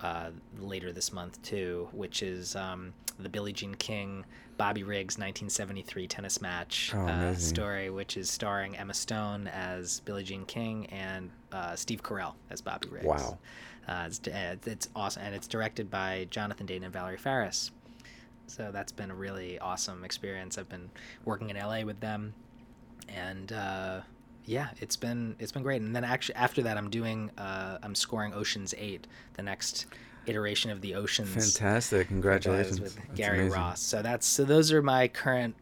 uh, 0.00 0.30
later 0.58 0.92
this 0.92 1.12
month 1.12 1.42
too, 1.42 1.88
which 1.92 2.22
is 2.22 2.54
um, 2.56 2.92
the 3.18 3.28
Billie 3.28 3.52
Jean 3.52 3.74
King 3.74 4.24
Bobby 4.56 4.82
Riggs 4.82 5.14
1973 5.14 6.06
tennis 6.06 6.40
match 6.40 6.92
oh, 6.94 7.06
uh, 7.06 7.34
story, 7.34 7.90
which 7.90 8.16
is 8.16 8.30
starring 8.30 8.76
Emma 8.76 8.94
Stone 8.94 9.48
as 9.48 10.00
Billie 10.00 10.22
Jean 10.22 10.44
King 10.44 10.86
and 10.86 11.30
uh, 11.54 11.76
Steve 11.76 12.02
Carell 12.02 12.34
as 12.50 12.60
Bobby 12.60 12.88
Riggs. 12.88 13.06
Wow. 13.06 13.38
Uh, 13.86 14.04
it's, 14.06 14.20
it's 14.66 14.88
awesome. 14.96 15.22
And 15.22 15.34
it's 15.34 15.46
directed 15.46 15.90
by 15.90 16.26
Jonathan 16.30 16.66
Dayton 16.66 16.84
and 16.84 16.92
Valerie 16.92 17.16
Faris. 17.16 17.70
So 18.46 18.70
that's 18.72 18.92
been 18.92 19.10
a 19.10 19.14
really 19.14 19.58
awesome 19.58 20.04
experience. 20.04 20.58
I've 20.58 20.68
been 20.68 20.90
working 21.24 21.50
in 21.50 21.56
LA 21.56 21.82
with 21.82 22.00
them. 22.00 22.34
And 23.08 23.52
uh, 23.52 24.00
yeah, 24.44 24.68
it's 24.78 24.96
been 24.96 25.36
it's 25.38 25.52
been 25.52 25.62
great. 25.62 25.80
And 25.80 25.94
then 25.94 26.04
actually 26.04 26.36
after 26.36 26.62
that, 26.62 26.76
I'm 26.76 26.90
doing 26.90 27.30
uh, 27.38 27.78
I'm 27.82 27.94
scoring 27.94 28.34
Ocean's 28.34 28.74
Eight, 28.76 29.06
the 29.34 29.42
next 29.42 29.86
iteration 30.26 30.70
of 30.70 30.80
the 30.80 30.94
Oceans. 30.94 31.58
Fantastic! 31.58 32.08
Congratulations 32.08 32.80
with 32.80 32.98
Gary 33.14 33.40
amazing. 33.40 33.58
Ross. 33.58 33.80
So 33.80 34.02
that's 34.02 34.26
so 34.26 34.44
those 34.44 34.72
are 34.72 34.82
my 34.82 35.08
current 35.08 35.54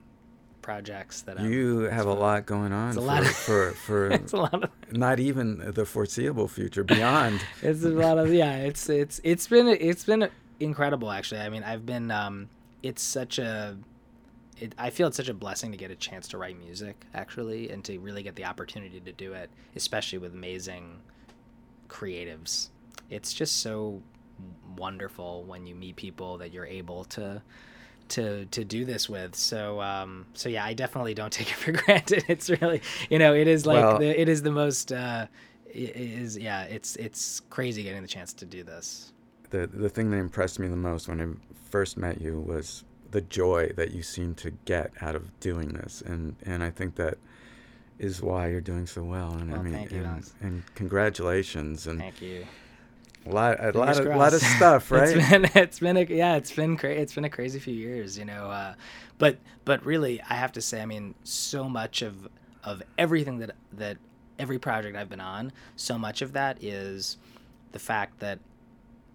projects 0.62 1.22
that 1.22 1.40
you 1.40 1.86
I'm, 1.86 1.92
have 1.92 2.06
a 2.06 2.14
lot 2.14 2.46
going 2.46 2.72
on. 2.72 2.88
It's 2.88 2.96
a 2.96 3.00
for, 3.00 3.06
lot 3.06 3.22
of, 3.22 3.28
for 3.28 3.70
for 3.72 4.06
it's 4.10 4.32
a 4.32 4.36
lot 4.36 4.54
of 4.54 4.70
not 4.90 5.20
even 5.20 5.72
the 5.72 5.84
foreseeable 5.84 6.48
future 6.48 6.84
beyond. 6.84 7.44
it's 7.62 7.84
a 7.84 7.90
lot 7.90 8.18
of 8.18 8.32
yeah. 8.32 8.56
It's 8.58 8.88
it's 8.88 9.20
it's 9.24 9.46
been 9.46 9.68
it's 9.68 10.04
been 10.04 10.30
incredible 10.60 11.10
actually. 11.10 11.40
I 11.40 11.48
mean 11.48 11.64
I've 11.64 11.84
been 11.84 12.10
um 12.10 12.48
it's 12.82 13.02
such 13.02 13.38
a 13.38 13.76
it, 14.58 14.74
I 14.78 14.90
feel 14.90 15.08
it's 15.08 15.16
such 15.16 15.28
a 15.28 15.34
blessing 15.34 15.72
to 15.72 15.76
get 15.76 15.90
a 15.90 15.96
chance 15.96 16.28
to 16.28 16.38
write 16.38 16.58
music 16.58 17.04
actually 17.14 17.70
and 17.70 17.84
to 17.84 17.98
really 17.98 18.22
get 18.22 18.36
the 18.36 18.44
opportunity 18.44 19.00
to 19.00 19.12
do 19.12 19.32
it, 19.32 19.50
especially 19.74 20.18
with 20.18 20.32
amazing 20.34 21.00
creatives. 21.88 22.68
It's 23.10 23.32
just 23.32 23.58
so 23.60 24.02
wonderful 24.76 25.44
when 25.44 25.66
you 25.66 25.74
meet 25.74 25.96
people 25.96 26.38
that 26.38 26.52
you're 26.52 26.66
able 26.66 27.04
to 27.04 27.42
to 28.12 28.46
to 28.46 28.64
do 28.64 28.84
this 28.84 29.08
with. 29.08 29.34
So 29.34 29.80
um, 29.80 30.26
so 30.34 30.48
yeah, 30.48 30.64
I 30.64 30.74
definitely 30.74 31.14
don't 31.14 31.32
take 31.40 31.50
it 31.50 31.56
for 31.56 31.72
granted. 31.72 32.24
It's 32.28 32.48
really 32.50 32.82
you 33.10 33.18
know 33.18 33.34
it 33.34 33.48
is 33.48 33.66
like 33.66 33.84
well, 33.84 33.98
the, 33.98 34.20
it 34.20 34.28
is 34.28 34.42
the 34.42 34.52
most 34.52 34.92
uh, 34.92 35.26
is 35.66 36.36
yeah 36.36 36.64
it's 36.64 36.96
it's 36.96 37.40
crazy 37.50 37.82
getting 37.82 38.02
the 38.02 38.08
chance 38.08 38.32
to 38.34 38.44
do 38.44 38.62
this. 38.62 39.12
The 39.50 39.66
the 39.66 39.88
thing 39.88 40.10
that 40.10 40.18
impressed 40.18 40.58
me 40.58 40.68
the 40.68 40.76
most 40.76 41.08
when 41.08 41.20
I 41.20 41.26
first 41.70 41.96
met 41.96 42.20
you 42.20 42.40
was 42.40 42.84
the 43.10 43.20
joy 43.20 43.70
that 43.76 43.92
you 43.92 44.02
seem 44.02 44.34
to 44.36 44.50
get 44.64 44.90
out 45.00 45.14
of 45.14 45.38
doing 45.40 45.70
this, 45.70 46.02
and 46.04 46.36
and 46.44 46.62
I 46.62 46.70
think 46.70 46.96
that 46.96 47.18
is 47.98 48.20
why 48.20 48.48
you're 48.48 48.60
doing 48.60 48.86
so 48.86 49.02
well. 49.04 49.32
And 49.34 49.50
well, 49.50 49.60
I 49.60 49.62
mean, 49.62 49.74
and, 49.74 50.30
and, 50.40 50.62
congratulations. 50.74 51.86
And 51.86 52.00
thank 52.00 52.20
you. 52.20 52.44
A 53.24 53.30
lot, 53.30 53.60
a 53.60 53.78
lot 53.78 53.98
of, 53.98 54.06
lot 54.16 54.34
of 54.34 54.40
stuff, 54.56 54.90
right? 54.90 55.16
it's 55.16 55.30
been, 55.30 55.50
it's 55.54 55.78
been 55.78 55.96
a, 55.96 56.02
yeah, 56.04 56.36
it's 56.36 56.52
been 56.52 56.76
crazy. 56.76 57.00
It's 57.00 57.14
been 57.14 57.24
a 57.24 57.30
crazy 57.30 57.58
few 57.58 57.74
years, 57.74 58.18
you 58.18 58.24
know. 58.24 58.50
Uh, 58.50 58.74
but, 59.18 59.38
but 59.64 59.84
really, 59.84 60.20
I 60.28 60.34
have 60.34 60.52
to 60.52 60.60
say, 60.60 60.82
I 60.82 60.86
mean, 60.86 61.14
so 61.22 61.68
much 61.68 62.02
of, 62.02 62.28
of 62.64 62.82
everything 62.98 63.38
that, 63.38 63.52
that 63.74 63.98
every 64.38 64.58
project 64.58 64.96
I've 64.96 65.08
been 65.08 65.20
on, 65.20 65.52
so 65.76 65.96
much 65.96 66.22
of 66.22 66.32
that 66.32 66.62
is 66.62 67.18
the 67.70 67.78
fact 67.78 68.18
that 68.20 68.40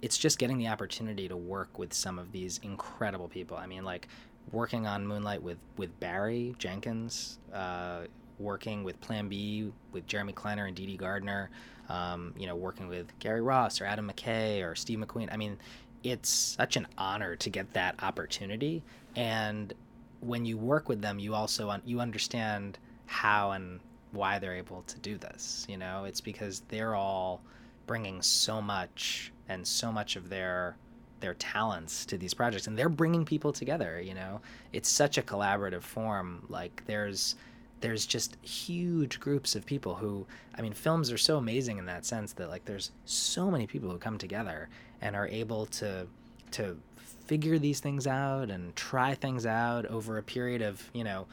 it's 0.02 0.18
just 0.18 0.38
getting 0.38 0.58
the 0.58 0.68
opportunity 0.68 1.28
to 1.28 1.36
work 1.36 1.78
with 1.78 1.94
some 1.94 2.20
of 2.20 2.32
these 2.32 2.60
incredible 2.64 3.28
people. 3.28 3.58
I 3.58 3.66
mean, 3.66 3.84
like 3.84 4.08
working 4.52 4.88
on 4.88 5.06
Moonlight 5.06 5.42
with 5.42 5.58
with 5.76 5.98
Barry 6.00 6.56
Jenkins, 6.58 7.40
uh, 7.54 8.02
working 8.40 8.84
with 8.84 9.00
Plan 9.02 9.28
B 9.28 9.72
with 9.92 10.06
Jeremy 10.08 10.34
Kleiner 10.34 10.66
and 10.66 10.76
Dede 10.76 10.98
Gardner, 10.98 11.50
um, 11.90 12.34
you 12.38 12.48
know, 12.48 12.56
working 12.56 12.88
with 12.88 13.08
Gary 13.20 13.42
Ross 13.42 13.82
or 13.82 13.86
Adam 13.86 14.10
McKay 14.12 14.64
or 14.64 14.76
Steve 14.76 15.00
McQueen. 15.00 15.32
I 15.32 15.38
mean, 15.38 15.58
it's 16.04 16.30
such 16.30 16.76
an 16.76 16.88
honor 16.98 17.36
to 17.38 17.50
get 17.50 17.74
that 17.74 18.02
opportunity. 18.04 18.84
And 19.16 19.74
when 20.20 20.46
you 20.46 20.58
work 20.58 20.90
with 20.90 21.02
them, 21.02 21.20
you 21.20 21.34
also 21.34 21.70
un- 21.70 21.82
you 21.86 22.00
understand 22.00 22.78
how 23.06 23.52
and 23.52 23.80
why 24.12 24.40
they're 24.40 24.56
able 24.56 24.84
to 24.84 25.00
do 25.00 25.18
this. 25.18 25.66
You 25.70 25.78
know, 25.78 26.06
it's 26.06 26.22
because 26.22 26.62
they're 26.70 26.96
all 26.96 27.42
bringing 27.86 28.22
so 28.22 28.62
much 28.62 29.32
and 29.50 29.66
so 29.66 29.92
much 29.92 30.16
of 30.16 30.30
their 30.30 30.78
their 31.20 31.34
talents 31.36 32.06
to 32.06 32.18
these 32.18 32.34
projects 32.34 32.68
and 32.68 32.78
they're 32.78 32.90
bringing 32.90 33.26
people 33.26 33.52
together 33.52 34.00
you 34.00 34.14
know 34.14 34.40
it's 34.72 34.88
such 34.88 35.18
a 35.18 35.22
collaborative 35.24 35.82
form 35.82 36.46
like 36.48 36.84
there's 36.86 37.36
there's 37.82 38.06
just 38.06 38.38
huge 38.44 39.20
groups 39.20 39.56
of 39.56 39.66
people 39.66 39.96
who 39.96 40.26
i 40.56 40.62
mean 40.62 40.74
films 40.74 41.12
are 41.12 41.18
so 41.18 41.38
amazing 41.38 41.78
in 41.78 41.86
that 41.86 42.06
sense 42.06 42.34
that 42.34 42.50
like 42.50 42.66
there's 42.66 42.92
so 43.06 43.52
many 43.52 43.68
people 43.68 43.90
who 43.90 43.98
come 43.98 44.18
together 44.18 44.70
and 45.02 45.16
are 45.16 45.28
able 45.28 45.66
to 45.66 46.08
to 46.52 46.78
figure 47.26 47.60
these 47.60 47.80
things 47.80 48.08
out 48.08 48.50
and 48.50 48.76
try 48.76 49.14
things 49.14 49.46
out 49.46 49.86
over 49.88 50.18
a 50.18 50.24
period 50.24 50.62
of 50.62 50.90
you 50.94 51.04
know 51.04 51.28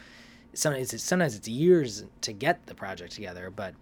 sometimes 0.52 0.92
it's, 0.92 1.02
sometimes 1.02 1.36
it's 1.36 1.48
years 1.48 2.04
to 2.20 2.32
get 2.32 2.64
the 2.66 2.74
project 2.74 3.12
together 3.12 3.50
but 3.50 3.74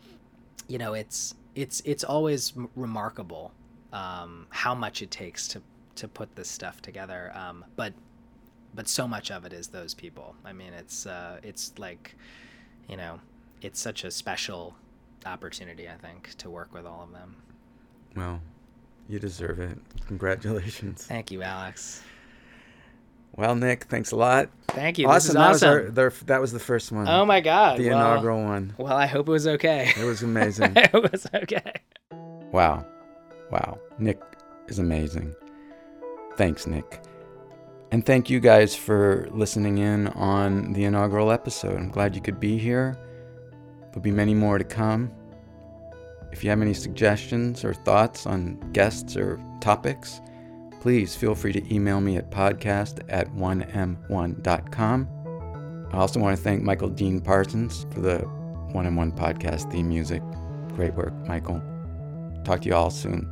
you 0.69 0.79
know 0.79 0.95
it's 0.95 1.35
it's 1.55 1.83
it's 1.85 2.05
always 2.05 2.53
remarkable 2.77 3.53
um, 3.93 4.47
how 4.49 4.75
much 4.75 5.03
it 5.03 5.11
takes 5.11 5.49
to 5.49 5.61
to 5.95 6.09
put 6.09 6.35
this 6.35 6.49
stuff 6.49 6.81
together 6.81 7.33
um, 7.35 7.65
but 7.77 7.93
but 8.75 8.89
so 8.89 9.07
much 9.07 9.31
of 9.31 9.45
it 9.45 9.53
is 9.53 9.69
those 9.69 9.95
people. 9.95 10.35
I 10.45 10.53
mean 10.53 10.73
it's 10.73 11.07
uh, 11.07 11.39
it's 11.43 11.73
like 11.79 12.15
you 12.93 12.99
know, 12.99 13.19
it's 13.63 13.81
such 13.81 14.05
a 14.05 14.11
special 14.11 14.75
opportunity, 15.25 15.89
I 15.89 15.95
think, 15.95 16.35
to 16.37 16.51
work 16.51 16.75
with 16.75 16.85
all 16.85 17.03
of 17.05 17.11
them. 17.11 17.37
Well, 18.15 18.43
you 19.09 19.19
deserve 19.19 19.61
it. 19.61 19.79
Congratulations. 20.09 21.07
Thank 21.07 21.31
you, 21.31 21.43
Alex. 21.43 22.03
Well, 23.35 23.55
Nick, 23.55 23.85
thanks 23.85 24.13
a 24.13 24.17
lot. 24.17 24.51
Thank 24.69 24.99
you. 24.99 25.09
Awesome. 25.09 25.37
That, 25.37 25.53
awesome. 25.53 25.87
Was 25.87 25.99
our, 25.99 26.11
that 26.27 26.43
was 26.43 26.53
the 26.53 26.59
first 26.59 26.93
one. 26.93 27.09
Oh 27.09 27.25
my 27.25 27.41
God. 27.41 27.79
The 27.79 27.89
well, 27.89 27.99
inaugural 27.99 28.45
one. 28.45 28.75
Well, 28.77 28.93
I 28.93 29.07
hope 29.07 29.27
it 29.27 29.33
was 29.33 29.47
okay. 29.47 29.91
It 29.99 30.05
was 30.05 30.23
amazing. 30.23 30.73
it 30.77 30.93
was 30.93 31.27
okay. 31.35 31.73
Wow. 32.11 32.85
Wow. 33.51 33.79
Nick 33.99 34.21
is 34.69 34.81
amazing. 34.81 35.35
Thanks, 36.37 36.67
Nick. 36.67 37.01
And 37.93 38.05
thank 38.07 38.31
you 38.31 38.41
guys 38.41 38.75
for 38.75 39.29
listening 39.33 39.77
in 39.77 40.07
on 40.09 40.73
the 40.73 40.85
inaugural 40.85 41.31
episode. 41.31 41.77
I'm 41.77 41.91
glad 41.91 42.15
you 42.15 42.23
could 42.23 42.41
be 42.41 42.57
here. 42.57 42.97
There'll 43.83 44.01
be 44.01 44.11
many 44.11 44.33
more 44.33 44.57
to 44.57 44.65
come. 44.65 45.13
If 46.33 46.43
you 46.43 46.49
have 46.49 46.63
any 46.63 46.73
suggestions 46.73 47.67
or 47.67 47.75
thoughts 47.75 48.25
on 48.27 48.59
guests 48.73 49.15
or 49.15 49.39
topics, 49.61 50.23
please 50.81 51.15
feel 51.15 51.35
free 51.35 51.53
to 51.53 51.75
email 51.75 52.01
me 52.01 52.17
at 52.17 52.31
podcast 52.31 53.03
at 53.11 53.29
1m1.com. 53.35 55.09
I 55.93 55.97
also 55.99 56.19
want 56.19 56.35
to 56.35 56.43
thank 56.43 56.63
Michael 56.63 56.89
Dean 56.89 57.21
Parsons 57.21 57.85
for 57.93 58.01
the 58.01 58.21
1m1 58.73 59.19
podcast 59.19 59.71
theme 59.71 59.91
music. 59.91 60.23
Great 60.75 60.95
work, 60.95 61.13
Michael. 61.29 61.63
Talk 62.43 62.63
to 62.63 62.69
you 62.71 62.75
all 62.75 62.91
soon. 62.91 63.32